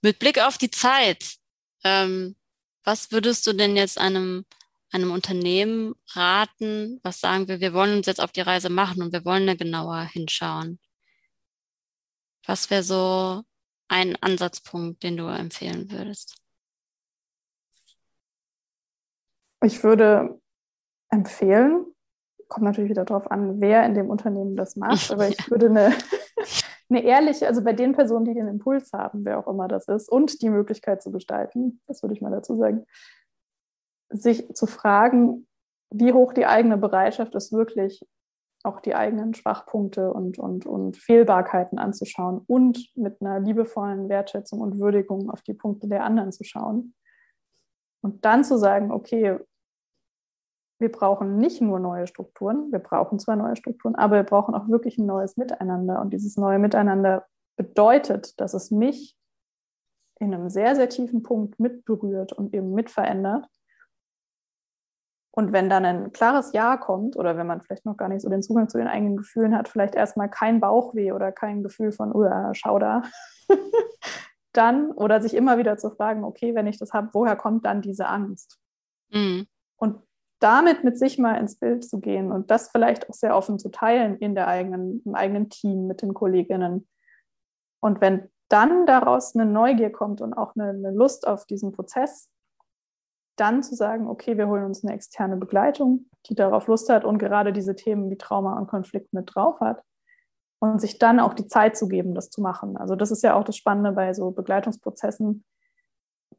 Mit 0.03 0.19
Blick 0.19 0.41
auf 0.41 0.59
die 0.59 0.71
Zeit, 0.71 1.37
ähm, 1.85 2.37
was 2.85 3.13
würdest 3.13 3.47
du 3.47 3.53
denn 3.53 3.77
jetzt 3.77 3.99
einem, 3.99 4.45
einem 4.91 5.13
Unternehmen 5.13 5.95
raten, 6.15 7.01
was 7.03 7.21
sagen 7.21 7.49
wir, 7.49 7.61
wir 7.61 7.75
wollen 7.75 7.99
uns 7.99 8.07
jetzt 8.07 8.21
auf 8.21 8.33
die 8.33 8.41
Reise 8.41 8.71
machen 8.71 9.03
und 9.03 9.13
wir 9.13 9.25
wollen 9.25 9.47
da 9.47 9.55
genauer 9.55 10.03
hinschauen? 10.03 10.81
Was 12.47 12.71
wäre 12.71 12.83
so 12.83 13.43
ein 13.89 14.17
Ansatzpunkt, 14.21 15.03
den 15.03 15.17
du 15.17 15.27
empfehlen 15.27 15.91
würdest? 15.91 16.37
Ich 19.63 19.83
würde 19.83 20.41
empfehlen, 21.11 21.85
kommt 22.49 22.65
natürlich 22.65 22.91
wieder 22.91 23.05
darauf 23.05 23.31
an, 23.31 23.61
wer 23.61 23.85
in 23.85 23.95
dem 23.95 24.09
Unternehmen 24.09 24.57
das 24.57 24.77
macht, 24.77 25.11
aber 25.13 25.29
ich 25.29 25.51
würde 25.51 25.67
eine, 25.67 25.97
eine 26.91 27.03
ehrliche, 27.03 27.47
also 27.47 27.62
bei 27.62 27.73
den 27.73 27.93
Personen, 27.93 28.25
die 28.25 28.35
den 28.35 28.49
Impuls 28.49 28.93
haben, 28.93 29.25
wer 29.25 29.39
auch 29.39 29.47
immer 29.47 29.69
das 29.69 29.89
ist, 29.89 30.11
und 30.11 30.43
die 30.43 30.51
Möglichkeit 30.51 31.03
zu 31.03 31.11
gestalten, 31.11 31.81
das 31.87 32.03
würde 32.03 32.15
ich 32.15 32.21
mal 32.21 32.31
dazu 32.31 32.57
sagen, 32.57 32.85
sich 34.11 34.53
zu 34.55 34.67
fragen, 34.67 35.47
wie 35.93 36.12
hoch 36.12 36.33
die 36.33 36.47
eigene 36.47 36.77
Bereitschaft 36.77 37.35
ist, 37.35 37.53
wirklich 37.53 38.07
auch 38.62 38.81
die 38.81 38.95
eigenen 38.95 39.35
Schwachpunkte 39.35 40.12
und, 40.12 40.39
und, 40.39 40.67
und 40.67 40.97
Fehlbarkeiten 40.97 41.79
anzuschauen 41.79 42.43
und 42.47 42.91
mit 42.95 43.21
einer 43.21 43.41
liebevollen 43.41 44.09
Wertschätzung 44.09 44.61
und 44.61 44.79
Würdigung 44.79 45.31
auf 45.31 45.43
die 45.43 45.55
Punkte 45.55 45.89
der 45.89 46.05
anderen 46.05 46.31
zu 46.31 46.45
schauen. 46.45 46.95
Und 48.03 48.25
dann 48.25 48.45
zu 48.45 48.59
sagen, 48.59 48.93
okay, 48.93 49.39
wir 50.81 50.90
brauchen 50.90 51.36
nicht 51.36 51.61
nur 51.61 51.78
neue 51.78 52.07
Strukturen, 52.07 52.73
wir 52.73 52.78
brauchen 52.78 53.19
zwar 53.19 53.36
neue 53.36 53.57
Strukturen, 53.57 53.94
aber 53.94 54.16
wir 54.16 54.24
brauchen 54.24 54.55
auch 54.55 54.69
wirklich 54.69 54.98
ein 54.98 55.07
neues 55.07 55.36
Miteinander. 55.36 56.01
Und 56.01 56.12
dieses 56.12 56.36
neue 56.36 56.59
Miteinander 56.59 57.27
bedeutet, 57.57 58.40
dass 58.40 58.55
es 58.55 58.70
mich 58.70 59.16
in 60.19 60.35
einem 60.35 60.51
sehr, 60.51 60.74
sehr 60.77 60.89
tiefen 60.89 61.23
Punkt 61.23 61.61
mitberührt 61.61 62.32
und 62.32 62.55
eben 62.55 62.73
mitverändert 62.73 63.47
und 65.32 65.52
wenn 65.52 65.70
dann 65.70 65.85
ein 65.85 66.12
klares 66.12 66.52
Ja 66.52 66.77
kommt 66.77 67.16
oder 67.16 67.36
wenn 67.36 67.47
man 67.47 67.62
vielleicht 67.62 67.86
noch 67.86 67.97
gar 67.97 68.09
nicht 68.09 68.23
so 68.23 68.28
den 68.28 68.43
Zugang 68.43 68.69
zu 68.69 68.78
den 68.78 68.89
eigenen 68.89 69.16
Gefühlen 69.16 69.57
hat, 69.57 69.69
vielleicht 69.69 69.94
erstmal 69.94 70.28
kein 70.28 70.61
Bauchweh 70.61 71.12
oder 71.12 71.31
kein 71.31 71.62
Gefühl 71.62 71.93
von, 71.93 72.12
oh, 72.12 72.28
schau 72.52 72.78
da, 72.78 73.02
dann 74.52 74.90
oder 74.90 75.20
sich 75.20 75.35
immer 75.35 75.57
wieder 75.59 75.77
zu 75.77 75.90
fragen, 75.90 76.24
okay, 76.24 76.55
wenn 76.55 76.66
ich 76.66 76.78
das 76.78 76.93
habe, 76.93 77.11
woher 77.12 77.36
kommt 77.36 77.65
dann 77.65 77.81
diese 77.81 78.09
Angst? 78.09 78.59
Mhm. 79.11 79.47
Und 79.77 80.02
damit 80.41 80.85
mit 80.85 80.99
sich 80.99 81.19
mal 81.19 81.37
ins 81.37 81.57
Bild 81.57 81.85
zu 81.85 82.01
gehen 82.01 82.33
und 82.33 82.51
das 82.51 82.71
vielleicht 82.71 83.09
auch 83.09 83.15
sehr 83.15 83.37
offen 83.37 83.59
zu 83.59 83.71
teilen 83.71 84.17
in 84.17 84.35
der 84.35 84.49
eigenen, 84.49 85.03
im 85.05 85.15
eigenen 85.15 85.51
Team 85.51 85.87
mit 85.87 86.03
den 86.03 86.15
Kolleginnen. 86.15 86.89
Und 87.81 88.01
wenn 88.01 88.29
dann 88.49 88.87
daraus 88.87 89.37
eine 89.37 89.47
Neugier 89.47 89.91
kommt 89.91 90.21
und 90.21 90.35
auch 90.35 90.57
eine, 90.57 90.71
eine 90.71 90.91
Lust 90.91 91.27
auf 91.27 91.47
diesen 91.47 91.73
Prozess, 91.73 92.31
dann 93.37 93.62
zu 93.62 93.75
sagen, 93.75 94.09
okay, 94.09 94.37
wir 94.37 94.49
holen 94.49 94.65
uns 94.65 94.85
eine 94.85 94.95
externe 94.95 95.37
Begleitung, 95.37 96.07
die 96.27 96.35
darauf 96.35 96.67
Lust 96.67 96.91
hat 96.91 97.05
und 97.05 97.19
gerade 97.19 97.53
diese 97.53 97.75
Themen 97.75 98.11
wie 98.11 98.19
Trauma 98.19 98.59
und 98.59 98.67
Konflikt 98.67 99.12
mit 99.12 99.35
drauf 99.35 99.61
hat. 99.61 99.83
Und 100.62 100.79
sich 100.79 100.99
dann 100.99 101.21
auch 101.21 101.33
die 101.33 101.47
Zeit 101.47 101.75
zu 101.75 101.89
geben, 101.89 102.15
das 102.15 102.29
zu 102.29 102.43
machen. 102.43 102.77
Also 102.77 102.95
das 102.95 103.11
ist 103.11 103.23
ja 103.23 103.35
auch 103.35 103.45
das 103.45 103.57
Spannende 103.57 103.93
bei 103.93 104.12
so 104.12 104.31
Begleitungsprozessen. 104.31 105.43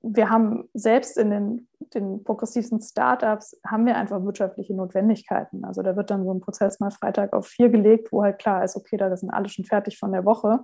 Wir 0.02 0.30
haben 0.30 0.70
selbst 0.74 1.18
in 1.18 1.30
den, 1.30 1.68
den 1.94 2.24
progressivsten 2.24 2.82
Startups 2.82 3.60
haben 3.66 3.86
wir 3.86 3.96
einfach 3.96 4.24
wirtschaftliche 4.24 4.74
Notwendigkeiten. 4.74 5.64
Also 5.64 5.82
da 5.84 5.96
wird 5.96 6.10
dann 6.10 6.24
so 6.24 6.34
ein 6.34 6.42
Prozess 6.42 6.80
mal 6.80 6.92
Freitag 6.92 7.34
auf 7.34 7.48
vier 7.48 7.70
gelegt, 7.70 8.12
wo 8.12 8.24
halt 8.24 8.40
klar 8.40 8.64
ist, 8.64 8.76
okay, 8.76 8.98
da 8.98 9.16
sind 9.16 9.30
alle 9.30 9.50
schon 9.50 9.66
fertig 9.66 10.00
von 10.00 10.12
der 10.12 10.26
Woche. 10.26 10.62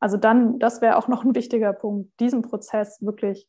Also 0.00 0.16
dann, 0.16 0.58
das 0.58 0.80
wäre 0.80 0.96
auch 0.96 1.08
noch 1.08 1.24
ein 1.24 1.34
wichtiger 1.34 1.72
Punkt, 1.72 2.18
diesen 2.20 2.42
Prozess 2.42 3.02
wirklich 3.02 3.48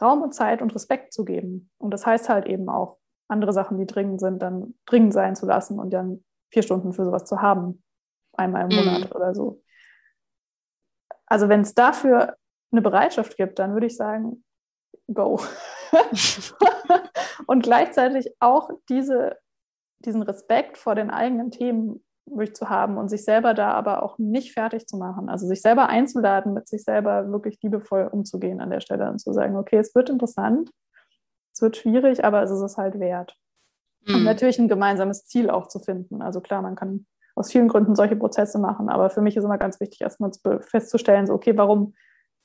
Raum 0.00 0.22
und 0.22 0.34
Zeit 0.34 0.62
und 0.62 0.74
Respekt 0.74 1.12
zu 1.12 1.24
geben. 1.24 1.70
Und 1.78 1.92
das 1.92 2.06
heißt 2.06 2.28
halt 2.28 2.46
eben 2.46 2.68
auch, 2.68 2.98
andere 3.28 3.52
Sachen, 3.52 3.78
die 3.78 3.86
dringend 3.86 4.20
sind, 4.20 4.40
dann 4.40 4.74
dringend 4.86 5.12
sein 5.12 5.36
zu 5.36 5.46
lassen 5.46 5.78
und 5.78 5.90
dann 5.90 6.24
vier 6.50 6.62
Stunden 6.62 6.92
für 6.92 7.04
sowas 7.04 7.24
zu 7.24 7.40
haben, 7.40 7.82
einmal 8.32 8.62
im 8.70 8.76
Monat 8.76 9.10
mhm. 9.10 9.16
oder 9.16 9.34
so. 9.34 9.62
Also 11.26 11.48
wenn 11.48 11.60
es 11.60 11.74
dafür 11.74 12.36
eine 12.72 12.82
Bereitschaft 12.82 13.36
gibt, 13.36 13.58
dann 13.58 13.72
würde 13.72 13.86
ich 13.86 13.96
sagen, 13.96 14.44
go. 15.12 15.40
und 17.46 17.62
gleichzeitig 17.62 18.32
auch 18.40 18.70
diese, 18.88 19.36
diesen 20.00 20.22
Respekt 20.22 20.78
vor 20.78 20.94
den 20.94 21.10
eigenen 21.10 21.50
Themen 21.50 22.04
durchzuhaben 22.26 22.96
und 22.96 23.08
sich 23.08 23.24
selber 23.24 23.54
da 23.54 23.72
aber 23.72 24.02
auch 24.02 24.18
nicht 24.18 24.52
fertig 24.52 24.86
zu 24.86 24.96
machen. 24.96 25.28
Also 25.28 25.46
sich 25.46 25.62
selber 25.62 25.88
einzuladen, 25.88 26.54
mit 26.54 26.68
sich 26.68 26.84
selber 26.84 27.30
wirklich 27.30 27.58
liebevoll 27.62 28.08
umzugehen 28.12 28.60
an 28.60 28.70
der 28.70 28.80
Stelle 28.80 29.10
und 29.10 29.18
zu 29.18 29.32
sagen, 29.32 29.56
okay, 29.56 29.78
es 29.78 29.94
wird 29.94 30.10
interessant, 30.10 30.70
es 31.52 31.60
wird 31.60 31.76
schwierig, 31.76 32.24
aber 32.24 32.42
es 32.42 32.50
ist 32.50 32.62
es 32.62 32.76
halt 32.76 33.00
wert. 33.00 33.36
Mhm. 34.06 34.14
Und 34.14 34.24
natürlich 34.24 34.58
ein 34.58 34.68
gemeinsames 34.68 35.26
Ziel 35.26 35.50
auch 35.50 35.66
zu 35.66 35.80
finden. 35.80 36.22
Also 36.22 36.40
klar, 36.40 36.62
man 36.62 36.76
kann 36.76 37.06
aus 37.34 37.50
vielen 37.50 37.68
Gründen 37.68 37.94
solche 37.94 38.16
Prozesse 38.16 38.58
machen, 38.58 38.88
aber 38.88 39.10
für 39.10 39.22
mich 39.22 39.36
ist 39.36 39.44
immer 39.44 39.58
ganz 39.58 39.80
wichtig, 39.80 40.00
erstmal 40.00 40.30
festzustellen, 40.60 41.26
so, 41.26 41.34
okay, 41.34 41.56
warum 41.56 41.94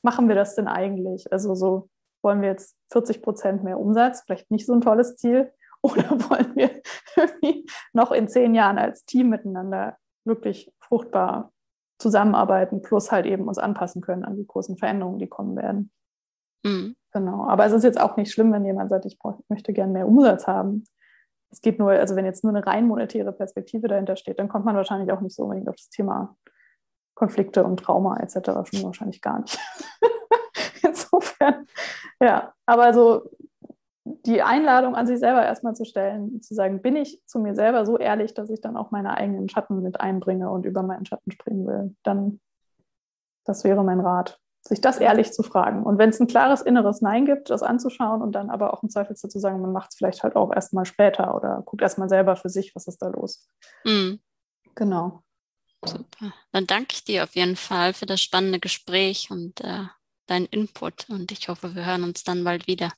machen 0.05 0.29
wir 0.29 0.35
das 0.35 0.55
denn 0.55 0.67
eigentlich? 0.67 1.31
Also 1.33 1.55
so 1.55 1.89
wollen 2.23 2.41
wir 2.41 2.49
jetzt 2.49 2.77
40 2.93 3.21
Prozent 3.21 3.63
mehr 3.63 3.79
Umsatz, 3.79 4.21
vielleicht 4.21 4.49
nicht 4.51 4.65
so 4.65 4.73
ein 4.73 4.81
tolles 4.81 5.17
Ziel, 5.17 5.51
oder 5.81 6.09
wollen 6.29 6.55
wir 6.55 6.71
irgendwie 7.15 7.67
noch 7.93 8.11
in 8.11 8.27
zehn 8.27 8.55
Jahren 8.55 8.77
als 8.77 9.05
Team 9.05 9.29
miteinander 9.29 9.97
wirklich 10.25 10.73
fruchtbar 10.79 11.51
zusammenarbeiten, 11.99 12.81
plus 12.81 13.11
halt 13.11 13.25
eben 13.25 13.47
uns 13.47 13.57
anpassen 13.57 14.01
können 14.01 14.25
an 14.25 14.35
die 14.35 14.47
großen 14.47 14.77
Veränderungen, 14.77 15.19
die 15.19 15.27
kommen 15.27 15.55
werden. 15.55 15.91
Mhm. 16.63 16.95
Genau. 17.11 17.47
Aber 17.47 17.65
es 17.65 17.71
ist 17.71 17.83
jetzt 17.83 17.99
auch 17.99 18.17
nicht 18.17 18.31
schlimm, 18.31 18.51
wenn 18.51 18.65
jemand 18.65 18.89
sagt, 18.89 19.05
ich 19.05 19.17
möchte 19.47 19.73
gerne 19.73 19.93
mehr 19.93 20.07
Umsatz 20.07 20.47
haben. 20.47 20.83
Es 21.51 21.61
geht 21.61 21.79
nur, 21.79 21.91
also 21.91 22.15
wenn 22.15 22.25
jetzt 22.25 22.43
nur 22.43 22.53
eine 22.53 22.65
rein 22.65 22.87
monetäre 22.87 23.31
Perspektive 23.31 23.87
dahinter 23.87 24.15
steht, 24.15 24.39
dann 24.39 24.49
kommt 24.49 24.65
man 24.65 24.75
wahrscheinlich 24.75 25.11
auch 25.11 25.21
nicht 25.21 25.35
so 25.35 25.43
unbedingt 25.43 25.69
auf 25.69 25.75
das 25.75 25.89
Thema 25.89 26.35
Konflikte 27.15 27.63
und 27.63 27.77
Trauma 27.77 28.17
etc. 28.17 28.69
schon 28.69 28.83
wahrscheinlich 28.83 29.21
gar 29.21 29.39
nicht. 29.39 29.57
Insofern, 30.83 31.67
ja, 32.21 32.53
aber 32.65 32.93
so 32.93 33.31
die 34.05 34.43
Einladung 34.43 34.95
an 34.95 35.07
sich 35.07 35.19
selber 35.19 35.43
erstmal 35.43 35.75
zu 35.75 35.83
stellen, 35.83 36.41
zu 36.41 36.53
sagen, 36.53 36.81
bin 36.81 36.95
ich 36.95 37.21
zu 37.25 37.39
mir 37.39 37.55
selber 37.55 37.85
so 37.85 37.97
ehrlich, 37.97 38.35
dass 38.35 38.51
ich 38.51 38.61
dann 38.61 38.77
auch 38.77 38.91
meine 38.91 39.17
eigenen 39.17 39.49
Schatten 39.49 39.81
mit 39.81 39.99
einbringe 39.99 40.51
und 40.51 40.65
über 40.65 40.83
meinen 40.83 41.05
Schatten 41.05 41.31
springen 41.31 41.65
will, 41.65 41.95
dann 42.03 42.39
das 43.45 43.63
wäre 43.63 43.83
mein 43.83 43.99
Rat, 43.99 44.39
sich 44.61 44.81
das 44.81 44.97
ehrlich 44.97 45.31
zu 45.31 45.43
fragen. 45.43 45.83
Und 45.83 45.97
wenn 45.97 46.09
es 46.09 46.19
ein 46.19 46.27
klares 46.27 46.61
inneres 46.61 47.01
Nein 47.01 47.25
gibt, 47.25 47.49
das 47.49 47.63
anzuschauen 47.63 48.21
und 48.21 48.33
dann 48.33 48.49
aber 48.49 48.73
auch 48.73 48.83
im 48.83 48.89
Zweifel 48.89 49.15
zu 49.15 49.39
sagen, 49.39 49.61
man 49.61 49.71
macht 49.71 49.91
es 49.91 49.97
vielleicht 49.97 50.23
halt 50.23 50.35
auch 50.35 50.51
erstmal 50.51 50.85
später 50.85 51.35
oder 51.35 51.61
guckt 51.63 51.81
erstmal 51.81 52.09
selber 52.09 52.35
für 52.35 52.49
sich, 52.49 52.75
was 52.75 52.87
ist 52.87 53.01
da 53.01 53.07
los. 53.07 53.47
Mhm. 53.85 54.19
Genau. 54.73 55.21
Super. 55.89 56.33
Dann 56.51 56.67
danke 56.67 56.93
ich 56.93 57.03
dir 57.03 57.23
auf 57.23 57.35
jeden 57.35 57.55
Fall 57.55 57.93
für 57.93 58.05
das 58.05 58.21
spannende 58.21 58.59
Gespräch 58.59 59.29
und 59.31 59.61
äh, 59.61 59.83
deinen 60.27 60.45
Input 60.47 61.09
und 61.09 61.31
ich 61.31 61.49
hoffe, 61.49 61.75
wir 61.75 61.85
hören 61.85 62.03
uns 62.03 62.23
dann 62.23 62.43
bald 62.43 62.67
wieder. 62.67 62.91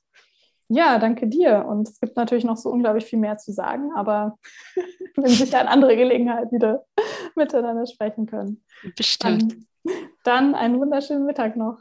Ja, 0.69 0.99
danke 0.99 1.27
dir. 1.27 1.65
Und 1.65 1.87
es 1.87 1.99
gibt 1.99 2.17
natürlich 2.17 2.43
noch 2.43 2.57
so 2.57 2.69
unglaublich 2.69 3.05
viel 3.05 3.19
mehr 3.19 3.37
zu 3.37 3.53
sagen, 3.53 3.91
aber 3.95 4.37
wenn 5.15 5.31
sicher 5.31 5.61
an 5.61 5.67
andere 5.67 5.95
Gelegenheit 5.95 6.51
wieder 6.51 6.85
miteinander 7.35 7.85
sprechen 7.85 8.25
können. 8.25 8.63
Bestimmt. 8.95 9.55
Dann, 9.83 10.05
dann 10.23 10.55
einen 10.55 10.79
wunderschönen 10.79 11.25
Mittag 11.25 11.55
noch. 11.55 11.79